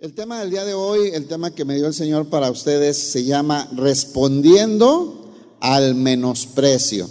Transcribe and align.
El 0.00 0.14
tema 0.14 0.38
del 0.38 0.50
día 0.50 0.64
de 0.64 0.74
hoy, 0.74 1.10
el 1.12 1.26
tema 1.26 1.50
que 1.50 1.64
me 1.64 1.74
dio 1.74 1.88
el 1.88 1.92
Señor 1.92 2.28
para 2.28 2.52
ustedes 2.52 2.96
se 2.96 3.24
llama 3.24 3.68
Respondiendo 3.74 5.28
al 5.58 5.96
menosprecio. 5.96 7.10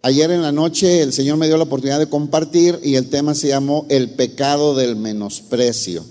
Ayer 0.00 0.30
en 0.30 0.42
la 0.42 0.52
noche 0.52 1.02
el 1.02 1.12
Señor 1.12 1.38
me 1.38 1.48
dio 1.48 1.56
la 1.56 1.64
oportunidad 1.64 1.98
de 1.98 2.08
compartir 2.08 2.78
y 2.84 2.94
el 2.94 3.10
tema 3.10 3.34
se 3.34 3.48
llamó 3.48 3.84
El 3.88 4.10
pecado 4.10 4.76
del 4.76 4.94
menosprecio. 4.94 6.04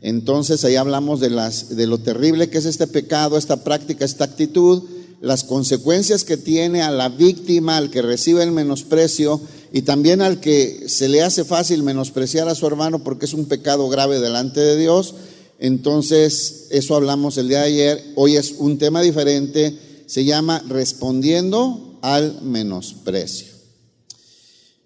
Entonces 0.00 0.64
ahí 0.64 0.76
hablamos 0.76 1.20
de, 1.20 1.28
las, 1.28 1.76
de 1.76 1.86
lo 1.86 1.98
terrible 1.98 2.48
que 2.48 2.56
es 2.56 2.64
este 2.64 2.86
pecado, 2.86 3.36
esta 3.36 3.62
práctica, 3.62 4.06
esta 4.06 4.24
actitud, 4.24 4.82
las 5.20 5.44
consecuencias 5.44 6.24
que 6.24 6.38
tiene 6.38 6.80
a 6.80 6.90
la 6.90 7.10
víctima, 7.10 7.76
al 7.76 7.90
que 7.90 8.00
recibe 8.00 8.42
el 8.42 8.52
menosprecio 8.52 9.42
y 9.72 9.82
también 9.82 10.20
al 10.20 10.38
que 10.38 10.84
se 10.88 11.08
le 11.08 11.22
hace 11.22 11.44
fácil 11.44 11.82
menospreciar 11.82 12.46
a 12.48 12.54
su 12.54 12.66
hermano 12.66 13.02
porque 13.02 13.24
es 13.24 13.32
un 13.32 13.46
pecado 13.46 13.88
grave 13.88 14.20
delante 14.20 14.60
de 14.60 14.76
Dios. 14.76 15.14
Entonces, 15.58 16.66
eso 16.70 16.94
hablamos 16.94 17.38
el 17.38 17.48
día 17.48 17.60
de 17.60 17.66
ayer. 17.66 18.04
Hoy 18.16 18.36
es 18.36 18.52
un 18.58 18.76
tema 18.76 19.00
diferente. 19.00 19.78
Se 20.06 20.24
llama 20.26 20.62
respondiendo 20.68 21.98
al 22.02 22.42
menosprecio. 22.42 23.46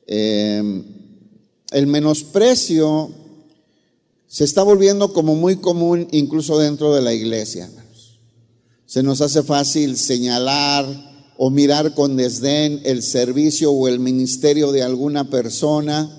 Eh, 0.06 0.82
el 1.72 1.86
menosprecio 1.88 3.10
se 4.28 4.44
está 4.44 4.62
volviendo 4.62 5.12
como 5.12 5.34
muy 5.34 5.56
común 5.56 6.06
incluso 6.12 6.58
dentro 6.58 6.94
de 6.94 7.02
la 7.02 7.12
iglesia. 7.12 7.68
Se 8.86 9.02
nos 9.02 9.20
hace 9.20 9.42
fácil 9.42 9.96
señalar, 9.96 11.15
o 11.38 11.50
mirar 11.50 11.94
con 11.94 12.16
desdén 12.16 12.80
el 12.84 13.02
servicio 13.02 13.70
o 13.70 13.88
el 13.88 13.98
ministerio 13.98 14.72
de 14.72 14.82
alguna 14.82 15.24
persona. 15.24 16.10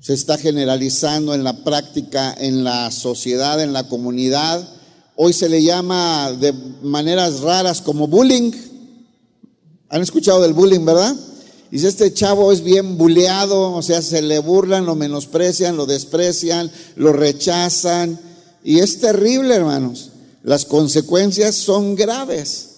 Se 0.00 0.14
está 0.14 0.38
generalizando 0.38 1.34
en 1.34 1.44
la 1.44 1.64
práctica, 1.64 2.34
en 2.38 2.64
la 2.64 2.90
sociedad, 2.90 3.60
en 3.62 3.72
la 3.72 3.88
comunidad. 3.88 4.68
Hoy 5.14 5.32
se 5.32 5.48
le 5.48 5.62
llama 5.62 6.32
de 6.32 6.52
maneras 6.82 7.40
raras 7.40 7.80
como 7.80 8.06
bullying. 8.06 8.52
¿Han 9.88 10.02
escuchado 10.02 10.42
del 10.42 10.52
bullying, 10.52 10.84
verdad? 10.84 11.14
Dice, 11.70 11.88
este 11.88 12.12
chavo 12.12 12.52
es 12.52 12.62
bien 12.62 12.96
buleado, 12.96 13.72
o 13.72 13.82
sea, 13.82 14.00
se 14.00 14.22
le 14.22 14.38
burlan, 14.38 14.86
lo 14.86 14.94
menosprecian, 14.94 15.76
lo 15.76 15.86
desprecian, 15.86 16.70
lo 16.94 17.12
rechazan. 17.12 18.18
Y 18.62 18.78
es 18.78 19.00
terrible, 19.00 19.54
hermanos. 19.54 20.10
Las 20.42 20.64
consecuencias 20.64 21.56
son 21.56 21.96
graves. 21.96 22.75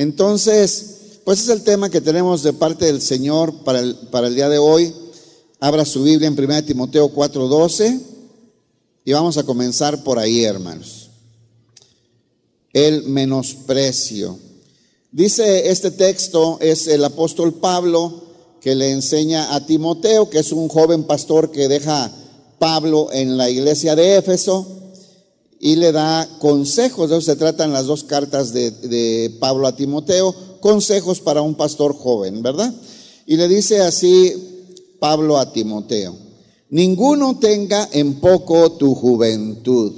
Entonces, 0.00 1.20
pues 1.24 1.40
es 1.40 1.50
el 1.50 1.62
tema 1.62 1.90
que 1.90 2.00
tenemos 2.00 2.42
de 2.42 2.54
parte 2.54 2.86
del 2.86 3.02
Señor 3.02 3.52
para 3.64 3.80
el, 3.80 3.94
para 4.10 4.28
el 4.28 4.34
día 4.34 4.48
de 4.48 4.56
hoy. 4.56 4.94
Abra 5.60 5.84
su 5.84 6.02
Biblia 6.02 6.26
en 6.26 6.42
1 6.42 6.64
Timoteo 6.64 7.12
4:12 7.12 8.00
y 9.04 9.12
vamos 9.12 9.36
a 9.36 9.42
comenzar 9.42 10.02
por 10.02 10.18
ahí, 10.18 10.42
hermanos. 10.42 11.10
El 12.72 13.02
menosprecio. 13.02 14.38
Dice 15.12 15.68
este 15.68 15.90
texto, 15.90 16.56
es 16.62 16.86
el 16.86 17.04
apóstol 17.04 17.52
Pablo 17.52 18.24
que 18.62 18.74
le 18.74 18.92
enseña 18.92 19.54
a 19.54 19.66
Timoteo, 19.66 20.30
que 20.30 20.38
es 20.38 20.50
un 20.50 20.68
joven 20.68 21.04
pastor 21.04 21.50
que 21.50 21.68
deja 21.68 22.10
Pablo 22.58 23.10
en 23.12 23.36
la 23.36 23.50
iglesia 23.50 23.94
de 23.94 24.16
Éfeso 24.16 24.66
y 25.60 25.76
le 25.76 25.92
da 25.92 26.26
consejos. 26.38 27.10
De 27.10 27.18
eso 27.18 27.30
se 27.30 27.36
tratan 27.36 27.72
las 27.72 27.86
dos 27.86 28.02
cartas 28.02 28.52
de, 28.52 29.36
Pablo 29.38 29.66
a 29.68 29.76
Timoteo, 29.76 30.34
consejos 30.60 31.20
para 31.20 31.42
un 31.42 31.54
pastor 31.54 31.94
joven, 31.94 32.42
¿verdad? 32.42 32.74
Y 33.26 33.36
le 33.36 33.46
dice 33.46 33.80
así 33.80 34.32
Pablo 34.98 35.38
a 35.38 35.52
Timoteo, 35.52 36.16
ninguno 36.70 37.38
tenga 37.38 37.88
en 37.92 38.20
poco 38.20 38.72
tu 38.72 38.94
juventud, 38.94 39.92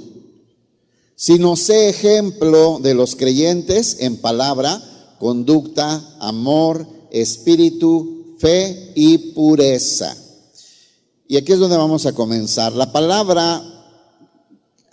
sino 1.15 1.55
sé 1.55 1.89
ejemplo 1.89 2.79
de 2.81 2.93
los 2.93 3.15
creyentes 3.15 3.97
en 3.99 4.17
palabra, 4.17 4.81
conducta, 5.19 6.15
amor, 6.19 6.85
espíritu, 7.11 8.35
fe 8.37 8.91
y 8.95 9.17
pureza. 9.33 10.15
Y 11.27 11.37
aquí 11.37 11.53
es 11.53 11.59
donde 11.59 11.77
vamos 11.77 12.05
a 12.05 12.13
comenzar. 12.13 12.73
La 12.73 12.91
palabra 12.91 13.72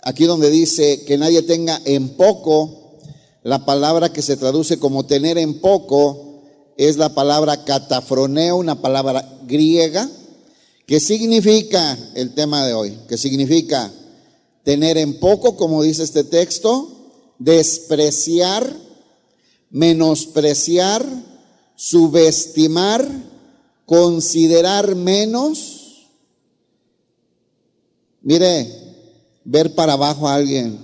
aquí 0.01 0.25
donde 0.25 0.49
dice 0.49 1.03
que 1.05 1.17
nadie 1.17 1.41
tenga 1.41 1.79
en 1.85 2.09
poco, 2.09 2.97
la 3.43 3.65
palabra 3.65 4.13
que 4.13 4.21
se 4.21 4.37
traduce 4.37 4.77
como 4.79 5.05
tener 5.05 5.37
en 5.37 5.59
poco 5.59 6.41
es 6.77 6.97
la 6.97 7.13
palabra 7.13 7.63
catafroneo, 7.63 8.57
una 8.57 8.81
palabra 8.81 9.39
griega, 9.47 10.09
que 10.85 10.99
significa 10.99 11.97
el 12.15 12.33
tema 12.33 12.65
de 12.65 12.73
hoy, 12.73 12.97
que 13.07 13.17
significa 13.17 13.91
tener 14.63 14.97
en 14.97 15.19
poco, 15.19 15.55
como 15.55 15.83
dice 15.83 16.03
este 16.03 16.23
texto, 16.23 16.87
despreciar, 17.39 18.75
menospreciar, 19.69 21.05
subestimar, 21.75 23.07
considerar 23.85 24.95
menos. 24.95 26.09
Mire, 28.21 28.80
ver 29.43 29.75
para 29.75 29.93
abajo 29.93 30.27
a 30.27 30.35
alguien, 30.35 30.79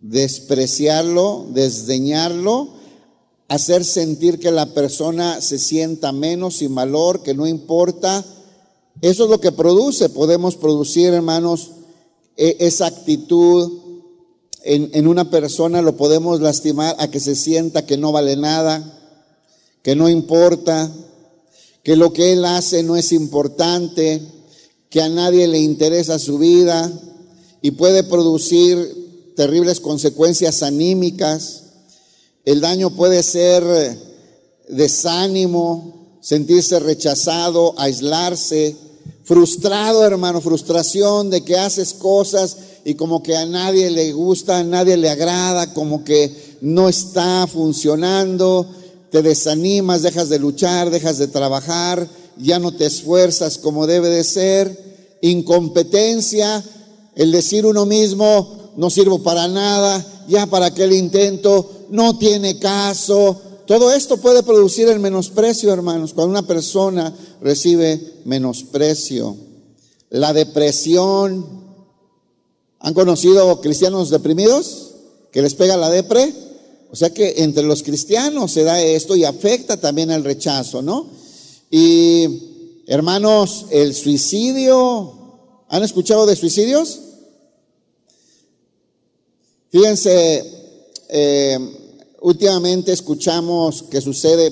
despreciarlo, 0.00 1.46
desdeñarlo, 1.50 2.68
hacer 3.48 3.84
sentir 3.84 4.38
que 4.38 4.50
la 4.50 4.66
persona 4.74 5.40
se 5.40 5.58
sienta 5.58 6.12
menos 6.12 6.56
sin 6.56 6.74
valor, 6.74 7.22
que 7.22 7.34
no 7.34 7.46
importa. 7.46 8.24
Eso 9.00 9.24
es 9.24 9.30
lo 9.30 9.40
que 9.40 9.52
produce. 9.52 10.08
Podemos 10.10 10.56
producir, 10.56 11.12
hermanos, 11.12 11.70
e, 12.36 12.56
esa 12.60 12.86
actitud 12.86 13.72
en, 14.62 14.90
en, 14.92 15.06
una 15.06 15.30
persona, 15.30 15.82
lo 15.82 15.96
podemos 15.96 16.40
lastimar 16.40 16.94
a 16.98 17.10
que 17.10 17.20
se 17.20 17.34
sienta 17.34 17.86
que 17.86 17.96
no 17.96 18.12
vale 18.12 18.36
nada, 18.36 18.98
que 19.82 19.96
no 19.96 20.08
importa, 20.08 20.92
que 21.82 21.96
lo 21.96 22.12
que 22.12 22.32
él 22.32 22.44
hace 22.44 22.82
no 22.82 22.96
es 22.96 23.12
importante 23.12 24.20
que 24.90 25.02
a 25.02 25.08
nadie 25.08 25.46
le 25.46 25.58
interesa 25.58 26.18
su 26.18 26.38
vida 26.38 26.90
y 27.60 27.72
puede 27.72 28.04
producir 28.04 29.32
terribles 29.36 29.80
consecuencias 29.80 30.62
anímicas. 30.62 31.62
El 32.44 32.60
daño 32.60 32.90
puede 32.90 33.22
ser 33.22 33.64
desánimo, 34.68 36.18
sentirse 36.20 36.78
rechazado, 36.80 37.74
aislarse, 37.78 38.76
frustrado, 39.24 40.04
hermano, 40.04 40.40
frustración 40.40 41.30
de 41.30 41.44
que 41.44 41.58
haces 41.58 41.92
cosas 41.92 42.56
y 42.84 42.94
como 42.94 43.22
que 43.22 43.36
a 43.36 43.44
nadie 43.44 43.90
le 43.90 44.12
gusta, 44.12 44.58
a 44.58 44.64
nadie 44.64 44.96
le 44.96 45.10
agrada, 45.10 45.74
como 45.74 46.04
que 46.04 46.56
no 46.62 46.88
está 46.88 47.46
funcionando, 47.46 48.66
te 49.10 49.22
desanimas, 49.22 50.02
dejas 50.02 50.28
de 50.30 50.38
luchar, 50.38 50.90
dejas 50.90 51.18
de 51.18 51.28
trabajar, 51.28 52.08
ya 52.38 52.58
no 52.58 52.72
te 52.72 52.86
esfuerzas 52.86 53.58
como 53.58 53.86
debe 53.86 54.08
de 54.08 54.24
ser, 54.24 55.18
incompetencia, 55.20 56.64
el 57.14 57.32
decir 57.32 57.66
uno 57.66 57.84
mismo, 57.84 58.72
no 58.76 58.90
sirvo 58.90 59.22
para 59.22 59.48
nada, 59.48 60.24
ya 60.28 60.46
para 60.46 60.66
aquel 60.66 60.92
intento, 60.92 61.86
no 61.90 62.16
tiene 62.18 62.58
caso. 62.58 63.40
Todo 63.66 63.92
esto 63.92 64.18
puede 64.18 64.42
producir 64.42 64.88
el 64.88 65.00
menosprecio, 65.00 65.72
hermanos, 65.72 66.14
cuando 66.14 66.30
una 66.30 66.46
persona 66.46 67.14
recibe 67.40 68.00
menosprecio. 68.24 69.36
La 70.10 70.32
depresión. 70.32 71.66
¿Han 72.80 72.94
conocido 72.94 73.60
cristianos 73.60 74.10
deprimidos? 74.10 74.94
Que 75.32 75.42
les 75.42 75.54
pega 75.54 75.76
la 75.76 75.90
depre. 75.90 76.32
O 76.90 76.96
sea 76.96 77.10
que 77.12 77.34
entre 77.38 77.64
los 77.64 77.82
cristianos 77.82 78.52
se 78.52 78.64
da 78.64 78.80
esto 78.80 79.16
y 79.16 79.24
afecta 79.24 79.76
también 79.76 80.10
el 80.10 80.24
rechazo, 80.24 80.80
¿no? 80.80 81.17
Y 81.70 82.82
hermanos, 82.86 83.66
el 83.70 83.94
suicidio, 83.94 85.12
¿han 85.68 85.82
escuchado 85.82 86.24
de 86.26 86.36
suicidios? 86.36 87.00
Fíjense, 89.70 90.44
eh, 91.10 91.58
últimamente 92.22 92.92
escuchamos 92.92 93.82
que 93.82 94.00
sucede 94.00 94.50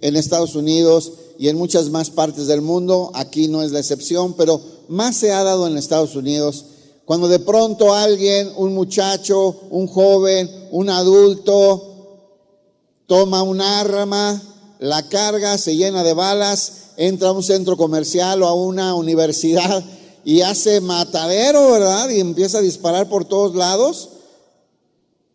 en 0.00 0.16
Estados 0.16 0.56
Unidos 0.56 1.12
y 1.38 1.48
en 1.48 1.56
muchas 1.56 1.90
más 1.90 2.10
partes 2.10 2.48
del 2.48 2.62
mundo, 2.62 3.10
aquí 3.14 3.46
no 3.46 3.62
es 3.62 3.70
la 3.70 3.78
excepción, 3.78 4.34
pero 4.34 4.60
más 4.88 5.16
se 5.16 5.32
ha 5.32 5.44
dado 5.44 5.66
en 5.66 5.76
Estados 5.76 6.16
Unidos, 6.16 6.64
cuando 7.04 7.28
de 7.28 7.38
pronto 7.38 7.94
alguien, 7.94 8.50
un 8.56 8.74
muchacho, 8.74 9.60
un 9.70 9.86
joven, 9.86 10.50
un 10.72 10.88
adulto, 10.88 11.92
toma 13.06 13.42
un 13.42 13.60
arma, 13.60 14.42
la 14.78 15.08
carga, 15.08 15.58
se 15.58 15.76
llena 15.76 16.02
de 16.02 16.14
balas, 16.14 16.72
entra 16.96 17.28
a 17.28 17.32
un 17.32 17.42
centro 17.42 17.76
comercial 17.76 18.42
o 18.42 18.46
a 18.46 18.54
una 18.54 18.94
universidad 18.94 19.84
y 20.24 20.40
hace 20.40 20.80
matadero, 20.80 21.72
¿verdad? 21.72 22.08
Y 22.10 22.20
empieza 22.20 22.58
a 22.58 22.62
disparar 22.62 23.08
por 23.08 23.24
todos 23.24 23.54
lados. 23.54 24.08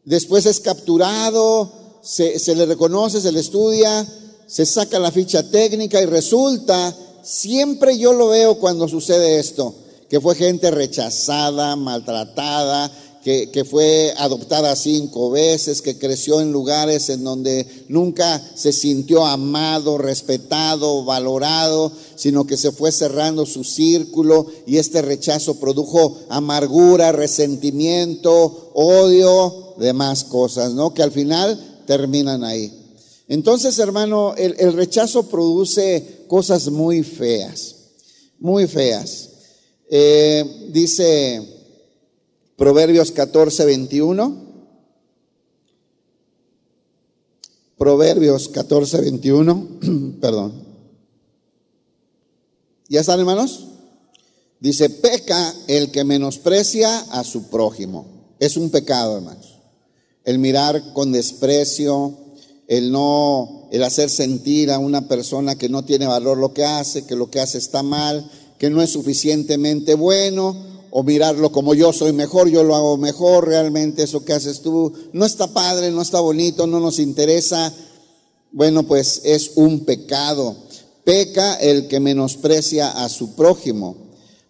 Después 0.04 0.46
es 0.46 0.60
capturado, 0.60 1.72
se, 2.02 2.56
le 2.56 2.66
reconoce, 2.66 3.22
se 3.22 3.32
le 3.32 3.40
estudia, 3.40 4.06
se 4.48 4.66
saca 4.66 5.00
la 5.00 5.12
ficha 5.12 5.50
técnica 5.50 6.02
y 6.02 6.06
resulta, 6.06 6.96
siempre 7.24 7.98
yo 7.98 8.14
lo 8.14 8.30
veo 8.30 8.56
cuando 8.56 8.88
sucede 8.88 9.40
esto, 9.40 9.74
que 10.10 10.20
fue 10.20 10.36
gente 10.36 10.72
rechazada, 10.72 11.76
maltratada, 11.76 12.92
que, 13.24 13.66
fue 13.70 14.14
adoptada 14.18 14.76
cinco 14.76 15.30
veces, 15.30 15.82
que 15.82 15.98
creció 15.98 16.42
en 16.42 16.52
lugares 16.52 17.10
en 17.10 17.24
donde 17.24 17.68
nunca 17.88 18.42
se 18.56 18.74
sintió 18.74 19.26
amado, 19.26 20.00
respetado, 20.00 21.06
valorado, 21.06 21.92
sino 22.16 22.48
que 22.48 22.58
se 22.58 22.72
fue 22.72 22.92
cerrando 22.92 23.46
su 23.46 23.64
círculo 23.64 24.48
y 24.66 24.78
este 24.78 25.04
rechazo 25.04 25.56
produjo 25.60 26.18
amargura, 26.30 27.12
resentimiento, 27.12 28.72
odio, 28.74 29.76
demás 29.78 30.24
cosas, 30.24 30.74
¿no? 30.74 30.94
Que 30.94 31.04
al 31.04 31.12
final 31.12 31.84
terminan 31.86 32.44
ahí. 32.44 32.74
Entonces, 33.28 33.78
hermano, 33.78 34.34
el, 34.36 34.74
rechazo 34.74 35.28
produce 35.28 36.26
cosas 36.28 36.70
muy 36.70 37.04
feas, 37.04 37.76
muy 38.40 38.68
feas. 38.68 39.30
Eh, 39.90 40.70
dice 40.72 41.61
Proverbios 42.62 43.12
14, 43.12 43.66
21. 43.66 44.36
Proverbios 47.76 48.50
14, 48.50 49.02
21. 49.02 49.68
Perdón. 50.22 50.54
¿Ya 52.88 53.00
están, 53.00 53.20
hermanos? 53.20 53.66
Dice, 54.60 54.92
peca 54.92 55.56
el 55.66 55.90
que 55.90 56.04
menosprecia 56.04 57.00
a 57.00 57.24
su 57.24 57.50
prójimo. 57.50 58.06
Es 58.40 58.58
un 58.58 58.70
pecado, 58.70 59.18
hermanos. 59.18 59.58
El 60.24 60.38
mirar 60.38 60.94
con 60.94 61.12
desprecio, 61.12 62.16
el 62.68 62.92
no, 62.92 63.70
el 63.72 63.82
hacer 63.82 64.12
sentir 64.12 64.70
a 64.70 64.78
una 64.78 65.08
persona 65.08 65.56
que 65.56 65.68
no 65.68 65.84
tiene 65.84 66.06
valor 66.06 66.38
lo 66.38 66.54
que 66.54 66.64
hace, 66.64 67.08
que 67.08 67.16
lo 67.16 67.32
que 67.32 67.40
hace 67.40 67.58
está 67.58 67.82
mal, 67.82 68.30
que 68.60 68.70
no 68.70 68.84
es 68.84 68.92
suficientemente 68.92 69.96
bueno, 69.96 70.71
o 70.92 71.04
mirarlo 71.04 71.52
como 71.52 71.74
yo 71.74 71.94
soy 71.94 72.12
mejor, 72.12 72.50
yo 72.50 72.64
lo 72.64 72.76
hago 72.76 72.98
mejor, 72.98 73.48
realmente 73.48 74.04
eso 74.04 74.26
que 74.26 74.34
haces 74.34 74.62
tú 74.62 74.94
no 75.14 75.26
está 75.26 75.48
padre, 75.48 75.90
no 75.90 76.02
está 76.02 76.20
bonito, 76.20 76.68
no 76.68 76.82
nos 76.82 77.00
interesa. 77.00 77.74
Bueno, 78.52 78.84
pues 78.84 79.22
es 79.24 79.54
un 79.56 79.86
pecado. 79.86 80.56
Peca 81.06 81.56
el 81.56 81.88
que 81.88 82.02
menosprecia 82.02 82.92
a 82.92 83.08
su 83.08 83.36
prójimo, 83.36 83.96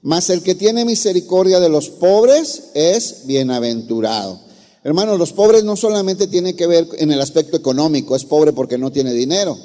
mas 0.01 0.31
el 0.31 0.41
que 0.41 0.55
tiene 0.55 0.83
misericordia 0.83 1.59
de 1.59 1.69
los 1.69 1.89
pobres 1.89 2.71
es 2.73 3.27
bienaventurado. 3.27 4.39
Hermanos, 4.83 5.19
los 5.19 5.31
pobres 5.31 5.63
no 5.63 5.77
solamente 5.77 6.27
tienen 6.27 6.57
que 6.57 6.65
ver 6.65 6.88
en 6.97 7.11
el 7.11 7.21
aspecto 7.21 7.55
económico, 7.55 8.15
es 8.15 8.25
pobre 8.25 8.51
porque 8.51 8.79
no 8.79 8.91
tiene 8.91 9.13
dinero, 9.13 9.55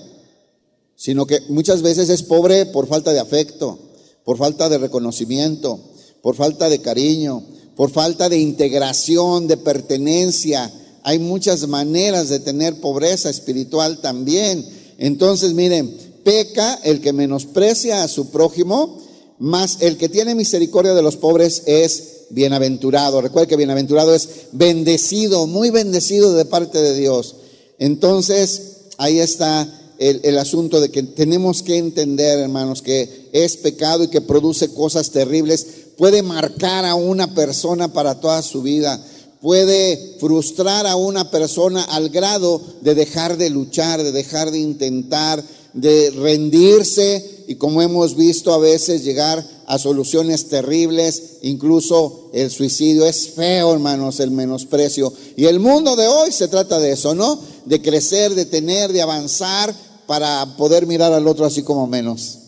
sino 0.94 1.26
que 1.26 1.40
muchas 1.49 1.81
veces 1.81 2.11
es 2.11 2.23
pobre 2.23 2.67
por 2.67 2.87
falta 2.87 3.14
de 3.14 3.20
afecto, 3.20 3.78
por 4.25 4.37
falta 4.37 4.69
de 4.69 4.76
reconocimiento, 4.76 5.81
por 6.26 6.34
falta 6.34 6.69
de 6.69 6.81
cariño, 6.81 7.40
por 7.76 7.93
falta 7.93 8.28
de 8.28 8.37
integración, 8.37 9.46
de 9.46 9.56
pertenencia. 9.58 10.69
Hay 11.05 11.20
muchas 11.20 11.69
maneras 11.69 12.28
de 12.28 12.40
tener 12.40 12.81
pobreza 12.81 13.31
espiritual 13.31 13.99
también. 13.99 14.67
Entonces, 14.99 15.55
miren, 15.55 15.96
peca 16.25 16.81
el 16.82 17.00
que 17.00 17.12
menosprecia 17.12 18.02
a 18.02 18.08
su 18.08 18.32
prójimo, 18.32 19.00
más 19.38 19.76
el 19.82 19.96
que 19.99 20.08
tiene 20.08 20.34
misericordia 20.34 20.94
de 20.94 21.02
los 21.02 21.14
pobres 21.14 21.62
es 21.67 22.25
bienaventurado. 22.31 23.20
Recuerda 23.20 23.46
que 23.46 23.55
bienaventurado 23.55 24.12
es 24.12 24.28
bendecido, 24.50 25.46
muy 25.46 25.70
bendecido 25.70 26.34
de 26.34 26.44
parte 26.44 26.82
de 26.82 26.96
Dios. 26.96 27.37
Entonces, 27.78 28.78
ahí 28.99 29.20
está 29.20 29.73
el, 29.99 30.38
asunto 30.38 30.81
de 30.81 30.90
que 30.90 31.02
tenemos 31.02 31.62
que 31.62 31.76
entender, 31.76 32.38
hermanos, 32.38 32.82
que 32.82 33.28
es 33.32 33.56
pecado 33.56 34.05
y 34.05 34.08
que 34.08 34.20
produce 34.20 34.69
cosas 34.73 35.11
terribles. 35.11 35.86
Puede 35.96 36.22
marcar 36.22 36.84
a 36.84 36.94
una 36.94 37.34
persona 37.34 37.88
para 37.88 38.20
toda 38.20 38.43
su 38.43 38.62
vida. 38.62 39.02
Puede 39.40 40.16
frustrar 40.19 40.87
a 40.87 40.96
una 40.96 41.31
persona 41.31 41.84
al 41.84 42.10
grado 42.10 42.60
de 42.82 42.94
dejar 42.94 43.37
de 43.37 43.50
luchar, 43.50 44.02
de 44.02 44.12
dejar 44.12 44.50
de 44.50 44.58
intentar, 44.58 45.43
de 45.72 46.10
rendirse 46.10 47.44
y 47.46 47.56
como 47.56 47.82
hemos 47.82 48.16
visto 48.16 48.52
a 48.52 48.58
veces 48.58 49.04
llegar 49.04 49.46
a 49.66 49.78
soluciones 49.78 50.48
terribles, 50.48 51.38
incluso 51.43 52.31
el 52.32 52.50
suicidio. 52.50 53.06
Es 53.06 53.31
feo, 53.31 53.72
hermanos, 53.72 54.20
el 54.20 54.31
menosprecio. 54.31 55.12
Y 55.37 55.46
el 55.46 55.60
mundo 55.60 55.96
de 55.96 56.06
hoy 56.06 56.32
se 56.32 56.49
trata 56.49 56.78
de 56.78 56.92
eso, 56.92 57.14
¿no? 57.14 57.38
De 57.64 57.82
crecer, 57.82 58.34
de 58.34 58.46
tener, 58.46 58.92
de 58.92 59.02
avanzar, 59.02 59.75
para 60.06 60.56
poder 60.56 60.87
mirar 60.87 61.12
al 61.12 61.26
otro 61.26 61.44
así 61.44 61.62
como 61.62 61.87
menos. 61.87 62.38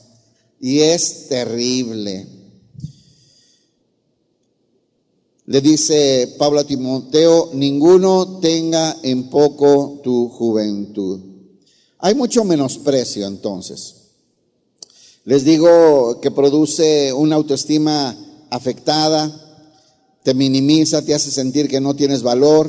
Y 0.60 0.80
es 0.80 1.28
terrible. 1.28 2.37
Le 5.48 5.62
dice 5.62 6.34
Pablo 6.36 6.60
a 6.60 6.64
Timoteo, 6.64 7.52
ninguno 7.54 8.38
tenga 8.38 8.98
en 9.02 9.30
poco 9.30 9.98
tu 10.04 10.28
juventud. 10.28 11.20
Hay 12.00 12.14
mucho 12.14 12.44
menosprecio 12.44 13.26
entonces. 13.26 13.94
Les 15.24 15.46
digo 15.46 16.20
que 16.20 16.30
produce 16.30 17.14
una 17.14 17.36
autoestima 17.36 18.14
afectada, 18.50 19.34
te 20.22 20.34
minimiza, 20.34 21.00
te 21.00 21.14
hace 21.14 21.30
sentir 21.30 21.66
que 21.66 21.80
no 21.80 21.96
tienes 21.96 22.22
valor, 22.22 22.68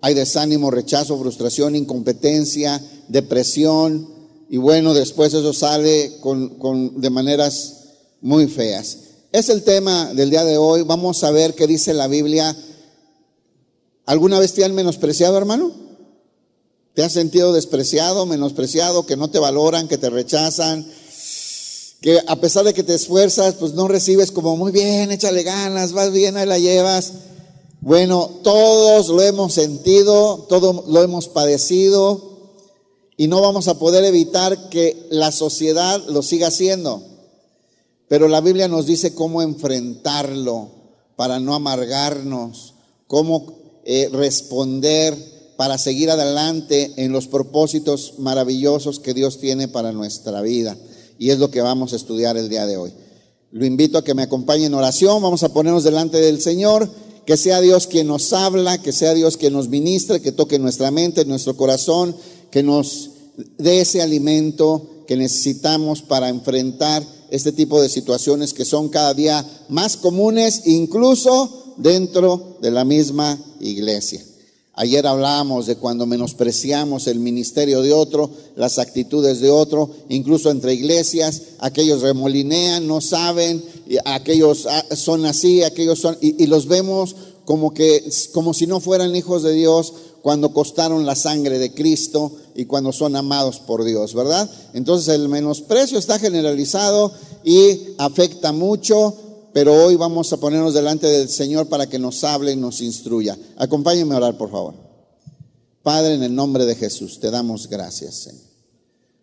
hay 0.00 0.14
desánimo, 0.14 0.70
rechazo, 0.70 1.18
frustración, 1.18 1.76
incompetencia, 1.76 2.82
depresión, 3.06 4.08
y 4.48 4.56
bueno, 4.56 4.94
después 4.94 5.34
eso 5.34 5.52
sale 5.52 6.16
con, 6.20 7.02
de 7.02 7.10
maneras 7.10 7.82
muy 8.22 8.46
feas. 8.46 9.03
Es 9.34 9.48
el 9.48 9.64
tema 9.64 10.14
del 10.14 10.30
día 10.30 10.44
de 10.44 10.58
hoy. 10.58 10.82
Vamos 10.82 11.24
a 11.24 11.32
ver 11.32 11.56
qué 11.56 11.66
dice 11.66 11.92
la 11.92 12.06
Biblia. 12.06 12.56
¿Alguna 14.06 14.38
vez 14.38 14.52
te 14.52 14.64
han 14.64 14.76
menospreciado, 14.76 15.36
hermano? 15.36 15.72
¿Te 16.94 17.02
has 17.02 17.14
sentido 17.14 17.52
despreciado, 17.52 18.26
menospreciado, 18.26 19.06
que 19.06 19.16
no 19.16 19.30
te 19.30 19.40
valoran, 19.40 19.88
que 19.88 19.98
te 19.98 20.08
rechazan? 20.08 20.86
Que 22.00 22.20
a 22.28 22.36
pesar 22.36 22.64
de 22.64 22.74
que 22.74 22.84
te 22.84 22.94
esfuerzas, 22.94 23.54
pues 23.54 23.72
no 23.72 23.88
recibes 23.88 24.30
como 24.30 24.56
muy 24.56 24.70
bien, 24.70 25.10
échale 25.10 25.42
ganas, 25.42 25.90
vas 25.90 26.12
bien, 26.12 26.36
ahí 26.36 26.46
la 26.46 26.60
llevas. 26.60 27.14
Bueno, 27.80 28.30
todos 28.44 29.08
lo 29.08 29.20
hemos 29.20 29.52
sentido, 29.52 30.46
todos 30.48 30.86
lo 30.86 31.02
hemos 31.02 31.26
padecido 31.26 32.38
y 33.16 33.26
no 33.26 33.40
vamos 33.40 33.66
a 33.66 33.80
poder 33.80 34.04
evitar 34.04 34.68
que 34.68 35.08
la 35.10 35.32
sociedad 35.32 36.00
lo 36.06 36.22
siga 36.22 36.46
haciendo. 36.46 37.13
Pero 38.08 38.28
la 38.28 38.40
Biblia 38.40 38.68
nos 38.68 38.86
dice 38.86 39.14
cómo 39.14 39.42
enfrentarlo 39.42 40.70
para 41.16 41.40
no 41.40 41.54
amargarnos, 41.54 42.74
cómo 43.06 43.80
eh, 43.84 44.08
responder 44.12 45.16
para 45.56 45.78
seguir 45.78 46.10
adelante 46.10 46.92
en 46.96 47.12
los 47.12 47.28
propósitos 47.28 48.14
maravillosos 48.18 48.98
que 48.98 49.14
Dios 49.14 49.38
tiene 49.38 49.68
para 49.68 49.92
nuestra 49.92 50.42
vida. 50.42 50.76
Y 51.18 51.30
es 51.30 51.38
lo 51.38 51.50
que 51.50 51.60
vamos 51.60 51.92
a 51.92 51.96
estudiar 51.96 52.36
el 52.36 52.48
día 52.48 52.66
de 52.66 52.76
hoy. 52.76 52.92
Lo 53.52 53.64
invito 53.64 53.98
a 53.98 54.04
que 54.04 54.14
me 54.14 54.22
acompañe 54.22 54.66
en 54.66 54.74
oración. 54.74 55.22
Vamos 55.22 55.44
a 55.44 55.52
ponernos 55.52 55.84
delante 55.84 56.20
del 56.20 56.40
Señor. 56.40 56.90
Que 57.24 57.36
sea 57.36 57.60
Dios 57.60 57.86
quien 57.86 58.08
nos 58.08 58.32
habla, 58.32 58.82
que 58.82 58.92
sea 58.92 59.14
Dios 59.14 59.36
quien 59.36 59.52
nos 59.52 59.68
ministre, 59.68 60.20
que 60.20 60.32
toque 60.32 60.58
nuestra 60.58 60.90
mente, 60.90 61.24
nuestro 61.24 61.56
corazón, 61.56 62.14
que 62.50 62.62
nos 62.62 63.10
dé 63.56 63.80
ese 63.80 64.02
alimento 64.02 65.04
que 65.06 65.16
necesitamos 65.16 66.02
para 66.02 66.28
enfrentar 66.28 67.02
este 67.30 67.52
tipo 67.52 67.80
de 67.80 67.88
situaciones 67.88 68.52
que 68.52 68.64
son 68.64 68.88
cada 68.88 69.14
día 69.14 69.44
más 69.68 69.96
comunes, 69.96 70.62
incluso 70.66 71.74
dentro 71.76 72.58
de 72.60 72.70
la 72.70 72.84
misma 72.84 73.38
iglesia. 73.60 74.22
Ayer 74.76 75.06
hablábamos 75.06 75.66
de 75.66 75.76
cuando 75.76 76.04
menospreciamos 76.04 77.06
el 77.06 77.20
ministerio 77.20 77.80
de 77.80 77.92
otro, 77.92 78.28
las 78.56 78.80
actitudes 78.80 79.40
de 79.40 79.48
otro, 79.48 79.88
incluso 80.08 80.50
entre 80.50 80.74
iglesias, 80.74 81.42
aquellos 81.60 82.02
remolinean, 82.02 82.84
no 82.84 83.00
saben, 83.00 83.64
aquellos 84.04 84.66
ah, 84.66 84.84
son 84.96 85.26
así, 85.26 85.62
aquellos 85.62 86.00
son, 86.00 86.18
y, 86.20 86.42
y 86.42 86.48
los 86.48 86.66
vemos 86.66 87.14
como 87.44 87.72
que, 87.72 88.10
como 88.32 88.52
si 88.52 88.66
no 88.66 88.80
fueran 88.80 89.14
hijos 89.14 89.44
de 89.44 89.52
Dios, 89.52 89.92
cuando 90.24 90.54
costaron 90.54 91.04
la 91.04 91.16
sangre 91.16 91.58
de 91.58 91.74
Cristo 91.74 92.32
y 92.54 92.64
cuando 92.64 92.92
son 92.92 93.14
amados 93.14 93.60
por 93.60 93.84
Dios, 93.84 94.14
¿verdad? 94.14 94.50
Entonces 94.72 95.14
el 95.14 95.28
menosprecio 95.28 95.98
está 95.98 96.18
generalizado 96.18 97.12
y 97.44 97.94
afecta 97.98 98.50
mucho, 98.50 99.14
pero 99.52 99.74
hoy 99.84 99.96
vamos 99.96 100.32
a 100.32 100.38
ponernos 100.38 100.72
delante 100.72 101.08
del 101.08 101.28
Señor 101.28 101.66
para 101.66 101.90
que 101.90 101.98
nos 101.98 102.24
hable 102.24 102.52
y 102.52 102.56
nos 102.56 102.80
instruya. 102.80 103.36
Acompáñenme 103.58 104.14
a 104.14 104.16
orar, 104.16 104.38
por 104.38 104.50
favor. 104.50 104.72
Padre, 105.82 106.14
en 106.14 106.22
el 106.22 106.34
nombre 106.34 106.64
de 106.64 106.74
Jesús, 106.74 107.20
te 107.20 107.30
damos 107.30 107.68
gracias, 107.68 108.14
Señor. 108.14 108.44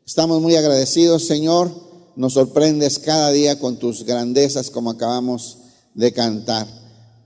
Estamos 0.05 0.39
muy 0.39 0.55
agradecidos, 0.55 1.25
Señor. 1.25 1.71
Nos 2.15 2.33
sorprendes 2.33 2.99
cada 2.99 3.31
día 3.31 3.57
con 3.57 3.77
tus 3.77 4.03
grandezas 4.03 4.69
como 4.69 4.91
acabamos 4.91 5.57
de 5.95 6.13
cantar. 6.13 6.67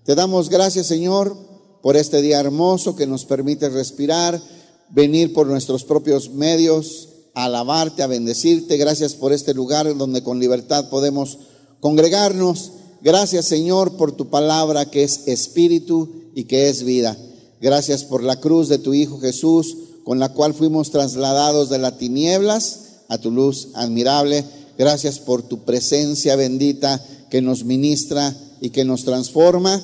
Te 0.05 0.15
damos 0.15 0.47
gracias, 0.47 0.87
Señor, 0.87 1.35
por 1.85 1.97
este 1.97 2.23
día 2.23 2.39
hermoso 2.39 2.95
que 2.95 3.05
nos 3.05 3.25
permite 3.25 3.69
respirar, 3.69 4.41
venir 4.89 5.33
por 5.33 5.45
nuestros 5.45 5.83
propios 5.83 6.31
medios, 6.31 7.09
a 7.35 7.43
alabarte, 7.45 8.01
a 8.01 8.07
bendecirte. 8.07 8.77
Gracias 8.77 9.13
por 9.13 9.31
este 9.31 9.53
lugar 9.53 9.95
donde 9.95 10.23
con 10.23 10.39
libertad 10.39 10.89
podemos 10.89 11.37
congregarnos. 11.81 12.71
Gracias 13.03 13.45
Señor 13.45 13.97
por 13.97 14.13
tu 14.13 14.31
palabra 14.31 14.89
que 14.89 15.03
es 15.03 15.27
espíritu 15.27 16.09
y 16.33 16.45
que 16.45 16.69
es 16.69 16.81
vida. 16.81 17.15
Gracias 17.61 18.03
por 18.03 18.23
la 18.23 18.39
cruz 18.39 18.67
de 18.67 18.79
tu 18.79 18.95
Hijo 18.95 19.19
Jesús, 19.19 19.77
con 20.03 20.17
la 20.17 20.29
cual 20.29 20.55
fuimos 20.55 20.89
trasladados 20.89 21.69
de 21.69 21.77
las 21.77 21.99
tinieblas 21.99 22.79
a 23.09 23.19
tu 23.19 23.29
luz 23.29 23.67
admirable. 23.75 24.43
Gracias 24.75 25.19
por 25.19 25.43
tu 25.43 25.59
presencia 25.65 26.35
bendita 26.35 26.99
que 27.29 27.43
nos 27.43 27.63
ministra 27.63 28.35
y 28.59 28.71
que 28.71 28.85
nos 28.85 29.05
transforma. 29.05 29.83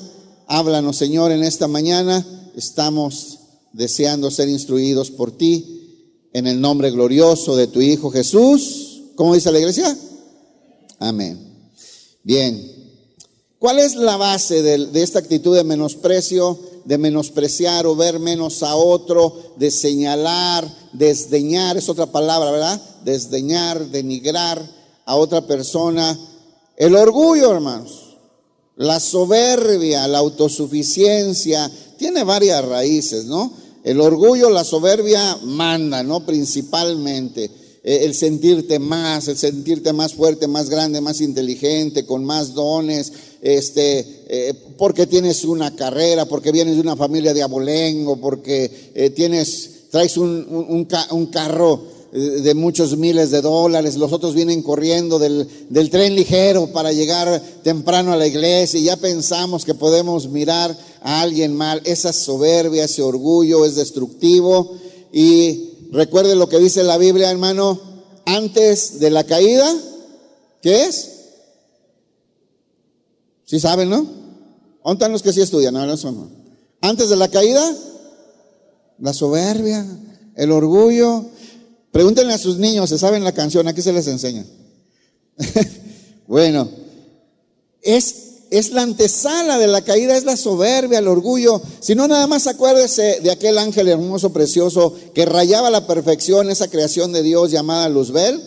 Háblanos, 0.54 0.98
Señor, 0.98 1.32
en 1.32 1.44
esta 1.44 1.66
mañana. 1.66 2.26
Estamos 2.54 3.38
deseando 3.72 4.30
ser 4.30 4.50
instruidos 4.50 5.10
por 5.10 5.32
ti 5.32 6.28
en 6.34 6.46
el 6.46 6.60
nombre 6.60 6.90
glorioso 6.90 7.56
de 7.56 7.68
tu 7.68 7.80
Hijo 7.80 8.10
Jesús. 8.10 9.00
¿Cómo 9.14 9.34
dice 9.34 9.50
la 9.50 9.60
iglesia? 9.60 9.96
Amén. 10.98 11.38
Bien. 12.22 12.70
¿Cuál 13.58 13.78
es 13.78 13.96
la 13.96 14.18
base 14.18 14.62
de, 14.62 15.02
esta 15.02 15.20
actitud 15.20 15.56
de 15.56 15.64
menosprecio? 15.64 16.58
de 16.84 16.98
menospreciar 16.98 17.86
o 17.86 17.94
ver 17.94 18.18
menos 18.18 18.64
a 18.64 18.74
otro, 18.74 19.54
de 19.56 19.70
señalar, 19.70 20.68
desdeñar, 20.92 21.76
es 21.76 21.88
otra 21.88 22.06
palabra, 22.06 22.50
¿verdad? 22.50 22.82
Desdeñar, 23.04 23.86
denigrar 23.86 24.60
a 25.06 25.14
otra 25.14 25.46
persona. 25.46 26.18
El 26.76 26.96
orgullo, 26.96 27.52
hermanos, 27.52 28.01
la 28.82 29.00
soberbia, 29.00 30.06
la 30.08 30.18
autosuficiencia, 30.18 31.70
tiene 31.96 32.24
varias 32.24 32.64
raíces, 32.64 33.26
¿no? 33.26 33.52
El 33.84 34.00
orgullo, 34.00 34.50
la 34.50 34.64
soberbia 34.64 35.38
manda, 35.44 36.02
¿no? 36.02 36.24
Principalmente. 36.26 37.50
Eh, 37.84 38.04
el 38.04 38.14
sentirte 38.14 38.78
más, 38.78 39.26
el 39.26 39.36
sentirte 39.36 39.92
más 39.92 40.14
fuerte, 40.14 40.46
más 40.46 40.70
grande, 40.70 41.00
más 41.00 41.20
inteligente, 41.20 42.06
con 42.06 42.24
más 42.24 42.54
dones, 42.54 43.12
este, 43.40 44.24
eh, 44.28 44.54
porque 44.78 45.08
tienes 45.08 45.44
una 45.44 45.74
carrera, 45.74 46.26
porque 46.26 46.52
vienes 46.52 46.76
de 46.76 46.80
una 46.80 46.94
familia 46.94 47.34
de 47.34 47.42
abolengo, 47.42 48.20
porque 48.20 48.92
eh, 48.94 49.10
tienes, 49.10 49.88
traes 49.90 50.16
un, 50.16 50.46
un, 50.48 51.26
carro 51.26 51.82
de 52.12 52.54
muchos 52.54 52.96
miles 52.96 53.30
de 53.30 53.40
dólares, 53.40 53.96
los 53.96 54.12
otros 54.12 54.34
vienen 54.34 54.62
corriendo 54.62 55.18
del, 55.18 55.48
del, 55.70 55.90
tren 55.90 56.14
ligero 56.14 56.66
para 56.68 56.92
llegar 56.92 57.42
temprano 57.62 58.12
a 58.12 58.16
la 58.16 58.26
iglesia 58.26 58.78
y 58.78 58.84
ya 58.84 58.96
pensamos 58.96 59.64
que 59.64 59.74
podemos 59.74 60.28
mirar 60.28 60.76
a 61.02 61.22
alguien 61.22 61.56
mal. 61.56 61.80
Esa 61.84 62.12
soberbia, 62.12 62.84
ese 62.84 63.02
orgullo 63.02 63.64
es 63.64 63.76
destructivo 63.76 64.76
y 65.12 65.72
Recuerde 65.92 66.34
lo 66.36 66.48
que 66.48 66.58
dice 66.58 66.82
la 66.82 66.96
Biblia, 66.96 67.30
hermano, 67.30 67.78
antes 68.24 68.98
de 68.98 69.10
la 69.10 69.24
caída, 69.24 69.70
¿qué 70.62 70.86
es? 70.86 71.10
¿Sí 73.44 73.60
saben, 73.60 73.90
no? 73.90 74.06
¿Dónde 74.82 75.10
los 75.10 75.22
que 75.22 75.34
sí 75.34 75.42
estudian? 75.42 75.74
No, 75.74 75.84
no 75.84 76.30
Antes 76.80 77.10
de 77.10 77.16
la 77.16 77.28
caída, 77.28 77.76
la 79.00 79.12
soberbia, 79.12 79.86
el 80.34 80.50
orgullo. 80.50 81.26
Pregúntenle 81.92 82.32
a 82.32 82.38
sus 82.38 82.58
niños, 82.58 82.90
¿se 82.90 82.98
saben 82.98 83.22
la 83.22 83.32
canción? 83.32 83.68
Aquí 83.68 83.82
se 83.82 83.92
les 83.92 84.08
enseña. 84.08 84.44
bueno, 86.26 86.68
es 87.82 88.32
es 88.52 88.70
la 88.70 88.82
antesala 88.82 89.56
de 89.56 89.66
la 89.66 89.80
caída, 89.80 90.14
es 90.14 90.24
la 90.24 90.36
soberbia, 90.36 90.98
el 90.98 91.08
orgullo. 91.08 91.62
Si 91.80 91.94
no, 91.94 92.06
nada 92.06 92.26
más 92.26 92.46
acuérdese 92.46 93.20
de 93.20 93.30
aquel 93.30 93.56
ángel 93.56 93.88
hermoso, 93.88 94.30
precioso, 94.30 94.94
que 95.14 95.24
rayaba 95.24 95.70
la 95.70 95.86
perfección, 95.86 96.50
esa 96.50 96.68
creación 96.68 97.14
de 97.14 97.22
Dios 97.22 97.50
llamada 97.50 97.88
Luzbel, 97.88 98.42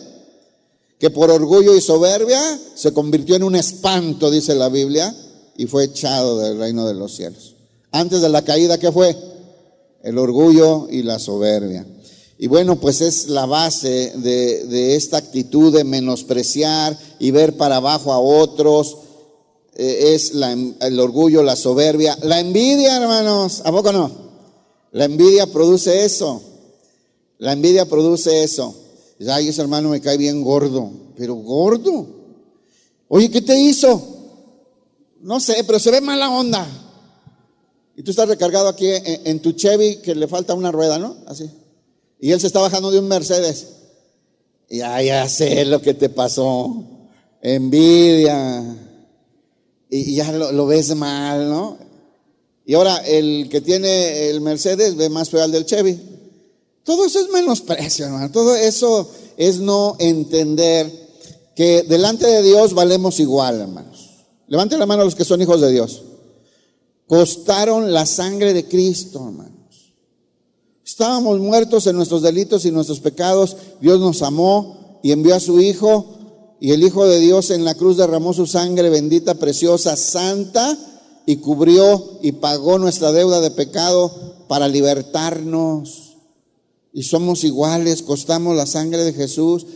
que 1.00 1.10
por 1.10 1.32
orgullo 1.32 1.74
y 1.74 1.80
soberbia 1.80 2.40
se 2.76 2.92
convirtió 2.92 3.34
en 3.34 3.42
un 3.42 3.56
espanto, 3.56 4.30
dice 4.30 4.54
la 4.54 4.68
Biblia, 4.68 5.12
y 5.56 5.66
fue 5.66 5.82
echado 5.82 6.38
del 6.38 6.56
reino 6.56 6.86
de 6.86 6.94
los 6.94 7.16
cielos. 7.16 7.56
Antes 7.90 8.20
de 8.20 8.28
la 8.28 8.42
caída, 8.42 8.78
¿qué 8.78 8.92
fue? 8.92 9.16
El 10.04 10.18
orgullo 10.18 10.86
y 10.88 11.02
la 11.02 11.18
soberbia. 11.18 11.84
Y 12.38 12.48
bueno, 12.48 12.76
pues 12.76 13.00
es 13.00 13.28
la 13.28 13.46
base 13.46 14.12
de, 14.16 14.94
esta 14.94 15.16
actitud 15.16 15.72
de 15.72 15.84
menospreciar 15.84 16.98
y 17.18 17.30
ver 17.30 17.56
para 17.56 17.76
abajo 17.76 18.12
a 18.12 18.18
otros 18.18 18.98
eh, 19.74 20.14
es 20.14 20.32
el 20.80 21.00
orgullo, 21.00 21.42
la 21.42 21.56
soberbia, 21.56 22.16
la 22.22 22.40
envidia, 22.40 22.96
hermanos, 22.96 23.62
¿a 23.64 23.72
poco 23.72 23.90
no? 23.90 24.10
La 24.92 25.06
envidia 25.06 25.46
produce 25.46 26.04
eso. 26.04 26.42
La 27.38 27.52
envidia 27.52 27.86
produce 27.86 28.42
eso. 28.44 28.74
Ay, 29.28 29.48
ese 29.48 29.62
hermano 29.62 29.88
me 29.88 30.00
cae 30.00 30.18
bien 30.18 30.42
gordo, 30.42 30.90
pero 31.16 31.34
gordo. 31.36 32.06
Oye, 33.08 33.30
¿qué 33.30 33.40
te 33.40 33.58
hizo? 33.58 34.14
No 35.20 35.40
sé, 35.40 35.64
pero 35.66 35.78
se 35.78 35.90
ve 35.90 36.02
mala 36.02 36.30
onda. 36.30 36.66
Y 37.96 38.02
tú 38.02 38.10
estás 38.10 38.28
recargado 38.28 38.68
aquí 38.68 38.88
en, 38.88 39.26
en 39.26 39.40
tu 39.40 39.52
Chevy 39.52 39.96
que 39.96 40.14
le 40.14 40.28
falta 40.28 40.54
una 40.54 40.70
rueda, 40.70 40.98
¿no? 40.98 41.16
Así. 41.26 41.50
Y 42.20 42.32
él 42.32 42.40
se 42.40 42.46
está 42.46 42.60
bajando 42.60 42.90
de 42.90 42.98
un 42.98 43.08
Mercedes. 43.08 43.68
Ya, 44.68 45.00
ya 45.02 45.28
sé 45.28 45.64
lo 45.64 45.80
que 45.80 45.94
te 45.94 46.08
pasó. 46.08 46.84
Envidia 47.42 48.76
y 49.88 50.14
ya 50.16 50.32
lo, 50.32 50.66
ves 50.66 50.94
mal, 50.96 51.48
¿no? 51.48 51.78
Y 52.64 52.74
ahora 52.74 52.96
el 52.98 53.48
que 53.48 53.60
tiene 53.60 54.28
el 54.28 54.40
Mercedes 54.40 54.96
ve 54.96 55.08
más 55.08 55.30
feo 55.30 55.42
al 55.42 55.52
del 55.52 55.66
Chevy. 55.66 55.98
Todo 56.82 57.04
eso 57.04 57.20
es 57.20 57.30
menosprecio, 57.30 58.06
hermano. 58.06 58.30
Todo 58.32 58.56
eso 58.56 59.08
es 59.36 59.60
no 59.60 59.96
entender 59.98 60.90
que 61.54 61.84
delante 61.84 62.26
de 62.26 62.42
Dios 62.42 62.74
valemos 62.74 63.20
igual, 63.20 63.60
hermanos. 63.60 64.24
Levanten 64.48 64.78
la 64.78 64.86
mano 64.86 65.02
a 65.02 65.04
los 65.04 65.14
que 65.14 65.24
son 65.24 65.40
hijos 65.40 65.60
de 65.60 65.70
Dios. 65.70 66.02
Costaron 67.06 67.92
la 67.92 68.04
sangre 68.06 68.52
de 68.52 68.66
Cristo, 68.66 69.24
hermanos. 69.24 69.55
Estábamos 70.86 71.40
muertos 71.40 71.88
en 71.88 71.96
nuestros 71.96 72.22
delitos 72.22 72.64
y 72.64 72.70
nuestros 72.70 73.00
pecados. 73.00 73.56
Dios 73.80 73.98
nos 73.98 74.22
amó 74.22 75.00
y 75.02 75.10
envió 75.10 75.34
a 75.34 75.40
su 75.40 75.60
Hijo 75.60 76.16
y 76.60 76.70
el 76.70 76.84
Hijo 76.84 77.04
de 77.08 77.18
Dios 77.18 77.50
en 77.50 77.64
la 77.64 77.74
cruz 77.74 77.96
derramó 77.96 78.32
su 78.32 78.46
sangre 78.46 78.88
bendita, 78.88 79.34
preciosa, 79.34 79.96
santa, 79.96 80.78
y 81.26 81.38
cubrió 81.38 82.20
y 82.22 82.32
pagó 82.32 82.78
nuestra 82.78 83.10
deuda 83.10 83.40
de 83.40 83.50
pecado 83.50 84.44
para 84.46 84.68
libertarnos. 84.68 86.18
Y 86.92 87.02
somos 87.02 87.42
iguales, 87.42 88.02
costamos 88.02 88.56
la 88.56 88.64
sangre 88.64 89.02
de 89.02 89.12
Jesús, 89.12 89.66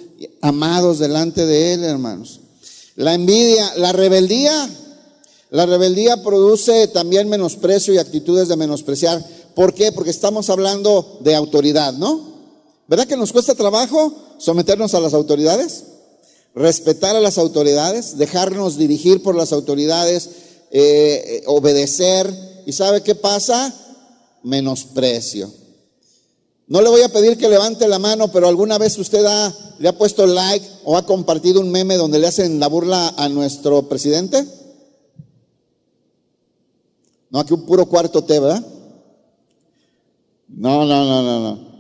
amados 0.41 1.01
delante 1.01 1.45
de 1.45 1.75
Él, 1.75 1.83
hermanos. 1.83 2.39
La 2.95 3.15
envidia, 3.15 3.75
la 3.77 3.93
rebeldía, 3.93 4.71
la 5.51 5.67
rebeldía 5.67 6.23
produce 6.23 6.87
también 6.87 7.29
menosprecio 7.29 7.93
y 7.93 7.99
actitudes 7.99 8.47
de 8.47 8.57
menospreciar. 8.57 9.21
¿Por 9.55 9.75
qué? 9.75 9.93
Porque 9.93 10.11
estamos 10.11 10.51
hablando 10.51 11.19
de 11.21 11.35
autoridad, 11.35 11.93
¿no? 11.93 12.31
¿Verdad 12.89 13.07
que 13.07 13.17
nos 13.17 13.33
cuesta 13.33 13.55
trabajo 13.55 14.13
someternos 14.39 14.95
a 14.95 15.01
las 15.01 15.15
autoridades? 15.15 15.85
respetar 16.55 17.17
a 17.17 17.21
las 17.21 17.39
autoridades, 17.39 18.19
dejarnos 18.19 18.77
dirigir 18.77 19.23
por 19.23 19.35
las 19.35 19.53
autoridades, 19.53 20.31
eh, 20.71 21.23
eh, 21.27 21.43
obedecer. 21.47 22.33
¿Y 22.67 22.73
sabe 22.73 23.03
qué 23.03 23.15
pasa? 23.15 23.75
Menosprecio. 24.43 25.51
No 26.67 26.83
le 26.83 26.89
voy 26.89 27.03
a 27.03 27.09
pedir 27.09 27.37
que 27.37 27.49
levante 27.49 27.89
la 27.89 27.99
mano, 27.99 28.31
pero 28.31 28.47
alguna 28.47 28.79
vez 28.79 28.97
usted 28.99 29.25
ha, 29.25 29.53
le 29.79 29.89
ha 29.89 29.99
puesto 29.99 30.27
like 30.27 30.67
o 30.85 30.97
ha 30.97 31.05
compartido 31.05 31.61
un 31.61 31.71
meme 31.71 31.97
donde 31.97 32.21
le 32.21 32.29
hacen 32.29 32.61
la 32.61 32.69
burla 32.69 33.13
a 33.17 33.29
nuestro 33.29 33.89
presidente. 33.89 34.47
No, 37.31 37.41
aquí 37.41 37.55
un 37.55 37.67
puro 37.67 37.87
cuarto 37.87 38.23
T, 38.23 38.39
¿verdad? 38.39 38.65
No, 40.57 40.85
no, 40.85 41.05
no, 41.05 41.23
no, 41.23 41.41
no. 41.41 41.71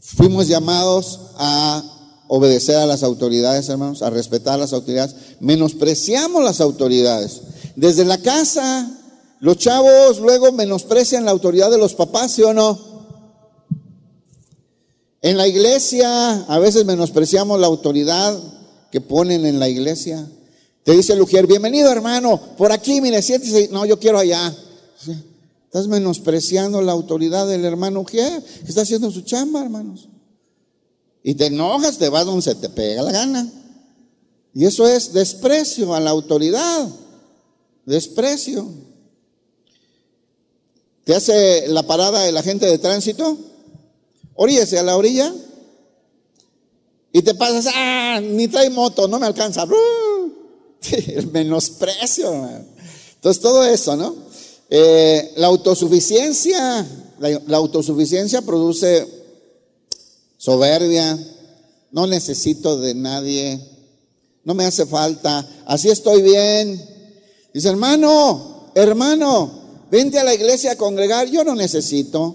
Fuimos 0.00 0.48
llamados 0.48 1.20
a 1.36 1.82
obedecer 2.28 2.76
a 2.76 2.86
las 2.86 3.02
autoridades, 3.02 3.68
hermanos, 3.68 4.02
a 4.02 4.10
respetar 4.10 4.54
a 4.54 4.58
las 4.58 4.72
autoridades. 4.72 5.14
Menospreciamos 5.40 6.42
las 6.42 6.60
autoridades. 6.60 7.40
Desde 7.76 8.04
la 8.04 8.18
casa, 8.18 8.90
los 9.40 9.56
chavos 9.56 10.18
luego 10.18 10.52
menosprecian 10.52 11.24
la 11.24 11.30
autoridad 11.30 11.70
de 11.70 11.78
los 11.78 11.94
papás, 11.94 12.32
¿sí 12.32 12.42
o 12.42 12.52
no? 12.52 12.92
En 15.22 15.36
la 15.36 15.46
iglesia 15.46 16.44
a 16.48 16.58
veces 16.58 16.84
menospreciamos 16.84 17.60
la 17.60 17.68
autoridad 17.68 18.38
que 18.90 19.00
ponen 19.00 19.46
en 19.46 19.60
la 19.60 19.68
iglesia. 19.68 20.26
Te 20.82 20.92
dice 20.92 21.12
el 21.12 21.22
Ujier, 21.22 21.46
bienvenido 21.46 21.90
hermano, 21.92 22.40
por 22.58 22.72
aquí, 22.72 23.00
mire, 23.00 23.22
siéntese. 23.22 23.68
No, 23.70 23.86
yo 23.86 23.98
quiero 23.98 24.18
allá. 24.18 24.52
Estás 25.72 25.88
menospreciando 25.88 26.82
la 26.82 26.92
autoridad 26.92 27.48
del 27.48 27.64
hermano 27.64 28.04
que 28.04 28.42
está 28.68 28.82
haciendo 28.82 29.10
su 29.10 29.22
chamba, 29.22 29.62
hermanos. 29.62 30.06
Y 31.22 31.34
te 31.34 31.46
enojas, 31.46 31.96
te 31.96 32.10
vas 32.10 32.26
donde 32.26 32.42
se 32.42 32.54
te 32.56 32.68
pega 32.68 33.00
la 33.00 33.10
gana. 33.10 33.50
Y 34.52 34.66
eso 34.66 34.86
es 34.86 35.14
desprecio 35.14 35.94
a 35.94 36.00
la 36.00 36.10
autoridad. 36.10 36.90
Desprecio. 37.86 38.68
Te 41.04 41.14
hace 41.14 41.66
la 41.68 41.84
parada 41.84 42.28
el 42.28 42.36
agente 42.36 42.66
de 42.66 42.76
tránsito. 42.76 43.38
Oríese 44.34 44.78
a 44.78 44.82
la 44.82 44.94
orilla. 44.94 45.32
Y 47.14 47.22
te 47.22 47.34
pasas, 47.34 47.72
ah, 47.74 48.20
ni 48.22 48.46
trae 48.46 48.68
moto, 48.68 49.08
no 49.08 49.18
me 49.18 49.24
alcanza. 49.24 49.66
el 51.06 51.28
menosprecio. 51.28 52.30
Entonces 53.14 53.42
todo 53.42 53.64
eso, 53.64 53.96
¿no? 53.96 54.21
Eh, 54.74 55.34
la 55.36 55.48
autosuficiencia, 55.48 56.86
la 57.18 57.56
autosuficiencia 57.58 58.40
produce 58.40 59.06
soberbia, 60.38 61.18
no 61.90 62.06
necesito 62.06 62.80
de 62.80 62.94
nadie, 62.94 63.60
no 64.44 64.54
me 64.54 64.64
hace 64.64 64.86
falta, 64.86 65.46
así 65.66 65.90
estoy 65.90 66.22
bien. 66.22 66.82
Dice, 67.52 67.68
hermano, 67.68 68.70
hermano, 68.74 69.50
vente 69.90 70.18
a 70.18 70.24
la 70.24 70.32
iglesia 70.32 70.72
a 70.72 70.76
congregar, 70.76 71.28
yo 71.28 71.44
no 71.44 71.54
necesito, 71.54 72.34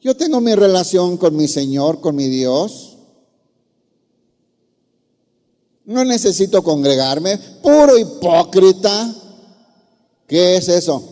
yo 0.00 0.16
tengo 0.16 0.40
mi 0.40 0.54
relación 0.54 1.16
con 1.16 1.34
mi 1.34 1.48
Señor, 1.48 2.00
con 2.00 2.14
mi 2.14 2.28
Dios. 2.28 2.96
No 5.84 6.04
necesito 6.04 6.62
congregarme, 6.62 7.38
puro 7.60 7.98
hipócrita. 7.98 9.16
¿Qué 10.28 10.58
es 10.58 10.68
eso? 10.68 11.11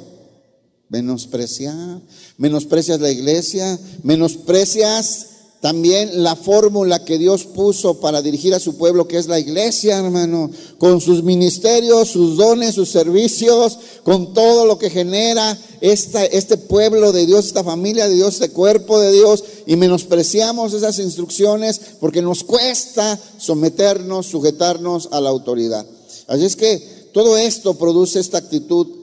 Menospreciar, 0.91 2.01
menosprecias 2.37 3.01
la 3.01 3.11
iglesia, 3.11 3.79
menosprecias 4.03 5.31
también 5.61 6.23
la 6.23 6.37
fórmula 6.37 7.05
que 7.05 7.19
Dios 7.19 7.45
puso 7.45 8.01
para 8.01 8.23
dirigir 8.23 8.55
a 8.55 8.61
su 8.61 8.77
pueblo, 8.77 9.07
que 9.07 9.19
es 9.19 9.29
la 9.29 9.39
iglesia, 9.39 9.99
hermano, 9.99 10.51
con 10.79 11.03
sus 11.03 11.23
ministerios, 11.23 12.09
sus 12.09 12.39
dones, 12.39 12.75
sus 12.75 12.89
servicios, 12.89 13.79
con 14.03 14.33
todo 14.33 14.65
lo 14.65 14.79
que 14.79 14.89
genera 14.89 15.57
esta, 15.83 16.25
este 16.25 16.57
pueblo 16.57 17.13
de 17.13 17.27
Dios, 17.27 17.45
esta 17.45 17.63
familia 17.63 18.09
de 18.09 18.15
Dios, 18.15 18.35
este 18.35 18.51
cuerpo 18.51 18.99
de 18.99 19.13
Dios, 19.13 19.45
y 19.67 19.77
menospreciamos 19.77 20.73
esas 20.73 20.99
instrucciones 20.99 21.79
porque 22.01 22.23
nos 22.23 22.43
cuesta 22.43 23.19
someternos, 23.37 24.27
sujetarnos 24.27 25.11
a 25.13 25.21
la 25.21 25.29
autoridad. 25.29 25.85
Así 26.27 26.47
es 26.47 26.57
que 26.57 27.11
todo 27.13 27.37
esto 27.37 27.75
produce 27.75 28.19
esta 28.19 28.39
actitud 28.39 29.00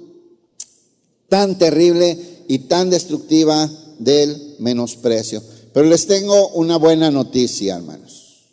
tan 1.29 1.57
terrible 1.57 2.43
y 2.47 2.59
tan 2.59 2.89
destructiva 2.89 3.69
del 3.99 4.55
menosprecio. 4.59 5.41
Pero 5.73 5.87
les 5.87 6.07
tengo 6.07 6.49
una 6.49 6.77
buena 6.77 7.11
noticia, 7.11 7.75
hermanos. 7.75 8.45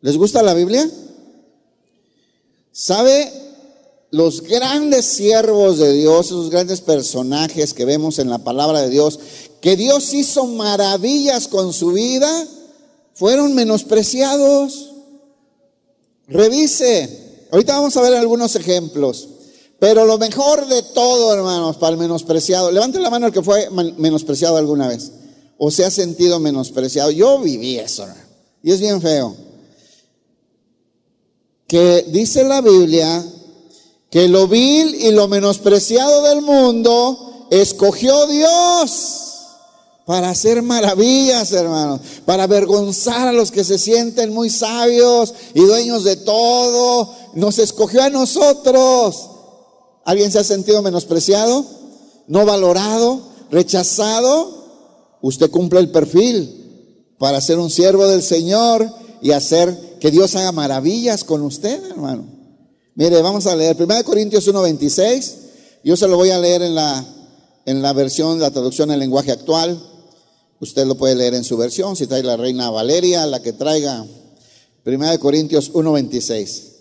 ¿Les 0.00 0.16
gusta 0.16 0.42
la 0.42 0.54
Biblia? 0.54 0.88
¿Sabe 2.72 3.30
los 4.10 4.42
grandes 4.42 5.04
siervos 5.04 5.78
de 5.78 5.92
Dios, 5.92 6.26
esos 6.26 6.50
grandes 6.50 6.80
personajes 6.80 7.72
que 7.72 7.84
vemos 7.84 8.18
en 8.18 8.28
la 8.28 8.38
palabra 8.38 8.82
de 8.82 8.90
Dios, 8.90 9.18
que 9.60 9.76
Dios 9.76 10.12
hizo 10.12 10.46
maravillas 10.46 11.48
con 11.48 11.72
su 11.72 11.92
vida, 11.92 12.46
fueron 13.14 13.54
menospreciados? 13.54 14.92
Revise. 16.26 17.46
Ahorita 17.50 17.76
vamos 17.76 17.96
a 17.96 18.02
ver 18.02 18.14
algunos 18.14 18.56
ejemplos. 18.56 19.28
Pero 19.82 20.06
lo 20.06 20.16
mejor 20.16 20.68
de 20.68 20.80
todo, 20.80 21.34
hermanos, 21.34 21.76
para 21.76 21.94
el 21.94 21.98
menospreciado, 21.98 22.70
levante 22.70 23.00
la 23.00 23.10
mano 23.10 23.26
el 23.26 23.32
que 23.32 23.42
fue 23.42 23.68
menospreciado 23.68 24.56
alguna 24.56 24.86
vez 24.86 25.10
o 25.58 25.72
se 25.72 25.84
ha 25.84 25.90
sentido 25.90 26.38
menospreciado. 26.38 27.10
Yo 27.10 27.40
viví 27.40 27.80
eso 27.80 28.06
y 28.62 28.70
es 28.70 28.78
bien 28.78 29.02
feo. 29.02 29.34
Que 31.66 32.06
dice 32.10 32.44
la 32.44 32.60
Biblia 32.60 33.26
que 34.08 34.28
lo 34.28 34.46
vil 34.46 34.94
y 34.94 35.10
lo 35.10 35.26
menospreciado 35.26 36.22
del 36.28 36.42
mundo 36.42 37.48
escogió 37.50 38.28
Dios 38.28 39.18
para 40.06 40.30
hacer 40.30 40.62
maravillas, 40.62 41.50
hermanos, 41.50 42.02
para 42.24 42.44
avergonzar 42.44 43.26
a 43.26 43.32
los 43.32 43.50
que 43.50 43.64
se 43.64 43.78
sienten 43.78 44.32
muy 44.32 44.48
sabios 44.48 45.34
y 45.54 45.60
dueños 45.62 46.04
de 46.04 46.14
todo. 46.14 47.12
Nos 47.34 47.58
escogió 47.58 48.04
a 48.04 48.10
nosotros. 48.10 49.30
¿Alguien 50.04 50.30
se 50.32 50.38
ha 50.38 50.44
sentido 50.44 50.82
menospreciado? 50.82 51.64
¿No 52.26 52.44
valorado? 52.44 53.20
¿Rechazado? 53.50 54.62
usted 55.22 55.50
cumple 55.50 55.80
el 55.80 55.90
perfil 55.90 57.14
para 57.16 57.40
ser 57.40 57.58
un 57.58 57.70
siervo 57.70 58.06
del 58.06 58.22
Señor 58.22 58.86
y 59.22 59.30
hacer 59.30 59.96
que 60.00 60.10
Dios 60.10 60.34
haga 60.34 60.52
maravillas 60.52 61.24
con 61.24 61.42
usted, 61.42 61.82
hermano. 61.90 62.26
Mire, 62.94 63.22
vamos 63.22 63.46
a 63.46 63.56
leer 63.56 63.76
1 63.80 64.04
Corintios 64.04 64.46
1:26. 64.46 65.34
Yo 65.84 65.96
se 65.96 66.08
lo 66.08 66.16
voy 66.16 66.30
a 66.30 66.38
leer 66.38 66.62
en 66.62 66.74
la, 66.74 67.04
en 67.64 67.80
la 67.80 67.92
versión, 67.92 68.38
la 68.40 68.50
traducción 68.50 68.90
en 68.90 68.98
lenguaje 68.98 69.30
actual. 69.30 69.80
Usted 70.60 70.86
lo 70.86 70.96
puede 70.96 71.14
leer 71.14 71.34
en 71.34 71.44
su 71.44 71.56
versión, 71.56 71.96
si 71.96 72.06
trae 72.06 72.22
la 72.22 72.36
Reina 72.36 72.70
Valeria, 72.70 73.26
la 73.26 73.40
que 73.40 73.52
traiga 73.52 74.04
1 74.84 75.18
Corintios 75.20 75.72
1:26. 75.72 76.71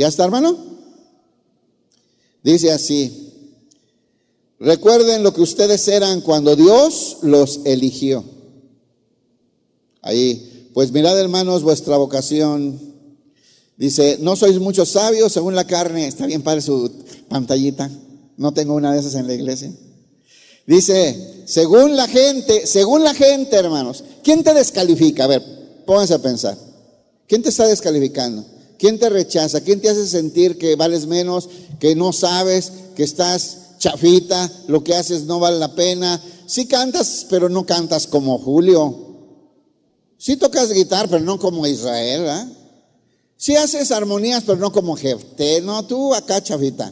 ¿Ya 0.00 0.08
está, 0.08 0.24
hermano? 0.24 0.56
Dice 2.42 2.72
así, 2.72 3.30
Recuerden 4.58 5.22
lo 5.22 5.34
que 5.34 5.42
ustedes 5.42 5.88
eran 5.88 6.22
cuando 6.22 6.56
Dios 6.56 7.18
los 7.20 7.60
eligió. 7.64 8.24
Ahí, 10.00 10.70
pues 10.72 10.90
mirad 10.92 11.18
hermanos 11.20 11.62
vuestra 11.62 11.98
vocación. 11.98 12.80
Dice, 13.76 14.16
no 14.20 14.36
sois 14.36 14.58
muchos 14.58 14.88
sabios 14.88 15.32
según 15.32 15.54
la 15.54 15.66
carne. 15.66 16.06
Está 16.06 16.24
bien 16.24 16.40
padre 16.40 16.62
su 16.62 16.90
pantallita. 17.28 17.90
No 18.38 18.52
tengo 18.52 18.74
una 18.74 18.94
de 18.94 19.00
esas 19.00 19.16
en 19.16 19.26
la 19.26 19.34
iglesia. 19.34 19.70
Dice, 20.66 21.42
según 21.44 21.94
la 21.94 22.08
gente, 22.08 22.66
según 22.66 23.04
la 23.04 23.12
gente, 23.12 23.56
hermanos, 23.56 24.02
¿quién 24.24 24.42
te 24.44 24.54
descalifica? 24.54 25.24
A 25.24 25.28
ver, 25.28 25.42
pónganse 25.86 26.14
a 26.14 26.22
pensar. 26.22 26.56
¿Quién 27.26 27.42
te 27.42 27.50
está 27.50 27.66
descalificando? 27.66 28.46
¿Quién 28.80 28.98
te 28.98 29.10
rechaza? 29.10 29.60
¿Quién 29.60 29.82
te 29.82 29.90
hace 29.90 30.06
sentir 30.06 30.56
que 30.56 30.74
vales 30.74 31.06
menos, 31.06 31.50
que 31.78 31.94
no 31.94 32.14
sabes, 32.14 32.72
que 32.96 33.02
estás 33.02 33.76
chafita, 33.78 34.50
lo 34.68 34.82
que 34.82 34.94
haces 34.94 35.24
no 35.24 35.38
vale 35.38 35.58
la 35.58 35.74
pena. 35.74 36.18
Sí 36.46 36.66
cantas, 36.66 37.26
pero 37.28 37.50
no 37.50 37.66
cantas 37.66 38.06
como 38.06 38.38
Julio. 38.38 39.08
Sí 40.16 40.38
tocas 40.38 40.72
guitarra, 40.72 41.08
pero 41.10 41.24
no 41.24 41.38
como 41.38 41.66
Israel. 41.66 42.24
¿eh? 42.26 42.54
Sí 43.36 43.54
haces 43.54 43.90
armonías, 43.90 44.44
pero 44.46 44.58
no 44.58 44.72
como 44.72 44.96
Jefté. 44.96 45.60
No, 45.60 45.84
tú 45.84 46.14
acá, 46.14 46.42
chafita. 46.42 46.90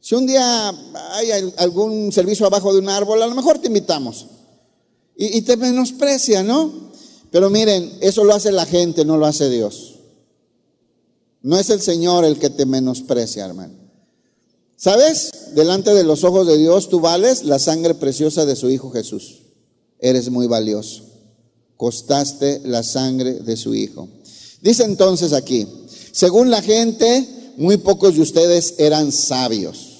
Si 0.00 0.16
un 0.16 0.26
día 0.26 0.68
hay 1.12 1.52
algún 1.58 2.10
servicio 2.10 2.44
abajo 2.44 2.72
de 2.72 2.80
un 2.80 2.88
árbol, 2.88 3.22
a 3.22 3.26
lo 3.28 3.36
mejor 3.36 3.58
te 3.58 3.68
invitamos. 3.68 4.26
Y 5.16 5.42
te 5.42 5.56
menosprecia, 5.56 6.42
¿no? 6.42 6.90
Pero 7.30 7.50
miren, 7.50 7.98
eso 8.00 8.24
lo 8.24 8.34
hace 8.34 8.50
la 8.50 8.66
gente, 8.66 9.04
no 9.04 9.16
lo 9.16 9.26
hace 9.26 9.48
Dios. 9.48 9.97
No 11.42 11.58
es 11.58 11.70
el 11.70 11.80
Señor 11.80 12.24
el 12.24 12.38
que 12.38 12.50
te 12.50 12.66
menosprecia, 12.66 13.44
hermano. 13.44 13.74
¿Sabes? 14.76 15.54
Delante 15.54 15.92
de 15.92 16.04
los 16.04 16.24
ojos 16.24 16.46
de 16.46 16.56
Dios 16.56 16.88
tú 16.88 17.00
vales 17.00 17.44
la 17.44 17.58
sangre 17.58 17.94
preciosa 17.94 18.46
de 18.46 18.56
su 18.56 18.70
Hijo 18.70 18.90
Jesús. 18.90 19.42
Eres 19.98 20.30
muy 20.30 20.46
valioso. 20.46 21.04
Costaste 21.76 22.60
la 22.64 22.82
sangre 22.82 23.34
de 23.34 23.56
su 23.56 23.74
Hijo. 23.74 24.08
Dice 24.62 24.84
entonces 24.84 25.32
aquí, 25.32 25.66
según 26.12 26.50
la 26.50 26.62
gente, 26.62 27.28
muy 27.56 27.76
pocos 27.76 28.14
de 28.14 28.22
ustedes 28.22 28.74
eran 28.78 29.10
sabios. 29.12 29.98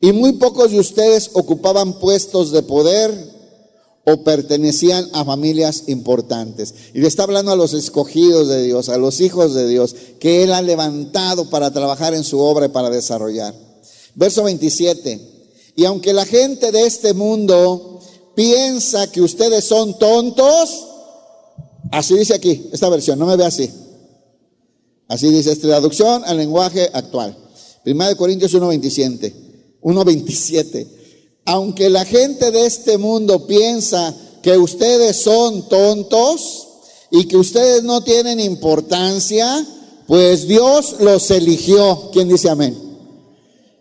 Y 0.00 0.12
muy 0.12 0.32
pocos 0.32 0.70
de 0.70 0.78
ustedes 0.78 1.30
ocupaban 1.32 1.98
puestos 1.98 2.52
de 2.52 2.62
poder 2.62 3.33
o 4.06 4.22
pertenecían 4.22 5.08
a 5.12 5.24
familias 5.24 5.84
importantes. 5.86 6.74
Y 6.92 7.00
le 7.00 7.08
está 7.08 7.22
hablando 7.22 7.52
a 7.52 7.56
los 7.56 7.72
escogidos 7.72 8.48
de 8.48 8.62
Dios, 8.62 8.88
a 8.88 8.98
los 8.98 9.20
hijos 9.20 9.54
de 9.54 9.66
Dios, 9.66 9.96
que 10.20 10.44
Él 10.44 10.52
ha 10.52 10.60
levantado 10.60 11.48
para 11.48 11.72
trabajar 11.72 12.14
en 12.14 12.24
su 12.24 12.38
obra 12.38 12.66
y 12.66 12.68
para 12.68 12.90
desarrollar. 12.90 13.54
Verso 14.14 14.44
27. 14.44 15.20
Y 15.76 15.84
aunque 15.86 16.12
la 16.12 16.26
gente 16.26 16.70
de 16.70 16.86
este 16.86 17.14
mundo 17.14 18.00
piensa 18.34 19.10
que 19.10 19.22
ustedes 19.22 19.64
son 19.64 19.98
tontos, 19.98 20.86
así 21.90 22.14
dice 22.14 22.34
aquí, 22.34 22.68
esta 22.72 22.88
versión, 22.90 23.18
no 23.18 23.26
me 23.26 23.36
ve 23.36 23.46
así. 23.46 23.70
Así 25.08 25.30
dice 25.30 25.52
esta 25.52 25.68
traducción 25.68 26.22
al 26.26 26.36
lenguaje 26.36 26.90
actual. 26.92 27.36
Primera 27.82 28.10
de 28.10 28.16
Corintios 28.16 28.54
1.27. 28.54 29.32
1.27 29.82 31.03
aunque 31.44 31.90
la 31.90 32.04
gente 32.04 32.50
de 32.50 32.66
este 32.66 32.98
mundo 32.98 33.46
piensa 33.46 34.14
que 34.42 34.56
ustedes 34.56 35.16
son 35.16 35.68
tontos 35.68 36.68
y 37.10 37.26
que 37.26 37.36
ustedes 37.36 37.82
no 37.82 38.02
tienen 38.02 38.40
importancia, 38.40 39.66
pues 40.06 40.46
Dios 40.46 40.96
los 41.00 41.30
eligió. 41.30 42.10
¿Quién 42.12 42.28
dice 42.28 42.50
amén? 42.50 42.76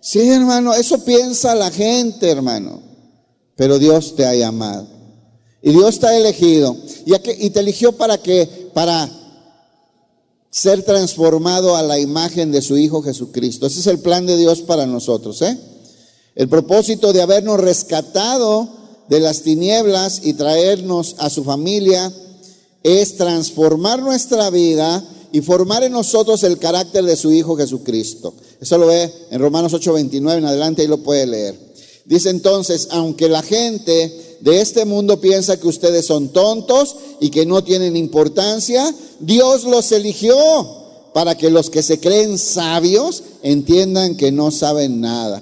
Sí, 0.01 0.19
hermano, 0.29 0.73
eso 0.73 1.03
piensa 1.03 1.55
la 1.55 1.71
gente, 1.71 2.29
hermano. 2.29 2.81
Pero 3.55 3.79
Dios 3.79 4.15
te 4.15 4.25
ha 4.25 4.35
llamado. 4.35 4.87
Y 5.61 5.71
Dios 5.71 5.99
te 5.99 6.07
ha 6.07 6.17
elegido. 6.17 6.75
¿Y, 7.05 7.49
te 7.49 7.59
eligió 7.59 7.93
para 7.93 8.17
qué? 8.17 8.69
Para 8.73 9.09
ser 10.49 10.83
transformado 10.83 11.75
a 11.75 11.81
la 11.81 11.99
imagen 11.99 12.51
de 12.51 12.61
su 12.61 12.77
Hijo 12.77 13.01
Jesucristo. 13.01 13.65
Ese 13.65 13.79
es 13.79 13.87
el 13.87 13.99
plan 13.99 14.25
de 14.25 14.37
Dios 14.37 14.61
para 14.61 14.85
nosotros, 14.85 15.41
¿eh? 15.41 15.57
El 16.35 16.49
propósito 16.49 17.13
de 17.13 17.21
habernos 17.21 17.59
rescatado 17.59 18.67
de 19.07 19.19
las 19.19 19.41
tinieblas 19.41 20.21
y 20.23 20.33
traernos 20.33 21.15
a 21.19 21.29
su 21.29 21.43
familia 21.43 22.11
es 22.81 23.17
transformar 23.17 24.01
nuestra 24.01 24.49
vida 24.49 25.03
y 25.31 25.41
formar 25.41 25.83
en 25.83 25.91
nosotros 25.91 26.43
el 26.43 26.57
carácter 26.57 27.03
de 27.03 27.15
su 27.15 27.31
Hijo 27.31 27.55
Jesucristo. 27.55 28.33
Eso 28.59 28.77
lo 28.77 28.87
ve 28.87 29.11
en 29.29 29.39
Romanos 29.39 29.73
8:29 29.73 30.37
en 30.37 30.45
adelante 30.45 30.83
y 30.83 30.87
lo 30.87 31.03
puede 31.03 31.27
leer. 31.27 31.55
Dice 32.05 32.29
entonces, 32.29 32.87
aunque 32.91 33.29
la 33.29 33.41
gente 33.43 34.37
de 34.41 34.61
este 34.61 34.85
mundo 34.85 35.21
piensa 35.21 35.59
que 35.59 35.67
ustedes 35.67 36.05
son 36.05 36.29
tontos 36.29 36.95
y 37.21 37.29
que 37.29 37.45
no 37.45 37.63
tienen 37.63 37.95
importancia, 37.95 38.93
Dios 39.19 39.63
los 39.63 39.91
eligió 39.91 40.35
para 41.13 41.37
que 41.37 41.49
los 41.49 41.69
que 41.69 41.83
se 41.83 41.99
creen 41.99 42.37
sabios 42.37 43.23
entiendan 43.41 44.17
que 44.17 44.31
no 44.31 44.51
saben 44.51 44.99
nada. 44.99 45.41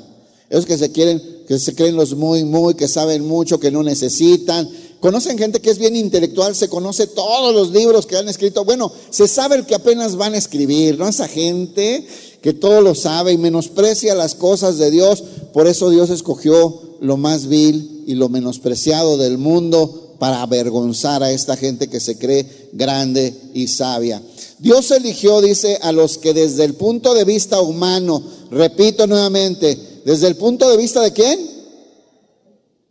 Esos 0.52 0.68
que 0.68 0.78
se 0.78 0.92
quieren, 0.92 1.20
que 1.48 1.58
se 1.58 1.74
creen 1.74 1.96
los 1.96 2.14
muy, 2.14 2.44
muy, 2.44 2.76
que 2.76 2.88
saben 2.88 3.28
mucho, 3.28 3.60
que 3.60 3.72
no 3.72 3.82
necesitan, 3.82 4.70
Conocen 5.02 5.40
gente 5.40 5.62
que 5.62 5.72
es 5.72 5.80
bien 5.80 5.96
intelectual, 5.96 6.56
se 6.56 6.70
conoce 6.70 7.08
todos 7.08 7.56
los 7.56 7.72
libros 7.72 8.06
que 8.06 8.18
han 8.18 8.30
escrito. 8.30 8.64
Bueno, 8.64 8.92
se 9.10 9.28
sabe 9.28 9.56
el 9.56 9.66
que 9.66 9.74
apenas 9.74 10.16
van 10.16 10.36
a 10.36 10.38
escribir, 10.38 11.00
¿no? 11.00 11.08
Esa 11.08 11.28
gente 11.28 12.06
que 12.40 12.54
todo 12.54 12.82
lo 12.82 12.94
sabe 12.94 13.34
y 13.34 13.40
menosprecia 13.40 14.14
las 14.14 14.36
cosas 14.36 14.78
de 14.78 14.92
Dios. 14.92 15.24
Por 15.54 15.66
eso 15.66 15.90
Dios 15.90 16.12
escogió 16.12 16.98
lo 17.02 17.18
más 17.18 17.48
vil 17.48 18.04
y 18.06 18.14
lo 18.14 18.30
menospreciado 18.30 19.18
del 19.18 19.40
mundo 19.40 20.14
para 20.20 20.44
avergonzar 20.44 21.24
a 21.24 21.32
esta 21.32 21.58
gente 21.58 21.88
que 21.88 22.00
se 22.00 22.20
cree 22.20 22.70
grande 22.72 23.34
y 23.56 23.70
sabia. 23.70 24.22
Dios 24.60 24.92
eligió, 24.92 25.42
dice, 25.42 25.80
a 25.82 25.92
los 25.92 26.20
que 26.20 26.36
desde 26.36 26.64
el 26.64 26.76
punto 26.76 27.16
de 27.16 27.26
vista 27.26 27.60
humano, 27.60 28.22
repito 28.52 29.08
nuevamente, 29.08 29.76
desde 30.06 30.28
el 30.28 30.36
punto 30.36 30.70
de 30.70 30.78
vista 30.78 31.02
de 31.02 31.14
quién? 31.14 31.40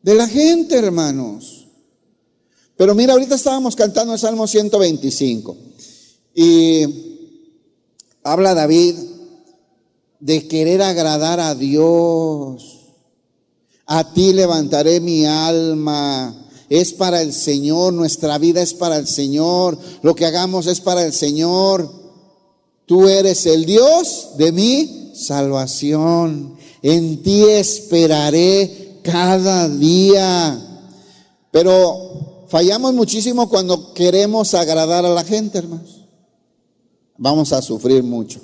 De 0.03 0.15
la 0.15 0.29
gente, 0.29 0.77
hermanos. 0.77 1.67
Pero 2.77 2.95
mira, 2.95 3.13
ahorita 3.13 3.35
estábamos 3.35 3.77
cantando 3.77 4.15
el 4.15 4.19
Salmo 4.19 4.47
125 4.47 5.57
y 6.35 6.85
habla 8.23 8.55
David 8.55 8.95
de 10.21 10.47
querer 10.49 10.83
agradar 10.83 11.41
a 11.41 11.55
Dios. 11.55 12.79
A 13.87 14.13
ti 14.13 14.33
levantaré 14.33 15.01
mi 15.01 15.27
alma. 15.27 16.37
Es 16.69 16.93
para 16.93 17.21
el 17.21 17.33
Señor, 17.33 17.93
nuestra 17.93 18.39
vida 18.39 18.63
es 18.63 18.75
para 18.75 18.97
el 18.97 19.09
Señor, 19.09 19.77
lo 20.03 20.15
que 20.15 20.25
hagamos 20.25 20.69
es 20.69 20.81
para 20.81 21.05
el 21.05 21.13
Señor. 21.13 21.91
Tú 22.87 23.09
eres 23.09 23.45
el 23.47 23.65
Dios 23.65 24.31
de 24.39 24.53
mi 24.53 25.13
salvación. 25.15 26.57
En 26.83 27.23
ti 27.23 27.45
esperaré 27.45 29.01
cada 29.03 29.69
día. 29.69 30.59
Pero 31.51 32.11
Fallamos 32.51 32.93
muchísimo 32.95 33.49
cuando 33.49 33.95
queremos 33.95 34.55
agradar 34.55 35.07
a 35.07 35.15
la 35.15 35.23
gente, 35.23 35.59
hermanos. 35.59 36.01
Vamos 37.17 37.53
a 37.53 37.63
sufrir 37.63 38.03
mucho. 38.03 38.41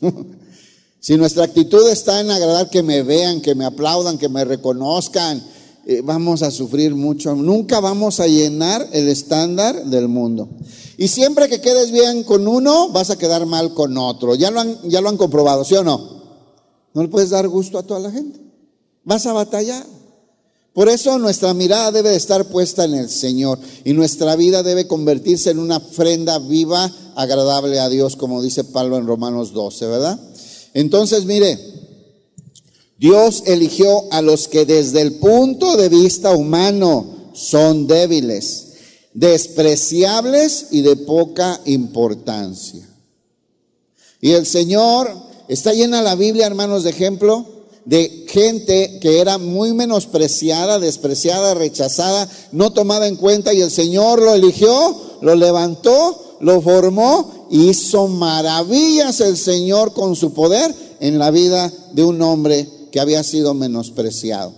si 1.00 1.16
nuestra 1.16 1.42
actitud 1.42 1.90
está 1.90 2.20
en 2.20 2.30
agradar 2.30 2.70
que 2.70 2.84
me 2.84 3.02
vean, 3.02 3.40
que 3.40 3.56
me 3.56 3.64
aplaudan, 3.64 4.16
que 4.16 4.28
me 4.28 4.44
reconozcan, 4.44 5.42
eh, 5.86 6.02
vamos 6.04 6.42
a 6.42 6.52
sufrir 6.52 6.94
mucho. 6.94 7.34
Nunca 7.34 7.80
vamos 7.80 8.20
a 8.20 8.28
llenar 8.28 8.88
el 8.92 9.08
estándar 9.08 9.86
del 9.86 10.06
mundo. 10.06 10.48
Y 10.96 11.08
siempre 11.08 11.48
que 11.48 11.60
quedes 11.60 11.90
bien 11.90 12.22
con 12.22 12.46
uno, 12.46 12.90
vas 12.90 13.10
a 13.10 13.18
quedar 13.18 13.44
mal 13.44 13.74
con 13.74 13.98
otro. 13.98 14.36
Ya 14.36 14.52
lo 14.52 14.60
han, 14.60 14.88
ya 14.88 15.00
lo 15.00 15.08
han 15.08 15.16
comprobado, 15.16 15.64
¿sí 15.64 15.74
o 15.74 15.82
no? 15.82 16.21
No 16.94 17.02
le 17.02 17.08
puedes 17.08 17.30
dar 17.30 17.48
gusto 17.48 17.78
a 17.78 17.82
toda 17.82 18.00
la 18.00 18.10
gente. 18.10 18.40
Vas 19.04 19.26
a 19.26 19.32
batallar. 19.32 19.84
Por 20.72 20.88
eso 20.88 21.18
nuestra 21.18 21.52
mirada 21.52 21.92
debe 21.92 22.14
estar 22.16 22.46
puesta 22.46 22.84
en 22.84 22.94
el 22.94 23.10
Señor 23.10 23.58
y 23.84 23.92
nuestra 23.92 24.36
vida 24.36 24.62
debe 24.62 24.86
convertirse 24.86 25.50
en 25.50 25.58
una 25.58 25.76
ofrenda 25.76 26.38
viva, 26.38 26.90
agradable 27.14 27.78
a 27.78 27.90
Dios, 27.90 28.16
como 28.16 28.42
dice 28.42 28.64
Pablo 28.64 28.96
en 28.96 29.06
Romanos 29.06 29.52
12, 29.52 29.86
¿verdad? 29.86 30.18
Entonces, 30.72 31.26
mire, 31.26 31.58
Dios 32.98 33.42
eligió 33.46 34.10
a 34.12 34.22
los 34.22 34.48
que 34.48 34.64
desde 34.64 35.02
el 35.02 35.14
punto 35.14 35.76
de 35.76 35.90
vista 35.90 36.30
humano 36.30 37.32
son 37.34 37.86
débiles, 37.86 38.68
despreciables 39.12 40.68
y 40.70 40.80
de 40.80 40.96
poca 40.96 41.60
importancia. 41.66 42.88
Y 44.22 44.30
el 44.30 44.46
Señor, 44.46 45.31
está 45.48 45.72
llena 45.72 46.02
la 46.02 46.14
Biblia, 46.14 46.46
hermanos, 46.46 46.84
de 46.84 46.90
ejemplo 46.90 47.46
de 47.84 48.26
gente 48.28 48.98
que 49.00 49.18
era 49.20 49.38
muy 49.38 49.72
menospreciada, 49.72 50.78
despreciada, 50.78 51.54
rechazada, 51.54 52.28
no 52.52 52.72
tomada 52.72 53.08
en 53.08 53.16
cuenta 53.16 53.52
y 53.52 53.60
el 53.60 53.70
Señor 53.70 54.22
lo 54.22 54.34
eligió, 54.34 54.96
lo 55.20 55.34
levantó, 55.34 56.36
lo 56.40 56.60
formó 56.60 57.42
hizo 57.50 58.08
maravillas 58.08 59.20
el 59.20 59.36
Señor 59.36 59.92
con 59.92 60.16
su 60.16 60.32
poder 60.32 60.74
en 61.00 61.18
la 61.18 61.30
vida 61.30 61.70
de 61.92 62.02
un 62.02 62.20
hombre 62.22 62.66
que 62.90 63.00
había 63.00 63.22
sido 63.22 63.52
menospreciado. 63.54 64.52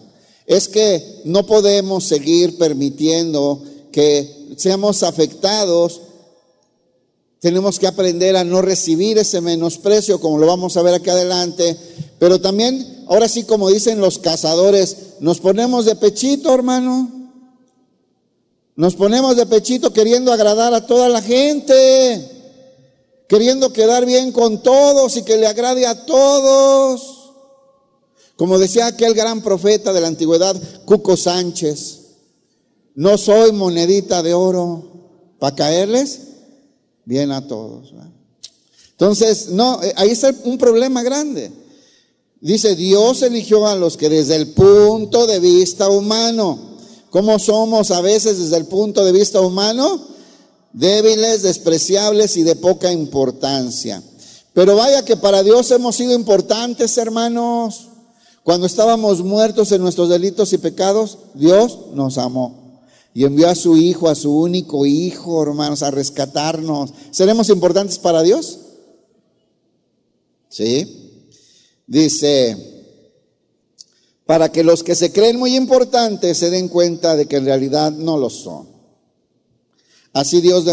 Es 0.46 0.68
que 0.68 1.22
no 1.24 1.46
podemos 1.46 2.04
seguir 2.04 2.56
permitiendo 2.58 3.62
que 3.90 4.54
seamos 4.56 5.02
afectados 5.02 6.02
tenemos 7.44 7.78
que 7.78 7.86
aprender 7.86 8.36
a 8.36 8.42
no 8.42 8.62
recibir 8.62 9.18
ese 9.18 9.42
menosprecio, 9.42 10.18
como 10.18 10.38
lo 10.38 10.46
vamos 10.46 10.78
a 10.78 10.82
ver 10.82 10.94
aquí 10.94 11.10
adelante. 11.10 11.76
Pero 12.18 12.40
también, 12.40 13.04
ahora 13.06 13.28
sí, 13.28 13.44
como 13.44 13.68
dicen 13.68 14.00
los 14.00 14.18
cazadores, 14.18 14.96
nos 15.20 15.40
ponemos 15.40 15.84
de 15.84 15.94
pechito, 15.94 16.54
hermano. 16.54 17.30
Nos 18.76 18.94
ponemos 18.94 19.36
de 19.36 19.44
pechito 19.44 19.92
queriendo 19.92 20.32
agradar 20.32 20.72
a 20.72 20.86
toda 20.86 21.10
la 21.10 21.20
gente, 21.20 22.30
queriendo 23.28 23.74
quedar 23.74 24.06
bien 24.06 24.32
con 24.32 24.62
todos 24.62 25.14
y 25.18 25.22
que 25.22 25.36
le 25.36 25.46
agrade 25.46 25.86
a 25.86 26.06
todos. 26.06 27.34
Como 28.36 28.58
decía 28.58 28.86
aquel 28.86 29.12
gran 29.12 29.42
profeta 29.42 29.92
de 29.92 30.00
la 30.00 30.06
antigüedad, 30.06 30.56
Cuco 30.86 31.14
Sánchez, 31.14 32.00
no 32.94 33.18
soy 33.18 33.52
monedita 33.52 34.22
de 34.22 34.32
oro 34.32 34.82
para 35.38 35.54
caerles 35.54 36.33
bien 37.04 37.32
a 37.32 37.46
todos. 37.46 37.92
Entonces, 38.92 39.48
no, 39.48 39.82
eh, 39.82 39.92
ahí 39.96 40.10
está 40.10 40.34
un 40.44 40.58
problema 40.58 41.02
grande. 41.02 41.52
Dice, 42.40 42.76
Dios 42.76 43.22
eligió 43.22 43.66
a 43.66 43.74
los 43.74 43.96
que 43.96 44.08
desde 44.08 44.36
el 44.36 44.48
punto 44.48 45.26
de 45.26 45.40
vista 45.40 45.88
humano, 45.88 46.76
¿cómo 47.10 47.38
somos 47.38 47.90
a 47.90 48.00
veces 48.00 48.38
desde 48.38 48.56
el 48.56 48.66
punto 48.66 49.04
de 49.04 49.12
vista 49.12 49.40
humano? 49.40 50.08
Débiles, 50.72 51.42
despreciables 51.42 52.36
y 52.36 52.42
de 52.42 52.56
poca 52.56 52.92
importancia. 52.92 54.02
Pero 54.52 54.76
vaya 54.76 55.04
que 55.04 55.16
para 55.16 55.42
Dios 55.42 55.70
hemos 55.70 55.96
sido 55.96 56.14
importantes, 56.14 56.96
hermanos. 56.98 57.88
Cuando 58.42 58.66
estábamos 58.66 59.22
muertos 59.22 59.72
en 59.72 59.80
nuestros 59.80 60.10
delitos 60.10 60.52
y 60.52 60.58
pecados, 60.58 61.18
Dios 61.34 61.78
nos 61.94 62.18
amó 62.18 62.63
y 63.14 63.24
envió 63.24 63.48
a 63.48 63.54
su 63.54 63.76
Hijo, 63.76 64.08
a 64.08 64.16
su 64.16 64.36
único 64.36 64.84
Hijo, 64.84 65.40
hermanos, 65.40 65.84
a 65.84 65.92
rescatarnos. 65.92 66.92
¿Seremos 67.12 67.48
importantes 67.48 67.98
para 68.00 68.22
Dios? 68.22 68.58
Sí. 70.48 71.22
Dice, 71.86 72.56
para 74.26 74.50
que 74.50 74.64
los 74.64 74.82
que 74.82 74.96
se 74.96 75.12
creen 75.12 75.38
muy 75.38 75.54
importantes 75.54 76.38
se 76.38 76.50
den 76.50 76.68
cuenta 76.68 77.14
de 77.14 77.26
que 77.26 77.36
en 77.36 77.44
realidad 77.44 77.92
no 77.92 78.18
lo 78.18 78.30
son. 78.30 78.68
Así 80.12 80.40
Dios, 80.40 80.64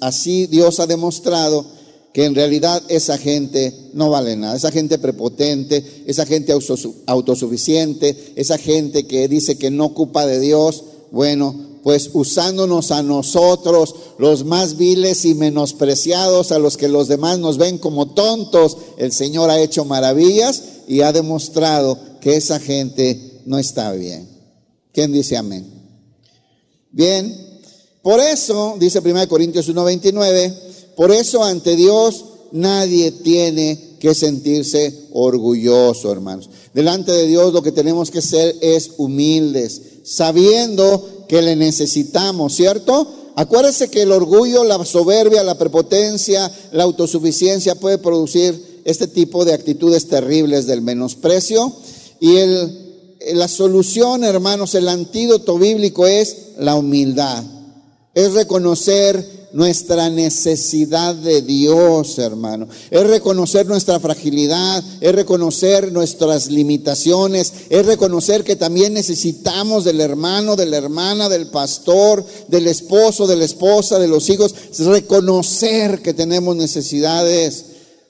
así 0.00 0.46
Dios 0.46 0.80
ha 0.80 0.86
demostrado 0.86 1.64
que 2.12 2.24
en 2.24 2.34
realidad 2.34 2.82
esa 2.88 3.16
gente 3.16 3.90
no 3.94 4.10
vale 4.10 4.36
nada, 4.36 4.56
esa 4.56 4.70
gente 4.70 4.98
prepotente, 4.98 6.04
esa 6.06 6.26
gente 6.26 6.52
autosuficiente, 7.06 8.32
esa 8.36 8.58
gente 8.58 9.06
que 9.06 9.28
dice 9.28 9.56
que 9.56 9.70
no 9.70 9.86
ocupa 9.86 10.26
de 10.26 10.38
Dios, 10.38 10.84
bueno, 11.12 11.54
pues 11.82 12.10
usándonos 12.14 12.90
a 12.90 13.02
nosotros, 13.02 13.94
los 14.18 14.44
más 14.44 14.78
viles 14.78 15.26
y 15.26 15.34
menospreciados, 15.34 16.52
a 16.52 16.58
los 16.58 16.78
que 16.78 16.88
los 16.88 17.06
demás 17.06 17.38
nos 17.38 17.58
ven 17.58 17.76
como 17.76 18.14
tontos, 18.14 18.78
el 18.96 19.12
Señor 19.12 19.50
ha 19.50 19.60
hecho 19.60 19.84
maravillas 19.84 20.62
y 20.88 21.02
ha 21.02 21.12
demostrado 21.12 21.98
que 22.20 22.36
esa 22.36 22.58
gente 22.58 23.42
no 23.44 23.58
está 23.58 23.92
bien. 23.92 24.26
¿Quién 24.92 25.12
dice 25.12 25.36
amén? 25.36 25.66
Bien, 26.90 27.60
por 28.00 28.18
eso, 28.18 28.76
dice 28.80 29.00
1 29.00 29.28
Corintios 29.28 29.68
1:29, 29.68 30.54
por 30.96 31.10
eso 31.10 31.44
ante 31.44 31.76
Dios 31.76 32.24
nadie 32.52 33.10
tiene 33.10 33.96
que 33.98 34.14
sentirse 34.14 35.08
orgulloso, 35.12 36.10
hermanos. 36.10 36.48
Delante 36.72 37.12
de 37.12 37.26
Dios 37.26 37.52
lo 37.52 37.62
que 37.62 37.72
tenemos 37.72 38.10
que 38.10 38.22
ser 38.22 38.56
es 38.60 38.92
humildes 38.96 39.91
sabiendo 40.02 41.24
que 41.28 41.42
le 41.42 41.56
necesitamos, 41.56 42.54
¿cierto? 42.54 43.06
Acuérdese 43.34 43.88
que 43.88 44.02
el 44.02 44.12
orgullo, 44.12 44.64
la 44.64 44.84
soberbia, 44.84 45.42
la 45.42 45.56
prepotencia, 45.56 46.50
la 46.72 46.82
autosuficiencia 46.82 47.74
puede 47.74 47.98
producir 47.98 48.82
este 48.84 49.06
tipo 49.06 49.44
de 49.44 49.54
actitudes 49.54 50.08
terribles 50.08 50.66
del 50.66 50.82
menosprecio. 50.82 51.72
Y 52.20 52.36
la 53.32 53.48
solución, 53.48 54.24
hermanos, 54.24 54.74
el 54.74 54.88
antídoto 54.88 55.58
bíblico 55.58 56.06
es 56.06 56.36
la 56.58 56.74
humildad. 56.74 57.42
Es 58.14 58.32
reconocer 58.34 59.41
nuestra 59.52 60.08
necesidad 60.10 61.14
de 61.14 61.42
Dios, 61.42 62.18
hermano. 62.18 62.68
Es 62.90 63.06
reconocer 63.06 63.66
nuestra 63.66 64.00
fragilidad, 64.00 64.82
es 65.00 65.14
reconocer 65.14 65.92
nuestras 65.92 66.50
limitaciones, 66.50 67.52
es 67.68 67.86
reconocer 67.86 68.44
que 68.44 68.56
también 68.56 68.94
necesitamos 68.94 69.84
del 69.84 70.00
hermano, 70.00 70.56
de 70.56 70.66
la 70.66 70.78
hermana, 70.78 71.28
del 71.28 71.48
pastor, 71.48 72.24
del 72.48 72.66
esposo, 72.66 73.26
de 73.26 73.36
la 73.36 73.44
esposa, 73.44 73.98
de 73.98 74.08
los 74.08 74.28
hijos. 74.30 74.54
Es 74.70 74.80
reconocer 74.86 76.02
que 76.02 76.14
tenemos 76.14 76.56
necesidades, 76.56 77.64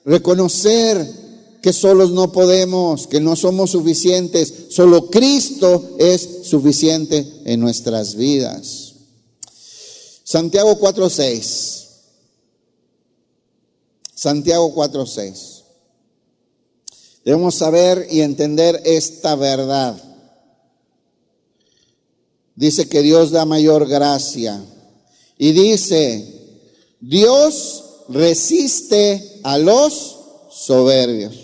reconocer 0.05 1.23
que 1.63 1.73
solos 1.73 2.11
no 2.11 2.33
podemos, 2.33 3.07
que 3.07 3.21
no 3.21 3.37
somos 3.37 3.71
suficientes. 3.71 4.53
Solo 4.71 5.09
Cristo 5.11 5.91
es 5.99 6.29
suficiente 6.43 7.27
en 7.45 7.61
nuestras 7.61 8.17
vidas. 8.17 8.92
Santiago 10.33 10.79
4.6. 10.81 11.89
Santiago 14.15 14.75
4.6. 14.75 15.63
Debemos 17.23 17.55
saber 17.55 18.07
y 18.11 18.23
entender 18.23 18.81
esta 18.87 19.37
verdad. 19.37 19.95
Dice 22.55 22.89
que 22.89 23.03
Dios 23.03 23.31
da 23.31 23.45
mayor 23.45 23.87
gracia. 23.87 24.65
Y 25.37 25.53
dice, 25.53 26.57
Dios 26.99 27.85
resiste 28.09 29.39
a 29.43 29.59
los 29.59 30.19
soberbios. 30.51 31.35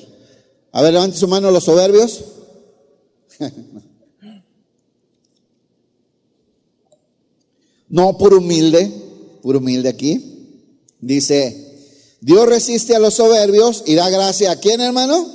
A 0.73 0.81
ver, 0.81 0.95
levante 0.95 1.19
su 1.19 1.29
mano 1.29 1.51
los 1.51 1.65
soberbios. 1.65 2.25
No 7.89 8.19
por 8.19 8.35
humilde, 8.35 8.91
por 9.43 9.57
humilde 9.57 9.89
aquí. 9.89 10.57
Dice, 11.01 11.69
Dios 12.21 12.49
resiste 12.49 12.95
a 12.95 12.99
los 12.99 13.15
soberbios 13.15 13.85
y 13.87 13.95
da 13.95 14.11
gracia 14.11 14.51
a 14.51 14.57
quién, 14.57 14.81
hermano? 14.81 15.27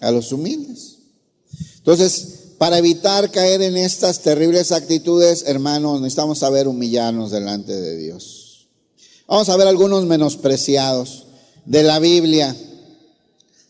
A 0.00 0.10
los 0.10 0.32
humildes. 0.32 0.96
Entonces, 1.78 2.36
para 2.58 2.78
evitar 2.78 3.30
caer 3.30 3.62
en 3.62 3.76
estas 3.76 4.20
terribles 4.20 4.72
actitudes, 4.72 5.44
hermanos, 5.46 6.00
necesitamos 6.00 6.38
saber 6.38 6.68
humillarnos 6.68 7.30
delante 7.30 7.74
de 7.74 7.96
Dios. 7.96 8.68
Vamos 9.26 9.48
a 9.48 9.56
ver 9.56 9.66
algunos 9.66 10.04
menospreciados 10.06 11.26
de 11.64 11.82
la 11.82 11.98
Biblia. 11.98 12.56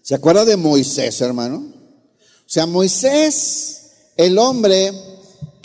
¿Se 0.02 0.14
acuerda 0.14 0.44
de 0.44 0.56
Moisés, 0.56 1.20
hermano? 1.20 1.74
O 2.18 2.48
sea, 2.48 2.66
Moisés, 2.66 3.80
el 4.16 4.38
hombre 4.38 4.92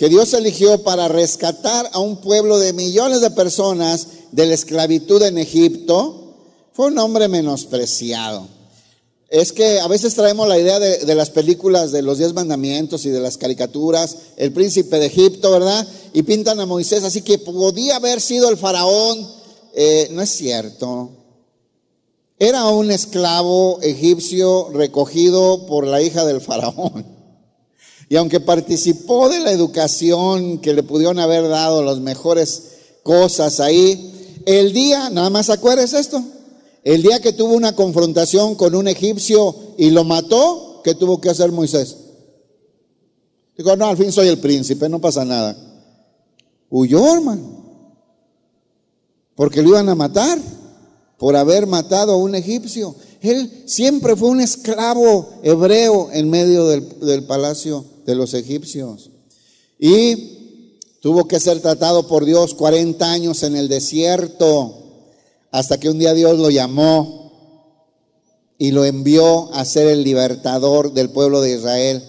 que 0.01 0.09
Dios 0.09 0.33
eligió 0.33 0.81
para 0.81 1.09
rescatar 1.09 1.87
a 1.93 1.99
un 1.99 2.21
pueblo 2.21 2.57
de 2.57 2.73
millones 2.73 3.21
de 3.21 3.29
personas 3.29 4.07
de 4.31 4.47
la 4.47 4.55
esclavitud 4.55 5.21
en 5.21 5.37
Egipto, 5.37 6.33
fue 6.73 6.87
un 6.87 6.97
hombre 6.97 7.27
menospreciado. 7.27 8.47
Es 9.29 9.51
que 9.51 9.79
a 9.79 9.87
veces 9.87 10.15
traemos 10.15 10.47
la 10.47 10.57
idea 10.57 10.79
de, 10.79 11.13
las 11.13 11.29
películas 11.29 11.91
de 11.91 12.01
los 12.01 12.17
diez 12.17 12.33
mandamientos 12.33 13.05
y 13.05 13.09
de 13.09 13.19
las 13.19 13.37
caricaturas, 13.37 14.17
el 14.37 14.51
príncipe 14.51 14.97
de 14.97 15.05
Egipto, 15.05 15.51
¿verdad? 15.51 15.87
Y 16.13 16.23
pintan 16.23 16.59
a 16.59 16.65
Moisés 16.65 17.03
así 17.03 17.21
que 17.21 17.37
podía 17.37 17.97
haber 17.97 18.21
sido 18.21 18.49
el 18.49 18.57
faraón. 18.57 19.29
Eh, 19.75 20.09
no 20.13 20.23
es 20.23 20.31
cierto. 20.31 21.11
Era 22.39 22.65
un 22.69 22.89
esclavo 22.89 23.77
egipcio 23.83 24.69
recogido 24.73 25.67
por 25.67 25.85
la 25.85 26.01
hija 26.01 26.25
del 26.25 26.41
faraón. 26.41 27.20
Y 28.11 28.17
aunque 28.17 28.41
participó 28.41 29.29
de 29.29 29.39
la 29.39 29.53
educación 29.53 30.59
que 30.59 30.73
le 30.73 30.83
pudieron 30.83 31.17
haber 31.17 31.47
dado 31.47 31.81
las 31.81 32.01
mejores 32.01 32.63
cosas 33.03 33.61
ahí, 33.61 34.41
el 34.45 34.73
día, 34.73 35.09
nada 35.09 35.29
más 35.29 35.49
acuerdes 35.49 35.93
esto, 35.93 36.21
el 36.83 37.03
día 37.03 37.21
que 37.21 37.31
tuvo 37.31 37.53
una 37.53 37.73
confrontación 37.73 38.55
con 38.55 38.75
un 38.75 38.89
egipcio 38.89 39.55
y 39.77 39.91
lo 39.91 40.03
mató, 40.03 40.81
¿qué 40.83 40.93
tuvo 40.93 41.21
que 41.21 41.29
hacer 41.29 41.53
Moisés? 41.53 41.95
Dijo, 43.57 43.77
no, 43.77 43.85
al 43.85 43.95
fin 43.95 44.11
soy 44.11 44.27
el 44.27 44.39
príncipe, 44.39 44.89
no 44.89 44.99
pasa 44.99 45.23
nada. 45.23 45.55
Huyó, 46.69 47.13
hermano, 47.13 47.87
porque 49.35 49.61
lo 49.61 49.69
iban 49.69 49.87
a 49.87 49.95
matar 49.95 50.37
por 51.17 51.37
haber 51.37 51.65
matado 51.65 52.11
a 52.11 52.17
un 52.17 52.35
egipcio. 52.35 52.93
Él 53.21 53.63
siempre 53.67 54.17
fue 54.17 54.27
un 54.27 54.41
esclavo 54.41 55.29
hebreo 55.43 56.09
en 56.11 56.29
medio 56.29 56.67
del, 56.67 56.99
del 56.99 57.23
palacio 57.23 57.85
de 58.05 58.15
los 58.15 58.33
egipcios. 58.33 59.09
Y 59.79 60.81
tuvo 61.01 61.27
que 61.27 61.39
ser 61.39 61.59
tratado 61.59 62.07
por 62.07 62.25
Dios 62.25 62.53
40 62.53 63.11
años 63.11 63.43
en 63.43 63.55
el 63.55 63.67
desierto, 63.67 64.77
hasta 65.51 65.79
que 65.79 65.89
un 65.89 65.99
día 65.99 66.13
Dios 66.13 66.37
lo 66.39 66.49
llamó 66.49 67.31
y 68.57 68.71
lo 68.71 68.85
envió 68.85 69.53
a 69.53 69.65
ser 69.65 69.87
el 69.87 70.03
libertador 70.03 70.93
del 70.93 71.09
pueblo 71.09 71.41
de 71.41 71.55
Israel. 71.55 72.03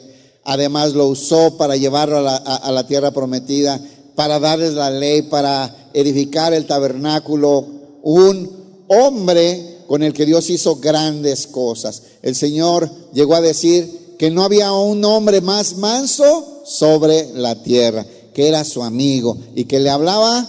Además 0.45 0.93
lo 0.93 1.07
usó 1.07 1.57
para 1.57 1.77
llevarlo 1.77 2.19
a 2.19 2.23
la, 2.23 2.37
a 2.37 2.71
la 2.73 2.87
tierra 2.87 3.11
prometida, 3.11 3.81
para 4.15 4.39
darles 4.39 4.75
la 4.75 4.91
ley, 4.91 5.23
para 5.23 5.91
edificar 5.95 6.53
el 6.53 6.67
tabernáculo. 6.67 7.67
Un 8.03 8.51
hombre 8.89 9.79
con 9.87 10.03
el 10.03 10.13
que 10.13 10.27
Dios 10.27 10.51
hizo 10.51 10.77
grandes 10.77 11.47
cosas. 11.47 12.03
El 12.23 12.35
Señor 12.35 12.91
llegó 13.13 13.35
a 13.35 13.41
decir, 13.41 14.02
que 14.23 14.31
no 14.31 14.45
había 14.45 14.71
un 14.71 15.05
hombre 15.05 15.41
más 15.41 15.79
manso 15.79 16.63
sobre 16.65 17.35
la 17.35 17.61
tierra, 17.61 18.07
que 18.33 18.47
era 18.47 18.65
su 18.65 18.85
amigo 18.85 19.37
y 19.57 19.65
que 19.65 19.81
le 19.81 19.91
hablaba 19.91 20.47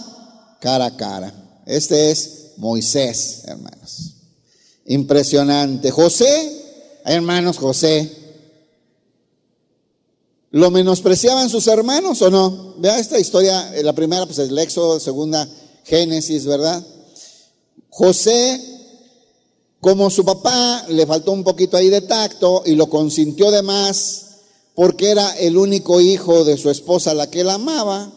cara 0.60 0.84
a 0.84 0.96
cara. 0.96 1.34
Este 1.66 2.12
es 2.12 2.52
Moisés, 2.56 3.42
hermanos. 3.46 4.12
Impresionante. 4.86 5.90
José, 5.90 6.52
hermanos, 7.04 7.58
José. 7.58 8.08
¿Lo 10.52 10.70
menospreciaban 10.70 11.50
sus 11.50 11.66
hermanos 11.66 12.22
o 12.22 12.30
no? 12.30 12.76
Vea 12.78 13.00
esta 13.00 13.18
historia, 13.18 13.72
la 13.82 13.92
primera 13.92 14.24
pues 14.24 14.38
es 14.38 14.50
el 14.50 14.58
Éxodo, 14.60 15.00
segunda 15.00 15.48
Génesis, 15.82 16.46
¿verdad? 16.46 16.80
José 17.90 18.73
como 19.84 20.08
su 20.08 20.24
papá 20.24 20.86
le 20.88 21.06
faltó 21.06 21.32
un 21.32 21.44
poquito 21.44 21.76
ahí 21.76 21.90
de 21.90 22.00
tacto 22.00 22.62
y 22.64 22.74
lo 22.74 22.88
consintió 22.88 23.50
de 23.50 23.60
más 23.60 24.28
porque 24.74 25.10
era 25.10 25.36
el 25.36 25.58
único 25.58 26.00
hijo 26.00 26.42
de 26.42 26.56
su 26.56 26.70
esposa 26.70 27.12
la 27.12 27.28
que 27.28 27.42
él 27.42 27.50
amaba, 27.50 28.10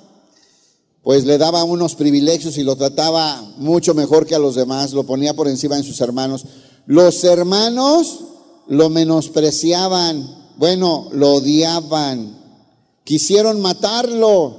pues 1.04 1.26
le 1.26 1.38
daba 1.38 1.66
unos 1.66 1.96
privilegios 1.96 2.58
y 2.58 2.64
lo 2.64 2.78
trataba 2.78 3.42
mucho 3.58 3.94
mejor 3.94 4.26
que 4.26 4.34
a 4.34 4.40
los 4.40 4.56
demás, 4.56 4.94
lo 4.94 5.04
ponía 5.04 5.34
por 5.34 5.50
encima 5.50 5.76
de 5.76 5.84
sus 5.84 6.00
hermanos. 6.00 6.46
Los 6.86 7.22
hermanos 7.26 8.20
lo 8.68 8.90
menospreciaban, 8.90 10.54
bueno, 10.56 11.10
lo 11.12 11.34
odiaban, 11.34 12.34
quisieron 13.04 13.60
matarlo. 13.60 14.56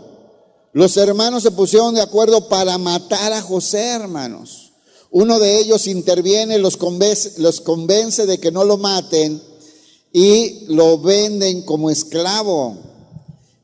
Los 0.74 0.94
hermanos 0.98 1.42
se 1.42 1.52
pusieron 1.52 1.94
de 1.94 2.02
acuerdo 2.02 2.50
para 2.50 2.76
matar 2.76 3.32
a 3.32 3.40
José, 3.40 3.92
hermanos. 3.92 4.67
Uno 5.20 5.40
de 5.40 5.58
ellos 5.58 5.88
interviene, 5.88 6.58
los 6.58 6.76
convence, 6.76 7.32
los 7.38 7.60
convence 7.60 8.24
de 8.24 8.38
que 8.38 8.52
no 8.52 8.62
lo 8.62 8.76
maten 8.76 9.42
y 10.12 10.66
lo 10.68 10.96
venden 10.98 11.62
como 11.62 11.90
esclavo. 11.90 12.76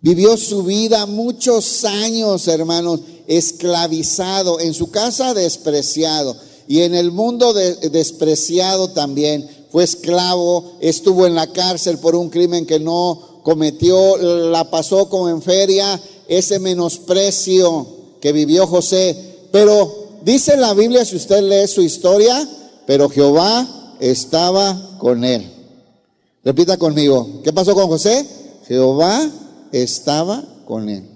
Vivió 0.01 0.37
su 0.37 0.65
vida 0.65 1.07
muchos 1.07 1.85
años, 1.85 2.49
hermanos, 2.49 3.03
esclavizado, 3.29 4.59
en 4.59 4.75
su 4.75 4.91
casa 4.91 5.33
despreciado 5.33 6.37
y 6.67 6.81
en 6.81 6.93
el 6.93 7.13
mundo 7.13 7.53
despreciado 7.53 8.89
también. 8.89 9.49
Fue 9.71 9.85
esclavo, 9.85 10.73
estuvo 10.81 11.25
en 11.25 11.37
la 11.37 11.53
cárcel 11.53 11.99
por 11.99 12.17
un 12.17 12.31
crimen 12.31 12.67
que 12.67 12.81
no 12.81 13.43
cometió, 13.45 14.17
la 14.17 14.73
pasó 14.73 15.09
como 15.09 15.29
en 15.29 15.41
feria, 15.41 16.03
ese 16.27 16.59
menosprecio 16.59 17.87
que 18.21 18.33
vivió 18.33 18.67
José. 18.67 19.37
Pero 19.53 20.04
dice 20.25 20.57
la 20.57 20.75
Biblia, 20.75 21.05
si 21.05 21.17
usted 21.17 21.43
lee 21.43 21.69
su 21.69 21.83
historia, 21.83 22.49
pero 22.87 23.09
Jehová 23.09 23.97
estaba 24.01 24.97
con 24.99 25.25
él. 25.25 25.51
Repita 26.45 26.77
conmigo, 26.77 27.41
¿qué 27.43 27.53
pasó 27.53 27.75
con 27.75 27.87
José? 27.87 28.27
Jehová 28.67 29.31
estaba 29.73 30.45
con 30.67 30.89
él. 30.89 31.09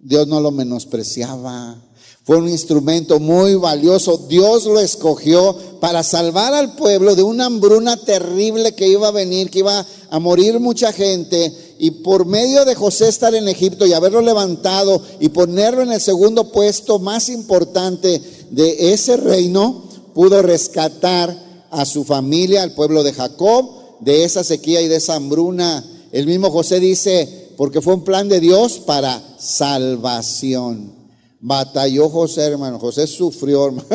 Dios 0.00 0.26
no 0.26 0.40
lo 0.40 0.50
menospreciaba. 0.50 1.76
Fue 2.24 2.38
un 2.38 2.48
instrumento 2.48 3.20
muy 3.20 3.54
valioso. 3.54 4.26
Dios 4.28 4.64
lo 4.64 4.80
escogió 4.80 5.56
para 5.80 6.02
salvar 6.02 6.54
al 6.54 6.74
pueblo 6.74 7.14
de 7.14 7.22
una 7.22 7.46
hambruna 7.46 7.96
terrible 7.98 8.74
que 8.74 8.88
iba 8.88 9.08
a 9.08 9.12
venir, 9.12 9.50
que 9.50 9.60
iba 9.60 9.84
a 10.10 10.18
morir 10.18 10.58
mucha 10.58 10.92
gente. 10.92 11.73
Y 11.78 11.90
por 11.90 12.26
medio 12.26 12.64
de 12.64 12.74
José 12.74 13.08
estar 13.08 13.34
en 13.34 13.48
Egipto 13.48 13.86
y 13.86 13.92
haberlo 13.92 14.20
levantado 14.20 15.02
y 15.20 15.28
ponerlo 15.30 15.82
en 15.82 15.92
el 15.92 16.00
segundo 16.00 16.52
puesto 16.52 16.98
más 16.98 17.28
importante 17.28 18.20
de 18.50 18.92
ese 18.92 19.16
reino, 19.16 19.84
pudo 20.14 20.42
rescatar 20.42 21.66
a 21.70 21.84
su 21.84 22.04
familia, 22.04 22.62
al 22.62 22.74
pueblo 22.74 23.02
de 23.02 23.12
Jacob, 23.12 23.98
de 24.00 24.24
esa 24.24 24.44
sequía 24.44 24.80
y 24.80 24.88
de 24.88 24.96
esa 24.96 25.16
hambruna. 25.16 25.84
El 26.12 26.26
mismo 26.26 26.50
José 26.50 26.78
dice, 26.78 27.52
porque 27.56 27.80
fue 27.80 27.94
un 27.94 28.04
plan 28.04 28.28
de 28.28 28.40
Dios 28.40 28.78
para 28.78 29.20
salvación. 29.38 30.92
Batalló 31.40 32.08
José, 32.08 32.42
hermano. 32.42 32.78
José 32.78 33.06
sufrió, 33.06 33.66
hermano. 33.66 33.86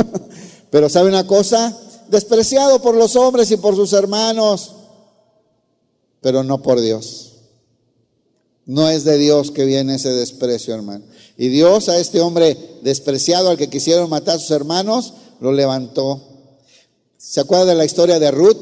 Pero 0.69 0.89
¿sabe 0.89 1.09
una 1.09 1.25
cosa? 1.25 1.75
Despreciado 2.09 2.81
por 2.81 2.95
los 2.95 3.15
hombres 3.15 3.49
y 3.51 3.57
por 3.57 3.75
sus 3.75 3.93
hermanos, 3.93 4.71
pero 6.21 6.43
no 6.43 6.61
por 6.61 6.81
Dios. 6.81 7.28
No 8.69 8.87
es 8.87 9.03
de 9.03 9.17
Dios 9.17 9.49
que 9.49 9.65
viene 9.65 9.95
ese 9.95 10.13
desprecio, 10.13 10.75
hermano. 10.75 11.03
Y 11.37 11.47
Dios 11.47 11.89
a 11.89 11.97
este 11.97 12.21
hombre 12.21 12.55
despreciado 12.83 13.49
al 13.49 13.57
que 13.57 13.67
quisieron 13.67 14.11
matar 14.11 14.35
a 14.35 14.39
sus 14.39 14.51
hermanos, 14.51 15.13
lo 15.39 15.51
levantó. 15.51 16.21
¿Se 17.17 17.39
acuerda 17.39 17.65
de 17.65 17.73
la 17.73 17.85
historia 17.85 18.19
de 18.19 18.29
Ruth? 18.29 18.59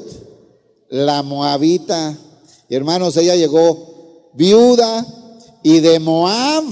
La 0.88 1.24
moabita. 1.24 2.18
Y 2.70 2.76
hermanos, 2.76 3.18
ella 3.18 3.36
llegó 3.36 4.32
viuda 4.34 5.06
y 5.62 5.82
de 5.82 6.00
Moab. 6.00 6.64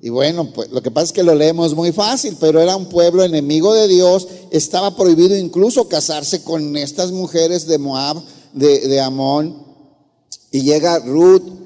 Y 0.00 0.08
bueno, 0.10 0.52
pues 0.52 0.70
lo 0.70 0.80
que 0.80 0.92
pasa 0.92 1.06
es 1.06 1.12
que 1.12 1.24
lo 1.24 1.34
leemos 1.34 1.74
muy 1.74 1.90
fácil, 1.90 2.36
pero 2.38 2.60
era 2.60 2.76
un 2.76 2.86
pueblo 2.86 3.24
enemigo 3.24 3.74
de 3.74 3.88
Dios. 3.88 4.28
Estaba 4.52 4.94
prohibido 4.94 5.36
incluso 5.36 5.88
casarse 5.88 6.44
con 6.44 6.76
estas 6.76 7.10
mujeres 7.10 7.66
de 7.66 7.78
Moab, 7.78 8.22
de, 8.52 8.86
de 8.86 9.00
Amón. 9.00 9.60
Y 10.52 10.62
llega 10.62 11.00
Ruth 11.00 11.61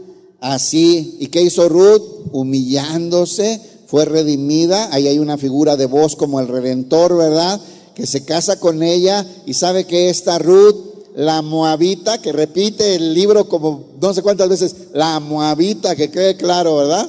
así. 0.55 1.17
¿Y 1.21 1.29
qué 1.29 1.43
hizo 1.43 1.69
Ruth? 1.69 2.03
Humillándose, 2.33 3.61
fue 3.87 4.05
redimida. 4.05 4.89
Ahí 4.93 5.09
hay 5.09 5.19
una 5.19 5.39
figura 5.39 5.77
de 5.77 5.87
voz 5.87 6.17
como 6.17 6.41
el 6.41 6.49
redentor, 6.49 7.17
¿verdad? 7.17 7.61
Que 7.95 8.07
se 8.07 8.25
casa 8.25 8.59
con 8.61 8.83
ella 8.83 9.27
y 9.47 9.55
sabe 9.55 9.85
que 9.85 10.11
esta 10.11 10.39
Ruth, 10.39 10.77
la 11.15 11.43
moabita, 11.43 12.21
que 12.21 12.33
repite 12.33 12.95
el 12.95 13.15
libro 13.15 13.49
como 13.49 13.87
no 14.01 14.13
sé 14.13 14.23
cuántas 14.23 14.49
veces, 14.49 14.75
la 14.93 15.19
moabita, 15.21 15.97
que 15.97 16.11
quede 16.11 16.37
claro, 16.37 16.77
¿verdad? 16.77 17.09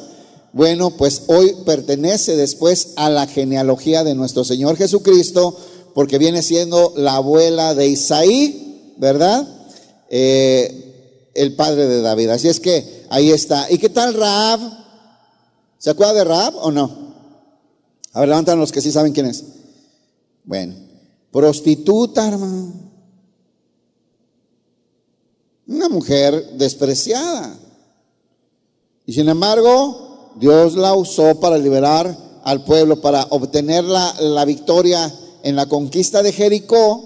Bueno, 0.53 0.91
pues 0.91 1.23
hoy 1.27 1.55
pertenece 1.65 2.35
después 2.35 2.93
a 2.95 3.09
la 3.09 3.27
genealogía 3.27 4.03
de 4.03 4.15
nuestro 4.15 4.43
Señor 4.43 4.77
Jesucristo, 4.77 5.55
porque 5.93 6.17
viene 6.17 6.41
siendo 6.41 6.93
la 6.95 7.15
abuela 7.15 7.75
de 7.75 7.87
Isaí, 7.87 8.93
¿verdad? 8.97 9.47
Eh, 10.09 10.86
el 11.37 11.55
padre 11.55 11.87
de 11.87 12.01
David. 12.01 12.29
Así 12.29 12.49
es 12.49 12.59
que 12.59 13.05
ahí 13.09 13.31
está. 13.31 13.71
¿Y 13.71 13.77
qué 13.77 13.89
tal 13.89 14.13
Raab? 14.15 14.59
¿Se 15.77 15.91
acuerda 15.91 16.13
de 16.13 16.23
Raab 16.23 16.55
o 16.57 16.71
no? 16.71 17.07
A 18.11 18.21
ver, 18.21 18.29
levantan 18.29 18.59
los 18.59 18.71
que 18.71 18.81
sí 18.81 18.91
saben 18.91 19.13
quién 19.13 19.27
es. 19.27 19.43
Bueno, 20.43 20.75
prostituta, 21.31 22.27
hermano. 22.27 22.73
Una 25.67 25.89
mujer 25.89 26.53
despreciada. 26.53 27.55
Y 29.05 29.13
sin 29.13 29.29
embargo, 29.29 30.33
Dios 30.39 30.75
la 30.75 30.95
usó 30.95 31.39
para 31.39 31.57
liberar 31.57 32.17
al 32.43 32.63
pueblo, 32.63 32.99
para 32.99 33.27
obtener 33.29 33.83
la, 33.83 34.11
la 34.21 34.43
victoria 34.45 35.13
en 35.43 35.55
la 35.55 35.67
conquista 35.67 36.23
de 36.23 36.33
Jericó. 36.33 37.03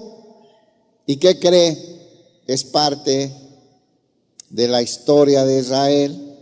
¿Y 1.04 1.16
qué 1.16 1.38
cree? 1.38 1.90
Es 2.46 2.64
parte 2.64 3.41
de 4.52 4.68
la 4.68 4.82
historia 4.82 5.44
de 5.44 5.60
Israel, 5.60 6.36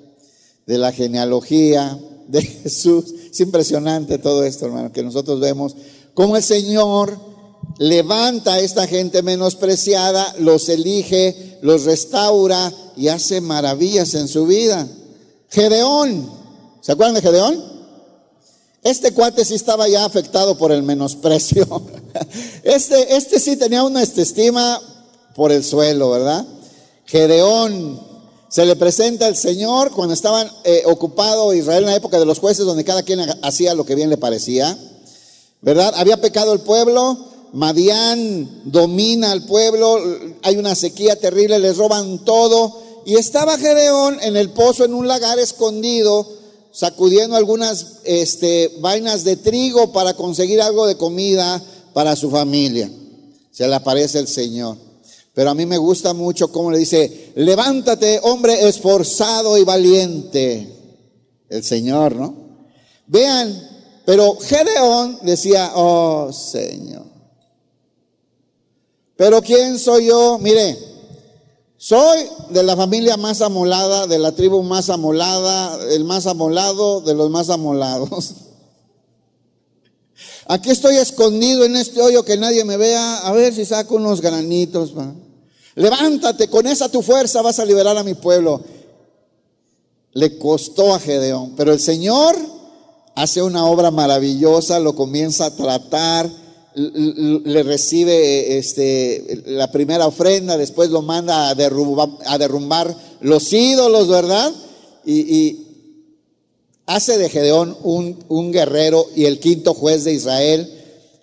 de 0.66 0.79
la 0.79 0.92
genealogía 0.92 1.99
de 2.29 2.42
Jesús. 2.62 3.14
Es 3.31 3.40
impresionante 3.40 4.18
todo 4.18 4.44
esto, 4.44 4.66
hermano, 4.66 4.92
que 4.92 5.03
nosotros 5.03 5.40
vemos 5.40 5.75
cómo 6.12 6.37
el 6.37 6.42
Señor 6.42 7.18
levanta 7.79 8.55
a 8.55 8.61
esta 8.61 8.87
gente 8.87 9.23
menospreciada, 9.23 10.35
los 10.40 10.68
elige, 10.68 11.59
los 11.62 11.85
restaura 11.85 12.73
y 12.96 13.09
hace 13.09 13.40
maravillas 13.40 14.14
en 14.14 14.29
su 14.29 14.46
vida. 14.46 14.87
Gedeón, 15.49 16.31
¿se 16.81 16.92
acuerdan 16.92 17.14
de 17.14 17.23
Gedeón? 17.23 17.70
Este 18.83 19.12
cuate 19.12 19.44
sí 19.44 19.55
estaba 19.55 19.88
ya 19.88 20.05
afectado 20.05 20.59
por 20.59 20.73
el 20.73 20.83
menosprecio. 20.83 21.66
Este, 22.64 23.16
este 23.16 23.38
sí 23.38 23.57
tenía 23.57 23.85
una 23.85 24.03
estima 24.03 24.81
por 25.37 25.53
el 25.53 25.64
suelo, 25.64 26.11
¿verdad? 26.11 26.44
Gedeón 27.11 28.01
se 28.49 28.64
le 28.64 28.77
presenta 28.77 29.27
al 29.27 29.37
Señor 29.37 29.90
cuando 29.90 30.14
estaban 30.14 30.49
eh, 30.62 30.85
ocupado 30.87 31.53
Israel 31.53 31.83
en 31.83 31.90
la 31.90 31.96
época 31.96 32.20
de 32.20 32.25
los 32.25 32.38
jueces, 32.38 32.64
donde 32.64 32.85
cada 32.85 33.03
quien 33.03 33.20
hacía 33.42 33.75
lo 33.75 33.85
que 33.85 33.96
bien 33.96 34.11
le 34.11 34.16
parecía. 34.16 34.79
¿Verdad? 35.61 35.92
Había 35.96 36.20
pecado 36.20 36.53
el 36.53 36.61
pueblo, 36.61 37.18
Madián 37.53 38.62
domina 38.64 39.33
al 39.33 39.44
pueblo, 39.44 39.99
hay 40.42 40.57
una 40.57 40.77
sequía 40.77 41.16
terrible, 41.16 41.59
les 41.59 41.77
roban 41.77 42.25
todo. 42.25 42.81
Y 43.05 43.16
estaba 43.16 43.59
Gedeón 43.59 44.18
en 44.23 44.37
el 44.37 44.51
pozo, 44.51 44.85
en 44.85 44.94
un 44.94 45.09
lagar 45.09 45.40
escondido, 45.40 46.29
sacudiendo 46.70 47.35
algunas 47.35 47.99
este, 48.05 48.77
vainas 48.79 49.25
de 49.25 49.37
trigo 49.37 49.92
para 49.92 50.14
conseguir 50.14 50.62
algo 50.62 50.87
de 50.87 50.96
comida 50.96 51.61
para 51.92 52.14
su 52.14 52.31
familia. 52.31 52.88
Se 53.51 53.66
le 53.66 53.75
aparece 53.75 54.20
el 54.20 54.29
Señor. 54.29 54.89
Pero 55.33 55.51
a 55.51 55.55
mí 55.55 55.64
me 55.66 55.79
gusta 55.79 56.12
mucho 56.12 56.51
cómo 56.51 56.71
le 56.71 56.79
dice, 56.79 57.33
levántate, 57.37 58.21
hombre 58.23 58.69
esforzado 58.69 59.57
y 59.57 59.64
valiente. 59.64 60.77
El 61.49 61.64
Señor, 61.64 62.16
¿no? 62.16 62.35
Vean, 63.07 63.69
pero 64.05 64.37
Gedeón 64.37 65.19
decía, 65.23 65.73
oh 65.75 66.33
Señor. 66.33 67.07
Pero 69.16 69.43
¿quién 69.43 69.79
soy 69.79 70.07
yo? 70.07 70.38
Mire, 70.38 70.79
soy 71.77 72.27
de 72.51 72.62
la 72.62 72.77
familia 72.77 73.16
más 73.16 73.40
amolada, 73.40 74.07
de 74.07 74.19
la 74.19 74.33
tribu 74.33 74.62
más 74.62 74.90
amolada, 74.90 75.79
el 75.93 76.05
más 76.05 76.27
amolado 76.27 77.01
de 77.01 77.14
los 77.14 77.31
más 77.31 77.51
amolados. 77.51 78.35
Aquí 80.50 80.70
estoy 80.70 80.96
escondido 80.96 81.64
en 81.64 81.76
este 81.76 82.02
hoyo 82.02 82.24
que 82.24 82.36
nadie 82.36 82.64
me 82.64 82.76
vea. 82.76 83.18
A 83.18 83.30
ver 83.30 83.54
si 83.54 83.64
saco 83.64 83.94
unos 83.94 84.20
granitos. 84.20 84.92
Levántate, 85.76 86.48
con 86.48 86.66
esa 86.66 86.88
tu 86.88 87.02
fuerza 87.02 87.40
vas 87.40 87.60
a 87.60 87.64
liberar 87.64 87.96
a 87.96 88.02
mi 88.02 88.14
pueblo. 88.14 88.60
Le 90.12 90.38
costó 90.38 90.92
a 90.92 90.98
Gedeón, 90.98 91.54
pero 91.56 91.72
el 91.72 91.78
Señor 91.78 92.34
hace 93.14 93.40
una 93.40 93.64
obra 93.64 93.92
maravillosa, 93.92 94.80
lo 94.80 94.96
comienza 94.96 95.46
a 95.46 95.54
tratar, 95.54 96.28
le 96.74 97.62
recibe 97.62 98.58
este, 98.58 99.44
la 99.46 99.70
primera 99.70 100.08
ofrenda, 100.08 100.56
después 100.56 100.90
lo 100.90 101.00
manda 101.00 101.48
a 101.48 101.54
derrumbar, 101.54 102.08
a 102.26 102.38
derrumbar 102.38 102.92
los 103.20 103.52
ídolos, 103.52 104.08
¿verdad? 104.08 104.52
y, 105.04 105.69
hace 106.90 107.18
de 107.18 107.29
Gedeón 107.29 107.76
un, 107.85 108.50
guerrero 108.50 109.07
y 109.14 109.26
el 109.26 109.38
quinto 109.38 109.74
juez 109.74 110.03
de 110.03 110.12
Israel. 110.12 110.68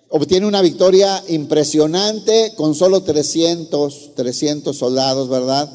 Obtiene 0.08 0.46
una 0.46 0.62
victoria 0.62 1.22
impresionante 1.28 2.54
con 2.56 2.74
solo 2.74 3.02
300, 3.02 4.14
300 4.14 4.74
soldados, 4.74 5.28
¿verdad? 5.28 5.70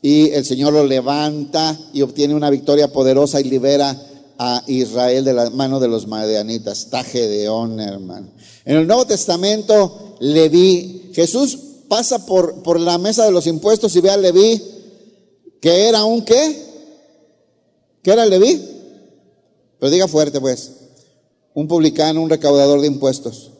Y 0.00 0.30
el 0.30 0.46
Señor 0.46 0.72
lo 0.72 0.82
levanta 0.84 1.78
y 1.92 2.00
obtiene 2.00 2.34
una 2.34 2.48
victoria 2.48 2.90
poderosa 2.90 3.38
y 3.42 3.44
libera 3.44 3.94
a 4.38 4.62
Israel 4.66 5.26
de 5.26 5.34
la 5.34 5.50
mano 5.50 5.78
de 5.78 5.88
los 5.88 6.06
madianitas. 6.06 6.84
Está 6.84 7.04
Gedeón, 7.04 7.80
hermano. 7.80 8.28
En 8.64 8.78
el 8.78 8.86
Nuevo 8.86 9.04
Testamento, 9.04 10.16
Leví, 10.20 11.10
Jesús 11.12 11.58
pasa 11.86 12.24
por, 12.24 12.62
por 12.62 12.80
la 12.80 12.96
mesa 12.96 13.26
de 13.26 13.32
los 13.32 13.46
impuestos 13.46 13.94
y 13.94 14.00
ve 14.00 14.08
a 14.08 14.16
Leví, 14.16 14.62
que 15.60 15.88
era 15.88 16.04
un 16.04 16.24
qué? 16.24 16.64
¿Qué 18.02 18.12
era 18.12 18.24
Leví? 18.24 18.77
Pero 19.78 19.90
diga 19.90 20.08
fuerte 20.08 20.40
pues, 20.40 20.72
un 21.54 21.68
publicano, 21.68 22.22
un 22.22 22.30
recaudador 22.30 22.80
de 22.80 22.86
impuestos. 22.86 23.50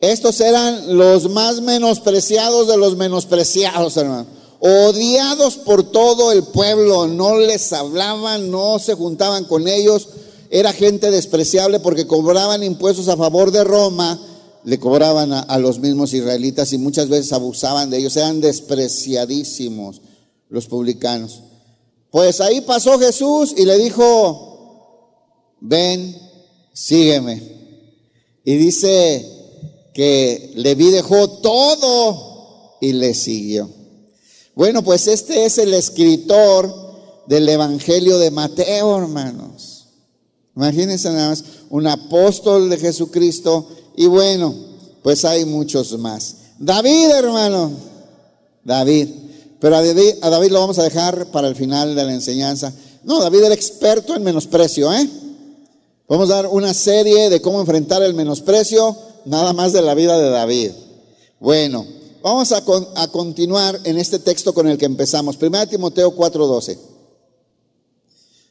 Estos 0.00 0.40
eran 0.40 0.96
los 0.96 1.28
más 1.30 1.60
menospreciados 1.60 2.68
de 2.68 2.78
los 2.78 2.96
menospreciados, 2.96 3.96
hermano. 3.96 4.26
Odiados 4.60 5.56
por 5.56 5.90
todo 5.90 6.32
el 6.32 6.42
pueblo, 6.44 7.06
no 7.06 7.38
les 7.38 7.72
hablaban, 7.72 8.50
no 8.50 8.78
se 8.78 8.94
juntaban 8.94 9.44
con 9.44 9.68
ellos. 9.68 10.08
Era 10.50 10.72
gente 10.72 11.10
despreciable 11.10 11.80
porque 11.80 12.06
cobraban 12.06 12.62
impuestos 12.62 13.08
a 13.08 13.16
favor 13.16 13.52
de 13.52 13.64
Roma, 13.64 14.20
le 14.64 14.78
cobraban 14.78 15.32
a, 15.32 15.40
a 15.40 15.58
los 15.58 15.78
mismos 15.78 16.12
israelitas 16.12 16.72
y 16.72 16.78
muchas 16.78 17.08
veces 17.08 17.32
abusaban 17.32 17.90
de 17.90 17.98
ellos. 17.98 18.16
Eran 18.16 18.40
despreciadísimos 18.40 20.00
los 20.48 20.66
publicanos. 20.66 21.42
Pues 22.10 22.40
ahí 22.40 22.60
pasó 22.62 22.98
Jesús 22.98 23.54
y 23.56 23.64
le 23.64 23.78
dijo, 23.78 24.49
ven, 25.60 26.16
sígueme. 26.72 27.42
Y 28.44 28.56
dice 28.56 29.26
que 29.94 30.52
Leví 30.56 30.90
dejó 30.90 31.28
todo 31.40 32.78
y 32.80 32.92
le 32.92 33.14
siguió. 33.14 33.68
Bueno, 34.54 34.82
pues 34.82 35.06
este 35.06 35.44
es 35.44 35.58
el 35.58 35.74
escritor 35.74 37.24
del 37.26 37.48
Evangelio 37.48 38.18
de 38.18 38.30
Mateo, 38.30 38.98
hermanos. 38.98 39.86
Imagínense 40.56 41.10
nada 41.10 41.30
más, 41.30 41.44
un 41.70 41.86
apóstol 41.86 42.68
de 42.68 42.78
Jesucristo 42.78 43.68
y 43.96 44.06
bueno, 44.06 44.54
pues 45.02 45.24
hay 45.24 45.44
muchos 45.44 45.96
más. 45.98 46.36
David, 46.58 47.10
hermano, 47.10 47.70
David. 48.64 49.08
Pero 49.60 49.76
a 49.76 49.82
David, 49.82 50.14
a 50.22 50.30
David 50.30 50.50
lo 50.50 50.60
vamos 50.60 50.78
a 50.78 50.82
dejar 50.82 51.30
para 51.30 51.48
el 51.48 51.54
final 51.54 51.94
de 51.94 52.04
la 52.04 52.12
enseñanza. 52.12 52.72
No, 53.04 53.20
David 53.20 53.44
era 53.44 53.54
experto 53.54 54.14
en 54.16 54.22
menosprecio, 54.22 54.92
¿eh? 54.92 55.08
Vamos 56.10 56.28
a 56.28 56.34
dar 56.34 56.48
una 56.48 56.74
serie 56.74 57.30
de 57.30 57.40
cómo 57.40 57.60
enfrentar 57.60 58.02
el 58.02 58.14
menosprecio, 58.14 58.96
nada 59.26 59.52
más 59.52 59.72
de 59.72 59.80
la 59.80 59.94
vida 59.94 60.18
de 60.18 60.28
David. 60.28 60.72
Bueno, 61.38 61.86
vamos 62.20 62.50
a, 62.50 62.64
continuar 63.12 63.78
en 63.84 63.96
este 63.96 64.18
texto 64.18 64.52
con 64.52 64.66
el 64.66 64.76
que 64.76 64.86
empezamos. 64.86 65.38
1 65.40 65.68
Timoteo 65.68 66.10
4:12. 66.16 66.78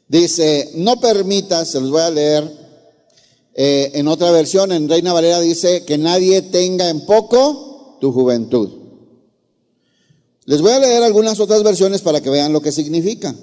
Dice, 0.08 0.72
no 0.76 1.02
permitas, 1.02 1.68
se 1.68 1.82
los 1.82 1.92
voy 1.92 2.00
a 2.00 2.10
leer 2.10 2.50
eh, 3.56 3.92
en 3.96 4.08
otra 4.08 4.32
versión, 4.32 4.72
en 4.72 4.88
Reina 4.88 5.12
Valera 5.12 5.42
dice, 5.42 5.84
que 5.84 5.98
nadie 5.98 6.42
tenga 6.42 6.88
en 6.88 7.06
poco 7.06 7.98
tu 8.00 8.14
juventud. 8.14 8.70
Les 10.46 10.62
voy 10.62 10.72
a 10.72 10.80
leer 10.80 11.04
algunas 11.04 11.42
otras 11.42 11.62
versiones 11.62 12.02
para 12.02 12.22
que 12.22 12.30
vean 12.30 12.54
lo 12.54 12.62
que 12.62 12.72
significa. 12.72 13.36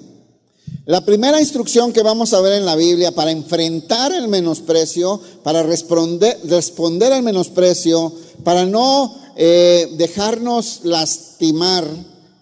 La 0.85 1.03
primera 1.03 1.41
instrucción 1.41 1.91
que 1.91 2.01
vamos 2.01 2.33
a 2.33 2.39
ver 2.39 2.53
en 2.53 2.65
la 2.65 2.75
Biblia 2.77 3.11
para 3.11 3.31
enfrentar 3.31 4.13
el 4.13 4.29
menosprecio, 4.29 5.19
para 5.43 5.61
responder, 5.63 6.39
responder 6.45 7.11
al 7.11 7.23
menosprecio, 7.23 8.13
para 8.43 8.65
no 8.65 9.13
eh, 9.35 9.95
dejarnos 9.97 10.81
lastimar, 10.83 11.85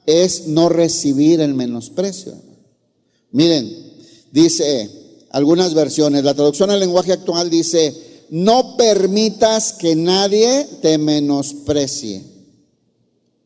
es 0.06 0.48
no 0.48 0.70
recibir 0.70 1.42
el 1.42 1.56
menosprecio. 1.56 2.36
Miren, 3.32 3.76
dice 4.32 4.92
algunas 5.32 5.74
versiones, 5.74 6.24
la 6.24 6.36
traducción 6.36 6.70
al 6.70 6.80
lenguaje 6.80 7.14
actual 7.14 7.50
dice, 7.50 8.26
no 8.30 8.78
permitas 8.78 9.74
que 9.74 9.96
nadie 9.96 10.68
te 10.82 10.98
menosprecie. 10.98 12.24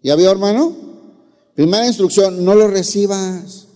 ¿Ya 0.04 0.16
vio, 0.16 0.30
hermano? 0.30 0.76
Primera 1.56 1.88
instrucción, 1.88 2.44
no 2.44 2.56
lo 2.56 2.68
recibas. 2.68 3.69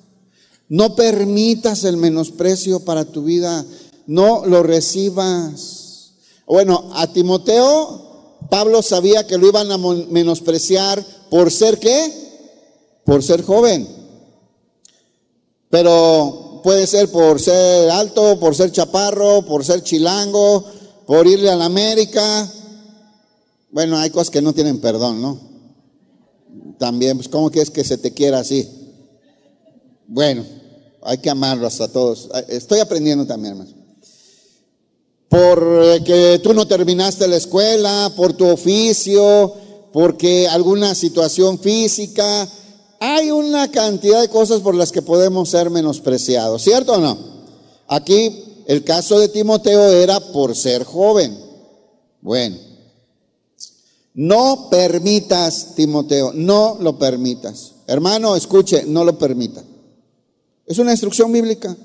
No 0.73 0.95
permitas 0.95 1.83
el 1.83 1.97
menosprecio 1.97 2.79
para 2.79 3.05
tu 3.05 3.21
vida. 3.23 3.63
No 4.07 4.43
lo 4.47 4.63
recibas. 4.63 6.13
Bueno, 6.47 6.89
a 6.95 7.13
Timoteo, 7.13 8.39
Pablo 8.49 8.81
sabía 8.81 9.27
que 9.27 9.37
lo 9.37 9.47
iban 9.47 9.71
a 9.71 9.77
menospreciar 9.77 11.05
por 11.29 11.51
ser 11.51 11.77
qué? 11.77 12.11
Por 13.05 13.21
ser 13.21 13.43
joven. 13.43 13.87
Pero 15.69 16.61
puede 16.63 16.87
ser 16.87 17.11
por 17.11 17.39
ser 17.39 17.91
alto, 17.91 18.39
por 18.39 18.55
ser 18.55 18.71
chaparro, 18.71 19.45
por 19.45 19.63
ser 19.63 19.83
chilango, 19.83 20.65
por 21.05 21.27
irle 21.27 21.51
a 21.51 21.55
la 21.55 21.65
América. 21.65 22.51
Bueno, 23.69 23.99
hay 23.99 24.09
cosas 24.09 24.31
que 24.31 24.41
no 24.41 24.53
tienen 24.53 24.81
perdón, 24.81 25.21
¿no? 25.21 25.39
También, 26.79 27.17
pues, 27.17 27.29
¿cómo 27.29 27.51
quieres 27.51 27.69
que 27.69 27.83
se 27.83 27.99
te 27.99 28.11
quiera 28.11 28.39
así? 28.39 28.67
Bueno, 30.07 30.62
hay 31.05 31.17
que 31.17 31.29
amarlos 31.29 31.81
a 31.81 31.87
todos. 31.87 32.29
Estoy 32.47 32.79
aprendiendo 32.79 33.25
también, 33.25 33.53
hermano. 33.53 33.71
Porque 35.29 36.39
tú 36.43 36.53
no 36.53 36.67
terminaste 36.67 37.27
la 37.27 37.37
escuela, 37.37 38.11
por 38.15 38.33
tu 38.33 38.47
oficio, 38.47 39.53
porque 39.91 40.47
alguna 40.47 40.93
situación 40.95 41.59
física. 41.59 42.47
Hay 42.99 43.31
una 43.31 43.69
cantidad 43.69 44.21
de 44.21 44.29
cosas 44.29 44.61
por 44.61 44.75
las 44.75 44.91
que 44.91 45.01
podemos 45.01 45.49
ser 45.49 45.69
menospreciados, 45.69 46.61
¿cierto 46.61 46.93
o 46.93 46.99
no? 46.99 47.17
Aquí 47.87 48.63
el 48.65 48.83
caso 48.83 49.19
de 49.19 49.27
Timoteo 49.27 49.91
era 49.91 50.19
por 50.19 50.55
ser 50.55 50.83
joven. 50.83 51.37
Bueno, 52.21 52.57
no 54.13 54.69
permitas, 54.69 55.75
Timoteo, 55.75 56.31
no 56.33 56.77
lo 56.79 56.97
permitas. 56.97 57.71
Hermano, 57.87 58.35
escuche, 58.35 58.83
no 58.85 59.03
lo 59.03 59.17
permita. 59.17 59.63
Es 60.65 60.79
una 60.79 60.91
instrucción 60.91 61.31
bíblica. 61.31 61.75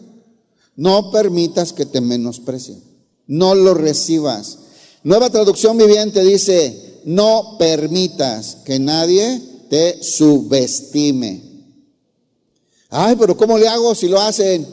No 0.77 1.11
permitas 1.11 1.73
que 1.73 1.87
te 1.87 2.01
menosprecien. 2.01 2.83
No 3.27 3.55
lo 3.55 3.75
recibas. 3.75 4.59
Nueva 5.03 5.31
traducción 5.31 5.77
viviente 5.77 6.23
dice, 6.23 7.01
no 7.05 7.57
permitas 7.59 8.59
que 8.65 8.79
nadie 8.79 9.43
te 9.69 10.03
subestime. 10.03 11.43
Ay, 12.91 13.17
pero 13.19 13.37
¿cómo 13.37 13.59
le 13.59 13.69
hago 13.69 13.95
si 13.95 14.09
lo 14.09 14.21
hacen? 14.21 14.67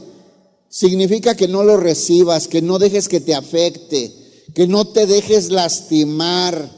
Significa 0.70 1.36
que 1.36 1.48
no 1.48 1.64
lo 1.64 1.78
recibas, 1.78 2.48
que 2.48 2.62
no 2.62 2.80
dejes 2.80 3.08
que 3.08 3.20
te 3.20 3.36
afecte, 3.36 4.14
que 4.54 4.68
no 4.68 4.88
te 4.88 5.06
dejes 5.06 5.50
lastimar, 5.50 6.70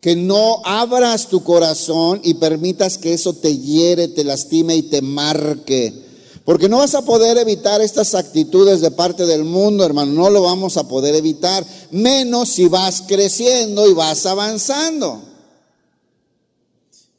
que 0.00 0.14
no 0.14 0.62
abras 0.64 1.28
tu 1.28 1.42
corazón 1.42 2.20
y 2.22 2.34
permitas 2.34 2.98
que 2.98 3.12
eso 3.12 3.34
te 3.34 3.56
hiere, 3.56 4.08
te 4.08 4.24
lastime 4.24 4.76
y 4.76 4.82
te 4.82 5.02
marque. 5.02 6.05
Porque 6.46 6.68
no 6.68 6.78
vas 6.78 6.94
a 6.94 7.02
poder 7.02 7.36
evitar 7.38 7.82
estas 7.82 8.14
actitudes 8.14 8.80
de 8.80 8.92
parte 8.92 9.26
del 9.26 9.42
mundo, 9.42 9.84
hermano. 9.84 10.12
No 10.12 10.30
lo 10.30 10.42
vamos 10.42 10.76
a 10.76 10.86
poder 10.86 11.16
evitar. 11.16 11.66
Menos 11.90 12.50
si 12.50 12.68
vas 12.68 13.02
creciendo 13.04 13.90
y 13.90 13.94
vas 13.94 14.26
avanzando. 14.26 15.22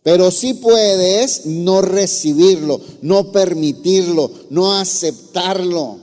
Pero 0.01 0.31
sí 0.31 0.53
puedes 0.53 1.45
no 1.45 1.81
recibirlo, 1.81 2.79
no 3.01 3.33
permitirlo, 3.33 4.31
no 4.49 4.73
aceptarlo. 4.79 5.97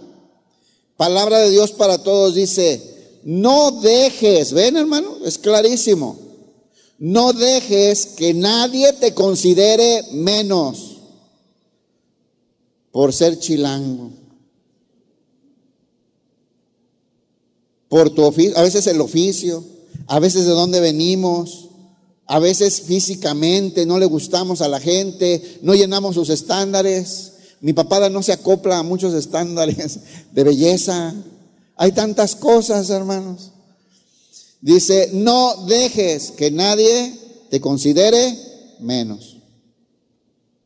Palabra 0.98 1.38
de 1.38 1.50
Dios 1.50 1.72
para 1.72 1.96
todos 1.96 2.34
dice, 2.34 2.82
no 3.24 3.70
dejes, 3.80 4.52
ven 4.52 4.76
hermano, 4.76 5.16
es 5.24 5.38
clarísimo, 5.38 6.18
no 6.98 7.32
dejes 7.32 8.04
que 8.04 8.34
nadie 8.34 8.92
te 8.92 9.14
considere 9.14 10.04
menos 10.12 10.93
por 12.94 13.12
ser 13.12 13.40
chilango, 13.40 14.12
por 17.88 18.10
tu 18.10 18.22
oficio, 18.22 18.56
a 18.56 18.62
veces 18.62 18.86
el 18.86 19.00
oficio, 19.00 19.64
a 20.06 20.20
veces 20.20 20.44
de 20.44 20.52
dónde 20.52 20.78
venimos, 20.78 21.70
a 22.26 22.38
veces 22.38 22.82
físicamente 22.82 23.84
no 23.84 23.98
le 23.98 24.06
gustamos 24.06 24.60
a 24.62 24.68
la 24.68 24.78
gente, 24.78 25.58
no 25.62 25.74
llenamos 25.74 26.14
sus 26.14 26.28
estándares. 26.28 27.32
Mi 27.60 27.72
papá 27.72 28.08
no 28.10 28.22
se 28.22 28.32
acopla 28.32 28.78
a 28.78 28.84
muchos 28.84 29.12
estándares 29.12 29.98
de 30.30 30.44
belleza. 30.44 31.12
Hay 31.74 31.90
tantas 31.90 32.36
cosas, 32.36 32.90
hermanos. 32.90 33.50
Dice, 34.60 35.10
no 35.12 35.66
dejes 35.66 36.30
que 36.30 36.52
nadie 36.52 37.12
te 37.50 37.60
considere 37.60 38.38
menos. 38.78 39.38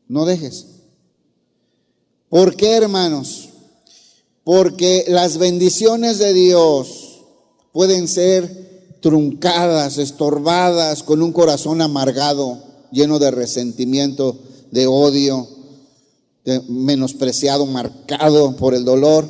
No 0.07 0.25
dejes. 0.25 0.68
¿Por 2.29 2.55
qué, 2.55 2.73
hermanos? 2.75 3.49
Porque 4.43 5.05
las 5.07 5.37
bendiciones 5.37 6.19
de 6.19 6.33
Dios 6.33 7.21
pueden 7.71 8.07
ser 8.07 8.97
truncadas, 9.01 9.97
estorbadas, 9.97 11.01
con 11.03 11.21
un 11.21 11.31
corazón 11.31 11.81
amargado, 11.81 12.61
lleno 12.91 13.17
de 13.17 13.31
resentimiento, 13.31 14.37
de 14.71 14.85
odio, 14.85 15.47
menospreciado, 16.67 17.65
marcado 17.65 18.55
por 18.55 18.75
el 18.75 18.85
dolor. 18.85 19.27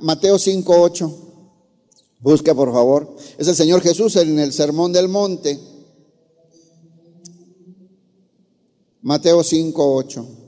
Mateo 0.00 0.38
5, 0.38 0.74
8. 0.80 1.18
Busca, 2.20 2.54
por 2.54 2.72
favor. 2.72 3.16
Es 3.36 3.48
el 3.48 3.56
Señor 3.56 3.82
Jesús 3.82 4.16
en 4.16 4.38
el 4.38 4.52
Sermón 4.52 4.92
del 4.92 5.08
Monte. 5.08 5.58
Mateo 9.02 9.42
5, 9.42 9.94
8. 9.94 10.41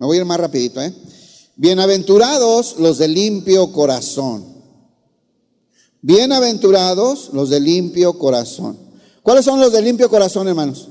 Me 0.00 0.06
voy 0.06 0.16
a 0.16 0.20
ir 0.20 0.26
más 0.26 0.40
rapidito, 0.40 0.80
¿eh? 0.80 0.94
Bienaventurados 1.56 2.76
los 2.78 2.96
de 2.96 3.06
limpio 3.06 3.70
corazón. 3.70 4.46
Bienaventurados 6.00 7.28
los 7.34 7.50
de 7.50 7.60
limpio 7.60 8.18
corazón. 8.18 8.78
¿Cuáles 9.22 9.44
son 9.44 9.60
los 9.60 9.72
de 9.72 9.82
limpio 9.82 10.08
corazón, 10.08 10.48
hermanos? 10.48 10.88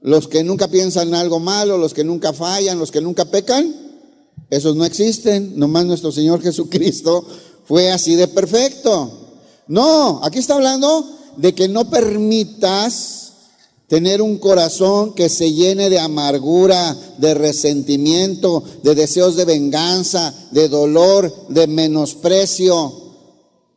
Los 0.00 0.28
que 0.28 0.44
nunca 0.44 0.68
piensan 0.68 1.12
algo 1.12 1.40
malo, 1.40 1.76
los 1.76 1.92
que 1.92 2.04
nunca 2.04 2.32
fallan, 2.32 2.78
los 2.78 2.92
que 2.92 3.00
nunca 3.00 3.24
pecan. 3.24 3.74
Esos 4.48 4.76
no 4.76 4.84
existen. 4.84 5.58
Nomás 5.58 5.84
nuestro 5.84 6.12
Señor 6.12 6.40
Jesucristo 6.40 7.26
fue 7.64 7.90
así 7.90 8.14
de 8.14 8.28
perfecto. 8.28 9.10
No, 9.66 10.20
aquí 10.22 10.38
está 10.38 10.54
hablando 10.54 11.04
de 11.36 11.52
que 11.52 11.66
no 11.66 11.90
permitas 11.90 13.25
Tener 13.88 14.20
un 14.20 14.38
corazón 14.38 15.14
que 15.14 15.28
se 15.28 15.52
llene 15.52 15.88
de 15.90 16.00
amargura, 16.00 16.96
de 17.18 17.34
resentimiento, 17.34 18.64
de 18.82 18.96
deseos 18.96 19.36
de 19.36 19.44
venganza, 19.44 20.34
de 20.50 20.68
dolor, 20.68 21.32
de 21.50 21.68
menosprecio. 21.68 23.06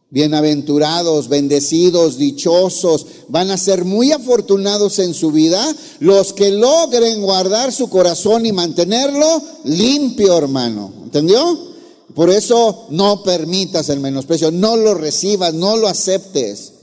Bienaventurados, 0.09 1.29
bendecidos, 1.29 2.17
dichosos, 2.17 3.05
van 3.27 3.51
a 3.51 3.59
ser 3.59 3.85
muy 3.85 4.11
afortunados 4.11 4.97
en 4.97 5.13
su 5.13 5.31
vida 5.31 5.63
los 5.99 6.33
que 6.33 6.49
logren 6.49 7.21
guardar 7.21 7.71
su 7.71 7.87
corazón 7.91 8.47
y 8.47 8.51
mantenerlo 8.51 9.39
limpio, 9.65 10.35
hermano. 10.35 10.91
¿Entendió? 11.03 11.69
Por 12.15 12.31
eso 12.31 12.87
no 12.89 13.21
permitas 13.21 13.89
el 13.89 13.99
menosprecio, 13.99 14.49
no 14.49 14.75
lo 14.75 14.95
recibas, 14.95 15.53
no 15.53 15.77
lo 15.77 15.87
aceptes. 15.87 16.78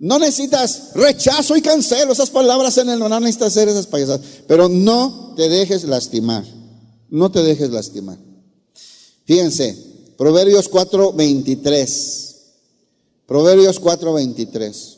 No 0.00 0.18
necesitas 0.18 0.92
rechazo 0.94 1.58
y 1.58 1.62
cancelo 1.62 2.12
esas 2.12 2.30
palabras 2.30 2.78
en 2.78 2.88
el 2.88 2.98
no 2.98 3.08
necesitas 3.20 3.48
hacer 3.48 3.68
esas 3.68 3.86
payasadas, 3.86 4.22
pero 4.48 4.66
no 4.66 5.34
te 5.36 5.50
dejes 5.50 5.84
lastimar. 5.84 6.42
No 7.10 7.30
te 7.30 7.42
dejes 7.42 7.70
lastimar. 7.70 8.16
Fíjense, 9.26 9.76
Proverbios 10.16 10.70
4:23. 10.70 12.36
Proverbios 13.26 13.78
4:23. 13.78 14.96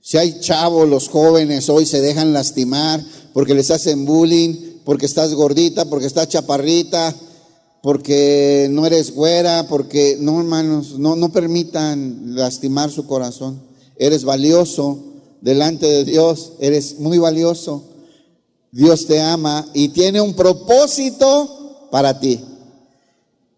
Si 0.00 0.16
hay 0.16 0.40
chavos, 0.40 0.88
los 0.88 1.08
jóvenes 1.08 1.68
hoy 1.68 1.84
se 1.84 2.00
dejan 2.00 2.32
lastimar 2.32 3.04
porque 3.34 3.54
les 3.54 3.70
hacen 3.70 4.06
bullying, 4.06 4.80
porque 4.86 5.04
estás 5.04 5.34
gordita, 5.34 5.84
porque 5.84 6.06
estás 6.06 6.28
chaparrita, 6.28 7.14
porque 7.82 8.68
no 8.70 8.86
eres 8.86 9.14
güera, 9.14 9.66
porque 9.68 10.16
no, 10.20 10.40
hermanos, 10.40 10.98
no, 10.98 11.16
no 11.16 11.32
permitan 11.32 12.34
lastimar 12.34 12.90
su 12.90 13.06
corazón. 13.06 13.62
Eres 13.96 14.24
valioso 14.24 14.98
delante 15.40 15.86
de 15.86 16.04
Dios, 16.04 16.52
eres 16.60 16.98
muy 16.98 17.18
valioso. 17.18 17.84
Dios 18.72 19.06
te 19.06 19.20
ama 19.20 19.66
y 19.74 19.88
tiene 19.88 20.20
un 20.20 20.34
propósito 20.34 21.88
para 21.90 22.20
ti. 22.20 22.40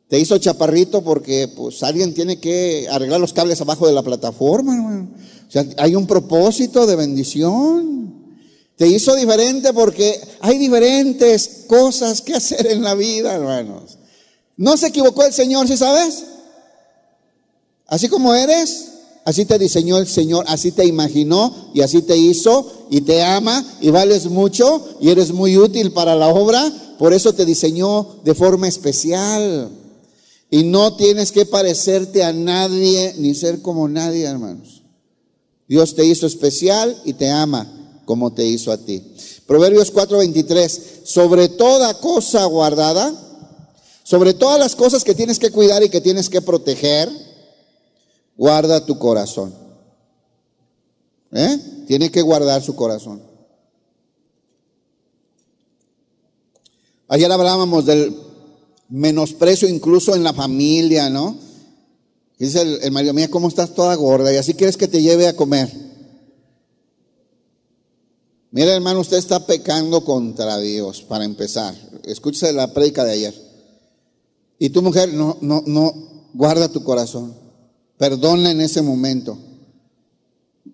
Te 0.08 0.18
hizo 0.18 0.38
chaparrito 0.38 1.02
porque 1.02 1.48
pues 1.48 1.82
alguien 1.82 2.14
tiene 2.14 2.38
que 2.38 2.86
arreglar 2.90 3.20
los 3.20 3.32
cables 3.32 3.60
abajo 3.60 3.86
de 3.86 3.92
la 3.92 4.02
plataforma, 4.02 4.74
hermano. 4.74 5.08
O 5.48 5.50
sea, 5.50 5.66
hay 5.78 5.94
un 5.96 6.06
propósito 6.06 6.86
de 6.86 6.96
bendición. 6.96 8.14
Te 8.76 8.86
hizo 8.86 9.14
diferente 9.16 9.72
porque 9.72 10.18
hay 10.40 10.58
diferentes 10.58 11.64
cosas 11.66 12.20
que 12.22 12.34
hacer 12.34 12.66
en 12.68 12.82
la 12.82 12.94
vida, 12.94 13.34
hermanos. 13.34 13.98
No 14.56 14.76
se 14.76 14.88
equivocó 14.88 15.24
el 15.24 15.32
Señor, 15.32 15.66
¿sí 15.68 15.76
sabes? 15.76 16.24
Así 17.86 18.08
como 18.08 18.34
eres, 18.34 18.88
así 19.24 19.44
te 19.44 19.58
diseñó 19.58 19.98
el 19.98 20.06
Señor, 20.06 20.44
así 20.48 20.72
te 20.72 20.86
imaginó 20.86 21.70
y 21.74 21.80
así 21.82 22.02
te 22.02 22.16
hizo 22.16 22.86
y 22.90 23.02
te 23.02 23.22
ama 23.22 23.64
y 23.80 23.90
vales 23.90 24.26
mucho 24.26 24.96
y 25.00 25.10
eres 25.10 25.32
muy 25.32 25.56
útil 25.56 25.92
para 25.92 26.14
la 26.14 26.28
obra. 26.28 26.72
Por 26.98 27.12
eso 27.12 27.32
te 27.32 27.44
diseñó 27.44 28.20
de 28.24 28.34
forma 28.34 28.68
especial. 28.68 29.70
Y 30.50 30.64
no 30.64 30.96
tienes 30.96 31.32
que 31.32 31.46
parecerte 31.46 32.22
a 32.22 32.32
nadie 32.32 33.14
ni 33.18 33.34
ser 33.34 33.62
como 33.62 33.88
nadie, 33.88 34.24
hermanos. 34.24 34.82
Dios 35.66 35.94
te 35.94 36.04
hizo 36.04 36.26
especial 36.26 36.94
y 37.04 37.14
te 37.14 37.30
ama 37.30 37.66
como 38.04 38.32
te 38.32 38.44
hizo 38.44 38.70
a 38.70 38.76
ti. 38.76 39.02
Proverbios 39.46 39.90
4:23, 39.90 40.80
sobre 41.04 41.48
toda 41.48 41.98
cosa 42.00 42.44
guardada, 42.44 43.14
sobre 44.02 44.34
todas 44.34 44.58
las 44.58 44.74
cosas 44.74 45.04
que 45.04 45.14
tienes 45.14 45.38
que 45.38 45.50
cuidar 45.50 45.82
y 45.82 45.88
que 45.88 46.00
tienes 46.00 46.28
que 46.28 46.42
proteger, 46.42 47.10
guarda 48.36 48.84
tu 48.84 48.98
corazón. 48.98 49.54
¿Eh? 51.32 51.84
Tiene 51.86 52.10
que 52.10 52.22
guardar 52.22 52.62
su 52.62 52.74
corazón. 52.74 53.22
Ayer 57.08 57.30
hablábamos 57.30 57.84
del 57.84 58.16
menosprecio 58.88 59.68
incluso 59.68 60.14
en 60.14 60.24
la 60.24 60.32
familia, 60.32 61.08
¿no? 61.10 61.36
Dice 62.38 62.60
el, 62.62 62.90
marido, 62.90 63.14
mía, 63.14 63.30
¿cómo 63.30 63.48
estás 63.48 63.74
toda 63.74 63.94
gorda? 63.94 64.32
Y 64.32 64.36
así 64.36 64.54
quieres 64.54 64.76
que 64.76 64.88
te 64.88 65.00
lleve 65.00 65.28
a 65.28 65.36
comer. 65.36 65.70
Mira, 68.50 68.74
hermano, 68.74 69.00
usted 69.00 69.16
está 69.16 69.46
pecando 69.46 70.04
contra 70.04 70.58
Dios, 70.58 71.02
para 71.02 71.24
empezar. 71.24 71.74
Escúchese 72.04 72.52
la 72.52 72.74
prédica 72.74 73.04
de 73.04 73.12
ayer. 73.12 73.51
Y 74.62 74.70
tu 74.70 74.80
mujer, 74.80 75.12
no, 75.12 75.38
no, 75.40 75.64
no, 75.66 75.92
guarda 76.34 76.68
tu 76.68 76.84
corazón. 76.84 77.34
Perdona 77.98 78.52
en 78.52 78.60
ese 78.60 78.80
momento. 78.80 79.36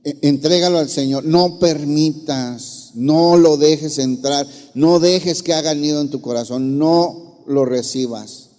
E, 0.04 0.18
entrégalo 0.28 0.76
al 0.76 0.90
Señor. 0.90 1.24
No 1.24 1.58
permitas, 1.58 2.90
no 2.92 3.38
lo 3.38 3.56
dejes 3.56 3.96
entrar. 3.96 4.46
No 4.74 5.00
dejes 5.00 5.42
que 5.42 5.54
haga 5.54 5.72
nido 5.72 6.02
en 6.02 6.10
tu 6.10 6.20
corazón. 6.20 6.76
No 6.76 7.44
lo 7.46 7.64
recibas. 7.64 8.50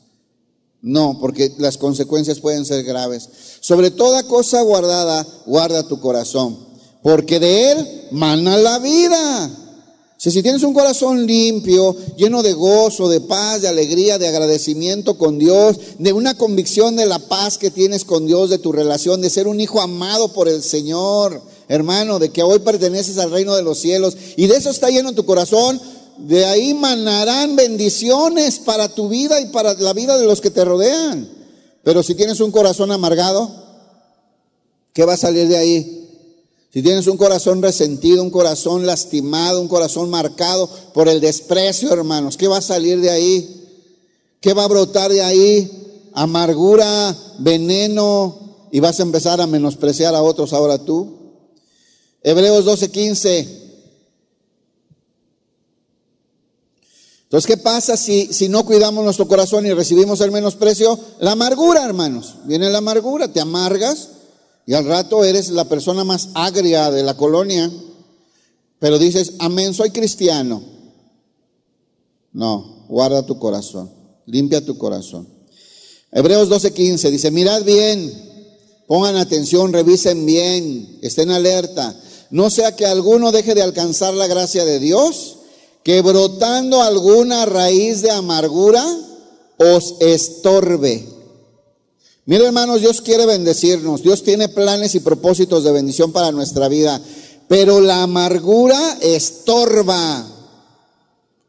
No, 0.82 1.20
porque 1.22 1.54
las 1.60 1.78
consecuencias 1.78 2.40
pueden 2.40 2.66
ser 2.66 2.84
graves. 2.84 3.30
Sobre 3.60 3.92
toda 3.92 4.24
cosa 4.24 4.64
guardada, 4.64 5.28
guarda 5.46 5.88
tu 5.88 6.00
corazón, 6.00 6.58
porque 7.04 7.40
de 7.40 7.74
él 7.74 8.08
mana 8.10 8.58
la 8.58 8.80
vida. 8.80 9.59
Si, 10.22 10.32
si 10.32 10.44
tienes 10.44 10.64
un 10.64 10.74
corazón 10.74 11.26
limpio, 11.26 11.96
lleno 12.18 12.44
de 12.44 12.52
gozo, 12.52 13.08
de 13.08 13.22
paz, 13.22 13.62
de 13.62 13.70
alegría, 13.70 14.18
de 14.18 14.28
agradecimiento 14.28 15.18
con 15.18 15.40
Dios, 15.40 15.78
de 15.98 16.12
una 16.12 16.36
convicción 16.36 16.98
de 16.98 17.06
la 17.06 17.20
paz 17.20 17.58
que 17.58 17.72
tienes 17.72 18.04
con 18.04 18.28
Dios, 18.28 18.50
de 18.50 18.58
tu 18.58 18.74
relación, 18.74 19.22
de 19.22 19.30
ser 19.30 19.48
un 19.48 19.62
hijo 19.62 19.80
amado 19.80 20.34
por 20.34 20.50
el 20.50 20.62
Señor, 20.62 21.42
hermano, 21.70 22.20
de 22.20 22.32
que 22.32 22.44
hoy 22.44 22.60
perteneces 22.60 23.18
al 23.18 23.32
reino 23.32 23.56
de 23.56 23.64
los 23.64 23.80
cielos, 23.80 24.18
y 24.36 24.48
de 24.48 24.58
eso 24.58 24.72
está 24.72 24.90
lleno 24.90 25.14
tu 25.14 25.24
corazón, 25.24 25.80
de 26.18 26.44
ahí 26.44 26.74
manarán 26.74 27.56
bendiciones 27.56 28.60
para 28.60 28.90
tu 28.90 29.08
vida 29.08 29.40
y 29.40 29.46
para 29.46 29.74
la 29.76 29.94
vida 29.94 30.18
de 30.18 30.26
los 30.26 30.42
que 30.42 30.50
te 30.50 30.66
rodean. 30.66 31.30
Pero 31.82 32.04
si 32.04 32.14
tienes 32.14 32.42
un 32.42 32.52
corazón 32.52 32.92
amargado, 32.92 33.50
¿qué 34.92 35.06
va 35.06 35.14
a 35.14 35.18
salir 35.18 35.48
de 35.48 35.56
ahí? 35.56 35.99
Si 36.72 36.84
tienes 36.84 37.08
un 37.08 37.18
corazón 37.18 37.64
resentido, 37.64 38.22
un 38.22 38.30
corazón 38.30 38.86
lastimado, 38.86 39.60
un 39.60 39.68
corazón 39.68 40.10
marcado 40.10 40.70
por 40.94 41.08
el 41.08 41.20
desprecio, 41.20 41.92
hermanos, 41.92 42.38
¿qué 42.38 42.48
va 42.48 42.58
a 42.58 42.62
salir 42.62 43.02
de 43.02 43.10
ahí? 43.10 43.66
¿Qué 44.40 44.54
va 44.54 44.66
a 44.66 44.68
brotar 44.68 45.12
de 45.12 45.24
ahí? 45.24 46.10
Amargura, 46.14 47.16
veneno, 47.40 48.68
y 48.72 48.80
vas 48.80 49.00
a 49.00 49.04
empezar 49.04 49.42
a 49.42 49.48
menospreciar 49.48 50.14
a 50.14 50.22
otros 50.22 50.54
ahora 50.54 50.78
tú. 50.78 51.18
Hebreos 52.22 52.66
12:15. 52.66 53.48
Entonces, 57.24 57.48
¿qué 57.48 57.58
pasa 57.58 57.98
si, 57.98 58.32
si 58.32 58.48
no 58.48 58.66
cuidamos 58.66 59.04
nuestro 59.04 59.28
corazón 59.28 59.66
y 59.66 59.74
recibimos 59.74 60.22
el 60.22 60.32
menosprecio? 60.32 61.00
La 61.20 61.32
amargura, 61.32 61.84
hermanos. 61.86 62.36
Viene 62.46 62.70
la 62.70 62.80
amargura, 62.80 63.32
te 63.32 63.40
amargas 63.40 64.10
y 64.70 64.76
al 64.76 64.86
rato 64.86 65.24
eres 65.24 65.50
la 65.50 65.66
persona 65.68 66.04
más 66.04 66.30
agria 66.36 66.92
de 66.92 67.02
la 67.02 67.18
colonia, 67.18 67.72
pero 68.78 69.00
dices, 69.00 69.34
amén, 69.40 69.74
soy 69.74 69.90
cristiano. 69.90 70.62
No, 72.32 72.86
guarda 72.88 73.26
tu 73.26 73.40
corazón, 73.40 73.92
limpia 74.28 74.64
tu 74.64 74.78
corazón. 74.78 75.28
Hebreos 76.12 76.50
12:15 76.50 77.10
dice, 77.10 77.32
mirad 77.32 77.64
bien, 77.64 78.14
pongan 78.86 79.16
atención, 79.16 79.74
revisen 79.74 80.28
bien, 80.28 81.00
estén 81.02 81.32
alerta, 81.32 82.00
no 82.30 82.52
sea 82.52 82.76
que 82.76 82.86
alguno 82.86 83.32
deje 83.32 83.56
de 83.56 83.64
alcanzar 83.64 84.14
la 84.14 84.28
gracia 84.28 84.66
de 84.66 84.78
Dios 84.78 85.38
que 85.82 86.04
brotando 86.04 86.84
alguna 86.84 87.48
raíz 87.48 88.04
de 88.04 88.12
amargura 88.12 88.86
os 89.58 89.96
estorbe. 90.00 91.19
Mire 92.30 92.46
hermanos, 92.46 92.82
Dios 92.82 93.02
quiere 93.02 93.26
bendecirnos, 93.26 94.04
Dios 94.04 94.22
tiene 94.22 94.50
planes 94.50 94.94
y 94.94 95.00
propósitos 95.00 95.64
de 95.64 95.72
bendición 95.72 96.12
para 96.12 96.32
nuestra 96.32 96.68
vida, 96.68 97.02
pero 97.48 97.82
la 97.82 98.04
amargura 98.04 99.00
estorba. 99.02 100.28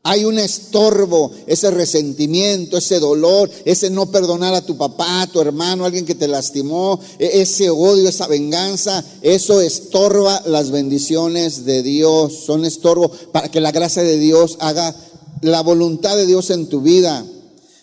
Hay 0.05 0.25
un 0.25 0.39
estorbo, 0.39 1.33
ese 1.47 1.71
resentimiento, 1.71 2.79
ese 2.79 2.99
dolor, 2.99 3.51
ese 3.67 3.91
no 3.91 4.11
perdonar 4.11 4.55
a 4.55 4.65
tu 4.65 4.79
papá, 4.79 5.21
a 5.21 5.27
tu 5.27 5.43
hermano, 5.43 5.85
alguien 5.85 6.07
que 6.07 6.15
te 6.15 6.27
lastimó, 6.27 6.99
e-, 7.19 7.43
ese 7.43 7.69
odio, 7.69 8.09
esa 8.09 8.27
venganza, 8.27 9.05
eso 9.21 9.61
estorba 9.61 10.41
las 10.47 10.71
bendiciones 10.71 11.67
de 11.67 11.83
Dios, 11.83 12.33
son 12.47 12.65
estorbo 12.65 13.11
para 13.33 13.51
que 13.51 13.61
la 13.61 13.71
gracia 13.71 14.03
de 14.03 14.17
Dios 14.17 14.57
haga 14.61 14.97
la 15.43 15.61
voluntad 15.61 16.17
de 16.17 16.25
Dios 16.25 16.49
en 16.49 16.71
tu 16.71 16.81
vida. 16.81 17.23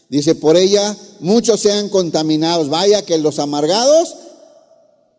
Dice, 0.10 0.36
por 0.36 0.56
ella 0.56 0.96
muchos 1.20 1.60
sean 1.60 1.90
contaminados. 1.90 2.70
Vaya 2.70 3.04
que 3.04 3.18
los 3.18 3.40
amargados 3.40 4.16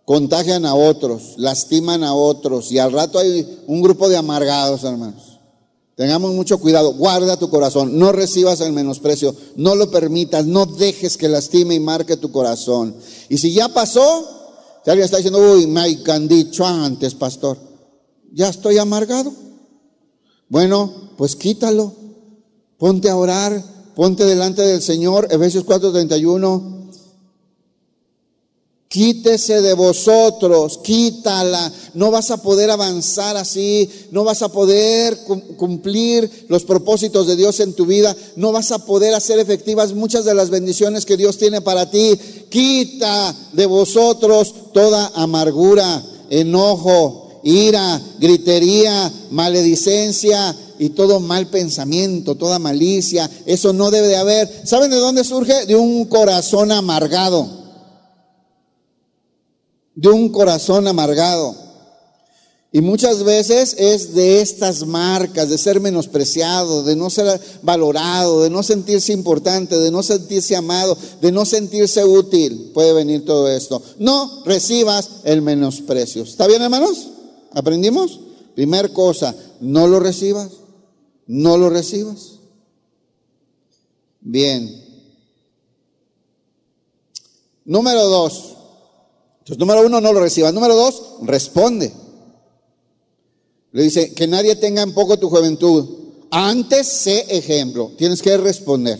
contagian 0.04 0.64
a 0.64 0.74
otros, 0.74 1.34
lastiman 1.36 2.02
a 2.02 2.14
otros, 2.14 2.72
y 2.72 2.78
al 2.78 2.92
rato 2.92 3.18
hay 3.18 3.62
un 3.66 3.82
grupo 3.82 4.08
de 4.08 4.16
amargados, 4.16 4.82
hermanos. 4.84 5.38
Tengamos 5.96 6.32
mucho 6.32 6.58
cuidado, 6.58 6.94
guarda 6.94 7.36
tu 7.36 7.50
corazón, 7.50 7.98
no 7.98 8.12
recibas 8.12 8.60
el 8.62 8.72
menosprecio, 8.72 9.34
no 9.56 9.74
lo 9.74 9.90
permitas, 9.90 10.46
no 10.46 10.64
dejes 10.64 11.18
que 11.18 11.28
lastime 11.28 11.74
y 11.74 11.80
marque 11.80 12.16
tu 12.16 12.32
corazón. 12.32 12.96
Y 13.28 13.36
si 13.36 13.52
ya 13.52 13.68
pasó, 13.68 14.26
si 14.84 14.90
alguien 14.90 15.04
está 15.04 15.18
diciendo, 15.18 15.40
uy, 15.40 15.66
me 15.66 15.98
han 16.06 16.28
dicho 16.28 16.64
antes, 16.64 17.14
pastor, 17.14 17.58
ya 18.32 18.48
estoy 18.48 18.78
amargado. 18.78 19.30
Bueno, 20.48 21.10
pues 21.18 21.36
quítalo, 21.36 21.92
ponte 22.78 23.10
a 23.10 23.16
orar, 23.16 23.62
ponte 23.98 24.24
delante 24.24 24.62
del 24.62 24.80
Señor, 24.80 25.26
Efesios 25.28 25.64
4:31. 25.64 26.86
Quítese 28.86 29.60
de 29.60 29.74
vosotros, 29.74 30.78
quítala. 30.84 31.72
No 31.94 32.12
vas 32.12 32.30
a 32.30 32.40
poder 32.40 32.70
avanzar 32.70 33.36
así, 33.36 33.90
no 34.12 34.22
vas 34.22 34.42
a 34.42 34.50
poder 34.50 35.18
cumplir 35.56 36.46
los 36.46 36.62
propósitos 36.62 37.26
de 37.26 37.34
Dios 37.34 37.58
en 37.58 37.72
tu 37.72 37.86
vida, 37.86 38.16
no 38.36 38.52
vas 38.52 38.70
a 38.70 38.86
poder 38.86 39.14
hacer 39.14 39.40
efectivas 39.40 39.92
muchas 39.92 40.24
de 40.24 40.34
las 40.34 40.48
bendiciones 40.48 41.04
que 41.04 41.16
Dios 41.16 41.36
tiene 41.36 41.60
para 41.60 41.90
ti. 41.90 42.16
Quita 42.50 43.34
de 43.52 43.66
vosotros 43.66 44.54
toda 44.72 45.10
amargura, 45.16 46.04
enojo, 46.30 47.40
ira, 47.42 48.00
gritería, 48.20 49.12
maledicencia, 49.32 50.56
y 50.78 50.90
todo 50.90 51.20
mal 51.20 51.48
pensamiento, 51.48 52.34
toda 52.34 52.58
malicia. 52.58 53.30
Eso 53.46 53.72
no 53.72 53.90
debe 53.90 54.08
de 54.08 54.16
haber. 54.16 54.62
¿Saben 54.64 54.90
de 54.90 54.96
dónde 54.96 55.24
surge? 55.24 55.66
De 55.66 55.76
un 55.76 56.04
corazón 56.06 56.72
amargado. 56.72 57.48
De 59.94 60.08
un 60.08 60.28
corazón 60.30 60.86
amargado. 60.86 61.68
Y 62.70 62.82
muchas 62.82 63.24
veces 63.24 63.74
es 63.78 64.14
de 64.14 64.42
estas 64.42 64.86
marcas, 64.86 65.48
de 65.48 65.56
ser 65.56 65.80
menospreciado, 65.80 66.82
de 66.82 66.96
no 66.96 67.08
ser 67.08 67.40
valorado, 67.62 68.42
de 68.42 68.50
no 68.50 68.62
sentirse 68.62 69.14
importante, 69.14 69.78
de 69.78 69.90
no 69.90 70.02
sentirse 70.02 70.54
amado, 70.54 70.96
de 71.22 71.32
no 71.32 71.46
sentirse 71.46 72.04
útil. 72.04 72.72
Puede 72.74 72.92
venir 72.92 73.24
todo 73.24 73.48
esto. 73.48 73.80
No 73.98 74.42
recibas 74.44 75.08
el 75.24 75.40
menosprecio. 75.40 76.24
¿Está 76.24 76.46
bien, 76.46 76.60
hermanos? 76.60 77.08
¿Aprendimos? 77.54 78.20
Primer 78.54 78.92
cosa, 78.92 79.34
no 79.60 79.86
lo 79.86 79.98
recibas. 79.98 80.48
No 81.28 81.58
lo 81.58 81.68
recibas. 81.68 82.38
Bien. 84.20 84.84
Número 87.66 88.02
dos. 88.06 88.56
Entonces, 89.40 89.58
número 89.58 89.86
uno, 89.86 90.00
no 90.00 90.12
lo 90.12 90.20
recibas. 90.20 90.54
Número 90.54 90.74
dos, 90.74 91.02
responde. 91.22 91.92
Le 93.72 93.82
dice, 93.82 94.14
que 94.14 94.26
nadie 94.26 94.56
tenga 94.56 94.82
en 94.82 94.94
poco 94.94 95.18
tu 95.18 95.28
juventud. 95.28 95.86
Antes 96.30 96.86
sé 96.86 97.26
ejemplo. 97.28 97.92
Tienes 97.98 98.22
que 98.22 98.36
responder. 98.38 98.98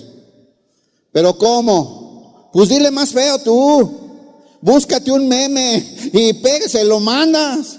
Pero 1.11 1.37
¿cómo? 1.39 2.51
Pues 2.53 2.69
dile 2.69 2.91
más 2.91 3.11
feo 3.11 3.39
tú. 3.39 3.91
Búscate 4.61 5.11
un 5.11 5.29
meme 5.29 6.11
y 6.13 6.35
pégase, 6.35 6.85
lo 6.85 7.01
mandas. 7.01 7.79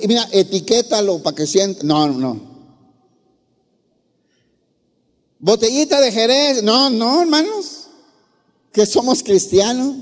Y 0.00 0.08
mira, 0.08 0.26
etiquétalo 0.32 1.22
para 1.22 1.36
que 1.36 1.46
sienta. 1.46 1.84
No, 1.84 2.08
no. 2.08 2.51
Botellita 5.42 6.00
de 6.00 6.12
Jerez. 6.12 6.62
No, 6.62 6.88
no, 6.88 7.20
hermanos. 7.20 7.88
Que 8.72 8.86
somos 8.86 9.22
cristianos. 9.22 9.96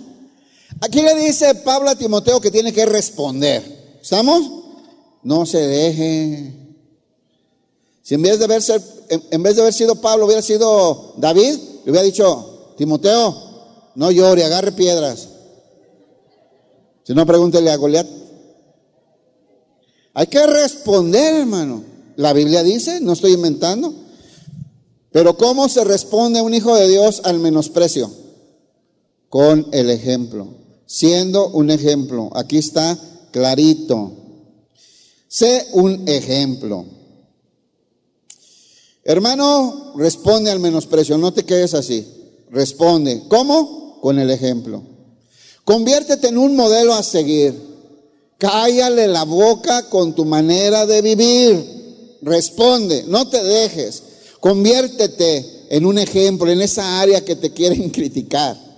Aquí 0.82 1.03
le 1.03 1.14
dice 1.16 1.55
Pablo 1.57 1.91
a 1.91 1.97
Timoteo 1.97 2.41
que 2.41 2.51
tiene 2.51 2.72
que 2.72 2.86
responder. 2.86 3.99
¿Estamos? 4.01 4.49
No 5.22 5.47
se 5.47 5.59
deje. 5.59 6.55
Si 8.03 8.14
en 8.14 8.22
vez 8.22 8.38
de 8.38 8.45
haber, 8.45 8.62
en 9.09 9.43
vez 9.43 9.57
de 9.57 9.62
haber 9.62 9.72
sido 9.72 9.97
Pablo, 9.97 10.26
hubiera 10.26 10.43
sido 10.43 11.14
David, 11.16 11.59
le 11.84 11.91
hubiera 11.91 12.03
dicho, 12.03 12.74
Timoteo, 12.76 13.34
no 13.95 14.11
llore, 14.11 14.45
agarre 14.45 14.72
piedras. 14.72 15.28
Si 17.03 17.14
no, 17.14 17.24
pregúntele 17.24 17.70
a 17.70 17.76
Goliat. 17.76 18.07
Hay 20.12 20.26
que 20.26 20.47
responder, 20.47 21.36
hermano. 21.36 21.82
La 22.16 22.34
Biblia 22.34 22.62
dice, 22.62 23.01
no 23.01 23.14
estoy 23.14 23.32
inventando. 23.32 23.95
Pero 25.13 25.37
¿cómo 25.37 25.69
se 25.69 25.85
responde 25.85 26.41
un 26.41 26.55
hijo 26.55 26.75
de 26.75 26.89
Dios 26.89 27.23
al 27.25 27.39
menosprecio? 27.41 28.11
Con 29.29 29.69
el 29.73 29.91
ejemplo, 29.91 30.49
siendo 30.87 31.49
un 31.49 31.71
ejemplo. 31.71 32.31
Aquí 32.35 32.59
está 32.59 32.99
clarito. 33.33 34.13
Sé 35.29 35.67
un 35.73 36.09
ejemplo. 36.09 36.85
Hermano, 39.05 39.95
responde 39.97 40.51
al 40.51 40.61
menosprecio, 40.61 41.17
no 41.19 41.33
te 41.33 41.45
quedes 41.45 41.75
así. 41.75 42.07
Responde. 42.51 43.23
¿Cómo? 43.29 44.01
Con 44.01 44.19
el 44.19 44.31
ejemplo. 44.31 44.83
Conviértete 45.65 46.29
en 46.29 46.39
un 46.39 46.57
modelo 46.57 46.95
a 46.95 47.03
seguir. 47.03 47.71
Cállale 48.39 49.07
la 49.07 49.25
boca 49.25 49.89
con 49.89 50.15
tu 50.15 50.25
manera 50.25 50.87
de 50.87 51.03
vivir. 51.03 52.19
Responde, 52.23 53.05
no 53.07 53.29
te 53.29 53.43
dejes. 53.43 54.03
Conviértete 54.41 55.66
en 55.70 55.86
un 55.86 55.99
ejemplo 55.99 56.51
en 56.51 56.62
esa 56.62 57.01
área 57.01 57.24
que 57.24 57.36
te 57.36 57.53
quieren 57.53 57.91
criticar. 57.91 58.70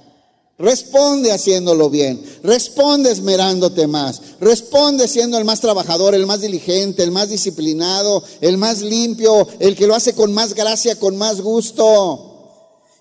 Responde 0.58 1.32
haciéndolo 1.32 1.90
bien, 1.90 2.22
responde 2.44 3.10
esmerándote 3.10 3.88
más, 3.88 4.20
responde 4.38 5.08
siendo 5.08 5.36
el 5.36 5.44
más 5.44 5.60
trabajador, 5.60 6.14
el 6.14 6.26
más 6.26 6.40
diligente, 6.40 7.02
el 7.02 7.10
más 7.10 7.30
disciplinado, 7.30 8.22
el 8.40 8.58
más 8.58 8.80
limpio, 8.80 9.48
el 9.58 9.74
que 9.74 9.88
lo 9.88 9.94
hace 9.96 10.14
con 10.14 10.32
más 10.32 10.54
gracia, 10.54 10.94
con 11.00 11.16
más 11.16 11.40
gusto. 11.40 12.28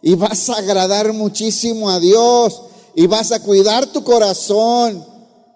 Y 0.01 0.15
vas 0.15 0.49
a 0.49 0.55
agradar 0.55 1.13
muchísimo 1.13 1.91
a 1.91 1.99
Dios 1.99 2.61
y 2.95 3.05
vas 3.05 3.31
a 3.31 3.43
cuidar 3.43 3.85
tu 3.85 4.03
corazón 4.03 5.05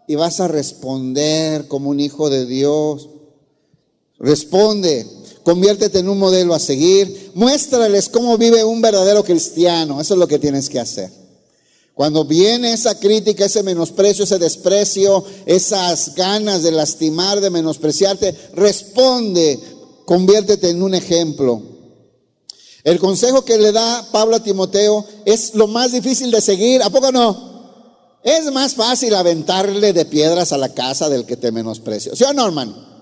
y 0.06 0.14
vas 0.14 0.40
a 0.40 0.48
responder 0.48 1.68
como 1.68 1.90
un 1.90 2.00
hijo 2.00 2.30
de 2.30 2.46
Dios. 2.46 3.10
Responde, 4.20 5.08
conviértete 5.46 6.00
en 6.00 6.10
un 6.10 6.18
modelo 6.18 6.56
a 6.56 6.60
seguir, 6.60 7.32
muéstrales 7.36 8.10
cómo 8.10 8.36
vive 8.36 8.64
un 8.64 8.82
verdadero 8.82 9.24
cristiano. 9.24 10.02
Eso 10.02 10.16
es 10.16 10.20
lo 10.20 10.28
que 10.28 10.40
tienes 10.40 10.68
que 10.68 10.80
hacer. 10.80 11.12
Cuando 11.94 12.26
viene 12.26 12.74
esa 12.74 13.00
crítica, 13.00 13.46
ese 13.46 13.62
menosprecio, 13.62 14.24
ese 14.24 14.40
desprecio, 14.40 15.24
esas 15.46 16.16
ganas 16.16 16.64
de 16.64 16.72
lastimar, 16.72 17.40
de 17.40 17.52
menospreciarte, 17.52 18.36
responde, 18.54 19.60
conviértete 20.04 20.72
en 20.72 20.82
un 20.82 20.96
ejemplo. 20.96 21.62
El 22.84 23.00
consejo 23.00 23.46
que 23.46 23.58
le 23.58 23.72
da 23.72 24.10
Pablo 24.12 24.38
a 24.38 24.44
Timoteo 24.44 25.06
es 25.26 25.54
lo 25.54 25.68
más 25.68 25.92
difícil 25.92 26.32
de 26.32 26.42
seguir, 26.42 26.82
¿a 26.82 26.90
poco 26.90 27.12
no? 27.12 27.56
Es 28.24 28.52
más 28.52 28.74
fácil 28.74 29.14
aventarle 29.14 29.94
de 29.94 30.06
piedras 30.06 30.52
a 30.52 30.58
la 30.58 30.74
casa 30.74 31.08
del 31.08 31.28
que 31.28 31.38
te 31.38 31.52
menosprecia. 31.52 32.16
¿Sí 32.16 32.24
o? 32.24 32.95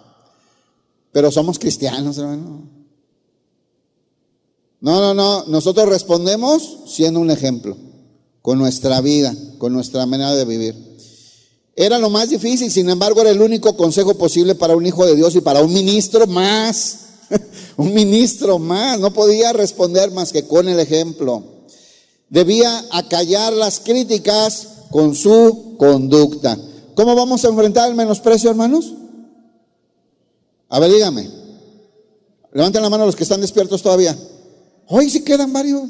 Pero 1.13 1.31
somos 1.31 1.59
cristianos, 1.59 2.17
hermano. 2.17 2.67
No, 4.81 4.99
no, 4.99 5.13
no. 5.13 5.45
Nosotros 5.45 5.87
respondemos 5.87 6.79
siendo 6.87 7.21
un 7.21 7.31
ejemplo 7.31 7.77
con 8.41 8.57
nuestra 8.57 8.99
vida, 8.99 9.33
con 9.59 9.71
nuestra 9.71 10.05
manera 10.05 10.33
de 10.33 10.43
vivir. 10.43 10.75
Era 11.75 11.97
lo 11.99 12.09
más 12.09 12.29
difícil, 12.29 12.69
sin 12.69 12.89
embargo 12.89 13.21
era 13.21 13.29
el 13.29 13.41
único 13.41 13.77
consejo 13.77 14.15
posible 14.15 14.55
para 14.55 14.75
un 14.75 14.85
hijo 14.85 15.05
de 15.05 15.15
Dios 15.15 15.35
y 15.35 15.41
para 15.41 15.61
un 15.61 15.71
ministro 15.71 16.27
más. 16.27 16.99
un 17.77 17.93
ministro 17.93 18.59
más, 18.59 18.99
no 18.99 19.13
podía 19.13 19.53
responder 19.53 20.11
más 20.11 20.31
que 20.31 20.47
con 20.47 20.67
el 20.67 20.79
ejemplo. 20.79 21.43
Debía 22.29 22.85
acallar 22.91 23.53
las 23.53 23.79
críticas 23.79 24.67
con 24.89 25.15
su 25.15 25.75
conducta. 25.77 26.57
¿Cómo 26.95 27.15
vamos 27.15 27.45
a 27.45 27.49
enfrentar 27.49 27.89
el 27.89 27.95
menosprecio, 27.95 28.49
hermanos? 28.49 28.93
A 30.73 30.79
ver, 30.79 30.91
dígame. 30.91 31.29
Levanten 32.51 32.81
la 32.81 32.89
mano 32.89 33.05
los 33.05 33.15
que 33.15 33.21
están 33.21 33.41
despiertos 33.41 33.83
todavía. 33.83 34.17
Hoy 34.87 35.07
sí 35.07 35.23
quedan 35.23 35.53
varios. 35.53 35.83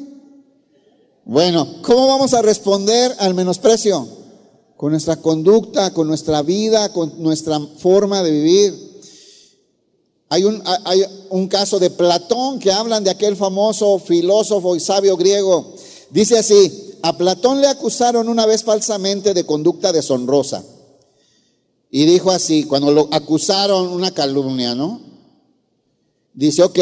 Bueno, 1.23 1.77
¿cómo 1.83 2.05
vamos 2.07 2.33
a 2.33 2.41
responder 2.41 3.15
al 3.19 3.33
menosprecio? 3.33 4.05
Con 4.75 4.91
nuestra 4.91 5.15
conducta, 5.15 5.93
con 5.93 6.05
nuestra 6.09 6.41
vida, 6.41 6.91
con 6.91 7.13
nuestra 7.23 7.61
forma 7.77 8.21
de 8.23 8.31
vivir. 8.31 9.03
Hay 10.27 10.43
un, 10.43 10.61
hay 10.65 11.05
un 11.29 11.47
caso 11.47 11.79
de 11.79 11.89
Platón 11.89 12.59
que 12.59 12.73
hablan 12.73 13.05
de 13.05 13.11
aquel 13.11 13.37
famoso 13.37 13.99
filósofo 13.99 14.75
y 14.75 14.81
sabio 14.81 15.15
griego. 15.15 15.75
Dice 16.09 16.37
así, 16.37 16.97
a 17.03 17.17
Platón 17.17 17.61
le 17.61 17.67
acusaron 17.67 18.27
una 18.27 18.45
vez 18.45 18.63
falsamente 18.63 19.33
de 19.33 19.45
conducta 19.45 19.93
deshonrosa. 19.93 20.61
Y 21.95 22.07
dijo 22.07 22.31
así, 22.31 22.63
cuando 22.63 22.91
lo 22.91 23.07
acusaron 23.11 23.89
una 23.89 24.09
calumnia, 24.09 24.73
¿no? 24.73 24.99
Dice, 26.33 26.63
ok, 26.63 26.79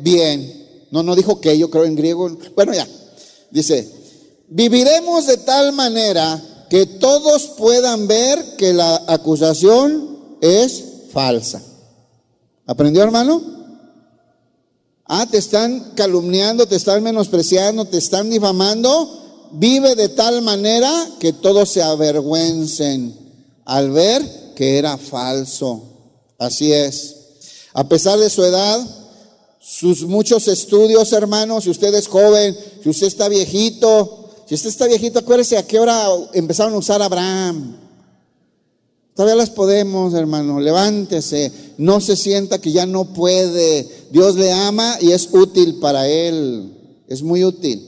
bien. 0.00 0.86
No, 0.90 1.02
no 1.02 1.14
dijo 1.14 1.38
que, 1.38 1.58
yo 1.58 1.68
creo 1.68 1.84
en 1.84 1.94
griego. 1.94 2.34
Bueno, 2.56 2.72
ya, 2.72 2.88
Dice, 3.50 3.86
viviremos 4.48 5.26
de 5.26 5.36
tal 5.36 5.74
manera 5.74 6.66
que 6.70 6.86
todos 6.86 7.42
puedan 7.58 8.08
ver 8.08 8.56
que 8.56 8.72
la 8.72 9.04
acusación 9.08 10.38
es 10.40 10.82
falsa. 11.12 11.62
¿Aprendió, 12.64 13.02
hermano? 13.02 13.42
Ah, 15.04 15.26
te 15.30 15.36
están 15.36 15.92
calumniando, 15.94 16.66
te 16.66 16.76
están 16.76 17.02
menospreciando, 17.02 17.84
te 17.84 17.98
están 17.98 18.30
difamando. 18.30 19.48
Vive 19.52 19.94
de 19.94 20.08
tal 20.08 20.40
manera 20.40 20.90
que 21.18 21.34
todos 21.34 21.68
se 21.68 21.82
avergüencen 21.82 23.27
al 23.68 23.90
ver 23.90 24.22
que 24.56 24.78
era 24.78 24.96
falso. 24.96 25.82
Así 26.38 26.72
es. 26.72 27.16
A 27.74 27.86
pesar 27.86 28.18
de 28.18 28.30
su 28.30 28.42
edad, 28.42 28.80
sus 29.60 30.04
muchos 30.04 30.48
estudios, 30.48 31.12
hermanos, 31.12 31.64
si 31.64 31.70
usted 31.70 31.94
es 31.94 32.08
joven, 32.08 32.56
si 32.82 32.88
usted 32.88 33.06
está 33.06 33.28
viejito, 33.28 34.30
si 34.46 34.54
usted 34.54 34.70
está 34.70 34.86
viejito, 34.86 35.18
acuérdese 35.18 35.58
a 35.58 35.66
qué 35.66 35.78
hora 35.78 36.06
empezaron 36.32 36.72
a 36.72 36.78
usar 36.78 37.02
Abraham. 37.02 37.76
Todavía 39.14 39.36
las 39.36 39.50
podemos, 39.50 40.14
hermano. 40.14 40.60
Levántese. 40.60 41.52
No 41.76 42.00
se 42.00 42.16
sienta 42.16 42.60
que 42.60 42.72
ya 42.72 42.86
no 42.86 43.12
puede. 43.12 43.86
Dios 44.10 44.36
le 44.36 44.50
ama 44.50 44.96
y 45.00 45.12
es 45.12 45.28
útil 45.32 45.74
para 45.80 46.08
él. 46.08 46.72
Es 47.06 47.20
muy 47.22 47.44
útil. 47.44 47.87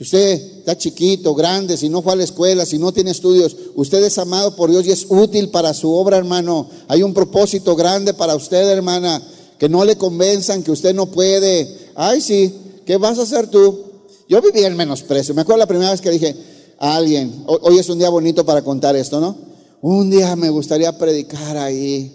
Si 0.00 0.04
usted 0.04 0.58
está 0.60 0.78
chiquito, 0.78 1.34
grande, 1.34 1.76
si 1.76 1.90
no 1.90 2.00
fue 2.00 2.14
a 2.14 2.16
la 2.16 2.24
escuela, 2.24 2.64
si 2.64 2.78
no 2.78 2.90
tiene 2.90 3.10
estudios, 3.10 3.54
usted 3.74 4.02
es 4.02 4.16
amado 4.16 4.56
por 4.56 4.70
Dios 4.70 4.86
y 4.86 4.92
es 4.92 5.04
útil 5.06 5.50
para 5.50 5.74
su 5.74 5.92
obra, 5.92 6.16
hermano. 6.16 6.70
Hay 6.88 7.02
un 7.02 7.12
propósito 7.12 7.76
grande 7.76 8.14
para 8.14 8.34
usted, 8.34 8.66
hermana 8.70 9.22
que 9.60 9.68
no 9.68 9.84
le 9.84 9.96
convenzan 9.96 10.62
que 10.62 10.70
usted 10.70 10.94
no 10.94 11.10
puede. 11.10 11.68
Ay, 11.94 12.22
sí, 12.22 12.50
¿qué 12.86 12.96
vas 12.96 13.18
a 13.18 13.22
hacer 13.22 13.48
tú? 13.48 13.78
Yo 14.26 14.40
viví 14.40 14.60
el 14.60 14.74
menosprecio. 14.74 15.34
Me 15.34 15.42
acuerdo 15.42 15.58
la 15.58 15.66
primera 15.66 15.90
vez 15.90 16.00
que 16.00 16.10
dije 16.10 16.34
a 16.78 16.96
alguien, 16.96 17.44
hoy 17.46 17.78
es 17.78 17.86
un 17.90 17.98
día 17.98 18.08
bonito 18.08 18.46
para 18.46 18.62
contar 18.62 18.96
esto, 18.96 19.20
¿no? 19.20 19.36
Un 19.82 20.08
día 20.08 20.34
me 20.34 20.48
gustaría 20.48 20.96
predicar 20.96 21.58
ahí. 21.58 22.10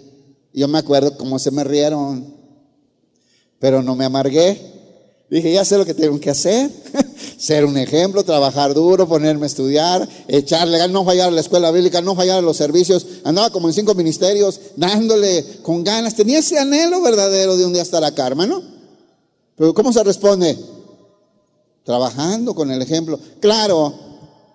Yo 0.52 0.66
me 0.66 0.78
acuerdo 0.78 1.16
cómo 1.16 1.38
se 1.38 1.52
me 1.52 1.62
rieron, 1.62 2.34
pero 3.60 3.80
no 3.80 3.94
me 3.94 4.06
amargué. 4.06 4.60
Dije, 5.30 5.52
ya 5.52 5.64
sé 5.64 5.78
lo 5.78 5.86
que 5.86 5.94
tengo 5.94 6.18
que 6.18 6.30
hacer. 6.30 6.68
Ser 7.38 7.64
un 7.64 7.76
ejemplo, 7.76 8.24
trabajar 8.24 8.72
duro, 8.72 9.06
ponerme 9.06 9.44
a 9.44 9.46
estudiar, 9.46 10.08
echarle, 10.26 10.88
no 10.88 11.04
fallar 11.04 11.28
a 11.28 11.30
la 11.30 11.40
escuela 11.40 11.70
bíblica, 11.70 12.00
no 12.00 12.14
fallar 12.14 12.38
a 12.38 12.42
los 12.42 12.56
servicios. 12.56 13.06
Andaba 13.24 13.50
como 13.50 13.68
en 13.68 13.74
cinco 13.74 13.94
ministerios, 13.94 14.60
dándole 14.76 15.44
con 15.62 15.84
ganas. 15.84 16.14
Tenía 16.14 16.38
ese 16.38 16.58
anhelo 16.58 17.02
verdadero 17.02 17.56
de 17.56 17.66
un 17.66 17.74
día 17.74 17.82
estar 17.82 18.02
acá, 18.04 18.26
hermano. 18.26 18.62
Pero 19.56 19.74
¿cómo 19.74 19.92
se 19.92 20.02
responde? 20.02 20.58
Trabajando 21.84 22.54
con 22.54 22.70
el 22.70 22.80
ejemplo. 22.80 23.20
Claro, 23.40 23.94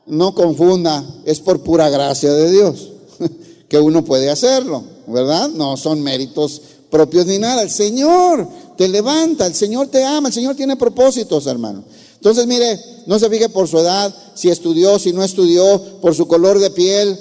no 0.08 0.34
confunda, 0.34 1.06
es 1.26 1.40
por 1.40 1.62
pura 1.62 1.90
gracia 1.90 2.34
de 2.34 2.52
Dios 2.52 2.90
que 3.70 3.80
uno 3.80 4.04
puede 4.04 4.30
hacerlo, 4.30 4.84
¿verdad? 5.08 5.50
No 5.50 5.78
son 5.78 6.02
méritos 6.02 6.62
propios 6.90 7.26
ni 7.26 7.38
nada. 7.38 7.62
El 7.62 7.70
Señor 7.70 8.48
te 8.78 8.88
levanta, 8.88 9.46
el 9.46 9.56
Señor 9.56 9.88
te 9.88 10.04
ama, 10.04 10.30
el 10.30 10.34
Señor 10.34 10.56
tiene 10.56 10.76
propósitos, 10.76 11.46
hermano. 11.46 11.84
Entonces, 12.22 12.46
mire, 12.46 12.80
no 13.08 13.18
se 13.18 13.32
fije 13.32 13.50
por 13.50 13.68
su 13.68 13.80
edad, 13.80 14.14
si 14.36 14.50
estudió, 14.50 15.00
si 15.00 15.12
no 15.12 15.24
estudió, 15.24 15.82
por 16.02 16.14
su 16.14 16.28
color 16.28 16.60
de 16.60 16.70
piel, 16.70 17.18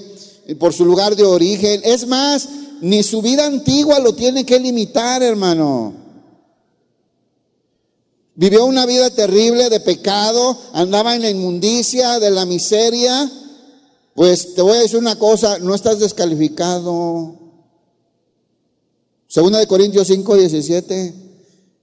por 0.59 0.75
su 0.75 0.85
lugar 0.85 1.17
de 1.17 1.25
origen. 1.25 1.81
Es 1.85 2.07
más, 2.07 2.47
ni 2.83 3.03
su 3.03 3.23
vida 3.23 3.47
antigua 3.47 3.99
lo 3.99 4.13
tiene 4.15 4.45
que 4.45 4.61
limitar, 4.61 5.23
hermano. 5.23 5.95
Vivió 8.35 8.67
una 8.67 8.85
vida 8.85 9.09
terrible 9.09 9.71
de 9.71 9.81
pecado, 9.81 10.55
andaba 10.75 11.15
en 11.15 11.23
la 11.23 11.31
inmundicia, 11.31 12.19
de 12.19 12.31
la 12.31 12.45
miseria. 12.45 13.33
Pues 14.15 14.55
te 14.55 14.61
voy 14.61 14.77
a 14.77 14.81
decir 14.81 14.99
una 14.99 15.19
cosa, 15.19 15.59
no 15.61 15.75
estás 15.75 15.99
descalificado. 15.99 17.37
Segunda 19.29 19.61
de 19.61 19.67
Corintios 19.67 20.09
5, 20.09 20.37
17, 20.37 21.30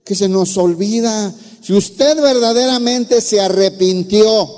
que 0.08 0.16
se 0.16 0.30
nos 0.30 0.58
olvida. 0.58 1.34
Si 1.62 1.74
usted 1.74 2.22
verdaderamente 2.22 3.20
se 3.20 3.41
arrepintió 3.41 4.49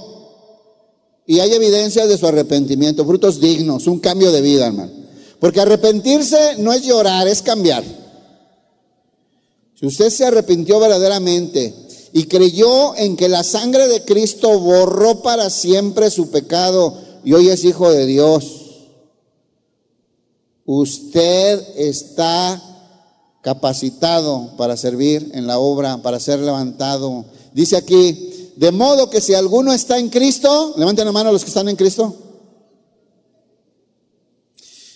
y 1.26 1.40
hay 1.40 1.52
evidencias 1.52 2.08
de 2.08 2.20
su 2.20 2.28
arrepentimiento, 2.28 3.04
frutos 3.04 3.42
dignos, 3.42 3.88
un 3.88 4.00
cambio 4.00 4.32
de 4.32 4.42
vida, 4.42 4.68
hermano. 4.68 4.92
Porque 5.40 5.60
arrepentirse 5.60 6.58
no 6.60 6.72
es 6.72 6.84
llorar, 6.84 7.28
es 7.28 7.42
cambiar. 7.42 7.84
Si 9.74 9.88
usted 9.88 10.12
se 10.12 10.26
arrepintió 10.26 10.80
verdaderamente 10.80 11.74
y 12.14 12.26
creyó 12.26 12.96
en 12.96 13.18
que 13.18 13.28
la 13.28 13.44
sangre 13.44 13.88
de 13.88 14.04
Cristo 14.04 14.60
borró 14.60 15.24
para 15.24 15.50
siempre 15.50 16.12
su 16.12 16.30
pecado 16.30 16.96
y 17.24 17.34
hoy 17.34 17.50
es 17.50 17.64
hijo 17.64 17.92
de 17.92 18.06
Dios, 18.06 18.46
usted 20.66 21.64
está 21.76 22.69
capacitado 23.42 24.56
para 24.58 24.78
servir 24.78 25.32
en 25.34 25.48
la 25.48 25.60
obra, 25.60 26.02
para 26.02 26.20
ser 26.20 26.40
levantado. 26.40 27.26
Dice 27.54 27.78
aquí, 27.78 28.52
de 28.56 28.72
modo 28.72 29.10
que 29.10 29.22
si 29.22 29.34
alguno 29.34 29.74
está 29.74 29.98
en 29.98 30.10
Cristo, 30.10 30.74
levanten 30.78 31.06
la 31.06 31.12
mano 31.12 31.32
los 31.32 31.44
que 31.44 31.50
están 31.50 31.70
en 31.70 31.76
Cristo. 31.76 32.16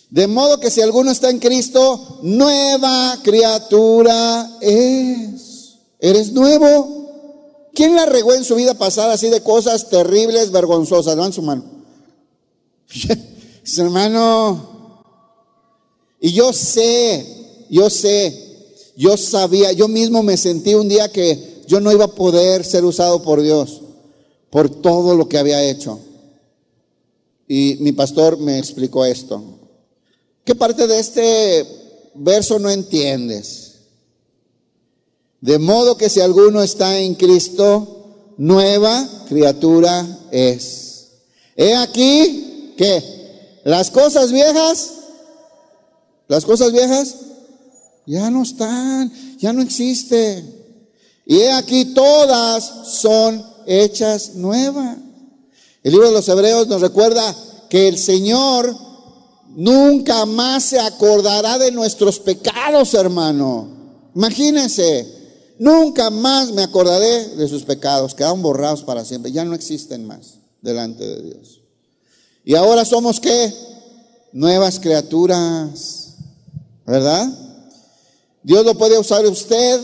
De 0.10 0.28
modo 0.28 0.60
que 0.60 0.70
si 0.70 0.82
alguno 0.82 1.10
está 1.10 1.30
en 1.30 1.40
Cristo, 1.40 2.20
nueva 2.22 3.18
criatura 3.24 4.58
es. 4.62 5.78
Eres 6.00 6.34
nuevo. 6.34 7.70
¿Quién 7.74 7.96
la 7.96 8.06
regó 8.06 8.34
en 8.36 8.44
su 8.44 8.56
vida 8.56 8.76
pasada 8.76 9.14
así 9.14 9.30
de 9.30 9.42
cosas 9.42 9.90
terribles, 9.90 10.52
vergonzosas? 10.52 11.16
Levanten 11.16 11.34
su 11.34 11.42
mano. 11.42 11.64
hermano, 13.78 15.04
y 16.20 16.32
yo 16.32 16.54
sé, 16.54 17.43
yo 17.74 17.90
sé, 17.90 18.92
yo 18.96 19.18
sabía, 19.18 19.72
yo 19.72 19.88
mismo 19.88 20.22
me 20.22 20.38
sentí 20.38 20.76
un 20.76 20.88
día 20.88 21.12
que 21.12 21.64
yo 21.66 21.80
no 21.80 21.92
iba 21.92 22.06
a 22.06 22.16
poder 22.16 22.64
ser 22.64 22.86
usado 22.86 23.24
por 23.24 23.42
Dios 23.42 23.82
por 24.52 24.70
todo 24.70 25.16
lo 25.16 25.28
que 25.28 25.40
había 25.40 25.64
hecho. 25.64 26.00
Y 27.48 27.78
mi 27.80 27.92
pastor 27.92 28.38
me 28.38 28.60
explicó 28.60 29.04
esto. 29.04 29.42
¿Qué 30.46 30.54
parte 30.54 30.86
de 30.86 31.00
este 31.00 31.66
verso 32.14 32.60
no 32.60 32.70
entiendes? 32.70 33.72
De 35.42 35.58
modo 35.58 35.98
que 35.98 36.12
si 36.12 36.20
alguno 36.20 36.62
está 36.62 37.00
en 37.00 37.16
Cristo, 37.16 38.36
nueva 38.38 39.26
criatura 39.28 40.06
es. 40.30 41.08
He 41.56 41.74
aquí 41.74 42.76
que 42.78 43.04
las 43.64 43.90
cosas 43.90 44.32
viejas, 44.32 44.92
las 46.28 46.46
cosas 46.46 46.72
viejas 46.72 47.16
ya 48.06 48.30
no 48.30 48.44
están, 48.44 49.12
ya 49.38 49.54
no 49.54 49.62
existe. 49.62 50.44
Y 51.26 51.38
he 51.38 51.52
aquí 51.52 51.86
todas 51.94 52.90
son 53.00 53.46
hechas 53.66 54.36
nuevas. 54.36 54.98
El 55.84 55.92
libro 55.92 56.08
de 56.08 56.14
los 56.14 56.28
Hebreos 56.28 56.68
nos 56.68 56.82
recuerda 56.82 57.36
que 57.70 57.88
el 57.88 57.98
Señor 57.98 58.76
nunca 59.56 60.26
más 60.26 60.64
se 60.64 60.80
acordará 60.80 61.58
de 61.58 61.72
nuestros 61.72 62.20
pecados, 62.20 62.94
hermano. 62.94 63.68
Imagínense, 64.16 65.24
Nunca 65.60 66.10
más 66.10 66.52
me 66.52 66.64
acordaré 66.64 67.36
de 67.36 67.48
sus 67.48 67.64
pecados, 67.64 68.16
quedaron 68.16 68.42
borrados 68.42 68.84
para 68.84 69.06
siempre, 69.06 69.32
ya 69.32 69.46
no 69.46 69.54
existen 69.54 70.06
más 70.06 70.40
delante 70.62 71.06
de 71.06 71.22
Dios. 71.22 71.62
Y 72.44 72.56
ahora 72.56 72.84
somos 72.86 73.20
qué? 73.20 73.54
Nuevas 74.34 74.80
criaturas, 74.80 76.16
¿verdad? 76.86 77.30
Dios 78.44 78.66
lo 78.66 78.78
puede 78.78 79.00
usar 79.00 79.26
usted, 79.26 79.82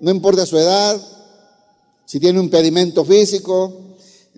no 0.00 0.10
importa 0.10 0.46
su 0.46 0.58
edad, 0.58 1.00
si 2.04 2.20
tiene 2.20 2.38
un 2.38 2.46
impedimento 2.46 3.04
físico, 3.04 3.72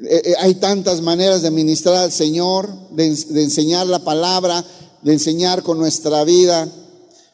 eh, 0.02 0.22
eh, 0.24 0.34
hay 0.38 0.54
tantas 0.56 1.00
maneras 1.00 1.42
de 1.42 1.50
ministrar 1.50 1.96
al 1.96 2.12
Señor, 2.12 2.68
de, 2.90 3.14
de 3.14 3.42
enseñar 3.42 3.86
la 3.86 4.00
palabra, 4.00 4.64
de 5.02 5.12
enseñar 5.12 5.62
con 5.62 5.78
nuestra 5.78 6.24
vida, 6.24 6.68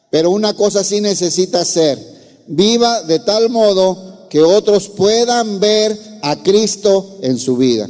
pero 0.09 0.31
una 0.31 0.55
cosa 0.55 0.83
sí 0.83 1.01
necesita 1.01 1.61
hacer, 1.61 1.99
viva 2.47 3.03
de 3.03 3.19
tal 3.19 3.49
modo 3.49 4.27
que 4.29 4.41
otros 4.41 4.89
puedan 4.89 5.59
ver 5.59 5.97
a 6.21 6.41
Cristo 6.41 7.17
en 7.21 7.37
su 7.37 7.57
vida. 7.57 7.89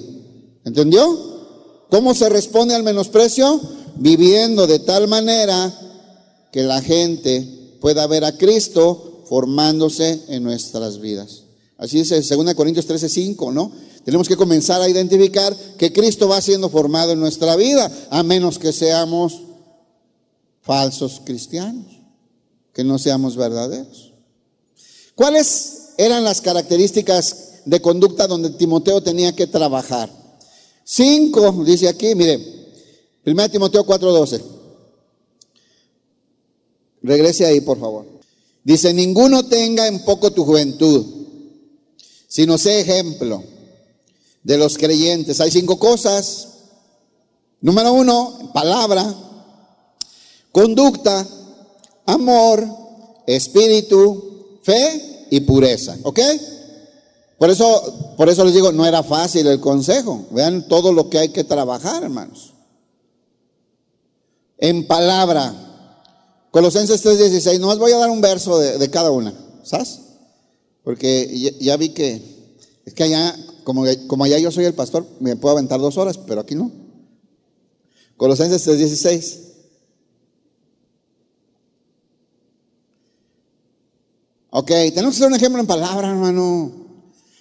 ¿Entendió? 0.66 1.30
¿Cómo 1.90 2.14
se 2.14 2.30
responde 2.30 2.76
al 2.76 2.84
menosprecio? 2.84 3.60
Viviendo 3.96 4.68
de 4.68 4.80
tal 4.80 5.08
manera 5.08 5.74
que 6.52 6.64
la 6.64 6.82
gente 6.82 7.59
pueda 7.80 8.06
ver 8.08 8.26
a 8.26 8.38
Cristo 8.38 9.24
formándose 9.28 10.24
en 10.28 10.44
nuestras 10.44 11.00
vidas. 11.00 11.44
Así 11.78 12.00
dice 12.00 12.22
2 12.22 12.54
Corintios 12.56 12.86
13, 12.86 13.08
5, 13.08 13.52
¿no? 13.52 13.72
Tenemos 14.04 14.28
que 14.28 14.36
comenzar 14.36 14.82
a 14.82 14.90
identificar 14.90 15.56
que 15.78 15.94
Cristo 15.94 16.28
va 16.28 16.42
siendo 16.42 16.70
formado 16.70 17.12
en 17.12 17.20
nuestra 17.20 17.56
vida, 17.56 17.92
a 18.10 18.24
menos 18.24 18.58
que 18.58 18.74
seamos 18.74 19.42
falsos 20.62 21.22
cristianos, 21.24 21.86
que 22.74 22.84
no 22.84 22.98
seamos 22.98 23.36
verdaderos. 23.36 24.14
¿Cuáles 25.16 25.90
eran 25.98 26.24
las 26.24 26.42
características 26.42 27.62
de 27.66 27.82
conducta 27.82 28.26
donde 28.28 28.50
Timoteo 28.52 29.02
tenía 29.02 29.36
que 29.36 29.48
trabajar? 29.48 30.10
Cinco, 30.84 31.64
dice 31.66 31.88
aquí, 31.88 32.16
mire, 32.16 32.40
1 33.26 33.50
Timoteo 33.50 33.86
4:12. 33.86 34.59
Regrese 37.02 37.46
ahí, 37.46 37.62
por 37.62 37.80
favor. 37.80 38.06
Dice, 38.64 38.94
ninguno 38.94 39.46
tenga 39.48 39.88
en 39.88 40.04
poco 40.04 40.32
tu 40.32 40.46
juventud, 40.46 41.06
sino 42.28 42.58
sé 42.58 42.82
ejemplo 42.82 43.44
de 44.44 44.58
los 44.58 44.78
creyentes. 44.78 45.40
Hay 45.40 45.52
cinco 45.52 45.80
cosas. 45.80 46.48
Número 47.62 47.94
uno, 47.94 48.52
palabra, 48.54 49.14
conducta, 50.52 51.28
amor, 52.06 52.66
espíritu, 53.28 54.60
fe 54.64 55.28
y 55.30 55.42
pureza. 55.42 55.98
¿Ok? 56.04 56.20
Por 57.38 57.50
eso, 57.50 58.14
por 58.18 58.30
eso 58.30 58.44
les 58.44 58.54
digo, 58.54 58.72
no 58.72 58.86
era 58.86 59.04
fácil 59.04 59.48
el 59.48 59.60
consejo. 59.60 60.28
Vean 60.32 60.68
todo 60.68 60.92
lo 60.92 61.10
que 61.10 61.20
hay 61.20 61.30
que 61.30 61.44
trabajar, 61.44 62.04
hermanos. 62.04 62.54
En 64.58 64.86
palabra. 64.88 65.69
Colosenses 66.52 67.02
3:16. 67.04 67.60
Nomás 67.60 67.78
voy 67.78 67.92
a 67.92 67.98
dar 67.98 68.10
un 68.10 68.22
verso 68.22 68.58
de, 68.58 68.90
cada 68.90 69.12
una. 69.12 69.34
¿Sabes? 69.64 70.00
Porque 70.84 71.56
ya, 71.60 71.78
vi 71.78 71.90
que 71.90 72.22
es 72.86 72.94
que 72.94 73.04
allá, 73.04 73.36
como, 73.64 73.84
como 74.08 74.24
allá 74.24 74.40
yo 74.40 74.52
soy 74.52 74.66
el 74.66 74.74
pastor, 74.74 75.06
me 75.20 75.36
puedo 75.36 75.54
aventar 75.54 75.80
dos 75.80 75.98
horas, 75.98 76.18
pero 76.18 76.42
aquí 76.42 76.56
no. 76.56 76.72
Colosenses 78.18 78.66
3:16. 78.68 79.50
Ok, 84.52 84.68
tenemos 84.68 85.14
que 85.14 85.20
ser 85.20 85.28
un 85.28 85.36
ejemplo 85.36 85.62
en 85.62 85.68
palabra, 85.68 86.10
hermano. 86.10 86.72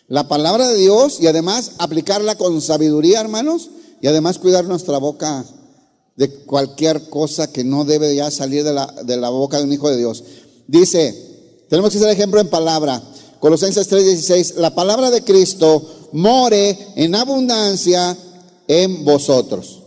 La 0.09 0.28
palabra 0.28 0.68
de 0.68 0.76
Dios 0.76 1.20
y 1.20 1.26
además 1.26 1.72
aplicarla 1.78 2.36
con 2.36 2.61
sabiduría, 2.61 3.20
hermanos, 3.20 3.70
y 4.00 4.06
además 4.06 4.38
cuidar 4.38 4.66
nuestra 4.66 4.98
boca 4.98 5.44
de 6.18 6.28
cualquier 6.30 7.08
cosa 7.08 7.50
que 7.52 7.62
no 7.62 7.84
debe 7.84 8.12
ya 8.12 8.28
salir 8.32 8.64
de 8.64 8.72
la, 8.72 8.92
de 9.04 9.16
la 9.16 9.28
boca 9.28 9.58
de 9.58 9.64
un 9.64 9.72
hijo 9.72 9.88
de 9.88 9.96
Dios. 9.96 10.24
Dice, 10.66 11.14
tenemos 11.68 11.92
que 11.92 12.00
ser 12.00 12.10
ejemplo 12.10 12.40
en 12.40 12.48
palabra. 12.48 13.00
Colosenses 13.38 13.88
3:16, 13.88 14.56
la 14.56 14.74
palabra 14.74 15.12
de 15.12 15.22
Cristo 15.22 16.08
more 16.10 16.76
en 16.96 17.14
abundancia 17.14 18.16
en 18.66 19.04
vosotros. 19.04 19.78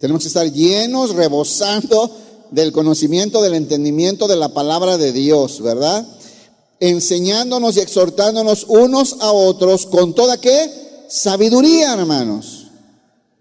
Tenemos 0.00 0.22
que 0.22 0.28
estar 0.28 0.50
llenos, 0.52 1.14
rebosando 1.14 2.10
del 2.50 2.72
conocimiento, 2.72 3.40
del 3.40 3.54
entendimiento 3.54 4.26
de 4.26 4.34
la 4.34 4.48
palabra 4.48 4.98
de 4.98 5.12
Dios, 5.12 5.62
¿verdad? 5.62 6.04
Enseñándonos 6.80 7.76
y 7.76 7.80
exhortándonos 7.80 8.64
unos 8.66 9.18
a 9.20 9.30
otros 9.30 9.86
con 9.86 10.14
toda 10.14 10.40
qué? 10.40 11.06
Sabiduría, 11.08 11.92
hermanos. 11.92 12.59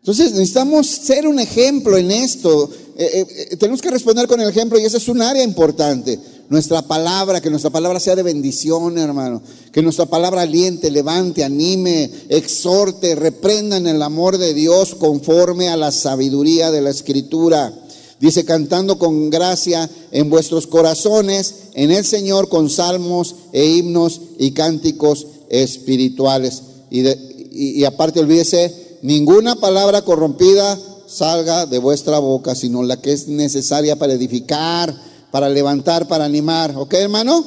Entonces 0.10 0.32
necesitamos 0.32 0.88
ser 0.88 1.28
un 1.28 1.40
ejemplo 1.40 1.96
en 1.96 2.10
esto. 2.10 2.68
Eh, 2.98 3.10
eh, 3.14 3.48
eh, 3.52 3.56
tenemos 3.58 3.80
que 3.80 3.92
responder 3.92 4.28
con 4.28 4.42
el 4.42 4.50
ejemplo 4.50 4.80
y 4.80 4.84
esa 4.84 4.98
es 4.98 5.08
un 5.08 5.22
área 5.22 5.44
importante. 5.44 6.20
Nuestra 6.50 6.82
palabra, 6.82 7.42
que 7.42 7.52
nuestra 7.52 7.70
palabra 7.70 8.00
sea 8.00 8.16
de 8.16 8.24
bendición, 8.24 8.98
hermano. 8.98 9.40
Que 9.72 9.84
nuestra 9.84 10.08
palabra 10.08 10.42
aliente, 10.42 10.90
levante, 10.90 11.44
anime, 11.44 12.10
exhorte, 12.28 13.14
reprenda 13.14 13.78
en 13.78 13.86
el 13.86 14.02
amor 14.02 14.40
de 14.40 14.56
Dios 14.56 14.96
conforme 14.96 15.70
a 15.70 15.78
la 15.78 15.92
sabiduría 15.92 16.72
de 16.72 16.82
la 16.82 16.90
escritura. 16.90 17.72
Dice, 18.20 18.46
cantando 18.46 18.98
con 18.98 19.30
gracia 19.30 19.88
en 20.12 20.32
vuestros 20.32 20.66
corazones, 20.66 21.54
en 21.76 21.92
el 21.92 22.04
Señor 22.04 22.50
con 22.50 22.72
salmos 22.72 23.36
e 23.54 23.64
himnos 23.64 24.22
y 24.40 24.54
cánticos 24.54 25.28
espirituales. 25.52 26.64
Y, 26.90 27.04
y 27.52 27.84
aparte 27.84 28.20
olvídese, 28.20 28.89
ninguna 29.02 29.56
palabra 29.56 30.02
corrompida 30.04 30.78
salga 31.08 31.66
de 31.66 31.80
vuestra 31.80 32.20
boca, 32.20 32.56
sino 32.56 32.84
la 32.84 33.02
que 33.02 33.14
es 33.14 33.28
necesaria 33.28 33.98
para 33.98 34.14
edificar, 34.14 34.96
para 35.32 35.50
levantar, 35.50 36.08
para 36.08 36.26
animar. 36.26 36.76
¿Ok, 36.76 36.94
hermano? 36.94 37.44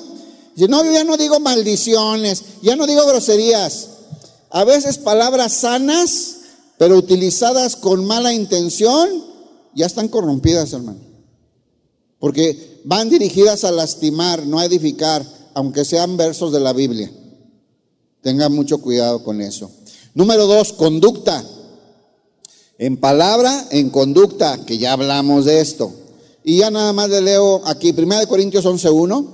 Dice, 0.55 0.69
no, 0.69 0.85
yo 0.85 0.93
ya 0.93 1.05
no 1.05 1.17
digo 1.17 1.41
maldiciones, 1.41 2.43
ya 2.63 2.77
no 2.77 2.87
digo 2.87 3.07
groserías. 3.07 3.89
A 4.51 4.65
veces 4.65 4.99
palabras 4.99 5.53
sanas, 5.53 6.37
pero 6.77 6.99
utilizadas 6.99 7.77
con 7.77 8.05
mala 8.05 8.33
intención, 8.35 9.09
ya 9.75 9.87
están 9.87 10.09
corrompidas, 10.09 10.73
hermano. 10.73 11.01
Porque 12.19 12.81
van 12.85 13.09
dirigidas 13.09 13.65
a 13.65 13.71
lastimar, 13.71 14.47
no 14.47 14.59
a 14.59 14.67
edificar, 14.67 15.25
aunque 15.55 15.85
sean 15.85 16.17
versos 16.17 16.53
de 16.53 16.61
la 16.61 16.73
Biblia. 16.73 17.11
Tenga 18.21 18.49
mucho 18.49 18.81
cuidado 18.81 19.25
con 19.25 19.41
eso. 19.41 19.71
Número 20.15 20.47
dos, 20.47 20.73
conducta. 20.73 21.45
En 22.79 22.97
palabra, 22.97 23.69
en 23.71 23.91
conducta, 23.91 24.65
que 24.65 24.79
ya 24.79 24.93
hablamos 24.93 25.45
de 25.45 25.61
esto. 25.61 25.93
Y 26.45 26.59
ya 26.59 26.71
nada 26.71 26.93
más 26.93 27.09
le 27.09 27.21
leo 27.21 27.63
aquí, 27.65 27.95
1 27.97 28.27
Corintios 28.27 28.65
11.1. 28.65 29.27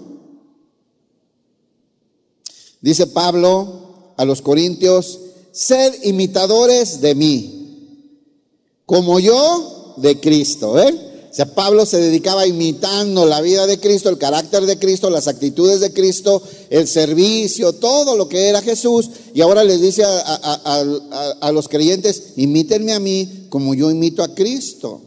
Dice 2.80 3.06
Pablo 3.08 4.12
a 4.16 4.24
los 4.24 4.42
Corintios, 4.42 5.18
sed 5.52 5.94
imitadores 6.04 7.00
de 7.00 7.14
mí, 7.14 8.24
como 8.86 9.18
yo 9.18 9.94
de 9.96 10.20
Cristo. 10.20 10.78
¿eh? 10.78 11.07
O 11.30 11.34
sea, 11.34 11.46
Pablo 11.46 11.84
se 11.84 12.00
dedicaba 12.00 12.46
imitando 12.46 13.26
la 13.26 13.40
vida 13.40 13.66
de 13.66 13.78
Cristo, 13.78 14.08
el 14.08 14.18
carácter 14.18 14.64
de 14.64 14.78
Cristo, 14.78 15.10
las 15.10 15.28
actitudes 15.28 15.80
de 15.80 15.92
Cristo, 15.92 16.42
el 16.70 16.88
servicio, 16.88 17.74
todo 17.74 18.16
lo 18.16 18.28
que 18.28 18.48
era 18.48 18.62
Jesús. 18.62 19.10
Y 19.34 19.42
ahora 19.42 19.62
les 19.62 19.80
dice 19.80 20.04
a, 20.04 21.52
los 21.52 21.68
creyentes, 21.68 22.34
imítenme 22.36 22.94
a 22.94 23.00
mí 23.00 23.46
como 23.50 23.74
yo 23.74 23.90
imito 23.90 24.22
a 24.22 24.34
Cristo. 24.34 25.02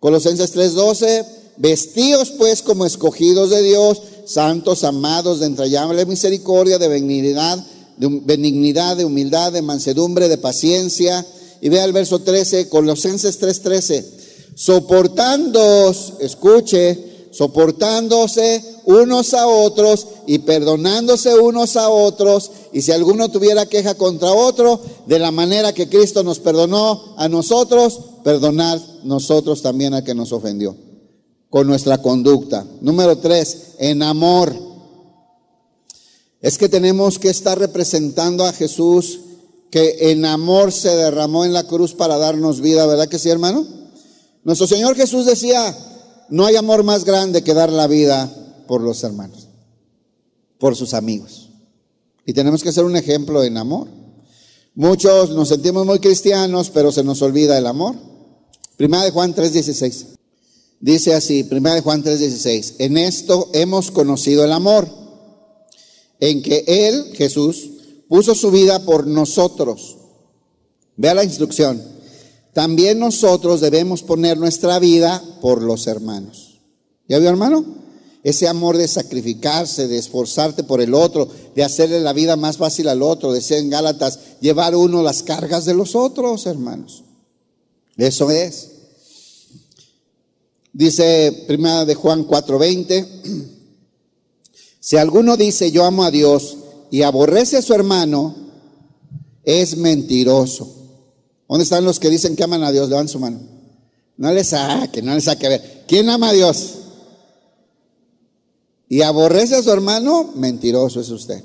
Colosenses 0.00 0.54
3:12, 0.54 1.26
vestíos 1.58 2.30
pues 2.32 2.62
como 2.62 2.86
escogidos 2.86 3.50
de 3.50 3.62
Dios, 3.62 4.02
santos, 4.24 4.84
amados, 4.84 5.40
de 5.40 5.46
entrañable 5.46 6.06
misericordia, 6.06 6.78
de 6.78 6.88
benignidad, 6.88 7.58
de 7.98 8.08
benignidad, 8.24 8.96
de 8.96 9.04
humildad, 9.04 9.52
de 9.52 9.62
mansedumbre, 9.62 10.28
de 10.28 10.38
paciencia. 10.38 11.26
Y 11.60 11.68
vea 11.68 11.84
el 11.84 11.92
verso 11.92 12.20
13, 12.20 12.68
Colosenses 12.68 13.38
3:13, 13.38 14.15
soportándoos, 14.56 16.14
escuche, 16.18 17.28
soportándose 17.30 18.64
unos 18.86 19.34
a 19.34 19.46
otros 19.46 20.06
y 20.26 20.38
perdonándose 20.38 21.38
unos 21.38 21.76
a 21.76 21.90
otros. 21.90 22.50
Y 22.72 22.80
si 22.80 22.90
alguno 22.90 23.28
tuviera 23.28 23.66
queja 23.66 23.94
contra 23.94 24.32
otro, 24.32 24.80
de 25.06 25.18
la 25.18 25.30
manera 25.30 25.74
que 25.74 25.90
Cristo 25.90 26.24
nos 26.24 26.40
perdonó 26.40 27.14
a 27.18 27.28
nosotros, 27.28 28.00
perdonad 28.24 28.80
nosotros 29.04 29.60
también 29.60 29.92
al 29.92 30.04
que 30.04 30.14
nos 30.14 30.32
ofendió. 30.32 30.74
Con 31.50 31.66
nuestra 31.66 32.00
conducta. 32.00 32.66
Número 32.80 33.18
tres, 33.18 33.74
en 33.78 34.02
amor. 34.02 34.56
Es 36.40 36.56
que 36.56 36.70
tenemos 36.70 37.18
que 37.18 37.28
estar 37.28 37.58
representando 37.58 38.46
a 38.46 38.52
Jesús 38.52 39.20
que 39.70 40.10
en 40.10 40.24
amor 40.24 40.72
se 40.72 40.96
derramó 40.96 41.44
en 41.44 41.52
la 41.52 41.64
cruz 41.64 41.92
para 41.92 42.16
darnos 42.16 42.62
vida, 42.62 42.86
¿verdad 42.86 43.08
que 43.08 43.18
sí, 43.18 43.28
hermano? 43.28 43.85
Nuestro 44.46 44.68
Señor 44.68 44.94
Jesús 44.94 45.26
decía, 45.26 45.76
no 46.28 46.46
hay 46.46 46.54
amor 46.54 46.84
más 46.84 47.04
grande 47.04 47.42
que 47.42 47.52
dar 47.52 47.68
la 47.68 47.88
vida 47.88 48.32
por 48.68 48.80
los 48.80 49.02
hermanos, 49.02 49.48
por 50.60 50.76
sus 50.76 50.94
amigos. 50.94 51.48
Y 52.24 52.32
tenemos 52.32 52.62
que 52.62 52.70
ser 52.70 52.84
un 52.84 52.94
ejemplo 52.94 53.42
en 53.42 53.56
amor. 53.56 53.88
Muchos 54.76 55.30
nos 55.30 55.48
sentimos 55.48 55.84
muy 55.84 55.98
cristianos, 55.98 56.70
pero 56.70 56.92
se 56.92 57.02
nos 57.02 57.22
olvida 57.22 57.58
el 57.58 57.66
amor. 57.66 57.96
Primera 58.76 59.02
de 59.02 59.10
Juan 59.10 59.34
3:16. 59.34 60.14
Dice 60.78 61.12
así, 61.16 61.42
Primera 61.42 61.74
de 61.74 61.80
Juan 61.80 62.04
3:16, 62.04 62.76
en 62.78 62.98
esto 62.98 63.50
hemos 63.52 63.90
conocido 63.90 64.44
el 64.44 64.52
amor, 64.52 64.88
en 66.20 66.40
que 66.40 66.62
Él, 66.68 67.12
Jesús, 67.14 67.68
puso 68.08 68.36
su 68.36 68.52
vida 68.52 68.78
por 68.84 69.08
nosotros. 69.08 69.96
Vea 70.96 71.14
la 71.14 71.24
instrucción. 71.24 71.95
También 72.56 72.98
nosotros 72.98 73.60
debemos 73.60 74.02
poner 74.02 74.38
nuestra 74.38 74.78
vida 74.78 75.22
por 75.42 75.60
los 75.60 75.86
hermanos. 75.86 76.58
¿Ya 77.06 77.18
vio, 77.18 77.28
hermano? 77.28 77.62
Ese 78.22 78.48
amor 78.48 78.78
de 78.78 78.88
sacrificarse, 78.88 79.88
de 79.88 79.98
esforzarte 79.98 80.64
por 80.64 80.80
el 80.80 80.94
otro, 80.94 81.28
de 81.54 81.62
hacerle 81.62 82.00
la 82.00 82.14
vida 82.14 82.34
más 82.36 82.56
fácil 82.56 82.88
al 82.88 83.02
otro, 83.02 83.34
de 83.34 83.42
ser 83.42 83.58
en 83.58 83.68
Gálatas, 83.68 84.40
llevar 84.40 84.74
uno 84.74 85.02
las 85.02 85.22
cargas 85.22 85.66
de 85.66 85.74
los 85.74 85.94
otros, 85.94 86.46
hermanos. 86.46 87.04
Eso 87.98 88.30
es. 88.30 88.70
Dice 90.72 91.44
primera 91.46 91.84
de 91.84 91.94
Juan 91.94 92.26
4:20, 92.26 93.06
si 94.80 94.96
alguno 94.96 95.36
dice 95.36 95.70
yo 95.70 95.84
amo 95.84 96.04
a 96.04 96.10
Dios 96.10 96.56
y 96.90 97.02
aborrece 97.02 97.58
a 97.58 97.62
su 97.62 97.74
hermano, 97.74 98.34
es 99.44 99.76
mentiroso. 99.76 100.85
¿Dónde 101.48 101.64
están 101.64 101.84
los 101.84 102.00
que 102.00 102.10
dicen 102.10 102.36
que 102.36 102.44
aman 102.44 102.64
a 102.64 102.72
Dios? 102.72 102.88
Levanten 102.88 103.12
su 103.12 103.18
mano. 103.18 103.40
No 104.16 104.32
les 104.32 104.48
saque, 104.48 105.02
no 105.02 105.14
les 105.14 105.24
saque. 105.24 105.46
A 105.46 105.50
ver, 105.50 105.84
¿quién 105.86 106.08
ama 106.08 106.30
a 106.30 106.32
Dios? 106.32 106.76
y 108.88 109.02
aborrece 109.02 109.56
a 109.56 109.62
su 109.62 109.70
hermano, 109.70 110.32
mentiroso 110.34 111.00
es 111.00 111.10
usted. 111.10 111.42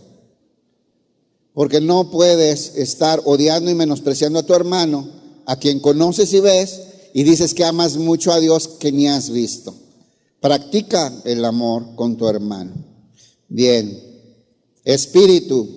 Porque 1.53 1.81
no 1.81 2.11
puedes 2.11 2.75
estar 2.75 3.21
odiando 3.25 3.71
y 3.71 3.75
menospreciando 3.75 4.39
a 4.39 4.43
tu 4.43 4.53
hermano, 4.53 5.07
a 5.45 5.57
quien 5.57 5.79
conoces 5.79 6.33
y 6.33 6.39
ves, 6.39 6.81
y 7.13 7.23
dices 7.23 7.53
que 7.53 7.65
amas 7.65 7.97
mucho 7.97 8.31
a 8.31 8.39
Dios 8.39 8.67
que 8.67 8.91
ni 8.91 9.07
has 9.07 9.31
visto. 9.31 9.73
Practica 10.39 11.13
el 11.25 11.43
amor 11.43 11.95
con 11.95 12.15
tu 12.15 12.27
hermano. 12.27 12.73
Bien. 13.49 13.99
Espíritu. 14.85 15.67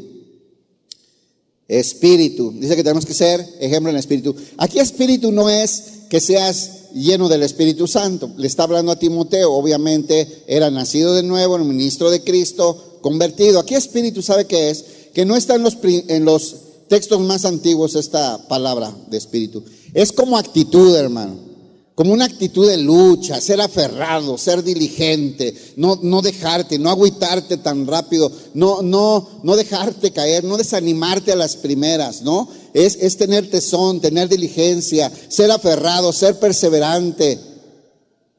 Espíritu. 1.68 2.52
Dice 2.52 2.76
que 2.76 2.82
tenemos 2.82 3.06
que 3.06 3.14
ser 3.14 3.44
ejemplo 3.60 3.90
en 3.90 3.96
espíritu. 3.96 4.34
Aquí 4.58 4.78
espíritu 4.78 5.32
no 5.32 5.48
es 5.48 5.84
que 6.10 6.20
seas 6.20 6.90
lleno 6.94 7.28
del 7.28 7.42
Espíritu 7.42 7.86
Santo. 7.86 8.30
Le 8.36 8.46
está 8.46 8.64
hablando 8.64 8.92
a 8.92 8.98
Timoteo, 8.98 9.52
obviamente 9.52 10.44
era 10.46 10.70
nacido 10.70 11.14
de 11.14 11.22
nuevo, 11.22 11.56
un 11.56 11.68
ministro 11.68 12.10
de 12.10 12.22
Cristo, 12.22 12.98
convertido. 13.00 13.58
Aquí 13.58 13.74
Espíritu 13.74 14.22
sabe 14.22 14.46
qué 14.46 14.70
es, 14.70 14.84
que 15.12 15.24
no 15.24 15.36
está 15.36 15.56
en 15.56 15.62
los, 15.62 15.78
en 15.82 16.24
los 16.24 16.56
textos 16.88 17.20
más 17.20 17.44
antiguos 17.44 17.94
esta 17.94 18.46
palabra 18.48 18.94
de 19.08 19.16
Espíritu. 19.16 19.64
Es 19.92 20.12
como 20.12 20.38
actitud, 20.38 20.94
hermano 20.94 21.53
como 21.94 22.12
una 22.12 22.24
actitud 22.24 22.68
de 22.68 22.76
lucha, 22.76 23.40
ser 23.40 23.60
aferrado, 23.60 24.36
ser 24.36 24.64
diligente, 24.64 25.54
no, 25.76 25.98
no 26.02 26.22
dejarte, 26.22 26.78
no 26.78 26.90
agüitarte 26.90 27.56
tan 27.58 27.86
rápido, 27.86 28.32
no, 28.54 28.82
no, 28.82 29.40
no 29.42 29.56
dejarte 29.56 30.10
caer, 30.10 30.42
no 30.44 30.56
desanimarte 30.56 31.30
a 31.32 31.36
las 31.36 31.56
primeras, 31.56 32.22
¿no? 32.22 32.48
Es, 32.72 32.96
es 33.00 33.16
tener 33.16 33.48
tesón, 33.48 34.00
tener 34.00 34.28
diligencia, 34.28 35.12
ser 35.28 35.52
aferrado, 35.52 36.12
ser 36.12 36.38
perseverante, 36.40 37.38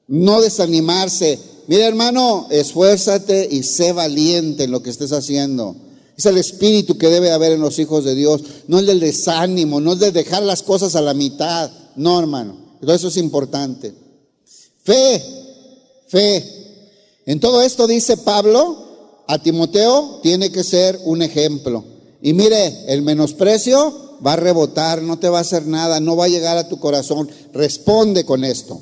no 0.08 0.42
desanimarse, 0.42 1.40
Mira 1.68 1.88
hermano, 1.88 2.48
esfuérzate 2.52 3.48
y 3.50 3.64
sé 3.64 3.92
valiente 3.92 4.66
en 4.66 4.72
lo 4.72 4.84
que 4.84 4.92
estés 4.92 5.12
haciendo. 5.12 5.76
Es 6.16 6.26
el 6.26 6.38
espíritu 6.38 6.98
que 6.98 7.08
debe 7.08 7.32
haber 7.32 7.54
en 7.54 7.62
los 7.62 7.80
hijos 7.80 8.06
de 8.06 8.16
Dios, 8.16 8.42
no 8.68 8.80
el 8.80 8.86
del 8.86 9.00
desánimo, 9.00 9.82
no 9.82 9.94
es 9.94 10.00
de 10.00 10.12
dejar 10.12 10.44
las 10.44 10.62
cosas 10.62 10.96
a 10.96 11.02
la 11.02 11.14
mitad. 11.14 11.72
No, 11.96 12.20
hermano. 12.20 12.65
Pero 12.86 12.96
eso 12.96 13.08
es 13.08 13.18
importante. 13.18 13.96
Fe, 14.84 15.22
fe. 16.08 16.44
En 17.26 17.40
todo 17.40 17.64
esto 17.64 17.88
dice 17.88 18.16
Pablo, 18.18 19.24
a 19.28 19.42
Timoteo 19.42 20.20
tiene 20.22 20.52
que 20.52 20.64
ser 20.64 21.00
un 21.04 21.24
ejemplo. 21.24 21.84
Y 22.22 22.34
mire, 22.34 22.86
el 22.94 23.02
menosprecio 23.02 24.20
va 24.26 24.34
a 24.34 24.36
rebotar, 24.36 25.02
no 25.02 25.18
te 25.18 25.30
va 25.30 25.40
a 25.40 25.42
hacer 25.42 25.66
nada, 25.66 26.00
no 26.00 26.16
va 26.16 26.26
a 26.26 26.30
llegar 26.30 26.58
a 26.58 26.70
tu 26.70 26.80
corazón. 26.80 27.28
Responde 27.54 28.24
con 28.24 28.44
esto. 28.44 28.80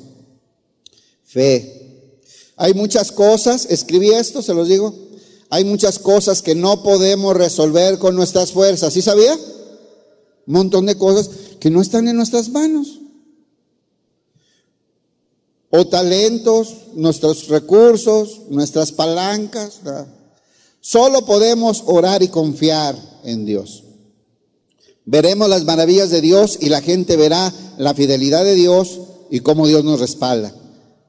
Fe. 1.24 2.10
Hay 2.56 2.74
muchas 2.74 3.10
cosas, 3.10 3.66
escribí 3.70 4.10
esto, 4.10 4.42
se 4.42 4.52
los 4.52 4.68
digo, 4.68 4.94
hay 5.48 5.64
muchas 5.64 5.98
cosas 5.98 6.42
que 6.42 6.54
no 6.54 6.82
podemos 6.82 7.34
resolver 7.34 7.98
con 7.98 8.14
nuestras 8.16 8.52
fuerzas. 8.52 8.92
¿Sí 8.92 9.00
sabía? 9.00 9.32
Un 9.34 10.52
montón 10.52 10.84
de 10.84 10.98
cosas 10.98 11.30
que 11.58 11.70
no 11.70 11.80
están 11.80 12.06
en 12.06 12.16
nuestras 12.16 12.50
manos. 12.50 13.00
O 15.76 15.88
talentos, 15.88 16.68
nuestros 16.94 17.48
recursos, 17.48 18.42
nuestras 18.48 18.92
palancas. 18.92 19.80
Solo 20.80 21.26
podemos 21.26 21.82
orar 21.86 22.22
y 22.22 22.28
confiar 22.28 22.96
en 23.24 23.44
Dios. 23.44 23.82
Veremos 25.04 25.48
las 25.48 25.64
maravillas 25.64 26.10
de 26.10 26.20
Dios 26.20 26.58
y 26.60 26.68
la 26.68 26.80
gente 26.80 27.16
verá 27.16 27.52
la 27.76 27.92
fidelidad 27.92 28.44
de 28.44 28.54
Dios 28.54 29.00
y 29.30 29.40
cómo 29.40 29.66
Dios 29.66 29.82
nos 29.82 29.98
respalda. 29.98 30.54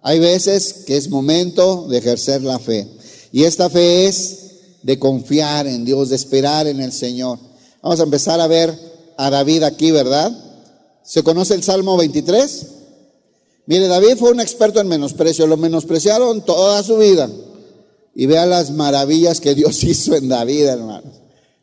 Hay 0.02 0.18
veces 0.18 0.84
que 0.88 0.98
es 0.98 1.12
momento 1.12 1.86
de 1.88 2.00
ejercer 2.00 2.42
la 2.42 2.58
fe. 2.58 2.88
Y 3.32 3.44
esta 3.44 3.70
fe 3.70 4.08
es 4.08 4.38
de 4.82 4.98
confiar 4.98 5.68
en 5.68 5.86
Dios, 5.86 6.10
de 6.10 6.16
esperar 6.16 6.66
en 6.66 6.82
el 6.82 6.92
Señor. 6.92 7.38
Vamos 7.84 8.00
a 8.00 8.04
empezar 8.04 8.42
a 8.42 8.48
ver 8.48 8.76
a 9.16 9.30
David 9.30 9.62
aquí, 9.62 9.92
¿verdad? 9.92 10.32
¿Se 11.04 11.22
conoce 11.22 11.54
el 11.54 11.62
Salmo 11.62 11.98
23? 11.98 12.66
Mire, 13.68 13.88
David 13.88 14.18
fue 14.18 14.32
un 14.32 14.40
experto 14.40 14.80
en 14.80 14.88
menosprecio, 14.88 15.48
lo 15.48 15.58
menospreciaron 15.58 16.46
toda 16.46 16.84
su 16.84 16.98
vida. 16.98 17.30
Y 18.14 18.28
vea 18.28 18.46
las 18.46 18.72
maravillas 18.72 19.42
que 19.42 19.56
Dios 19.56 19.84
hizo 19.84 20.16
en 20.16 20.30
David, 20.30 20.66
hermanos. 20.66 21.14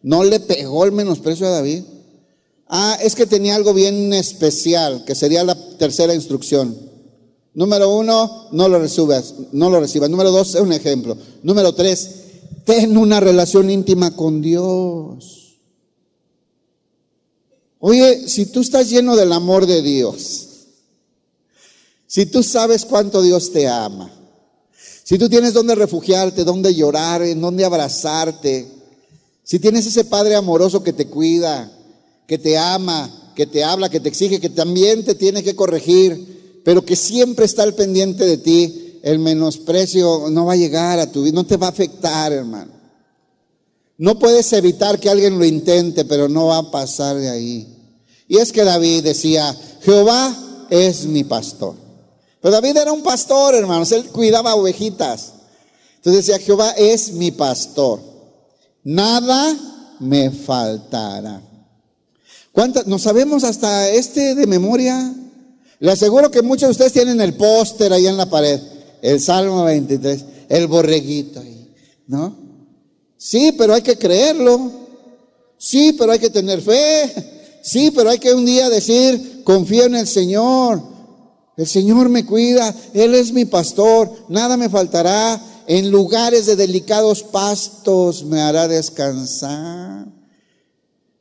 No 0.03 0.25
le 0.25 0.41
pegó 0.41 0.85
el 0.85 0.93
menosprecio 0.93 1.47
a 1.47 1.51
David. 1.51 1.83
Ah, 2.67 2.99
es 3.03 3.15
que 3.15 3.27
tenía 3.27 3.55
algo 3.55 3.75
bien 3.75 4.13
especial, 4.13 5.05
que 5.05 5.15
sería 5.15 5.45
la 5.45 5.55
tercera 5.77 6.15
instrucción. 6.15 6.77
Número 7.55 7.95
uno, 7.95 8.49
no 8.51 8.69
lo 8.69 8.79
recibas, 8.79 9.35
no 9.53 9.69
lo 9.69 9.79
recibas. 9.79 10.09
Número 10.09 10.31
dos, 10.31 10.55
es 10.55 10.61
un 10.61 10.73
ejemplo. 10.73 11.17
Número 11.43 11.75
tres, 11.75 12.11
ten 12.65 12.97
una 12.97 13.21
relación 13.21 13.71
íntima 13.71 14.17
con 14.17 14.41
Dios. 14.41 15.59
Oye, 17.79 18.27
si 18.29 18.47
tú 18.47 18.61
estás 18.61 18.89
lleno 18.89 19.17
del 19.17 19.33
amor 19.33 19.67
de 19.67 19.83
Dios, 19.83 20.52
si 22.13 22.27
tú 22.27 22.43
sabes 22.43 22.85
cuánto 22.85 23.23
Dios 23.23 23.53
te 23.53 23.67
ama, 23.67 24.11
si 25.03 25.17
tú 25.17 25.31
tienes 25.31 25.55
donde 25.55 25.75
refugiarte, 25.75 26.45
donde 26.45 26.75
llorar, 26.75 27.23
en 27.23 27.41
donde 27.41 27.65
abrazarte, 27.65 28.69
si 29.43 29.59
tienes 29.59 29.87
ese 29.87 30.05
Padre 30.05 30.35
amoroso 30.35 30.83
que 30.83 30.93
te 30.93 31.07
cuida, 31.07 31.73
que 32.27 32.37
te 32.37 32.59
ama, 32.59 33.33
que 33.35 33.47
te 33.47 33.65
habla, 33.65 33.89
que 33.89 33.99
te 33.99 34.11
exige, 34.11 34.41
que 34.41 34.51
también 34.51 35.07
te 35.07 35.15
tiene 35.15 35.43
que 35.43 35.57
corregir, 35.57 36.61
pero 36.67 36.85
que 36.85 36.97
siempre 36.97 37.47
está 37.47 37.63
al 37.63 37.75
pendiente 37.75 38.27
de 38.27 38.37
ti, 38.37 38.99
el 39.03 39.19
menosprecio 39.19 40.29
no 40.29 40.45
va 40.45 40.53
a 40.53 40.57
llegar 40.57 40.99
a 40.99 41.11
tu 41.11 41.23
vida, 41.23 41.37
no 41.37 41.47
te 41.47 41.57
va 41.57 41.69
a 41.69 41.71
afectar, 41.71 42.31
hermano. 42.31 42.73
No 43.97 44.19
puedes 44.19 44.53
evitar 44.53 45.01
que 45.01 45.09
alguien 45.09 45.39
lo 45.39 45.47
intente, 45.47 46.05
pero 46.05 46.29
no 46.29 46.49
va 46.49 46.59
a 46.59 46.71
pasar 46.71 47.17
de 47.17 47.31
ahí. 47.31 47.67
Y 48.29 48.37
es 48.37 48.53
que 48.53 48.65
David 48.65 49.03
decía, 49.03 49.57
Jehová 49.81 50.67
es 50.69 51.07
mi 51.07 51.25
pastor. 51.25 51.82
Pero 52.43 52.53
David 52.53 52.77
era 52.77 52.93
un 52.93 53.03
pastor, 53.03 53.55
hermanos, 53.55 53.93
él 53.93 54.07
cuidaba 54.07 54.57
ovejitas. 54.57 55.33
Entonces 55.97 56.27
decía, 56.27 56.45
Jehová 56.45 56.73
es 56.73 57.13
mi 57.13 57.31
pastor. 57.31 58.01
Nada 58.83 59.57
me 60.01 60.31
faltará. 60.33 61.41
¿Cuántas? 62.51 62.89
¿No 62.89 62.99
sabemos 62.99 63.45
hasta 63.45 63.89
este 63.89 64.35
de 64.35 64.47
memoria? 64.49 65.15
Le 65.79 65.93
aseguro 65.93 66.33
que 66.33 66.43
muchos 66.43 66.69
de 66.69 66.73
ustedes 66.73 66.93
tienen 66.93 67.21
el 67.21 67.35
póster 67.35 67.93
ahí 67.93 68.09
en 68.09 68.17
la 68.17 68.29
pared, 68.29 68.61
el 69.01 69.21
Salmo 69.21 69.65
23, 69.65 70.25
el 70.49 70.67
borreguito 70.67 71.41
ahí, 71.41 71.73
¿no? 72.09 72.37
Sí, 73.17 73.53
pero 73.57 73.75
hay 73.75 73.83
que 73.83 73.97
creerlo. 73.97 74.71
Sí, 75.57 75.93
pero 75.93 76.11
hay 76.11 76.19
que 76.19 76.31
tener 76.31 76.61
fe. 76.61 77.61
Sí, 77.63 77.93
pero 77.93 78.11
hay 78.11 78.19
que 78.19 78.35
un 78.35 78.45
día 78.45 78.69
decir, 78.69 79.43
confío 79.45 79.85
en 79.85 79.95
el 79.95 80.09
Señor. 80.09 80.92
El 81.57 81.67
Señor 81.67 82.09
me 82.09 82.25
cuida, 82.25 82.75
Él 82.95 83.15
es 83.15 83.33
mi 83.33 83.45
pastor, 83.45 84.11
nada 84.29 84.57
me 84.57 84.69
faltará. 84.69 85.41
En 85.67 85.91
lugares 85.91 86.47
de 86.47 86.57
delicados 86.57 87.23
pastos 87.23 88.25
me 88.25 88.41
hará 88.41 88.67
descansar. 88.69 90.07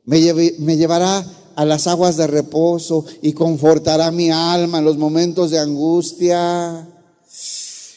Me, 0.04 0.20
llevará 0.20 1.24
a 1.54 1.64
las 1.64 1.86
aguas 1.86 2.16
de 2.16 2.26
reposo 2.26 3.04
y 3.20 3.34
confortará 3.34 4.10
mi 4.10 4.30
alma 4.30 4.78
en 4.78 4.84
los 4.84 4.96
momentos 4.96 5.50
de 5.50 5.60
angustia. 5.60 6.88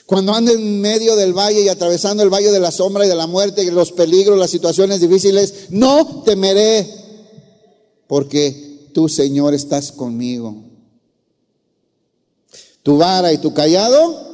Cuando 0.05 0.33
ande 0.33 0.53
en 0.53 0.81
medio 0.81 1.15
del 1.15 1.33
valle 1.33 1.61
y 1.61 1.67
atravesando 1.67 2.21
el 2.21 2.29
valle 2.29 2.51
de 2.51 2.59
la 2.59 2.71
sombra 2.71 3.05
y 3.05 3.09
de 3.09 3.15
la 3.15 3.25
muerte, 3.25 3.69
los 3.71 3.91
peligros, 3.91 4.37
las 4.37 4.51
situaciones 4.51 5.01
difíciles, 5.01 5.69
no 5.71 6.21
temeré, 6.23 6.87
porque 8.07 8.89
tú, 8.93 9.09
Señor, 9.09 9.55
estás 9.55 9.91
conmigo. 9.91 10.64
Tu 12.85 12.97
vara 12.97 13.33
y 13.33 13.39
tu 13.39 13.51
callado 13.51 14.25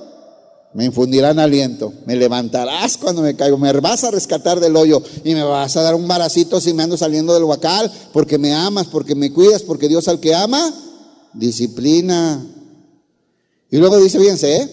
me 0.73 0.83
infundirán 0.83 1.39
aliento, 1.39 1.93
me 2.05 2.17
levantarás 2.17 2.97
cuando 2.97 3.21
me 3.21 3.33
caigo, 3.33 3.57
me 3.57 3.71
vas 3.71 4.03
a 4.03 4.11
rescatar 4.11 4.59
del 4.59 4.75
hoyo 4.75 5.01
y 5.23 5.33
me 5.33 5.43
vas 5.43 5.77
a 5.77 5.83
dar 5.83 5.95
un 5.95 6.05
baracito 6.05 6.59
si 6.59 6.73
me 6.73 6.83
ando 6.83 6.97
saliendo 6.97 7.33
del 7.33 7.45
huacal, 7.45 7.89
porque 8.11 8.37
me 8.37 8.53
amas, 8.53 8.87
porque 8.87 9.15
me 9.15 9.31
cuidas, 9.31 9.61
porque 9.61 9.87
Dios 9.87 10.09
al 10.09 10.19
que 10.19 10.35
ama, 10.35 10.73
disciplina. 11.33 12.45
Y 13.69 13.77
luego 13.77 13.97
dice, 13.97 14.19
fíjense, 14.19 14.57
¿eh? 14.57 14.69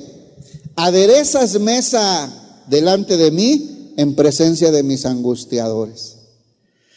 aderezas 0.74 1.60
mesa 1.60 2.28
delante 2.66 3.16
de 3.16 3.30
mí 3.30 3.92
en 3.96 4.16
presencia 4.16 4.72
de 4.72 4.82
mis 4.82 5.06
angustiadores. 5.06 6.16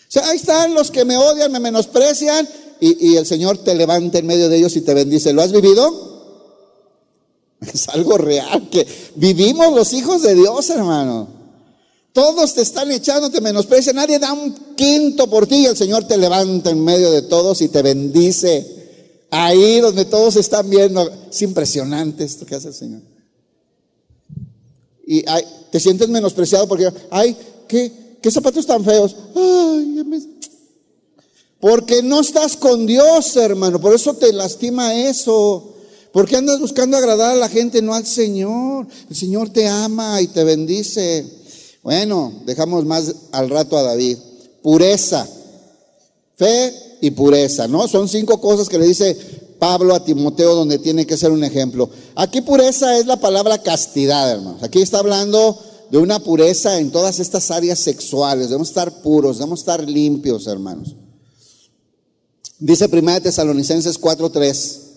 O 0.10 0.12
sea, 0.12 0.30
ahí 0.30 0.38
están 0.38 0.74
los 0.74 0.90
que 0.90 1.06
me 1.06 1.16
odian, 1.16 1.52
me 1.52 1.60
menosprecian 1.60 2.50
y, 2.80 3.12
y 3.12 3.18
el 3.18 3.28
Señor 3.28 3.60
te 3.60 3.76
levanta 3.76 4.18
en 4.18 4.26
medio 4.26 4.50
de 4.50 4.58
ellos 4.58 4.76
y 4.76 4.82
te 4.82 4.96
bendice. 4.96 5.32
¿Lo 5.32 5.44
has 5.44 5.52
vivido? 5.52 6.11
Es 7.74 7.89
algo 7.89 8.18
real 8.18 8.70
que 8.70 8.86
vivimos 9.16 9.74
los 9.74 9.93
hijos 9.93 10.24
de 10.24 10.36
Dios, 10.36 10.70
hermano. 10.70 11.28
Todos 12.14 12.55
te 12.55 12.62
están 12.62 12.91
echando, 12.91 13.30
te 13.30 13.39
menosprecian, 13.39 13.95
nadie 13.95 14.20
da 14.20 14.34
un 14.34 14.53
quinto 14.76 15.30
por 15.30 15.47
ti 15.47 15.57
y 15.57 15.66
el 15.66 15.78
Señor 15.78 16.05
te 16.05 16.18
levanta 16.18 16.70
en 16.70 16.84
medio 16.84 17.09
de 17.12 17.22
todos 17.22 17.62
y 17.62 17.70
te 17.70 17.82
bendice. 17.82 18.80
Ahí 19.30 19.80
donde 19.80 20.03
todos 20.03 20.36
están 20.36 20.70
viendo. 20.70 21.09
Es 21.30 21.41
impresionante 21.41 22.26
esto 22.26 22.45
que 22.45 22.55
hace 22.55 22.68
el 22.68 22.74
Señor. 22.74 23.01
Y 25.07 25.24
te 25.72 25.80
sientes 25.80 26.09
menospreciado 26.09 26.68
porque, 26.68 26.91
ay, 27.12 27.38
¿qué, 27.68 28.18
qué 28.22 28.30
zapatos 28.32 28.66
tan 28.66 28.84
feos? 28.84 29.16
Porque 31.62 32.03
no 32.03 32.20
estás 32.20 32.57
con 32.57 32.86
Dios, 32.86 33.38
hermano. 33.38 33.80
Por 33.80 33.95
eso 33.95 34.16
te 34.16 34.34
lastima 34.34 34.95
eso. 34.95 35.76
¿Por 36.12 36.28
qué 36.28 36.36
andas 36.36 36.59
buscando 36.59 36.97
agradar 36.97 37.32
a 37.32 37.36
la 37.36 37.47
gente, 37.47 37.82
no 37.82 37.93
al 37.93 38.05
Señor? 38.05 38.88
El 39.09 39.16
Señor 39.16 39.49
te 39.49 39.68
ama 39.68 40.22
y 40.22 40.28
te 40.28 40.43
bendice. 40.43 41.26
Bueno, 41.84 42.34
dejamos 42.45 42.86
más 42.86 43.14
al 43.32 43.49
rato 43.49 43.78
a 43.78 43.84
David. 43.84 44.18
Pureza, 44.62 45.28
fe 46.36 46.74
y 47.01 47.12
pureza, 47.12 47.68
¿no? 47.68 47.88
Son 47.88 48.09
cinco 48.09 48.41
cosas 48.41 48.68
que 48.68 48.78
le 48.78 48.86
dice 48.86 49.16
Pablo 49.57 49.95
a 49.95 50.03
Timoteo 50.03 50.53
donde 50.55 50.80
tiene 50.80 51.05
que 51.05 51.18
ser 51.18 51.32
un 51.32 51.43
ejemplo. 51.43 51.89
Aquí 52.16 52.41
pureza 52.41 52.97
es 52.97 53.05
la 53.05 53.18
palabra 53.18 53.57
castidad, 53.59 54.32
hermanos. 54.32 54.64
Aquí 54.64 54.82
está 54.82 54.99
hablando 54.99 55.57
de 55.89 55.97
una 55.97 56.20
pureza 56.20 56.80
en 56.80 56.91
todas 56.91 57.20
estas 57.20 57.51
áreas 57.51 57.80
sexuales. 57.80 58.49
Debemos 58.49 58.68
estar 58.68 59.01
puros, 59.01 59.38
debemos 59.38 59.59
estar 59.59 59.88
limpios, 59.88 60.45
hermanos. 60.47 60.95
Dice 62.59 62.88
1 62.91 63.22
Tesalonicenses 63.22 63.97
4:3. 63.99 64.91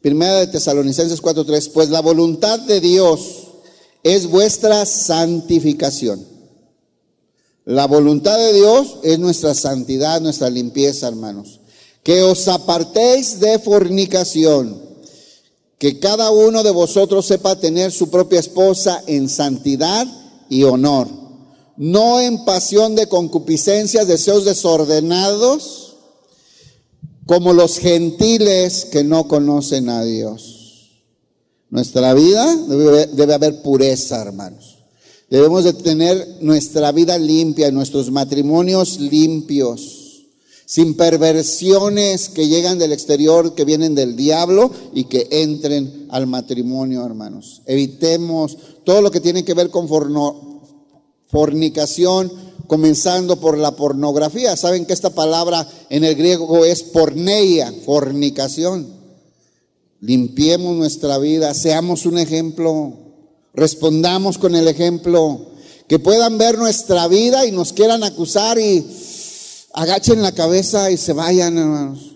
Primera 0.00 0.36
de 0.36 0.46
Tesalonicenses 0.46 1.20
4:3, 1.20 1.68
pues 1.68 1.90
la 1.90 2.00
voluntad 2.00 2.58
de 2.60 2.80
Dios 2.80 3.20
es 4.02 4.26
vuestra 4.26 4.86
santificación. 4.86 6.26
La 7.66 7.86
voluntad 7.86 8.38
de 8.38 8.54
Dios 8.54 8.96
es 9.02 9.18
nuestra 9.18 9.54
santidad, 9.54 10.20
nuestra 10.20 10.48
limpieza, 10.48 11.08
hermanos. 11.08 11.60
Que 12.02 12.22
os 12.22 12.48
apartéis 12.48 13.40
de 13.40 13.58
fornicación, 13.58 14.80
que 15.78 16.00
cada 16.00 16.30
uno 16.30 16.62
de 16.62 16.70
vosotros 16.70 17.26
sepa 17.26 17.60
tener 17.60 17.92
su 17.92 18.08
propia 18.08 18.40
esposa 18.40 19.02
en 19.06 19.28
santidad 19.28 20.06
y 20.48 20.62
honor, 20.64 21.08
no 21.76 22.20
en 22.20 22.44
pasión 22.46 22.96
de 22.96 23.06
concupiscencias, 23.06 24.06
deseos 24.06 24.46
desordenados, 24.46 25.89
como 27.30 27.52
los 27.52 27.78
gentiles 27.78 28.88
que 28.90 29.04
no 29.04 29.28
conocen 29.28 29.88
a 29.88 30.02
Dios. 30.02 30.90
Nuestra 31.70 32.12
vida 32.12 32.56
debe, 32.66 33.32
haber 33.32 33.62
pureza, 33.62 34.20
hermanos. 34.20 34.78
Debemos 35.30 35.62
de 35.62 35.74
tener 35.74 36.38
nuestra 36.40 36.90
vida 36.90 37.16
limpia, 37.18 37.70
nuestros 37.70 38.10
matrimonios 38.10 38.98
limpios, 38.98 40.24
sin 40.66 40.94
perversiones 40.94 42.30
que 42.30 42.48
llegan 42.48 42.80
del 42.80 42.90
exterior, 42.90 43.54
que 43.54 43.64
vienen 43.64 43.94
del 43.94 44.16
diablo 44.16 44.72
y 44.92 45.04
que 45.04 45.28
entren 45.30 46.08
al 46.10 46.26
matrimonio, 46.26 47.06
hermanos. 47.06 47.62
Evitemos 47.64 48.58
todo 48.82 49.02
lo 49.02 49.12
que 49.12 49.20
tiene 49.20 49.44
que 49.44 49.54
ver 49.54 49.70
con 49.70 49.86
fornicación, 51.30 52.32
comenzando 52.66 53.40
por 53.40 53.58
la 53.58 53.72
pornografía. 53.72 54.56
Saben 54.56 54.86
que 54.86 54.92
esta 54.92 55.10
palabra 55.10 55.66
en 55.88 56.04
el 56.04 56.14
griego 56.14 56.64
es 56.64 56.82
porneia, 56.82 57.72
fornicación. 57.84 58.86
Limpiemos 60.00 60.76
nuestra 60.76 61.18
vida, 61.18 61.52
seamos 61.54 62.06
un 62.06 62.18
ejemplo 62.18 63.10
Respondamos 63.54 64.38
con 64.38 64.54
el 64.54 64.68
ejemplo. 64.68 65.46
Que 65.88 65.98
puedan 65.98 66.38
ver 66.38 66.56
nuestra 66.56 67.08
vida 67.08 67.44
y 67.46 67.50
nos 67.50 67.72
quieran 67.72 68.04
acusar 68.04 68.60
y 68.60 68.86
agachen 69.72 70.22
la 70.22 70.32
cabeza 70.32 70.90
y 70.90 70.96
se 70.96 71.12
vayan, 71.12 71.58
hermanos. 71.58 72.14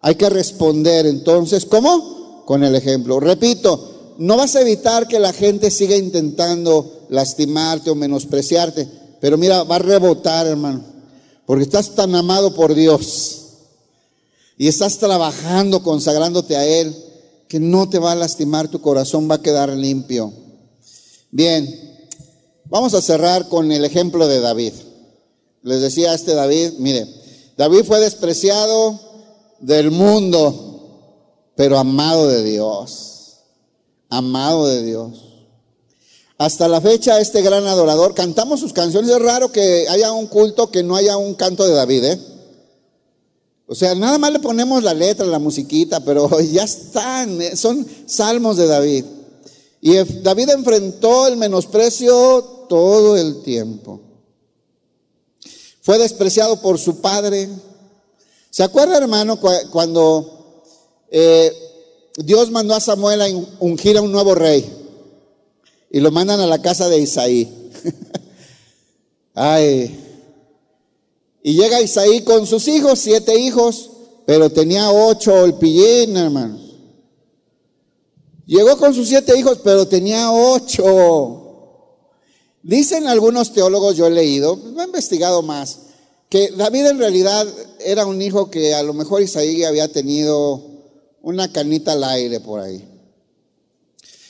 Hay 0.00 0.16
que 0.16 0.28
responder 0.28 1.06
entonces, 1.06 1.64
¿cómo? 1.64 2.42
Con 2.44 2.64
el 2.64 2.74
ejemplo. 2.74 3.20
Repito, 3.20 4.14
no 4.18 4.36
vas 4.36 4.56
a 4.56 4.62
evitar 4.62 5.06
que 5.06 5.20
la 5.20 5.32
gente 5.32 5.70
siga 5.70 5.94
intentando 5.96 6.97
lastimarte 7.08 7.90
o 7.90 7.94
menospreciarte, 7.94 8.88
pero 9.20 9.36
mira, 9.36 9.62
va 9.64 9.76
a 9.76 9.80
rebotar, 9.80 10.46
hermano, 10.46 10.82
porque 11.46 11.64
estás 11.64 11.94
tan 11.94 12.14
amado 12.14 12.54
por 12.54 12.74
Dios 12.74 13.38
y 14.56 14.68
estás 14.68 14.98
trabajando, 14.98 15.82
consagrándote 15.82 16.56
a 16.56 16.66
Él, 16.66 16.94
que 17.48 17.60
no 17.60 17.88
te 17.88 17.98
va 17.98 18.12
a 18.12 18.16
lastimar, 18.16 18.68
tu 18.68 18.80
corazón 18.80 19.30
va 19.30 19.36
a 19.36 19.42
quedar 19.42 19.70
limpio. 19.70 20.32
Bien, 21.30 22.08
vamos 22.66 22.94
a 22.94 23.00
cerrar 23.00 23.48
con 23.48 23.72
el 23.72 23.84
ejemplo 23.84 24.26
de 24.26 24.40
David. 24.40 24.72
Les 25.62 25.80
decía 25.80 26.12
a 26.12 26.14
este 26.14 26.34
David, 26.34 26.72
mire, 26.78 27.06
David 27.56 27.84
fue 27.84 28.00
despreciado 28.00 28.98
del 29.60 29.90
mundo, 29.90 31.52
pero 31.56 31.78
amado 31.78 32.28
de 32.28 32.42
Dios, 32.44 33.38
amado 34.08 34.66
de 34.66 34.82
Dios. 34.84 35.27
Hasta 36.38 36.68
la 36.68 36.80
fecha, 36.80 37.20
este 37.20 37.42
gran 37.42 37.66
adorador, 37.66 38.14
cantamos 38.14 38.60
sus 38.60 38.72
canciones. 38.72 39.10
Es 39.10 39.20
raro 39.20 39.50
que 39.50 39.88
haya 39.88 40.12
un 40.12 40.28
culto 40.28 40.70
que 40.70 40.84
no 40.84 40.94
haya 40.94 41.16
un 41.16 41.34
canto 41.34 41.66
de 41.66 41.74
David, 41.74 42.04
¿eh? 42.04 42.18
O 43.66 43.74
sea, 43.74 43.96
nada 43.96 44.18
más 44.18 44.32
le 44.32 44.38
ponemos 44.38 44.84
la 44.84 44.94
letra, 44.94 45.26
la 45.26 45.40
musiquita, 45.40 45.98
pero 45.98 46.40
ya 46.52 46.62
están, 46.62 47.42
eh, 47.42 47.56
son 47.56 47.84
salmos 48.06 48.56
de 48.56 48.68
David. 48.68 49.04
Y 49.80 49.96
David 49.96 50.50
enfrentó 50.50 51.26
el 51.26 51.36
menosprecio 51.36 52.66
todo 52.68 53.16
el 53.16 53.42
tiempo. 53.42 54.00
Fue 55.82 55.98
despreciado 55.98 56.60
por 56.60 56.78
su 56.78 57.00
padre. 57.00 57.48
¿Se 58.50 58.62
acuerda, 58.62 58.96
hermano, 58.96 59.40
cuando 59.70 60.62
eh, 61.10 61.52
Dios 62.16 62.50
mandó 62.52 62.74
a 62.74 62.80
Samuel 62.80 63.22
a 63.22 63.26
ungir 63.58 63.98
a 63.98 64.02
un 64.02 64.12
nuevo 64.12 64.36
rey? 64.36 64.77
Y 65.90 66.00
lo 66.00 66.10
mandan 66.10 66.40
a 66.40 66.46
la 66.46 66.60
casa 66.60 66.88
de 66.88 66.98
Isaí. 66.98 67.70
Ay. 69.34 69.98
Y 71.42 71.54
llega 71.54 71.80
Isaí 71.80 72.22
con 72.22 72.46
sus 72.46 72.68
hijos, 72.68 72.98
siete 72.98 73.38
hijos, 73.38 73.90
pero 74.26 74.50
tenía 74.50 74.90
ocho 74.90 75.44
el 75.44 75.54
pillín, 75.54 76.16
hermano. 76.16 76.58
Llegó 78.46 78.78
con 78.78 78.94
sus 78.94 79.08
siete 79.08 79.38
hijos, 79.38 79.60
pero 79.62 79.86
tenía 79.86 80.32
ocho. 80.32 81.48
Dicen 82.62 83.06
algunos 83.06 83.52
teólogos, 83.52 83.96
yo 83.96 84.06
he 84.06 84.10
leído, 84.10 84.58
he 84.78 84.84
investigado 84.84 85.42
más, 85.42 85.80
que 86.30 86.50
David 86.50 86.86
en 86.86 86.98
realidad 86.98 87.46
era 87.78 88.06
un 88.06 88.20
hijo 88.20 88.50
que 88.50 88.74
a 88.74 88.82
lo 88.82 88.94
mejor 88.94 89.22
Isaí 89.22 89.64
había 89.64 89.88
tenido 89.88 90.62
una 91.22 91.52
canita 91.52 91.92
al 91.92 92.04
aire 92.04 92.40
por 92.40 92.60
ahí. 92.60 92.87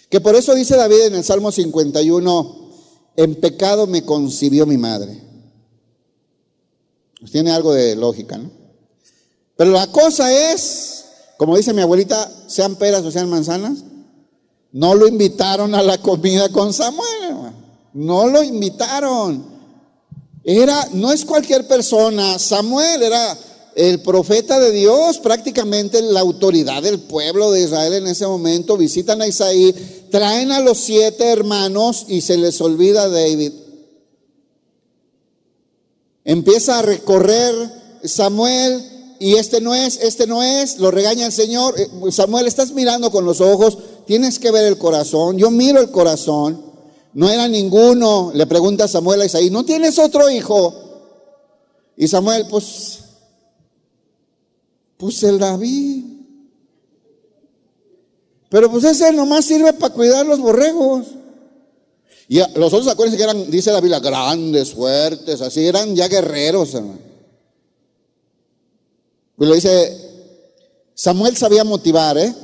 Que 0.08 0.20
por 0.20 0.34
eso 0.34 0.54
dice 0.54 0.76
David 0.76 1.06
en 1.06 1.14
el 1.16 1.24
Salmo 1.24 1.52
51, 1.52 2.56
en 3.16 3.34
pecado 3.34 3.86
me 3.86 4.04
concibió 4.04 4.64
mi 4.64 4.78
madre. 4.78 5.22
Pues 7.20 7.32
tiene 7.32 7.50
algo 7.50 7.72
de 7.72 7.96
lógica, 7.96 8.38
¿no? 8.38 8.50
Pero 9.56 9.72
la 9.72 9.88
cosa 9.88 10.32
es, 10.52 11.04
como 11.36 11.56
dice 11.56 11.74
mi 11.74 11.82
abuelita, 11.82 12.30
sean 12.46 12.76
peras 12.76 13.04
o 13.04 13.10
sean 13.10 13.28
manzanas, 13.28 13.78
no 14.72 14.94
lo 14.94 15.08
invitaron 15.08 15.74
a 15.74 15.82
la 15.82 15.98
comida 15.98 16.48
con 16.50 16.72
Samuel, 16.72 17.52
No 17.92 18.28
lo 18.28 18.42
invitaron. 18.44 19.44
Era, 20.44 20.88
no 20.92 21.10
es 21.10 21.24
cualquier 21.24 21.66
persona. 21.66 22.38
Samuel 22.38 23.02
era 23.02 23.36
el 23.74 24.00
profeta 24.02 24.60
de 24.60 24.70
Dios, 24.72 25.18
prácticamente 25.18 26.02
la 26.02 26.20
autoridad 26.20 26.82
del 26.82 27.00
pueblo 27.00 27.50
de 27.50 27.62
Israel 27.62 27.94
en 27.94 28.06
ese 28.06 28.26
momento. 28.26 28.76
Visitan 28.76 29.20
a 29.22 29.26
Isaí, 29.26 29.74
traen 30.10 30.52
a 30.52 30.60
los 30.60 30.78
siete 30.78 31.26
hermanos 31.26 32.06
y 32.08 32.20
se 32.20 32.36
les 32.36 32.60
olvida 32.60 33.08
David. 33.08 33.52
Empieza 36.24 36.78
a 36.78 36.82
recorrer 36.82 37.54
Samuel 38.04 38.84
y 39.18 39.34
este 39.34 39.60
no 39.60 39.74
es, 39.74 39.98
este 40.00 40.26
no 40.26 40.42
es, 40.42 40.78
lo 40.78 40.90
regaña 40.90 41.26
el 41.26 41.32
Señor. 41.32 41.74
Eh, 41.78 41.88
Samuel, 42.12 42.46
estás 42.46 42.72
mirando 42.72 43.10
con 43.10 43.24
los 43.24 43.40
ojos, 43.40 43.78
tienes 44.06 44.38
que 44.38 44.50
ver 44.50 44.64
el 44.64 44.78
corazón. 44.78 45.38
Yo 45.38 45.50
miro 45.50 45.80
el 45.80 45.90
corazón, 45.90 46.62
no 47.14 47.28
era 47.28 47.48
ninguno. 47.48 48.30
Le 48.34 48.46
pregunta 48.46 48.86
Samuel 48.86 49.22
a 49.22 49.26
Isaí, 49.26 49.50
¿no 49.50 49.64
tienes 49.64 49.98
otro 49.98 50.30
hijo? 50.30 50.74
Y 51.96 52.06
Samuel, 52.06 52.46
pues, 52.48 53.00
pues 54.96 55.22
el 55.24 55.38
David. 55.38 56.07
Pero 58.48 58.70
pues 58.70 58.84
ese 58.84 59.12
nomás 59.12 59.44
sirve 59.44 59.72
para 59.74 59.92
cuidar 59.92 60.26
los 60.26 60.40
borregos. 60.40 61.06
Y 62.28 62.38
los 62.56 62.72
otros 62.72 62.88
acuérdense 62.88 63.16
que 63.16 63.24
eran, 63.24 63.50
dice 63.50 63.72
la 63.72 63.80
Biblia, 63.80 64.00
grandes, 64.00 64.74
fuertes, 64.74 65.40
así, 65.40 65.66
eran 65.66 65.96
ya 65.96 66.08
guerreros, 66.08 66.74
hermano. 66.74 66.98
Pues 69.36 69.48
lo 69.48 69.54
dice, 69.54 69.96
Samuel 70.94 71.36
sabía 71.36 71.64
motivar, 71.64 72.18
¿eh? 72.18 72.34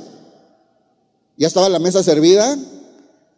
Ya 1.37 1.47
estaba 1.47 1.69
la 1.69 1.79
mesa 1.79 2.01
servida, 2.01 2.57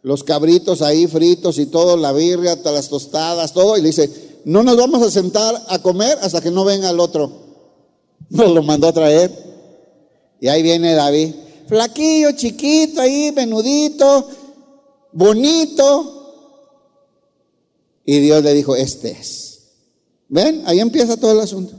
los 0.02 0.22
cabritos 0.22 0.80
ahí 0.80 1.06
fritos 1.06 1.58
y 1.58 1.66
todo, 1.66 1.96
la 1.96 2.12
birria, 2.12 2.52
hasta 2.52 2.70
las 2.70 2.88
tostadas, 2.88 3.52
todo, 3.52 3.76
y 3.76 3.82
le 3.82 3.88
dice, 3.88 4.40
no 4.44 4.62
nos 4.62 4.76
vamos 4.76 5.02
a 5.02 5.10
sentar 5.10 5.60
a 5.68 5.80
comer 5.80 6.16
hasta 6.22 6.40
que 6.40 6.50
no 6.50 6.64
venga 6.64 6.88
el 6.88 7.00
otro. 7.00 7.30
Nos 8.30 8.50
lo 8.50 8.62
mandó 8.62 8.88
a 8.88 8.92
traer. 8.92 9.32
Y 10.40 10.48
ahí 10.48 10.62
viene 10.62 10.94
David, 10.94 11.34
flaquillo, 11.68 12.32
chiquito, 12.32 13.00
ahí, 13.00 13.30
menudito, 13.32 14.28
bonito. 15.12 16.14
Y 18.04 18.20
Dios 18.20 18.42
le 18.42 18.54
dijo, 18.54 18.74
este 18.74 19.10
es. 19.10 19.60
¿Ven? 20.28 20.62
Ahí 20.66 20.80
empieza 20.80 21.16
todo 21.16 21.32
el 21.32 21.40
asunto. 21.40 21.74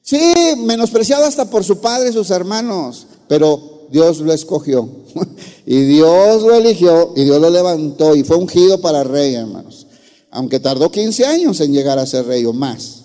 Sí, 0.00 0.34
menospreciado 0.58 1.24
hasta 1.24 1.48
por 1.48 1.62
su 1.64 1.80
padre 1.80 2.10
y 2.10 2.12
sus 2.12 2.30
hermanos, 2.30 3.06
pero 3.28 3.86
Dios 3.90 4.20
lo 4.20 4.32
escogió. 4.32 4.88
y 5.66 5.80
Dios 5.82 6.42
lo 6.42 6.54
eligió 6.54 7.12
y 7.14 7.24
Dios 7.24 7.40
lo 7.40 7.50
levantó 7.50 8.16
y 8.16 8.24
fue 8.24 8.36
ungido 8.36 8.80
para 8.80 9.04
rey, 9.04 9.34
hermanos. 9.34 9.86
Aunque 10.30 10.58
tardó 10.58 10.90
15 10.90 11.26
años 11.26 11.60
en 11.60 11.72
llegar 11.72 11.98
a 11.98 12.06
ser 12.06 12.26
rey 12.26 12.44
o 12.46 12.52
más. 12.52 13.02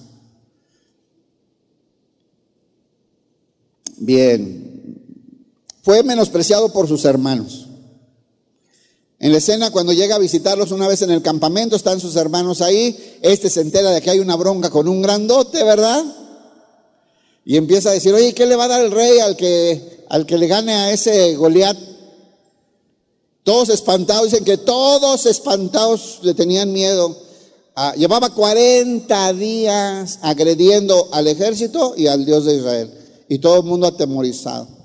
Bien, 3.97 4.66
fue 5.87 6.03
menospreciado 6.03 6.67
por 6.73 6.85
sus 6.85 7.05
hermanos. 7.05 7.65
En 9.19 9.31
la 9.31 9.37
escena, 9.37 9.71
cuando 9.71 9.93
llega 9.93 10.15
a 10.15 10.19
visitarlos 10.19 10.73
una 10.73 10.85
vez 10.85 11.01
en 11.01 11.11
el 11.11 11.21
campamento, 11.21 11.77
están 11.77 12.01
sus 12.01 12.17
hermanos 12.17 12.61
ahí. 12.61 13.17
Este 13.21 13.49
se 13.49 13.61
entera 13.61 13.91
de 13.91 14.01
que 14.01 14.09
hay 14.09 14.19
una 14.19 14.35
bronca 14.35 14.69
con 14.69 14.89
un 14.89 15.01
grandote, 15.01 15.63
¿verdad? 15.63 16.03
Y 17.45 17.55
empieza 17.55 17.91
a 17.91 17.93
decir, 17.93 18.13
oye, 18.13 18.33
¿qué 18.33 18.45
le 18.45 18.57
va 18.57 18.65
a 18.65 18.67
dar 18.67 18.83
el 18.83 18.91
rey 18.91 19.19
al 19.19 19.37
que, 19.37 20.03
al 20.09 20.25
que 20.25 20.37
le 20.37 20.47
gane 20.47 20.73
a 20.73 20.91
ese 20.91 21.37
Goliat? 21.37 21.77
Todos 23.43 23.69
espantados, 23.69 24.25
dicen 24.25 24.43
que 24.43 24.57
todos 24.57 25.25
espantados 25.25 26.19
le 26.21 26.33
tenían 26.33 26.73
miedo. 26.73 27.17
Ah, 27.77 27.93
llevaba 27.95 28.31
40 28.31 29.31
días 29.31 30.19
agrediendo 30.21 31.07
al 31.13 31.27
ejército 31.27 31.93
y 31.95 32.07
al 32.07 32.25
Dios 32.25 32.43
de 32.43 32.57
Israel. 32.57 32.91
Y 33.29 33.39
todo 33.39 33.59
el 33.59 33.63
mundo 33.63 33.87
atemorizado. 33.87 34.76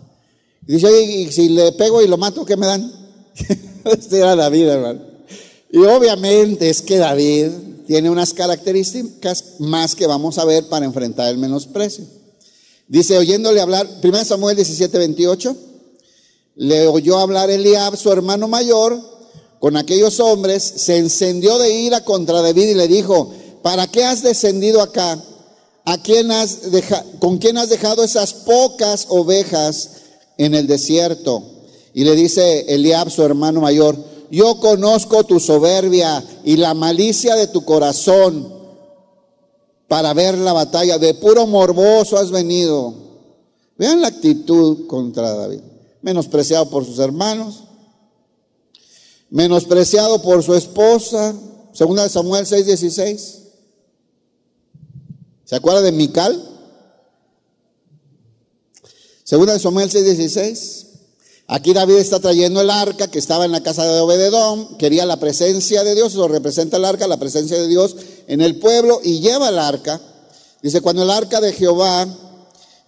Y 0.66 0.74
dice, 0.74 0.86
oye, 0.86 1.02
y 1.02 1.32
si 1.32 1.48
le 1.48 1.72
pego 1.72 2.02
y 2.02 2.08
lo 2.08 2.16
mato, 2.16 2.44
¿qué 2.44 2.56
me 2.56 2.66
dan? 2.66 2.92
este 3.84 4.18
era 4.18 4.36
David, 4.36 4.68
hermano. 4.68 5.00
Y 5.70 5.78
obviamente 5.78 6.68
es 6.70 6.82
que 6.82 6.98
David 6.98 7.50
tiene 7.86 8.10
unas 8.10 8.32
características 8.32 9.54
más 9.58 9.94
que 9.94 10.06
vamos 10.06 10.38
a 10.38 10.44
ver 10.44 10.68
para 10.68 10.86
enfrentar 10.86 11.30
el 11.30 11.38
menosprecio. 11.38 12.04
Dice, 12.86 13.18
oyéndole 13.18 13.60
hablar, 13.60 13.88
1 14.02 14.24
Samuel 14.24 14.56
17, 14.56 14.98
28, 14.98 15.56
le 16.56 16.86
oyó 16.86 17.18
hablar 17.18 17.50
Eliab, 17.50 17.96
su 17.96 18.12
hermano 18.12 18.48
mayor, 18.48 19.00
con 19.58 19.76
aquellos 19.76 20.20
hombres, 20.20 20.62
se 20.62 20.98
encendió 20.98 21.58
de 21.58 21.72
ira 21.72 22.04
contra 22.04 22.42
David 22.42 22.70
y 22.70 22.74
le 22.74 22.88
dijo, 22.88 23.32
¿para 23.62 23.86
qué 23.86 24.04
has 24.04 24.22
descendido 24.22 24.82
acá? 24.82 25.22
¿A 25.84 26.02
quién 26.02 26.30
has 26.30 26.58
¿Con 27.18 27.38
quién 27.38 27.56
has 27.56 27.68
dejado 27.68 28.04
esas 28.04 28.34
pocas 28.34 29.06
ovejas 29.08 30.01
en 30.38 30.54
el 30.54 30.66
desierto? 30.66 31.42
Y 31.94 32.04
le 32.04 32.14
dice 32.14 32.66
Eliab, 32.68 33.10
su 33.10 33.22
hermano 33.22 33.60
mayor, 33.60 33.96
yo 34.30 34.58
conozco 34.60 35.24
tu 35.24 35.38
soberbia 35.38 36.24
y 36.44 36.56
la 36.56 36.72
malicia 36.72 37.34
de 37.36 37.48
tu 37.48 37.64
corazón 37.64 38.52
para 39.88 40.14
ver 40.14 40.38
la 40.38 40.54
batalla. 40.54 40.96
De 40.96 41.12
puro 41.12 41.46
morboso 41.46 42.16
has 42.16 42.30
venido. 42.30 42.94
Vean 43.76 44.00
la 44.00 44.08
actitud 44.08 44.86
contra 44.86 45.34
David. 45.34 45.60
Menospreciado 46.00 46.70
por 46.70 46.86
sus 46.86 46.98
hermanos, 46.98 47.64
menospreciado 49.28 50.22
por 50.22 50.42
su 50.42 50.54
esposa. 50.54 51.34
Segunda 51.74 52.04
de 52.04 52.08
Samuel 52.08 52.46
6:16. 52.46 53.42
¿Se 55.44 55.56
acuerda 55.56 55.82
de 55.82 55.92
Mical? 55.92 56.51
Segunda 59.32 59.54
de 59.54 59.60
Samuel 59.60 59.88
6:16. 59.88 60.84
Aquí 61.46 61.72
David 61.72 61.94
está 61.94 62.20
trayendo 62.20 62.60
el 62.60 62.68
arca 62.68 63.10
que 63.10 63.18
estaba 63.18 63.46
en 63.46 63.52
la 63.52 63.62
casa 63.62 63.82
de 63.82 63.98
Obededón, 63.98 64.76
quería 64.76 65.06
la 65.06 65.18
presencia 65.18 65.82
de 65.84 65.94
Dios, 65.94 66.12
eso 66.12 66.28
representa 66.28 66.76
el 66.76 66.84
arca, 66.84 67.06
la 67.06 67.16
presencia 67.16 67.56
de 67.56 67.66
Dios 67.66 67.96
en 68.26 68.42
el 68.42 68.58
pueblo 68.58 69.00
y 69.02 69.20
lleva 69.20 69.48
el 69.48 69.58
arca. 69.58 70.02
Dice, 70.62 70.82
cuando 70.82 71.04
el 71.04 71.10
arca 71.10 71.40
de 71.40 71.54
Jehová 71.54 72.06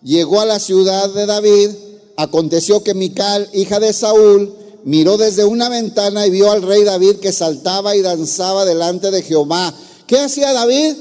llegó 0.03 0.43
a 0.43 0.45
la 0.45 0.59
ciudad 0.59 1.09
de 1.15 1.25
David, 1.25 1.71
aconteció 2.19 2.85
que 2.85 2.93
Mical, 2.93 3.49
hija 3.55 3.81
de 3.81 3.95
Saúl, 3.95 4.55
miró 4.85 5.17
desde 5.17 5.47
una 5.47 5.71
ventana 5.71 6.27
y 6.27 6.31
vio 6.31 6.51
al 6.51 6.61
rey 6.61 6.85
David 6.85 7.21
que 7.21 7.33
saltaba 7.33 7.97
y 7.97 8.03
danzaba 8.03 8.67
delante 8.67 9.11
de 9.11 9.23
Jehová. 9.23 9.73
¿Qué 10.07 10.19
hacía 10.19 10.53
David? 10.53 10.95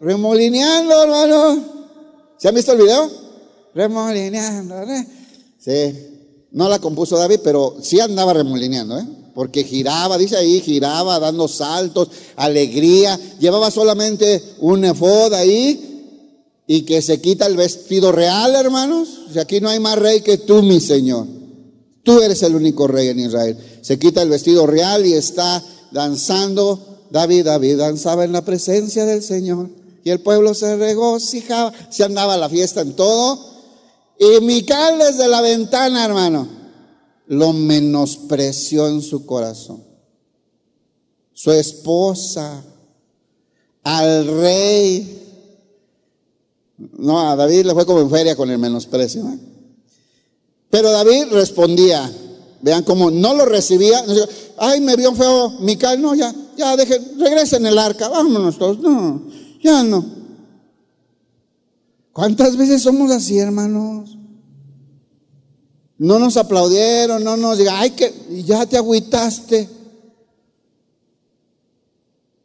Remolineando, 0.00 1.02
hermano. 1.02 1.64
¿Se 2.38 2.46
han 2.46 2.54
visto 2.54 2.70
el 2.70 2.78
video? 2.78 3.27
Remolineando. 3.78 4.82
¿eh? 4.82 5.06
Sí. 5.56 5.94
No 6.50 6.68
la 6.68 6.80
compuso 6.80 7.16
David, 7.16 7.40
pero 7.44 7.76
sí 7.80 8.00
andaba 8.00 8.32
remolineando, 8.32 8.98
¿eh? 8.98 9.06
porque 9.34 9.62
giraba, 9.62 10.18
dice 10.18 10.36
ahí, 10.36 10.60
giraba, 10.60 11.20
dando 11.20 11.46
saltos, 11.46 12.08
alegría. 12.34 13.16
Llevaba 13.38 13.70
solamente 13.70 14.42
un 14.58 14.84
efod 14.84 15.32
ahí 15.32 16.64
y 16.66 16.82
que 16.82 17.00
se 17.02 17.20
quita 17.20 17.46
el 17.46 17.56
vestido 17.56 18.10
real, 18.10 18.56
hermanos. 18.56 19.08
O 19.32 19.40
aquí 19.40 19.60
no 19.60 19.68
hay 19.68 19.78
más 19.78 19.96
rey 19.96 20.22
que 20.22 20.38
tú, 20.38 20.60
mi 20.62 20.80
Señor. 20.80 21.28
Tú 22.02 22.20
eres 22.20 22.42
el 22.42 22.56
único 22.56 22.88
rey 22.88 23.08
en 23.08 23.20
Israel. 23.20 23.56
Se 23.82 23.96
quita 23.96 24.22
el 24.22 24.30
vestido 24.30 24.66
real 24.66 25.06
y 25.06 25.12
está 25.12 25.62
danzando. 25.92 27.04
David, 27.10 27.44
David 27.44 27.78
danzaba 27.78 28.24
en 28.24 28.32
la 28.32 28.44
presencia 28.44 29.04
del 29.04 29.22
Señor. 29.22 29.70
Y 30.02 30.10
el 30.10 30.18
pueblo 30.18 30.52
se 30.54 30.76
regocijaba. 30.76 31.72
Se 31.90 32.02
andaba 32.02 32.36
la 32.36 32.48
fiesta 32.48 32.80
en 32.80 32.96
todo. 32.96 33.57
Y 34.18 34.40
Mical 34.40 34.98
desde 34.98 35.28
la 35.28 35.40
ventana, 35.40 36.04
hermano, 36.04 36.48
lo 37.26 37.52
menospreció 37.52 38.88
en 38.88 39.00
su 39.00 39.24
corazón. 39.24 39.84
Su 41.32 41.52
esposa, 41.52 42.64
al 43.84 44.26
rey. 44.26 45.14
No, 46.98 47.30
a 47.30 47.36
David 47.36 47.66
le 47.66 47.74
fue 47.74 47.86
como 47.86 48.00
en 48.00 48.10
feria 48.10 48.34
con 48.34 48.50
el 48.50 48.58
menosprecio. 48.58 49.22
¿eh? 49.22 49.38
Pero 50.68 50.90
David 50.90 51.26
respondía, 51.30 52.10
vean 52.60 52.82
cómo 52.82 53.10
no 53.10 53.34
lo 53.34 53.46
recibía. 53.46 54.04
Ay, 54.56 54.80
me 54.80 54.96
vio 54.96 55.14
feo 55.14 55.50
Mical, 55.60 56.00
no, 56.02 56.14
ya, 56.14 56.34
ya, 56.56 56.76
dejen, 56.76 57.20
regresen 57.20 57.66
el 57.66 57.78
arca, 57.78 58.08
vámonos 58.08 58.58
todos. 58.58 58.80
No, 58.80 59.22
ya 59.62 59.84
no. 59.84 60.17
¿Cuántas 62.18 62.56
veces 62.56 62.82
somos 62.82 63.12
así, 63.12 63.38
hermanos? 63.38 64.18
No 65.98 66.18
nos 66.18 66.36
aplaudieron, 66.36 67.22
no 67.22 67.36
nos 67.36 67.58
digan, 67.58 67.76
ay, 67.78 67.90
que 67.90 68.12
ya 68.44 68.66
te 68.66 68.76
agüitaste. 68.76 69.68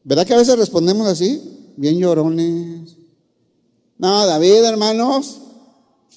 ¿Verdad 0.04 0.28
que 0.28 0.34
a 0.36 0.38
veces 0.38 0.60
respondemos 0.60 1.08
así? 1.08 1.42
Bien 1.76 1.98
llorones. 1.98 2.98
No, 3.98 4.28
David, 4.28 4.64
hermanos. 4.64 5.40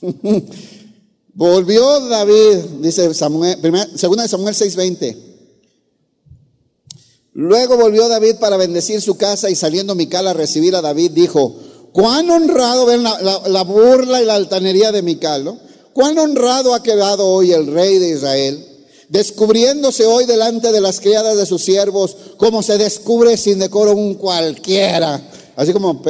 Volvió 1.32 2.00
David, 2.10 2.58
dice 2.82 3.14
Samuel, 3.14 3.56
segunda 3.94 4.24
de 4.24 4.28
Samuel 4.28 4.54
6:20. 4.54 5.16
Luego 7.32 7.78
volvió 7.78 8.06
David 8.08 8.36
para 8.38 8.58
bendecir 8.58 9.00
su 9.00 9.16
casa 9.16 9.48
y 9.48 9.54
saliendo 9.54 9.94
Mical 9.94 10.26
a 10.26 10.34
recibir 10.34 10.74
a 10.76 10.82
David, 10.82 11.12
dijo, 11.12 11.65
Cuán 11.96 12.28
honrado, 12.28 12.84
ven 12.84 13.02
la, 13.02 13.62
burla 13.62 14.20
y 14.20 14.26
la 14.26 14.34
altanería 14.34 14.92
de 14.92 15.00
Mical, 15.00 15.44
¿no? 15.46 15.58
Cuán 15.94 16.18
honrado 16.18 16.74
ha 16.74 16.82
quedado 16.82 17.26
hoy 17.26 17.52
el 17.52 17.68
rey 17.68 17.96
de 17.98 18.10
Israel, 18.10 18.62
descubriéndose 19.08 20.04
hoy 20.04 20.26
delante 20.26 20.72
de 20.72 20.82
las 20.82 21.00
criadas 21.00 21.38
de 21.38 21.46
sus 21.46 21.62
siervos, 21.62 22.14
como 22.36 22.62
se 22.62 22.76
descubre 22.76 23.38
sin 23.38 23.60
decoro 23.60 23.92
un 23.92 24.12
cualquiera. 24.12 25.26
Así 25.56 25.72
como 25.72 26.02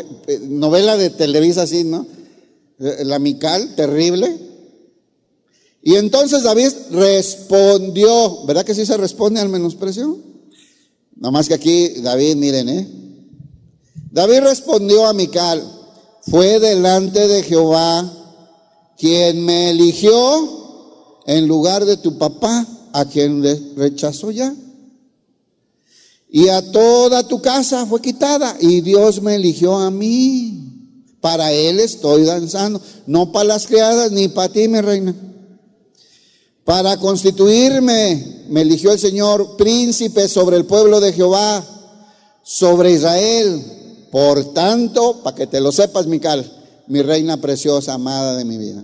novela 0.49 0.97
de 0.97 1.11
Televisa, 1.11 1.63
así, 1.63 1.85
¿no? 1.85 2.05
Eh, 2.81 3.05
la 3.05 3.21
Mical, 3.21 3.77
terrible. 3.77 4.37
Y 5.85 5.95
entonces 5.95 6.43
David 6.43 6.73
respondió, 6.91 8.45
¿verdad 8.45 8.65
que 8.65 8.75
sí 8.75 8.85
se 8.85 8.97
responde 8.97 9.39
al 9.39 9.51
menosprecio? 9.51 10.19
Nada 11.15 11.31
más 11.31 11.47
que 11.47 11.55
aquí 11.55 12.01
David, 12.01 12.35
miren, 12.35 12.69
¿eh? 12.71 12.89
David 14.11 14.41
respondió 14.41 15.07
a 15.07 15.13
Mical, 15.13 15.76
fue 16.31 16.59
delante 16.59 17.28
de 17.28 17.43
Jehová 17.43 18.12
quien 18.98 19.44
me 19.44 19.70
eligió 19.70 21.23
en 21.27 21.47
lugar 21.47 21.85
de 21.85 21.97
tu 21.97 22.19
papá, 22.19 22.66
a 22.93 23.05
quien 23.05 23.43
rechazó 23.77 24.31
ya. 24.31 24.55
Y 26.31 26.48
a 26.48 26.73
toda 26.73 27.27
tu 27.27 27.40
casa 27.40 27.86
fue 27.86 28.01
quitada 28.01 28.57
y 28.61 28.81
Dios 28.81 29.20
me 29.23 29.35
eligió 29.35 29.77
a 29.77 29.90
mí. 29.90 30.62
Para 31.20 31.53
Él 31.53 31.81
estoy 31.81 32.24
danzando, 32.24 32.81
no 33.07 33.32
para 33.32 33.48
las 33.48 33.66
criadas 33.66 34.12
ni 34.12 34.28
para 34.28 34.53
ti, 34.53 34.69
mi 34.69 34.81
reina. 34.81 35.15
Para 36.65 36.97
constituirme, 36.98 38.44
me 38.48 38.62
eligió 38.62 38.93
el 38.93 38.98
Señor 38.98 39.57
príncipe 39.57 40.28
sobre 40.28 40.57
el 40.57 40.66
pueblo 40.66 41.01
de 41.01 41.12
Jehová, 41.12 41.65
sobre 42.43 42.93
Israel. 42.93 43.76
Por 44.17 44.55
tanto, 44.55 45.21
para 45.23 45.37
que 45.37 45.47
te 45.47 45.61
lo 45.61 45.71
sepas, 45.71 46.07
Mical, 46.07 46.51
mi 46.87 47.03
reina 47.03 47.37
preciosa, 47.37 47.93
amada 47.93 48.35
de 48.35 48.47
mi 48.47 48.57
vida, 48.57 48.83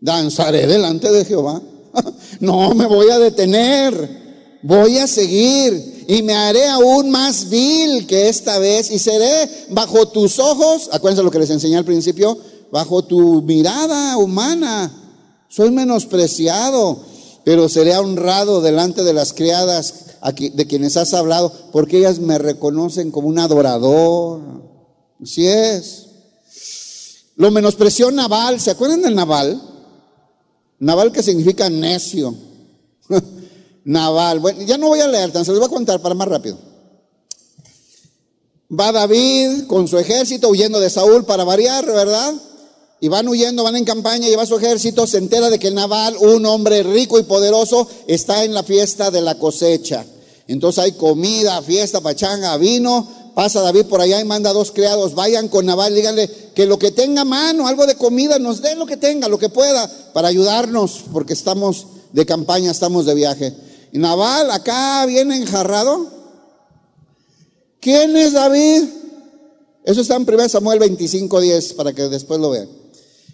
danzaré 0.00 0.66
delante 0.66 1.12
de 1.12 1.24
Jehová. 1.24 1.62
No 2.40 2.74
me 2.74 2.86
voy 2.86 3.10
a 3.10 3.20
detener, 3.20 4.58
voy 4.64 4.98
a 4.98 5.06
seguir 5.06 6.04
y 6.08 6.22
me 6.22 6.34
haré 6.34 6.66
aún 6.66 7.10
más 7.10 7.48
vil 7.48 8.08
que 8.08 8.28
esta 8.28 8.58
vez 8.58 8.90
y 8.90 8.98
seré 8.98 9.48
bajo 9.68 10.08
tus 10.08 10.40
ojos, 10.40 10.88
acuérdense 10.90 11.22
lo 11.22 11.30
que 11.30 11.38
les 11.38 11.50
enseñé 11.50 11.76
al 11.76 11.84
principio, 11.84 12.36
bajo 12.72 13.04
tu 13.04 13.42
mirada 13.42 14.16
humana. 14.16 14.90
Soy 15.48 15.70
menospreciado, 15.70 16.98
pero 17.44 17.68
seré 17.68 17.96
honrado 17.96 18.60
delante 18.60 19.04
de 19.04 19.12
las 19.12 19.32
criadas 19.32 20.09
de 20.22 20.66
quienes 20.66 20.96
has 20.96 21.14
hablado, 21.14 21.52
porque 21.72 21.98
ellas 21.98 22.18
me 22.18 22.38
reconocen 22.38 23.10
como 23.10 23.28
un 23.28 23.38
adorador. 23.38 24.40
Así 25.22 25.46
es. 25.46 26.06
Lo 27.36 27.50
menospreció 27.50 28.10
Naval, 28.10 28.60
¿se 28.60 28.70
acuerdan 28.70 29.02
de 29.02 29.10
Naval? 29.10 29.60
Naval 30.78 31.12
que 31.12 31.22
significa 31.22 31.70
necio. 31.70 32.34
Naval, 33.84 34.40
bueno, 34.40 34.62
ya 34.62 34.76
no 34.76 34.88
voy 34.88 35.00
a 35.00 35.08
leer, 35.08 35.32
tan 35.32 35.44
se 35.44 35.52
los 35.52 35.60
voy 35.60 35.68
a 35.68 35.70
contar 35.70 36.00
para 36.00 36.14
más 36.14 36.28
rápido. 36.28 36.58
Va 38.70 38.92
David 38.92 39.66
con 39.66 39.88
su 39.88 39.98
ejército 39.98 40.48
huyendo 40.48 40.78
de 40.78 40.90
Saúl 40.90 41.24
para 41.24 41.44
variar, 41.44 41.84
¿verdad? 41.86 42.34
Y 43.00 43.08
van 43.08 43.28
huyendo, 43.28 43.64
van 43.64 43.76
en 43.76 43.84
campaña, 43.84 44.28
lleva 44.28 44.44
su 44.44 44.56
ejército, 44.56 45.06
se 45.06 45.18
entera 45.18 45.48
de 45.48 45.58
que 45.58 45.70
Naval, 45.70 46.16
un 46.18 46.44
hombre 46.44 46.82
rico 46.82 47.18
y 47.18 47.22
poderoso, 47.22 47.88
está 48.06 48.44
en 48.44 48.52
la 48.52 48.62
fiesta 48.62 49.10
de 49.10 49.22
la 49.22 49.36
cosecha. 49.36 50.04
Entonces 50.46 50.84
hay 50.84 50.92
comida, 50.92 51.62
fiesta, 51.62 52.00
pachanga, 52.00 52.56
vino, 52.56 53.08
Pasa 53.34 53.62
David 53.62 53.86
por 53.86 54.00
allá 54.00 54.20
y 54.20 54.24
manda 54.24 54.50
a 54.50 54.52
dos 54.52 54.72
criados, 54.72 55.14
vayan 55.14 55.48
con 55.48 55.66
Nabal, 55.66 55.94
díganle 55.94 56.28
que 56.54 56.66
lo 56.66 56.78
que 56.78 56.90
tenga 56.90 57.24
mano, 57.24 57.68
algo 57.68 57.86
de 57.86 57.94
comida, 57.94 58.38
nos 58.38 58.60
dé 58.60 58.74
lo 58.74 58.86
que 58.86 58.96
tenga, 58.96 59.28
lo 59.28 59.38
que 59.38 59.48
pueda, 59.48 59.88
para 60.12 60.28
ayudarnos, 60.28 61.04
porque 61.12 61.32
estamos 61.32 61.86
de 62.12 62.26
campaña, 62.26 62.70
estamos 62.70 63.06
de 63.06 63.14
viaje. 63.14 63.54
Y 63.92 63.98
Nabal 63.98 64.50
acá 64.50 65.06
viene 65.06 65.36
enjarrado. 65.36 66.08
¿Quién 67.80 68.16
es 68.16 68.32
David? 68.32 68.84
Eso 69.84 70.00
está 70.00 70.16
en 70.16 70.26
1 70.28 70.48
Samuel 70.48 70.78
25, 70.78 71.40
10, 71.40 71.74
para 71.74 71.92
que 71.92 72.02
después 72.08 72.40
lo 72.40 72.50
vean. 72.50 72.68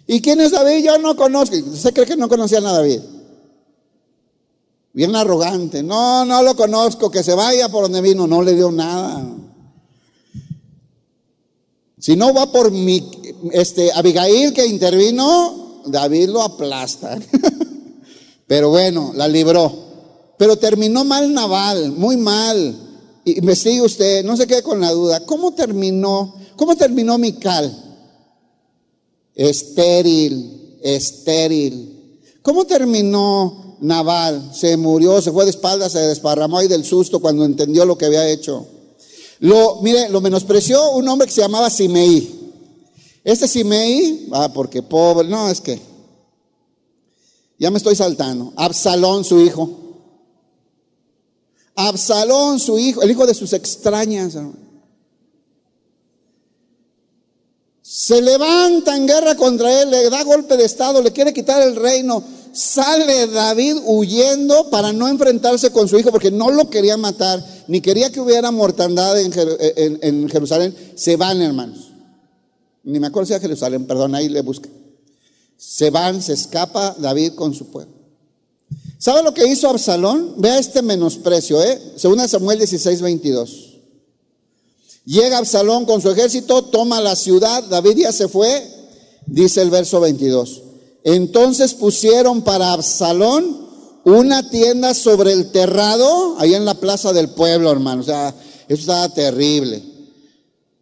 ¿Y 0.07 0.21
quién 0.21 0.39
es 0.39 0.51
David? 0.51 0.85
Yo 0.85 0.97
no 0.97 1.15
conozco. 1.17 1.55
¿Usted 1.57 1.93
cree 1.93 2.05
que 2.05 2.15
no 2.15 2.29
conocían 2.29 2.65
a 2.65 2.71
David? 2.71 3.01
Bien 4.93 5.13
arrogante. 5.15 5.83
No, 5.83 6.23
no 6.23 6.41
lo 6.41 6.55
conozco. 6.55 7.11
Que 7.11 7.23
se 7.23 7.33
vaya 7.33 7.67
por 7.67 7.83
donde 7.83 8.01
vino. 8.01 8.25
No 8.25 8.41
le 8.41 8.55
dio 8.55 8.71
nada. 8.71 9.27
Si 11.99 12.15
no 12.15 12.33
va 12.33 12.49
por 12.51 12.71
mi, 12.71 13.11
este, 13.51 13.91
Abigail 13.91 14.53
que 14.53 14.65
intervino, 14.65 15.81
David 15.85 16.29
lo 16.29 16.41
aplasta. 16.41 17.19
Pero 18.47 18.69
bueno, 18.69 19.11
la 19.13 19.27
libró. 19.27 19.71
Pero 20.37 20.57
terminó 20.57 21.03
mal 21.03 21.33
Naval, 21.33 21.91
muy 21.91 22.15
mal. 22.15 22.75
Sigue 23.55 23.81
usted, 23.81 24.23
no 24.23 24.37
se 24.37 24.47
quede 24.47 24.63
con 24.63 24.79
la 24.79 24.91
duda. 24.91 25.25
¿Cómo 25.25 25.53
terminó? 25.53 26.35
¿Cómo 26.55 26.77
terminó 26.77 27.17
Mical? 27.17 27.86
Estéril, 29.37 30.79
estéril. 30.81 32.19
¿Cómo 32.41 32.65
terminó 32.65 33.77
Naval? 33.81 34.51
Se 34.51 34.75
murió, 34.77 35.21
se 35.21 35.31
fue 35.31 35.43
de 35.43 35.51
espaldas, 35.51 35.91
se 35.91 35.99
desparramó 35.99 36.57
ahí 36.57 36.67
del 36.67 36.83
susto 36.83 37.19
cuando 37.19 37.45
entendió 37.45 37.85
lo 37.85 37.95
que 37.95 38.07
había 38.07 38.27
hecho. 38.27 38.65
Lo, 39.39 39.79
mire, 39.83 40.09
lo 40.09 40.21
menospreció 40.21 40.91
un 40.93 41.07
hombre 41.07 41.27
que 41.27 41.33
se 41.33 41.41
llamaba 41.41 41.69
Simei. 41.69 42.35
Este 43.23 43.47
Simei, 43.47 44.27
ah, 44.31 44.51
porque 44.51 44.81
pobre, 44.81 45.27
no, 45.27 45.51
es 45.51 45.61
que 45.61 45.79
ya 47.59 47.69
me 47.69 47.77
estoy 47.77 47.95
saltando. 47.95 48.53
Absalón, 48.55 49.23
su 49.23 49.39
hijo. 49.39 49.69
Absalón, 51.75 52.59
su 52.59 52.79
hijo, 52.79 53.03
el 53.03 53.11
hijo 53.11 53.27
de 53.27 53.35
sus 53.35 53.53
extrañas. 53.53 54.35
Se 57.89 58.21
levanta 58.21 58.97
en 58.97 59.07
guerra 59.07 59.37
contra 59.37 59.81
él, 59.81 59.89
le 59.89 60.09
da 60.09 60.21
golpe 60.25 60.57
de 60.57 60.65
estado, 60.65 61.01
le 61.01 61.13
quiere 61.13 61.31
quitar 61.31 61.61
el 61.61 61.77
reino. 61.77 62.21
Sale 62.51 63.27
David 63.27 63.77
huyendo 63.85 64.69
para 64.69 64.91
no 64.91 65.07
enfrentarse 65.07 65.71
con 65.71 65.87
su 65.87 65.97
hijo 65.97 66.11
porque 66.11 66.29
no 66.29 66.51
lo 66.51 66.69
quería 66.69 66.97
matar, 66.97 67.41
ni 67.69 67.79
quería 67.79 68.11
que 68.11 68.19
hubiera 68.19 68.51
mortandad 68.51 69.17
en, 69.17 70.29
Jerusalén. 70.29 70.75
Se 70.95 71.15
van, 71.15 71.41
hermanos. 71.41 71.91
Ni 72.83 72.99
me 72.99 73.07
acuerdo 73.07 73.27
si 73.27 73.35
a 73.35 73.39
Jerusalén, 73.39 73.87
perdón, 73.87 74.15
ahí 74.15 74.27
le 74.27 74.41
busca. 74.41 74.67
Se 75.55 75.89
van, 75.89 76.21
se 76.21 76.33
escapa 76.33 76.93
David 76.99 77.35
con 77.35 77.53
su 77.53 77.67
pueblo. 77.67 77.93
¿Sabe 78.97 79.23
lo 79.23 79.33
que 79.33 79.47
hizo 79.47 79.69
Absalón? 79.69 80.33
Vea 80.37 80.59
este 80.59 80.81
menosprecio, 80.81 81.63
¿eh? 81.63 81.81
Según 81.95 82.19
Samuel 82.27 82.57
16, 82.57 83.01
22. 83.01 83.66
Llega 85.07 85.37
Absalón 85.37 85.85
con 85.85 86.01
su 86.01 86.09
ejército, 86.09 86.63
toma 86.63 86.99
la 86.99 87.15
ciudad, 87.15 87.63
David 87.63 87.95
ya 87.95 88.11
se 88.11 88.27
fue, 88.27 88.61
dice 89.25 89.61
el 89.61 89.69
verso 89.69 90.01
22. 90.01 90.63
Entonces 91.05 91.73
pusieron 91.75 92.41
para 92.41 92.73
Absalón 92.73 93.69
una 94.03 94.49
tienda 94.49 94.93
sobre 94.93 95.31
el 95.31 95.49
terrado, 95.51 96.35
ahí 96.39 96.55
en 96.55 96.65
la 96.65 96.73
plaza 96.73 97.13
del 97.13 97.29
pueblo, 97.29 97.71
hermano. 97.71 98.01
O 98.01 98.03
sea, 98.03 98.35
eso 98.67 98.81
estaba 98.81 99.07
terrible. 99.13 99.81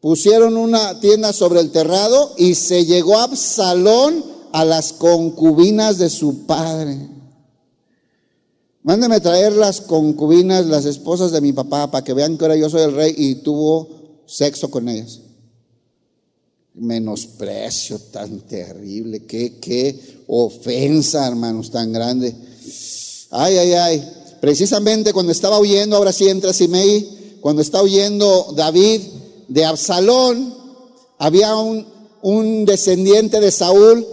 Pusieron 0.01 0.57
una 0.57 0.99
tienda 0.99 1.31
sobre 1.31 1.59
el 1.59 1.69
terrado 1.69 2.33
y 2.35 2.55
se 2.55 2.83
llegó 2.83 3.19
Absalón 3.19 4.25
a 4.51 4.65
las 4.65 4.91
concubinas 4.93 5.99
de 5.99 6.09
su 6.09 6.47
padre. 6.47 6.97
Mándeme 8.81 9.19
traer 9.19 9.53
las 9.53 9.81
concubinas, 9.81 10.65
las 10.65 10.85
esposas 10.85 11.31
de 11.31 11.41
mi 11.41 11.53
papá, 11.53 11.91
para 11.91 12.03
que 12.03 12.15
vean 12.15 12.39
que 12.39 12.45
ahora 12.45 12.55
yo 12.55 12.71
soy 12.71 12.81
el 12.81 12.95
rey 12.95 13.13
y 13.15 13.35
tuvo 13.35 13.94
sexo 14.25 14.69
con 14.69 14.89
ellas. 14.89 15.21
Menosprecio 16.73 17.99
tan 18.11 18.41
terrible, 18.41 19.25
qué, 19.25 19.59
qué 19.59 20.23
ofensa, 20.27 21.27
hermanos, 21.27 21.71
tan 21.71 21.93
grande. 21.93 22.35
Ay, 23.31 23.57
ay, 23.57 23.73
ay. 23.73 24.11
Precisamente 24.41 25.13
cuando 25.13 25.31
estaba 25.31 25.59
huyendo, 25.59 25.95
ahora 25.95 26.11
sí 26.11 26.27
entra 26.27 26.53
Simei, 26.53 27.37
cuando 27.41 27.61
está 27.61 27.81
huyendo 27.81 28.53
David 28.55 29.01
de 29.47 29.65
Absalón, 29.65 30.53
había 31.17 31.55
un, 31.55 31.87
un 32.21 32.65
descendiente 32.65 33.39
de 33.39 33.51
Saúl 33.51 34.05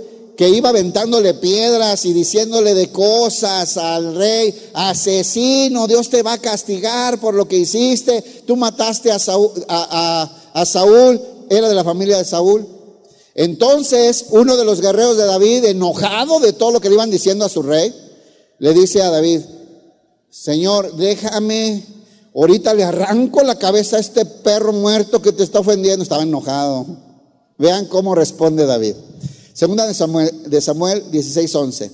que 0.43 0.49
iba 0.49 0.71
aventándole 0.71 1.35
piedras 1.35 2.05
y 2.05 2.13
diciéndole 2.13 2.75
de 2.75 2.91
cosas 2.91 3.77
al 3.77 4.17
rey, 4.17 4.53
asesino, 4.75 5.87
Dios 5.87 6.11
te 6.11 6.25
va 6.25 6.33
a 6.33 6.39
castigar 6.39 7.21
por 7.21 7.35
lo 7.35 7.47
que 7.47 7.59
hiciste, 7.59 8.43
tú 8.45 8.57
mataste 8.57 9.13
a 9.13 9.21
Saúl, 9.21 9.53
a, 9.69 10.65
Saúl, 10.67 11.21
era 11.49 11.69
de 11.69 11.77
la 11.77 11.85
familia 11.85 12.19
de 12.19 12.25
Saúl. 12.25 12.67
Entonces 13.37 14.25
uno 14.31 14.57
de 14.57 14.65
los 14.65 14.81
guerreros 14.81 15.17
de 15.17 15.27
David, 15.27 15.65
enojado 15.67 16.41
de 16.41 16.53
todo 16.53 16.73
lo 16.73 16.81
que 16.81 16.89
le 16.89 16.97
iban 16.97 17.13
diciendo 17.13 17.45
a 17.45 17.49
su 17.49 17.63
rey, 17.63 17.95
le 18.59 18.75
dice 18.75 19.01
a 19.01 19.11
David, 19.11 19.43
Señor, 20.29 20.97
déjame, 20.97 21.85
ahorita 22.35 22.75
le 22.75 22.83
arranco 22.83 23.45
la 23.45 23.61
cabeza 23.61 23.97
a 23.97 24.01
este 24.01 24.25
perro 24.25 24.73
muerto 24.73 25.23
que 25.23 25.31
te 25.31 25.45
está 25.45 25.61
ofendiendo, 25.61 26.03
estaba 26.03 26.25
enojado. 26.25 26.85
Vean 27.59 27.87
cómo 27.87 28.17
responde 28.17 28.67
David. 28.67 28.97
Segunda 29.53 29.87
de 29.87 29.95
Samuel, 29.95 30.51
de 30.51 30.61
Samuel 30.61 31.11
16:11. 31.11 31.91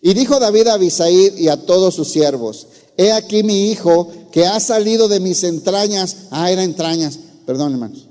Y 0.00 0.14
dijo 0.14 0.38
David 0.38 0.68
a 0.68 0.74
Abisaid 0.74 1.38
y 1.38 1.48
a 1.48 1.56
todos 1.56 1.94
sus 1.94 2.08
siervos, 2.08 2.66
he 2.96 3.12
aquí 3.12 3.42
mi 3.42 3.70
hijo 3.70 4.08
que 4.32 4.46
ha 4.46 4.60
salido 4.60 5.08
de 5.08 5.20
mis 5.20 5.44
entrañas, 5.44 6.16
ah, 6.30 6.50
era 6.50 6.62
entrañas, 6.62 7.18
perdón 7.46 7.72
hermanos, 7.72 8.06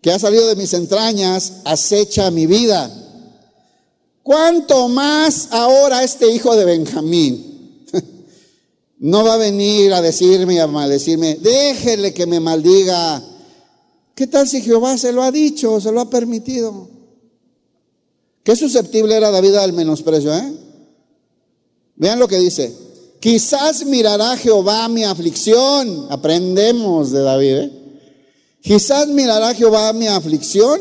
que 0.00 0.10
ha 0.10 0.18
salido 0.18 0.46
de 0.48 0.56
mis 0.56 0.72
entrañas, 0.74 1.54
acecha 1.64 2.30
mi 2.30 2.46
vida. 2.46 2.90
¿Cuánto 4.22 4.88
más 4.88 5.48
ahora 5.50 6.04
este 6.04 6.30
hijo 6.30 6.54
de 6.54 6.64
Benjamín? 6.64 7.86
no 8.98 9.24
va 9.24 9.34
a 9.34 9.38
venir 9.38 9.92
a 9.94 10.02
decirme 10.02 10.60
a 10.60 10.66
maldecirme, 10.66 11.36
déjele 11.36 12.12
que 12.12 12.26
me 12.26 12.38
maldiga. 12.38 13.22
¿Qué 14.14 14.26
tal 14.26 14.46
si 14.46 14.60
Jehová 14.60 14.98
se 14.98 15.12
lo 15.12 15.22
ha 15.22 15.32
dicho, 15.32 15.80
se 15.80 15.90
lo 15.90 16.00
ha 16.00 16.10
permitido? 16.10 17.01
Qué 18.42 18.56
susceptible 18.56 19.16
era 19.16 19.30
David 19.30 19.54
al 19.54 19.72
menosprecio, 19.72 20.34
¿eh? 20.34 20.52
Vean 21.96 22.18
lo 22.18 22.26
que 22.26 22.38
dice. 22.38 22.72
Quizás 23.20 23.84
mirará 23.84 24.36
Jehová 24.36 24.88
mi 24.88 25.04
aflicción. 25.04 26.06
Aprendemos 26.10 27.12
de 27.12 27.22
David, 27.22 27.56
¿eh? 27.56 27.72
Quizás 28.60 29.08
mirará 29.08 29.54
Jehová 29.54 29.92
mi 29.92 30.06
aflicción 30.06 30.80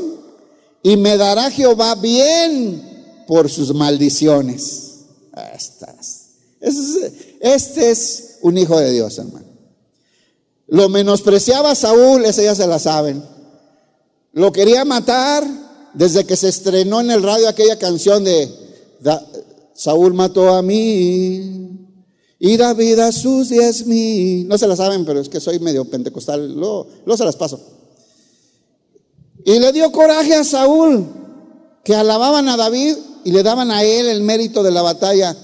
y 0.83 0.97
me 0.97 1.17
dará 1.17 1.49
Jehová 1.51 1.95
bien 1.95 3.23
por 3.27 3.49
sus 3.49 3.73
maldiciones. 3.73 4.89
Estas. 5.55 6.29
Este 6.59 7.91
es 7.91 8.38
un 8.41 8.57
hijo 8.57 8.79
de 8.79 8.91
Dios, 8.91 9.17
hermano. 9.17 9.45
Lo 10.67 10.89
menospreciaba 10.89 11.75
Saúl, 11.75 12.23
ese 12.25 12.43
ya 12.43 12.55
se 12.55 12.67
la 12.67 12.79
saben. 12.79 13.23
Lo 14.33 14.51
quería 14.51 14.85
matar, 14.85 15.45
desde 15.93 16.26
que 16.26 16.35
se 16.35 16.49
estrenó 16.49 17.01
en 17.01 17.11
el 17.11 17.23
radio 17.23 17.47
aquella 17.47 17.77
canción 17.77 18.23
de 18.23 18.49
Saúl 19.73 20.13
mató 20.13 20.49
a 20.49 20.61
mí 20.61 21.72
y 22.43 22.57
David 22.57 22.99
a 22.99 23.11
sus 23.11 23.49
diez 23.49 23.85
mil. 23.85 24.47
No 24.47 24.57
se 24.57 24.68
la 24.68 24.76
saben, 24.76 25.05
pero 25.05 25.19
es 25.19 25.30
que 25.30 25.39
soy 25.39 25.59
medio 25.59 25.85
pentecostal, 25.85 26.53
luego, 26.55 26.88
se 27.15 27.23
las 27.23 27.35
paso. 27.35 27.59
Y 29.45 29.59
le 29.59 29.72
dio 29.72 29.91
coraje 29.91 30.35
a 30.35 30.43
Saúl, 30.43 31.05
que 31.84 31.95
alababan 31.95 32.47
a 32.49 32.57
David 32.57 32.95
y 33.23 33.31
le 33.31 33.43
daban 33.43 33.69
a 33.72 33.84
él 33.84 34.07
el 34.07 34.22
mérito 34.22 34.63
de 34.63 34.72
la 34.72 34.81
batalla. 34.81 35.35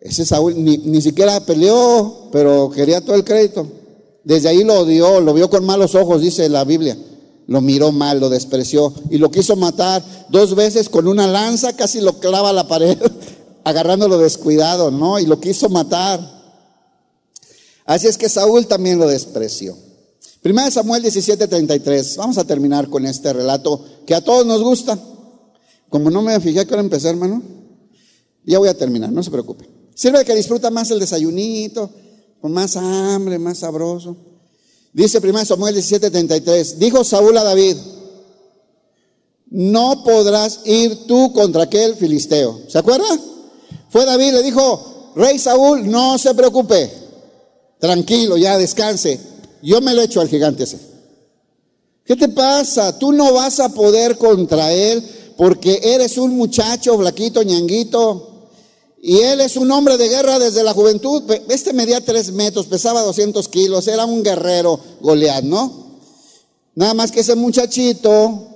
Ese 0.00 0.26
Saúl 0.26 0.54
ni, 0.56 0.78
ni 0.78 1.00
siquiera 1.00 1.38
peleó, 1.40 2.28
pero 2.32 2.70
quería 2.70 3.00
todo 3.00 3.14
el 3.14 3.24
crédito. 3.24 3.66
Desde 4.24 4.48
ahí 4.48 4.64
lo 4.64 4.80
odió, 4.80 5.20
lo 5.20 5.32
vio 5.32 5.48
con 5.48 5.64
malos 5.64 5.94
ojos, 5.94 6.20
dice 6.20 6.48
la 6.48 6.64
Biblia. 6.64 6.96
Lo 7.46 7.60
miró 7.60 7.92
mal, 7.92 8.20
lo 8.20 8.30
despreció 8.30 8.92
y 9.10 9.18
lo 9.18 9.30
quiso 9.30 9.54
matar 9.56 10.02
dos 10.30 10.54
veces 10.54 10.88
con 10.88 11.06
una 11.06 11.26
lanza, 11.26 11.76
casi 11.76 12.00
lo 12.00 12.18
clava 12.18 12.50
a 12.50 12.54
la 12.54 12.66
pared, 12.66 12.98
agarrándolo 13.64 14.18
descuidado, 14.18 14.90
¿no? 14.90 15.18
Y 15.18 15.26
lo 15.26 15.40
quiso 15.40 15.68
matar. 15.68 16.20
Así 17.84 18.06
es 18.06 18.16
que 18.16 18.28
Saúl 18.28 18.66
también 18.66 18.98
lo 18.98 19.06
despreció. 19.06 19.76
Primera 20.40 20.70
Samuel 20.70 21.02
17:33. 21.02 22.16
Vamos 22.16 22.38
a 22.38 22.44
terminar 22.44 22.88
con 22.88 23.04
este 23.06 23.32
relato 23.32 23.82
que 24.06 24.14
a 24.14 24.22
todos 24.22 24.46
nos 24.46 24.62
gusta. 24.62 24.98
Como 25.88 26.10
no 26.10 26.22
me 26.22 26.38
fijé 26.40 26.66
que 26.66 26.74
ahora 26.74 26.82
empecé, 26.82 27.08
hermano, 27.08 27.42
ya 28.44 28.58
voy 28.58 28.68
a 28.68 28.76
terminar, 28.76 29.12
no 29.12 29.22
se 29.22 29.30
preocupe. 29.30 29.68
Sirve 29.94 30.24
que 30.24 30.34
disfruta 30.34 30.70
más 30.70 30.90
el 30.90 30.98
desayunito, 30.98 31.90
con 32.40 32.52
más 32.52 32.76
hambre, 32.76 33.38
más 33.38 33.58
sabroso. 33.58 34.16
Dice 34.94 35.18
1 35.18 35.44
Samuel 35.44 35.74
17:33, 35.74 36.78
dijo 36.78 37.02
Saúl 37.02 37.36
a 37.36 37.42
David, 37.42 37.76
no 39.50 40.04
podrás 40.04 40.60
ir 40.64 41.06
tú 41.06 41.32
contra 41.32 41.64
aquel 41.64 41.96
filisteo. 41.96 42.60
¿Se 42.68 42.78
acuerda? 42.78 43.06
Fue 43.90 44.04
David, 44.04 44.32
le 44.32 44.42
dijo, 44.44 45.12
rey 45.16 45.38
Saúl, 45.40 45.90
no 45.90 46.16
se 46.16 46.32
preocupe, 46.34 46.90
tranquilo, 47.80 48.36
ya 48.36 48.56
descanse, 48.56 49.18
yo 49.62 49.80
me 49.80 49.94
lo 49.94 50.02
echo 50.02 50.20
al 50.20 50.28
gigante 50.28 50.62
ese. 50.62 50.78
¿Qué 52.04 52.14
te 52.14 52.28
pasa? 52.28 52.96
Tú 52.96 53.12
no 53.12 53.32
vas 53.32 53.58
a 53.58 53.70
poder 53.70 54.16
contra 54.16 54.72
él 54.72 55.02
porque 55.36 55.80
eres 55.82 56.18
un 56.18 56.36
muchacho 56.36 56.96
flaquito, 56.96 57.42
ñanguito, 57.42 58.33
y 59.06 59.18
él 59.18 59.42
es 59.42 59.58
un 59.58 59.70
hombre 59.70 59.98
de 59.98 60.08
guerra 60.08 60.38
desde 60.38 60.62
la 60.62 60.72
juventud. 60.72 61.30
Este 61.50 61.74
medía 61.74 62.00
tres 62.00 62.32
metros, 62.32 62.64
pesaba 62.64 63.02
200 63.02 63.48
kilos, 63.48 63.86
era 63.86 64.06
un 64.06 64.22
guerrero 64.22 64.80
Goliat, 65.02 65.44
¿no? 65.44 65.98
Nada 66.74 66.94
más 66.94 67.12
que 67.12 67.20
ese 67.20 67.34
muchachito 67.34 68.48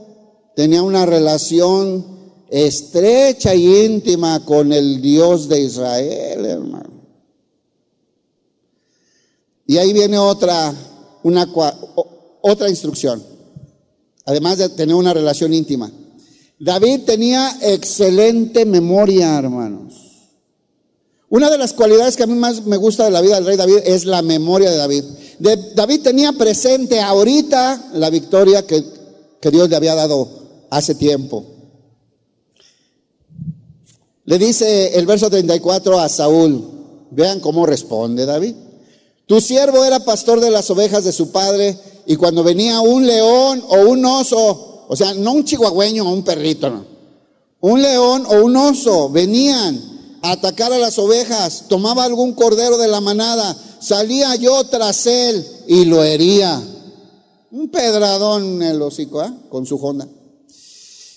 tenía 0.56 0.82
una 0.82 1.04
relación 1.04 2.02
estrecha 2.48 3.54
y 3.54 3.84
íntima 3.84 4.42
con 4.46 4.72
el 4.72 5.02
Dios 5.02 5.50
de 5.50 5.60
Israel, 5.60 6.46
hermano. 6.46 7.02
Y 9.66 9.76
ahí 9.76 9.92
viene 9.92 10.16
otra, 10.16 10.74
una, 11.24 11.46
otra 12.40 12.70
instrucción, 12.70 13.22
además 14.24 14.56
de 14.56 14.70
tener 14.70 14.94
una 14.94 15.12
relación 15.12 15.52
íntima. 15.52 15.92
David 16.58 17.00
tenía 17.04 17.54
excelente 17.60 18.64
memoria, 18.64 19.36
hermanos. 19.36 20.07
Una 21.30 21.50
de 21.50 21.58
las 21.58 21.74
cualidades 21.74 22.16
que 22.16 22.22
a 22.22 22.26
mí 22.26 22.34
más 22.34 22.64
me 22.64 22.78
gusta 22.78 23.04
de 23.04 23.10
la 23.10 23.20
vida 23.20 23.34
del 23.34 23.44
rey 23.44 23.56
David 23.56 23.80
es 23.84 24.06
la 24.06 24.22
memoria 24.22 24.70
de 24.70 24.76
David. 24.76 25.04
David 25.74 26.02
tenía 26.02 26.32
presente 26.32 27.00
ahorita 27.00 27.90
la 27.94 28.08
victoria 28.08 28.66
que, 28.66 28.82
que 29.40 29.50
Dios 29.50 29.68
le 29.68 29.76
había 29.76 29.94
dado 29.94 30.28
hace 30.70 30.94
tiempo. 30.94 31.44
Le 34.24 34.38
dice 34.38 34.98
el 34.98 35.06
verso 35.06 35.28
34 35.28 36.00
a 36.00 36.08
Saúl, 36.08 36.64
vean 37.10 37.40
cómo 37.40 37.66
responde 37.66 38.24
David. 38.24 38.54
Tu 39.26 39.40
siervo 39.42 39.84
era 39.84 40.00
pastor 40.00 40.40
de 40.40 40.50
las 40.50 40.70
ovejas 40.70 41.04
de 41.04 41.12
su 41.12 41.30
padre 41.30 41.78
y 42.06 42.16
cuando 42.16 42.42
venía 42.42 42.80
un 42.80 43.06
león 43.06 43.62
o 43.68 43.80
un 43.88 44.04
oso, 44.06 44.86
o 44.88 44.96
sea, 44.96 45.12
no 45.12 45.32
un 45.32 45.44
chihuahueño 45.44 46.08
o 46.08 46.12
un 46.12 46.24
perrito, 46.24 46.70
no. 46.70 46.86
Un 47.60 47.82
león 47.82 48.24
o 48.26 48.44
un 48.44 48.56
oso 48.56 49.10
venían 49.10 49.97
atacar 50.32 50.72
a 50.72 50.78
las 50.78 50.98
ovejas, 50.98 51.64
tomaba 51.68 52.04
algún 52.04 52.32
cordero 52.32 52.78
de 52.78 52.88
la 52.88 53.00
manada, 53.00 53.56
salía 53.80 54.34
yo 54.36 54.64
tras 54.64 55.06
él 55.06 55.46
y 55.66 55.84
lo 55.84 56.02
hería. 56.02 56.60
Un 57.50 57.70
pedradón 57.70 58.62
en 58.62 58.62
el 58.62 58.82
hocico, 58.82 59.22
¿eh? 59.22 59.32
con 59.48 59.66
su 59.66 59.76
honda. 59.76 60.06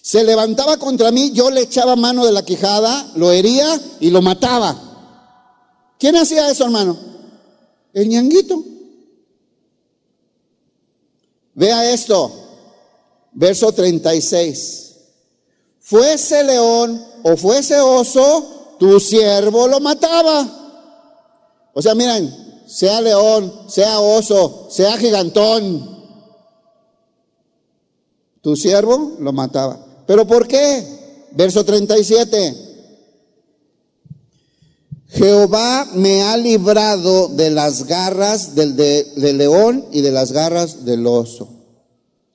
Se 0.02 0.24
levantaba 0.24 0.78
contra 0.78 1.12
mí, 1.12 1.32
yo 1.32 1.52
le 1.52 1.62
echaba 1.62 1.96
mano 1.96 2.26
de 2.26 2.32
la 2.32 2.44
quijada, 2.44 3.12
lo 3.16 3.32
hería 3.32 3.80
y 4.00 4.10
lo 4.10 4.22
mataba. 4.22 4.76
¿Quién 6.00 6.16
hacía 6.16 6.50
eso, 6.50 6.64
hermano? 6.64 6.98
El 7.94 8.10
ñanguito. 8.10 8.64
Vea 11.54 11.92
esto, 11.92 12.32
verso 13.34 13.72
36. 13.72 14.96
Fuese 15.80 16.44
león 16.44 17.06
o 17.24 17.36
fuese 17.36 17.80
oso, 17.80 18.61
tu 18.82 19.00
siervo 19.00 19.68
lo 19.68 19.80
mataba. 19.80 20.50
O 21.72 21.84
sea, 21.84 21.94
miren, 21.94 22.34
sea 22.66 23.00
león, 23.00 23.54
sea 23.68 24.00
oso, 24.00 24.70
sea 24.72 24.98
gigantón, 24.98 26.04
tu 28.42 28.56
siervo 28.56 29.18
lo 29.20 29.32
mataba. 29.34 29.86
¿Pero 30.08 30.26
por 30.26 30.48
qué? 30.48 31.28
Verso 31.34 31.64
37. 31.64 32.70
Jehová 35.10 35.88
me 35.94 36.24
ha 36.24 36.36
librado 36.36 37.28
de 37.28 37.52
las 37.52 37.86
garras 37.86 38.56
del, 38.56 38.76
del 38.76 39.38
león 39.38 39.86
y 39.92 40.02
de 40.02 40.10
las 40.10 40.32
garras 40.32 40.86
del 40.86 41.06
oso. 41.06 41.50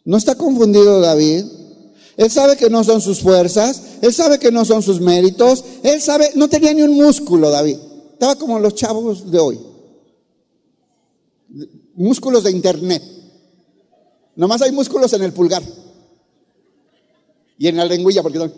¿No 0.04 0.16
está 0.16 0.36
confundido 0.36 1.00
David? 1.00 1.44
Él 2.16 2.30
sabe 2.30 2.56
que 2.56 2.70
no 2.70 2.82
son 2.82 3.00
sus 3.00 3.20
fuerzas, 3.20 3.82
él 4.00 4.12
sabe 4.12 4.38
que 4.38 4.50
no 4.50 4.64
son 4.64 4.82
sus 4.82 5.00
méritos, 5.00 5.64
él 5.82 6.00
sabe, 6.00 6.30
no 6.34 6.48
tenía 6.48 6.72
ni 6.72 6.82
un 6.82 6.94
músculo 6.94 7.50
David, 7.50 7.76
estaba 8.12 8.36
como 8.36 8.58
los 8.58 8.74
chavos 8.74 9.30
de 9.30 9.38
hoy, 9.38 9.60
músculos 11.94 12.44
de 12.44 12.52
internet, 12.52 13.02
nomás 14.34 14.62
hay 14.62 14.72
músculos 14.72 15.12
en 15.12 15.22
el 15.22 15.32
pulgar 15.32 15.62
y 17.58 17.68
en 17.68 17.76
la 17.76 17.84
lengüilla, 17.84 18.22
porque 18.22 18.38
O 18.38 18.50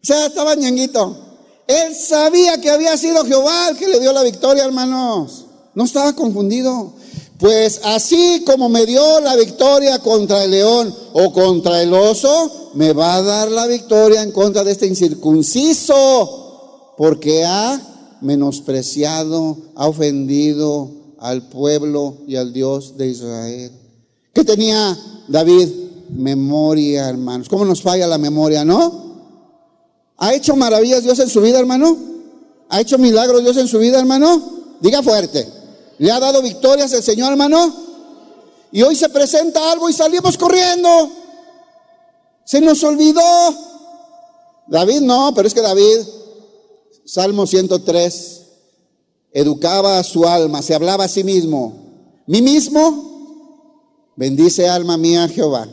sea, 0.00 0.26
estaba 0.26 0.54
ñanguito. 0.54 1.16
Él 1.66 1.94
sabía 1.94 2.60
que 2.60 2.70
había 2.70 2.96
sido 2.96 3.24
Jehová 3.24 3.68
el 3.70 3.76
que 3.76 3.88
le 3.88 4.00
dio 4.00 4.12
la 4.12 4.22
victoria, 4.22 4.64
hermanos. 4.64 5.46
No 5.74 5.84
estaba 5.84 6.12
confundido. 6.14 6.94
Pues 7.42 7.80
así 7.82 8.44
como 8.46 8.68
me 8.68 8.86
dio 8.86 9.18
la 9.18 9.34
victoria 9.34 9.98
contra 9.98 10.44
el 10.44 10.52
león 10.52 10.94
o 11.12 11.32
contra 11.32 11.82
el 11.82 11.92
oso, 11.92 12.70
me 12.74 12.92
va 12.92 13.16
a 13.16 13.22
dar 13.22 13.50
la 13.50 13.66
victoria 13.66 14.22
en 14.22 14.30
contra 14.30 14.62
de 14.62 14.70
este 14.70 14.86
incircunciso, 14.86 16.94
porque 16.96 17.44
ha 17.44 17.80
menospreciado, 18.20 19.56
ha 19.74 19.88
ofendido 19.88 20.88
al 21.18 21.48
pueblo 21.48 22.18
y 22.28 22.36
al 22.36 22.52
Dios 22.52 22.96
de 22.96 23.08
Israel. 23.08 23.72
¿Qué 24.32 24.44
tenía 24.44 24.96
David? 25.26 25.68
Memoria, 26.10 27.08
hermanos. 27.08 27.48
¿Cómo 27.48 27.64
nos 27.64 27.82
falla 27.82 28.06
la 28.06 28.18
memoria, 28.18 28.64
no? 28.64 29.16
¿Ha 30.18 30.32
hecho 30.32 30.54
maravillas 30.54 31.02
Dios 31.02 31.18
en 31.18 31.28
su 31.28 31.40
vida, 31.40 31.58
hermano? 31.58 31.96
¿Ha 32.68 32.80
hecho 32.80 32.98
milagros 32.98 33.42
Dios 33.42 33.56
en 33.56 33.66
su 33.66 33.80
vida, 33.80 33.98
hermano? 33.98 34.40
Diga 34.80 35.02
fuerte. 35.02 35.61
¿Le 36.02 36.10
ha 36.10 36.18
dado 36.18 36.42
victorias 36.42 36.92
el 36.94 37.02
Señor, 37.04 37.30
hermano? 37.30 37.72
Y 38.72 38.82
hoy 38.82 38.96
se 38.96 39.08
presenta 39.08 39.70
algo 39.70 39.88
y 39.88 39.92
salimos 39.92 40.36
corriendo. 40.36 41.08
Se 42.44 42.60
nos 42.60 42.82
olvidó. 42.82 43.22
David 44.66 45.02
no, 45.02 45.32
pero 45.32 45.46
es 45.46 45.54
que 45.54 45.60
David, 45.60 45.98
Salmo 47.04 47.46
103, 47.46 48.42
educaba 49.30 50.00
a 50.00 50.02
su 50.02 50.26
alma, 50.26 50.60
se 50.60 50.74
hablaba 50.74 51.04
a 51.04 51.08
sí 51.08 51.22
mismo. 51.22 51.72
Mí 52.26 52.42
mismo, 52.42 54.10
bendice 54.16 54.68
alma 54.68 54.96
mía 54.96 55.28
Jehová. 55.28 55.68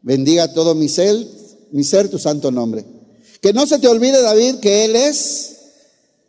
Bendiga 0.00 0.54
todo 0.54 0.76
mi 0.76 0.88
ser, 0.88 1.26
mi 1.72 1.82
ser 1.82 2.08
tu 2.08 2.20
santo 2.20 2.52
nombre. 2.52 2.84
Que 3.42 3.52
no 3.52 3.66
se 3.66 3.80
te 3.80 3.88
olvide, 3.88 4.22
David, 4.22 4.60
que 4.60 4.84
Él 4.84 4.94
es 4.94 5.56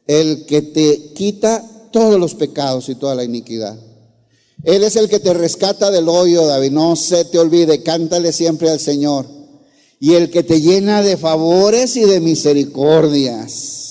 el 0.08 0.48
que 0.48 0.64
te 0.64 1.14
quita 1.14 1.71
todos 1.92 2.20
los 2.20 2.36
pecados 2.36 2.90
y 2.90 2.96
toda 2.96 3.16
la 3.16 3.24
iniquidad. 3.24 3.78
Él 4.64 4.84
es 4.84 4.96
el 4.96 5.10
que 5.10 5.20
te 5.20 5.34
rescata 5.34 5.90
del 5.90 6.08
hoyo, 6.08 6.46
David. 6.46 6.72
No 6.72 6.96
se 6.96 7.26
te 7.26 7.40
olvide, 7.40 7.82
cántale 7.82 8.32
siempre 8.32 8.70
al 8.70 8.80
Señor. 8.80 9.26
Y 10.00 10.14
el 10.14 10.30
que 10.30 10.44
te 10.44 10.62
llena 10.62 11.02
de 11.02 11.18
favores 11.18 11.96
y 11.96 12.02
de 12.02 12.20
misericordias. 12.20 13.82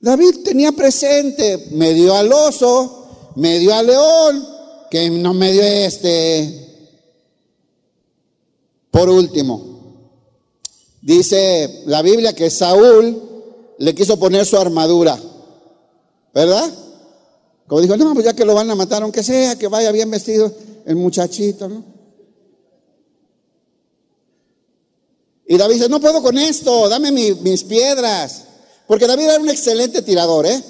David 0.00 0.42
tenía 0.44 0.72
presente, 0.72 1.68
me 1.72 1.94
dio 1.94 2.14
al 2.14 2.32
oso, 2.32 3.32
me 3.36 3.58
dio 3.58 3.74
al 3.74 3.86
león, 3.86 4.46
que 4.90 5.10
no 5.10 5.34
me 5.34 5.52
dio 5.52 5.62
este. 5.62 6.64
Por 8.90 9.08
último, 9.08 10.08
dice 11.02 11.82
la 11.86 12.02
Biblia 12.02 12.34
que 12.34 12.50
Saúl 12.50 13.20
le 13.78 13.94
quiso 13.94 14.18
poner 14.18 14.46
su 14.46 14.56
armadura, 14.56 15.18
¿verdad? 16.32 16.72
Como 17.66 17.80
dijo, 17.80 17.96
no, 17.96 18.14
pues 18.14 18.24
ya 18.24 18.34
que 18.34 18.44
lo 18.44 18.54
van 18.54 18.70
a 18.70 18.74
matar, 18.74 19.02
aunque 19.02 19.22
sea 19.22 19.56
que 19.56 19.68
vaya 19.68 19.90
bien 19.90 20.10
vestido 20.10 20.52
el 20.84 20.96
muchachito, 20.96 21.68
¿no? 21.68 21.96
Y 25.48 25.56
David 25.56 25.74
dice, 25.74 25.88
no 25.88 26.00
puedo 26.00 26.22
con 26.22 26.38
esto, 26.38 26.88
dame 26.88 27.12
mis 27.12 27.64
piedras. 27.64 28.42
Porque 28.86 29.06
David 29.06 29.24
era 29.24 29.40
un 29.40 29.48
excelente 29.48 30.02
tirador, 30.02 30.46
¿eh? 30.46 30.62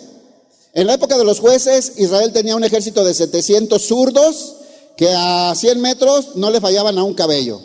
En 0.74 0.86
la 0.86 0.94
época 0.94 1.16
de 1.16 1.24
los 1.24 1.40
jueces, 1.40 1.94
Israel 1.96 2.32
tenía 2.32 2.56
un 2.56 2.64
ejército 2.64 3.02
de 3.02 3.14
700 3.14 3.80
zurdos 3.80 4.56
que 4.96 5.08
a 5.10 5.54
100 5.54 5.80
metros 5.80 6.36
no 6.36 6.50
le 6.50 6.60
fallaban 6.60 6.98
a 6.98 7.04
un 7.04 7.14
cabello. 7.14 7.60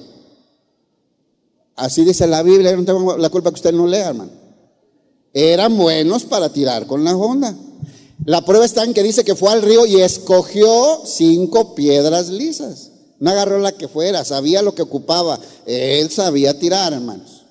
Así 1.76 2.06
dice 2.06 2.28
la 2.28 2.44
Biblia, 2.44 2.76
no 2.76 2.86
tengo 2.86 3.18
la 3.18 3.30
culpa 3.30 3.50
que 3.50 3.56
usted 3.56 3.74
no 3.74 3.88
lea, 3.88 4.10
hermano. 4.10 4.32
Eran 5.34 5.78
buenos 5.78 6.24
para 6.24 6.52
tirar 6.52 6.88
con 6.88 7.04
la 7.04 7.16
honda. 7.16 7.56
La 8.26 8.46
prueba 8.46 8.66
está 8.66 8.84
en 8.84 8.94
que 8.94 9.04
dice 9.04 9.24
que 9.24 9.36
fue 9.36 9.52
al 9.52 9.62
río 9.62 9.86
y 9.86 10.02
escogió 10.02 11.02
cinco 11.06 11.74
piedras 11.74 12.30
lisas. 12.30 12.92
No 13.20 13.32
agarró 13.32 13.60
la 13.60 13.72
que 13.72 13.88
fuera, 13.88 14.26
sabía 14.26 14.62
lo 14.62 14.76
que 14.76 14.82
ocupaba. 14.82 15.40
Él 15.66 16.10
sabía 16.10 16.58
tirar, 16.58 16.94
hermanos. 16.94 17.44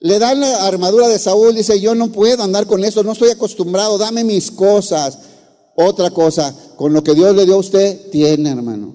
Le 0.00 0.18
dan 0.18 0.40
la 0.40 0.66
armadura 0.66 1.08
de 1.08 1.18
Saúl, 1.18 1.54
dice, 1.54 1.80
yo 1.80 1.94
no 1.94 2.12
puedo 2.12 2.42
andar 2.42 2.66
con 2.66 2.84
eso, 2.84 3.02
no 3.02 3.12
estoy 3.12 3.30
acostumbrado, 3.30 3.96
dame 3.96 4.22
mis 4.22 4.50
cosas. 4.50 5.18
Otra 5.76 6.10
cosa, 6.10 6.54
con 6.76 6.92
lo 6.92 7.02
que 7.02 7.14
Dios 7.14 7.34
le 7.34 7.46
dio 7.46 7.54
a 7.54 7.58
usted, 7.58 8.10
tiene, 8.10 8.50
hermano. 8.50 8.94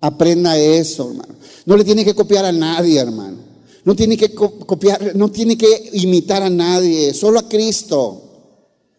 Aprenda 0.00 0.58
eso, 0.58 1.08
hermano. 1.10 1.34
No 1.66 1.76
le 1.76 1.84
tiene 1.84 2.04
que 2.04 2.14
copiar 2.14 2.44
a 2.44 2.52
nadie, 2.52 2.98
hermano. 2.98 3.38
No 3.84 3.94
tiene 3.94 4.16
que 4.16 4.34
copiar, 4.34 5.14
no 5.14 5.30
tiene 5.30 5.56
que 5.56 5.90
imitar 5.94 6.42
a 6.42 6.50
nadie, 6.50 7.14
solo 7.14 7.38
a 7.38 7.48
Cristo. 7.48 8.29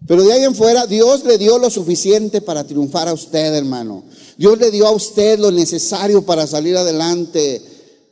Pero 0.07 0.23
de 0.23 0.33
ahí 0.33 0.43
en 0.43 0.55
fuera, 0.55 0.87
Dios 0.87 1.23
le 1.25 1.37
dio 1.37 1.59
lo 1.59 1.69
suficiente 1.69 2.41
para 2.41 2.63
triunfar 2.65 3.07
a 3.07 3.13
usted, 3.13 3.53
hermano. 3.53 4.03
Dios 4.37 4.57
le 4.57 4.71
dio 4.71 4.87
a 4.87 4.91
usted 4.91 5.37
lo 5.37 5.51
necesario 5.51 6.23
para 6.23 6.47
salir 6.47 6.75
adelante. 6.75 7.61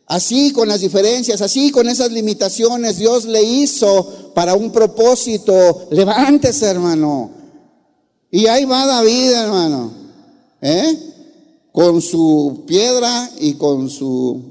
Así 0.06 0.52
con 0.52 0.68
las 0.68 0.82
diferencias, 0.82 1.42
así 1.42 1.72
con 1.72 1.88
esas 1.90 2.12
limitaciones, 2.12 2.98
Dios 2.98 3.26
le 3.26 3.42
hizo 3.42 4.32
para 4.34 4.56
un 4.56 4.72
propósito. 4.72 5.88
Levántese, 5.92 6.66
hermano. 6.68 7.32
Y 8.32 8.46
ahí 8.46 8.66
va 8.66 8.86
David, 8.86 9.32
hermano. 9.32 9.92
¿Eh? 10.62 10.98
Con 11.72 12.02
su 12.02 12.64
piedra 12.68 13.32
y 13.40 13.54
con 13.54 13.90
su, 13.90 14.42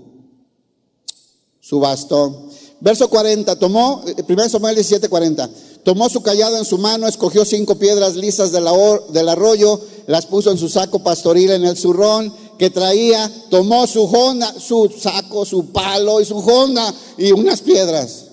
su 1.60 1.78
bastón. 1.78 2.48
Verso 2.80 3.08
40, 3.08 3.58
tomó, 3.58 4.02
1 4.04 4.44
eh, 4.44 4.48
Samuel 4.48 4.74
17, 4.74 5.08
40. 5.08 5.50
Tomó 5.88 6.10
su 6.10 6.20
callado 6.20 6.58
en 6.58 6.66
su 6.66 6.76
mano, 6.76 7.08
escogió 7.08 7.46
cinco 7.46 7.76
piedras 7.76 8.14
lisas 8.14 8.52
del 8.52 9.28
arroyo, 9.30 9.80
las 10.06 10.26
puso 10.26 10.50
en 10.50 10.58
su 10.58 10.68
saco 10.68 11.02
pastoril 11.02 11.50
en 11.52 11.64
el 11.64 11.78
zurrón 11.78 12.30
que 12.58 12.68
traía, 12.68 13.32
tomó 13.48 13.86
su 13.86 14.02
honda, 14.04 14.54
su 14.60 14.90
saco, 14.90 15.46
su 15.46 15.72
palo 15.72 16.20
y 16.20 16.26
su 16.26 16.36
honda 16.36 16.94
y 17.16 17.32
unas 17.32 17.62
piedras. 17.62 18.26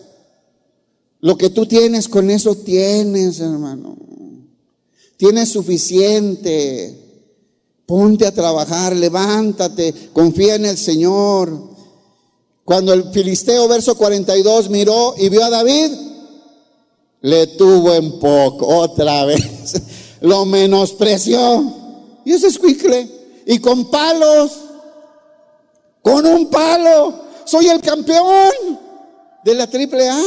Lo 1.21 1.37
que 1.37 1.49
tú 1.49 1.65
tienes 1.65 2.09
con 2.09 2.29
eso 2.29 2.55
tienes, 2.55 3.39
hermano. 3.39 3.95
Tienes 5.15 5.47
suficiente. 5.47 7.23
Ponte 7.85 8.27
a 8.27 8.33
trabajar, 8.33 8.93
levántate, 8.93 10.09
confía 10.11 10.55
en 10.55 10.65
el 10.65 10.77
Señor. 10.77 11.57
Cuando 12.65 12.91
el 12.91 13.13
filisteo, 13.13 13.65
verso 13.69 13.95
42, 13.95 14.69
miró 14.69 15.15
y 15.17 15.29
vio 15.29 15.41
a 15.41 15.49
David, 15.49 16.14
le 17.25 17.47
tuvo 17.47 17.91
en 17.95 18.19
poco, 18.19 18.67
otra 18.67 19.25
vez. 19.25 19.81
Lo 20.21 20.45
menospreció. 20.45 21.73
Y 22.23 22.33
ese 22.33 22.47
es 22.47 22.59
cuicle. 22.59 23.09
Y 23.47 23.57
con 23.57 23.89
palos, 23.89 24.51
con 26.03 26.23
un 26.23 26.51
palo, 26.51 27.25
soy 27.45 27.65
el 27.65 27.81
campeón 27.81 28.79
de 29.43 29.55
la 29.55 29.65
triple 29.65 30.07
A. 30.07 30.21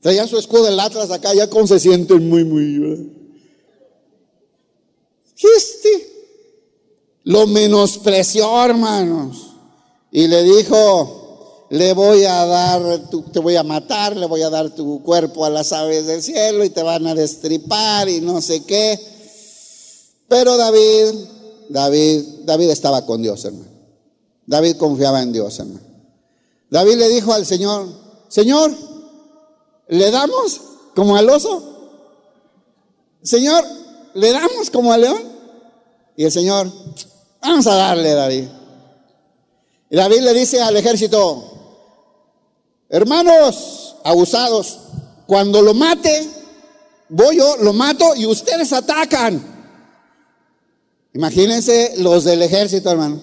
Traía 0.00 0.26
su 0.26 0.36
escudo 0.36 0.64
del 0.64 0.78
Atlas 0.78 1.10
acá, 1.10 1.32
ya 1.32 1.48
como 1.48 1.66
se 1.66 1.80
sienten 1.80 2.28
muy, 2.28 2.44
muy. 2.44 3.10
Este 5.56 6.12
lo 7.24 7.46
menospreció, 7.46 8.62
hermanos. 8.62 9.46
Y 10.10 10.26
le 10.26 10.42
dijo, 10.42 11.17
le 11.70 11.92
voy 11.92 12.24
a 12.24 12.46
dar, 12.46 13.10
te 13.32 13.40
voy 13.40 13.56
a 13.56 13.62
matar, 13.62 14.16
le 14.16 14.26
voy 14.26 14.42
a 14.42 14.50
dar 14.50 14.70
tu 14.70 15.02
cuerpo 15.02 15.44
a 15.44 15.50
las 15.50 15.72
aves 15.72 16.06
del 16.06 16.22
cielo 16.22 16.64
y 16.64 16.70
te 16.70 16.82
van 16.82 17.06
a 17.06 17.14
destripar 17.14 18.08
y 18.08 18.20
no 18.20 18.40
sé 18.40 18.64
qué. 18.64 18.98
Pero 20.28 20.56
David, 20.56 21.14
David, 21.68 22.24
David 22.44 22.70
estaba 22.70 23.04
con 23.04 23.22
Dios, 23.22 23.44
hermano. 23.44 23.70
David 24.46 24.76
confiaba 24.76 25.22
en 25.22 25.32
Dios, 25.32 25.58
hermano. 25.58 25.86
David 26.70 26.96
le 26.96 27.08
dijo 27.08 27.32
al 27.32 27.44
Señor, 27.44 27.86
Señor, 28.28 28.72
¿le 29.88 30.10
damos 30.10 30.60
como 30.94 31.16
al 31.16 31.28
oso? 31.28 31.62
Señor, 33.22 33.64
¿le 34.14 34.32
damos 34.32 34.70
como 34.70 34.92
al 34.92 35.02
león? 35.02 35.22
Y 36.16 36.24
el 36.24 36.32
Señor, 36.32 36.70
vamos 37.42 37.66
a 37.66 37.74
darle, 37.74 38.14
David. 38.14 38.48
Y 39.90 39.96
David 39.96 40.20
le 40.20 40.34
dice 40.34 40.60
al 40.60 40.76
ejército, 40.76 41.47
hermanos 42.88 43.96
abusados, 44.04 44.78
cuando 45.26 45.60
lo 45.62 45.74
mate, 45.74 46.28
voy 47.08 47.36
yo, 47.36 47.56
lo 47.58 47.72
mato 47.72 48.14
y 48.16 48.26
ustedes 48.26 48.72
atacan. 48.72 49.56
Imagínense 51.14 51.94
los 51.98 52.24
del 52.24 52.42
ejército, 52.42 52.90
hermano. 52.90 53.20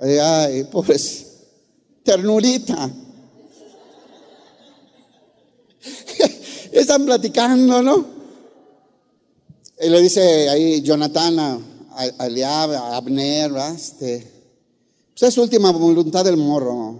Ay, 0.00 0.64
pobres, 0.64 1.26
ternurita. 2.02 2.90
Están 6.72 7.04
platicando, 7.04 7.82
¿no? 7.82 8.04
Y 9.80 9.88
le 9.88 10.02
dice 10.02 10.48
ahí 10.48 10.82
Jonathan 10.82 11.38
a, 11.38 12.26
Eliab, 12.26 12.72
a 12.72 12.96
Abner, 12.96 13.52
este, 13.74 14.26
pues 15.10 15.22
es 15.22 15.38
última 15.38 15.70
voluntad 15.72 16.24
del 16.24 16.36
morro. 16.36 16.98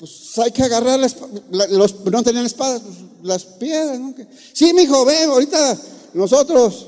Pues 0.00 0.38
hay 0.38 0.50
que 0.50 0.62
agarrar 0.62 0.98
las, 0.98 1.14
los, 1.50 2.00
no 2.06 2.22
tenían 2.22 2.46
espadas, 2.46 2.80
pues, 2.80 2.96
las 3.22 3.44
piedras, 3.44 4.00
¿no? 4.00 4.14
Sí, 4.54 4.72
mi 4.72 4.84
hijo, 4.84 5.04
ven, 5.04 5.28
ahorita 5.28 5.78
nosotros. 6.14 6.86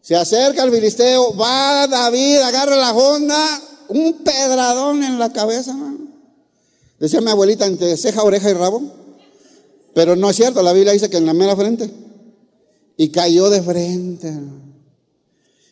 Se 0.00 0.14
acerca 0.14 0.62
el 0.62 0.70
filisteo, 0.70 1.36
va 1.36 1.88
David, 1.88 2.36
agarra 2.36 2.76
la 2.76 2.92
honda, 2.92 3.60
un 3.88 4.22
pedradón 4.22 5.02
en 5.02 5.18
la 5.18 5.32
cabeza, 5.32 5.76
Decía 7.00 7.20
mi 7.20 7.30
abuelita 7.30 7.66
entre 7.66 7.96
ceja, 7.96 8.22
oreja 8.22 8.48
y 8.48 8.54
rabo. 8.54 8.82
Pero 9.94 10.14
no 10.14 10.30
es 10.30 10.36
cierto, 10.36 10.62
la 10.62 10.72
Biblia 10.72 10.92
dice 10.92 11.10
que 11.10 11.16
en 11.16 11.26
la 11.26 11.34
mera 11.34 11.56
frente. 11.56 11.90
Y 12.96 13.10
cayó 13.10 13.50
de 13.50 13.60
frente. 13.62 14.32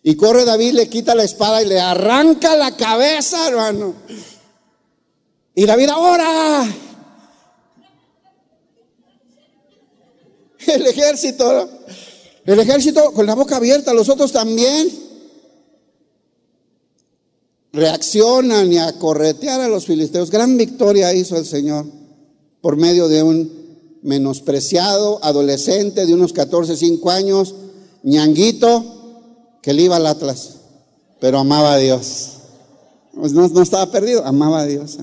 Y 0.03 0.17
corre 0.17 0.45
David, 0.45 0.73
le 0.73 0.89
quita 0.89 1.15
la 1.15 1.23
espada 1.23 1.63
y 1.63 1.67
le 1.67 1.81
arranca 1.81 2.57
la 2.57 2.77
cabeza, 2.77 3.49
hermano. 3.49 3.95
Y 5.55 5.67
David 5.67 5.89
ahora. 5.89 6.69
El 10.67 10.87
ejército. 10.87 11.69
El 12.45 12.61
ejército 12.61 13.13
con 13.13 13.27
la 13.27 13.35
boca 13.35 13.57
abierta, 13.57 13.95
los 13.95 14.09
otros 14.11 14.31
también 14.31 14.91
reaccionan 17.73 18.73
y 18.73 18.79
a 18.79 18.99
corretear 18.99 19.61
a 19.63 19.69
los 19.69 19.87
filisteos. 19.87 20.31
Gran 20.31 20.57
victoria 20.59 21.15
hizo 21.15 21.37
el 21.37 21.47
Señor 21.47 21.87
por 22.61 22.77
medio 22.77 23.09
de 23.09 23.23
un 23.23 23.65
menospreciado 24.03 25.19
adolescente 25.25 26.05
de 26.05 26.13
unos 26.13 26.35
14, 26.35 26.77
5 26.77 27.11
años, 27.11 27.55
ñanguito, 28.03 28.85
que 29.63 29.73
le 29.73 29.83
iba 29.83 29.97
al 29.97 30.07
Atlas, 30.07 30.57
pero 31.21 31.39
amaba 31.39 31.73
a 31.75 31.79
Dios. 31.79 32.33
Pues 33.15 33.33
no, 33.33 33.49
no 33.49 33.63
estaba 33.63 33.91
perdido, 33.91 34.25
amaba 34.27 34.61
a 34.61 34.67
Dios. 34.67 34.99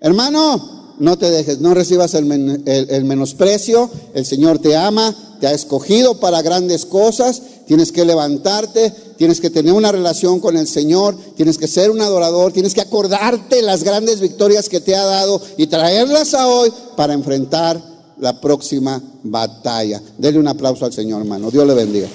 Hermano, 0.00 0.94
no 0.98 1.18
te 1.18 1.30
dejes, 1.30 1.60
no 1.60 1.74
recibas 1.74 2.14
el, 2.14 2.62
el 2.66 3.04
menosprecio, 3.04 3.90
el 4.14 4.26
Señor 4.26 4.58
te 4.58 4.76
ama, 4.76 5.14
te 5.40 5.46
ha 5.46 5.52
escogido 5.52 6.18
para 6.18 6.42
grandes 6.42 6.86
cosas, 6.86 7.42
tienes 7.66 7.92
que 7.92 8.04
levantarte, 8.04 8.92
tienes 9.16 9.40
que 9.40 9.50
tener 9.50 9.72
una 9.72 9.92
relación 9.92 10.40
con 10.40 10.56
el 10.56 10.66
Señor, 10.66 11.16
tienes 11.36 11.58
que 11.58 11.68
ser 11.68 11.90
un 11.90 12.00
adorador, 12.00 12.52
tienes 12.52 12.74
que 12.74 12.80
acordarte 12.80 13.62
las 13.62 13.84
grandes 13.84 14.20
victorias 14.20 14.68
que 14.68 14.80
te 14.80 14.96
ha 14.96 15.04
dado 15.04 15.40
y 15.56 15.66
traerlas 15.66 16.34
a 16.34 16.48
hoy 16.48 16.72
para 16.96 17.14
enfrentar 17.14 17.80
la 18.18 18.40
próxima 18.40 19.00
batalla. 19.22 20.02
Dele 20.16 20.38
un 20.38 20.48
aplauso 20.48 20.84
al 20.84 20.92
Señor, 20.92 21.20
hermano. 21.20 21.50
Dios 21.50 21.66
le 21.66 21.74
bendiga. 21.74 22.08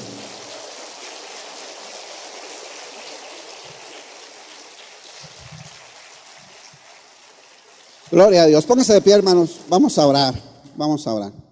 Gloria 8.14 8.44
a 8.44 8.46
Dios. 8.46 8.64
Póngase 8.66 8.94
de 8.94 9.02
pie, 9.02 9.14
hermanos. 9.14 9.62
Vamos 9.68 9.98
a 9.98 10.06
orar. 10.06 10.40
Vamos 10.78 11.08
a 11.08 11.14
orar 11.14 11.44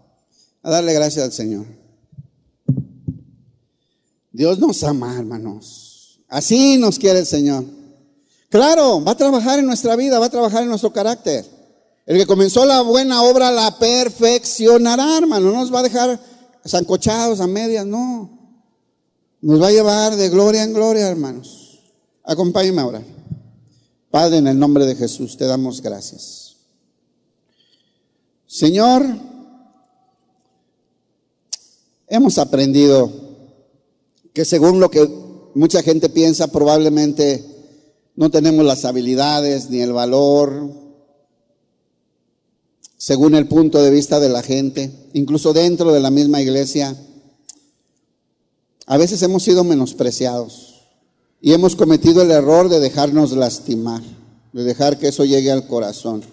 a 0.61 0.69
darle 0.69 0.93
gracias 0.93 1.25
al 1.25 1.31
Señor. 1.31 1.65
Dios 4.31 4.59
nos 4.59 4.83
ama, 4.83 5.17
hermanos. 5.17 6.19
Así 6.27 6.77
nos 6.77 6.99
quiere 6.99 7.17
el 7.17 7.25
Señor. 7.25 7.65
Claro, 8.49 9.03
va 9.03 9.13
a 9.13 9.17
trabajar 9.17 9.57
en 9.57 9.65
nuestra 9.65 9.95
vida, 9.95 10.19
va 10.19 10.27
a 10.27 10.29
trabajar 10.29 10.61
en 10.61 10.69
nuestro 10.69 10.93
carácter. 10.93 11.45
El 12.05 12.17
que 12.17 12.27
comenzó 12.27 12.63
la 12.63 12.81
buena 12.81 13.23
obra 13.23 13.49
la 13.49 13.79
perfeccionará, 13.79 15.17
hermano. 15.17 15.51
No 15.51 15.61
nos 15.61 15.73
va 15.73 15.79
a 15.79 15.83
dejar 15.83 16.19
zancochados 16.63 17.39
a 17.39 17.47
medias, 17.47 17.87
no. 17.87 18.37
Nos 19.41 19.59
va 19.59 19.69
a 19.69 19.71
llevar 19.71 20.15
de 20.15 20.29
gloria 20.29 20.61
en 20.61 20.73
gloria, 20.73 21.07
hermanos. 21.07 21.79
Acompáñenme 22.23 22.81
ahora. 22.81 23.01
Padre, 24.11 24.37
en 24.37 24.47
el 24.47 24.59
nombre 24.59 24.85
de 24.85 24.95
Jesús, 24.95 25.37
te 25.37 25.45
damos 25.45 25.81
gracias. 25.81 26.50
Señor, 28.53 29.05
Hemos 32.13 32.37
aprendido 32.39 33.09
que 34.33 34.43
según 34.43 34.81
lo 34.81 34.91
que 34.91 35.09
mucha 35.55 35.81
gente 35.81 36.09
piensa, 36.09 36.51
probablemente 36.51 37.41
no 38.17 38.29
tenemos 38.29 38.65
las 38.65 38.83
habilidades 38.83 39.69
ni 39.69 39.79
el 39.79 39.93
valor, 39.93 40.73
según 42.97 43.33
el 43.33 43.47
punto 43.47 43.81
de 43.81 43.91
vista 43.91 44.19
de 44.19 44.27
la 44.27 44.43
gente, 44.43 44.91
incluso 45.13 45.53
dentro 45.53 45.93
de 45.93 46.01
la 46.01 46.11
misma 46.11 46.41
iglesia. 46.41 46.97
A 48.87 48.97
veces 48.97 49.21
hemos 49.21 49.43
sido 49.43 49.63
menospreciados 49.63 50.81
y 51.39 51.53
hemos 51.53 51.77
cometido 51.77 52.23
el 52.23 52.31
error 52.31 52.67
de 52.67 52.81
dejarnos 52.81 53.31
lastimar, 53.31 54.03
de 54.51 54.63
dejar 54.65 54.99
que 54.99 55.07
eso 55.07 55.23
llegue 55.23 55.49
al 55.49 55.65
corazón. 55.65 56.23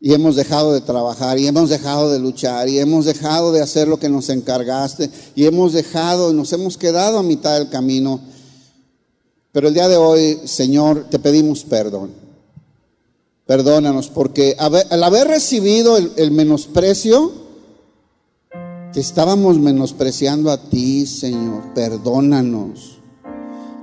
Y 0.00 0.12
hemos 0.12 0.36
dejado 0.36 0.72
de 0.72 0.82
trabajar, 0.82 1.38
y 1.38 1.46
hemos 1.46 1.70
dejado 1.70 2.10
de 2.10 2.18
luchar, 2.18 2.68
y 2.68 2.78
hemos 2.78 3.06
dejado 3.06 3.52
de 3.52 3.62
hacer 3.62 3.88
lo 3.88 3.98
que 3.98 4.08
nos 4.08 4.28
encargaste, 4.28 5.10
y 5.34 5.46
hemos 5.46 5.72
dejado, 5.72 6.32
nos 6.32 6.52
hemos 6.52 6.76
quedado 6.76 7.18
a 7.18 7.22
mitad 7.22 7.58
del 7.58 7.70
camino. 7.70 8.20
Pero 9.52 9.68
el 9.68 9.74
día 9.74 9.88
de 9.88 9.96
hoy, 9.96 10.40
Señor, 10.44 11.06
te 11.10 11.18
pedimos 11.18 11.64
perdón. 11.64 12.10
Perdónanos, 13.46 14.08
porque 14.08 14.56
al 14.58 15.04
haber 15.04 15.28
recibido 15.28 15.96
el, 15.96 16.12
el 16.16 16.30
menosprecio, 16.30 17.32
te 18.92 19.00
estábamos 19.00 19.58
menospreciando 19.58 20.50
a 20.50 20.68
ti, 20.68 21.06
Señor. 21.06 21.74
Perdónanos. 21.74 22.96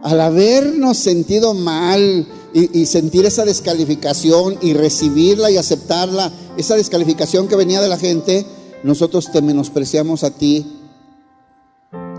Al 0.02 0.20
habernos 0.20 0.98
sentido 0.98 1.54
mal, 1.54 2.28
y, 2.54 2.86
sentir 2.86 3.26
esa 3.26 3.46
descalificación 3.46 4.58
y 4.62 4.74
recibirla 4.74 5.50
y 5.50 5.58
aceptarla, 5.58 6.32
esa 6.56 6.76
descalificación 6.76 7.48
que 7.48 7.56
venía 7.56 7.82
de 7.82 7.90
la 7.90 7.98
gente, 7.98 8.46
nosotros 8.84 9.32
te 9.32 9.42
menospreciamos 9.42 10.24
a 10.24 10.30
ti. 10.30 10.80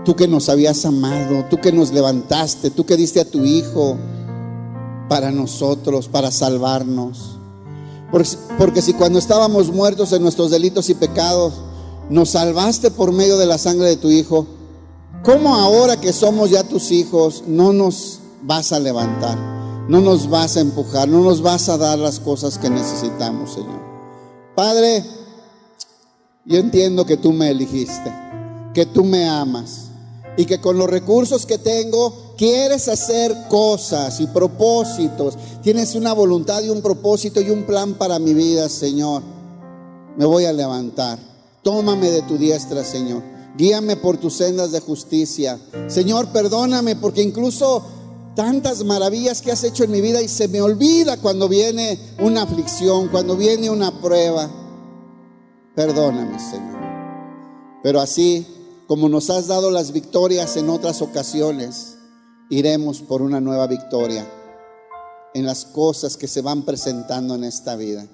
Tú 0.03 0.15
que 0.15 0.27
nos 0.27 0.49
habías 0.49 0.85
amado, 0.85 1.45
tú 1.49 1.61
que 1.61 1.71
nos 1.71 1.91
levantaste, 1.91 2.69
tú 2.69 2.85
que 2.85 2.97
diste 2.97 3.21
a 3.21 3.25
tu 3.25 3.45
Hijo 3.45 3.97
para 5.07 5.31
nosotros, 5.31 6.09
para 6.09 6.31
salvarnos. 6.31 7.39
Porque, 8.11 8.29
porque 8.57 8.81
si 8.81 8.93
cuando 8.93 9.19
estábamos 9.19 9.71
muertos 9.71 10.11
en 10.11 10.21
nuestros 10.21 10.51
delitos 10.51 10.89
y 10.89 10.95
pecados, 10.95 11.53
nos 12.09 12.31
salvaste 12.31 12.91
por 12.91 13.13
medio 13.13 13.37
de 13.37 13.45
la 13.45 13.57
sangre 13.57 13.87
de 13.87 13.97
tu 13.97 14.11
Hijo, 14.11 14.45
¿cómo 15.23 15.55
ahora 15.55 15.99
que 15.99 16.11
somos 16.11 16.49
ya 16.49 16.63
tus 16.63 16.91
hijos 16.91 17.43
no 17.47 17.71
nos 17.71 18.19
vas 18.43 18.73
a 18.73 18.79
levantar? 18.79 19.55
No 19.87 20.01
nos 20.01 20.29
vas 20.29 20.57
a 20.57 20.61
empujar, 20.61 21.07
no 21.07 21.21
nos 21.23 21.41
vas 21.41 21.69
a 21.69 21.77
dar 21.77 21.99
las 21.99 22.19
cosas 22.19 22.57
que 22.57 22.69
necesitamos, 22.69 23.53
Señor. 23.53 23.79
Padre, 24.55 25.03
yo 26.45 26.57
entiendo 26.57 27.05
que 27.05 27.17
tú 27.17 27.31
me 27.31 27.51
eligiste, 27.51 28.13
que 28.73 28.85
tú 28.85 29.03
me 29.03 29.27
amas 29.27 29.85
y 30.37 30.45
que 30.45 30.59
con 30.59 30.77
los 30.77 30.89
recursos 30.89 31.45
que 31.45 31.57
tengo 31.57 32.33
quieres 32.37 32.87
hacer 32.87 33.35
cosas 33.49 34.19
y 34.19 34.27
propósitos. 34.27 35.37
Tienes 35.61 35.95
una 35.95 36.13
voluntad 36.13 36.61
y 36.63 36.69
un 36.69 36.81
propósito 36.81 37.41
y 37.41 37.49
un 37.49 37.63
plan 37.63 37.93
para 37.95 38.19
mi 38.19 38.33
vida, 38.33 38.69
Señor. 38.69 39.23
Me 40.17 40.25
voy 40.25 40.45
a 40.45 40.53
levantar. 40.53 41.19
Tómame 41.63 42.11
de 42.11 42.21
tu 42.23 42.37
diestra, 42.37 42.83
Señor. 42.83 43.23
Guíame 43.57 43.95
por 43.95 44.17
tus 44.17 44.35
sendas 44.35 44.71
de 44.71 44.81
justicia. 44.81 45.59
Señor, 45.87 46.27
perdóname 46.27 46.95
porque 46.95 47.21
incluso 47.21 47.83
tantas 48.35 48.83
maravillas 48.83 49.41
que 49.41 49.51
has 49.51 49.63
hecho 49.63 49.83
en 49.83 49.91
mi 49.91 50.01
vida 50.01 50.21
y 50.21 50.27
se 50.27 50.47
me 50.47 50.61
olvida 50.61 51.17
cuando 51.17 51.47
viene 51.47 51.99
una 52.19 52.43
aflicción, 52.43 53.07
cuando 53.07 53.35
viene 53.35 53.69
una 53.69 54.01
prueba. 54.01 54.49
Perdóname, 55.75 56.39
Señor. 56.39 56.75
Pero 57.81 57.99
así 57.99 58.45
como 58.87 59.09
nos 59.09 59.29
has 59.29 59.47
dado 59.47 59.71
las 59.71 59.91
victorias 59.91 60.57
en 60.57 60.69
otras 60.69 61.01
ocasiones, 61.01 61.97
iremos 62.49 63.01
por 63.01 63.21
una 63.21 63.41
nueva 63.41 63.67
victoria 63.67 64.25
en 65.33 65.45
las 65.45 65.65
cosas 65.65 66.17
que 66.17 66.27
se 66.27 66.41
van 66.41 66.63
presentando 66.63 67.35
en 67.35 67.43
esta 67.43 67.75
vida. 67.75 68.05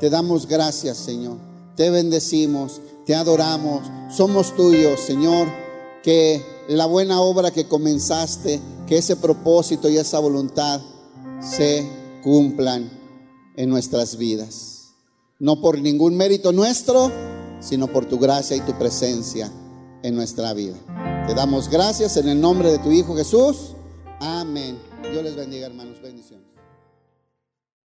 Te 0.00 0.10
damos 0.10 0.46
gracias, 0.46 0.96
Señor. 0.96 1.38
Te 1.76 1.90
bendecimos, 1.90 2.80
te 3.04 3.14
adoramos. 3.14 3.82
Somos 4.10 4.54
tuyos, 4.54 5.00
Señor. 5.00 5.48
Que 6.02 6.42
la 6.68 6.86
buena 6.86 7.20
obra 7.20 7.50
que 7.50 7.68
comenzaste 7.68 8.60
que 8.86 8.98
ese 8.98 9.16
propósito 9.16 9.88
y 9.88 9.96
esa 9.96 10.18
voluntad 10.18 10.80
se 11.40 11.88
cumplan 12.22 12.90
en 13.56 13.70
nuestras 13.70 14.16
vidas. 14.16 14.94
No 15.38 15.60
por 15.60 15.78
ningún 15.78 16.16
mérito 16.16 16.52
nuestro, 16.52 17.10
sino 17.60 17.88
por 17.88 18.06
tu 18.06 18.18
gracia 18.18 18.56
y 18.56 18.60
tu 18.60 18.76
presencia 18.78 19.50
en 20.02 20.14
nuestra 20.14 20.52
vida. 20.54 20.76
Te 21.26 21.34
damos 21.34 21.68
gracias 21.68 22.16
en 22.16 22.28
el 22.28 22.40
nombre 22.40 22.70
de 22.70 22.78
tu 22.78 22.90
Hijo 22.90 23.16
Jesús. 23.16 23.74
Amén. 24.20 24.78
Dios 25.10 25.22
les 25.22 25.36
bendiga, 25.36 25.66
hermanos. 25.66 26.00
Bendiciones. 26.00 26.45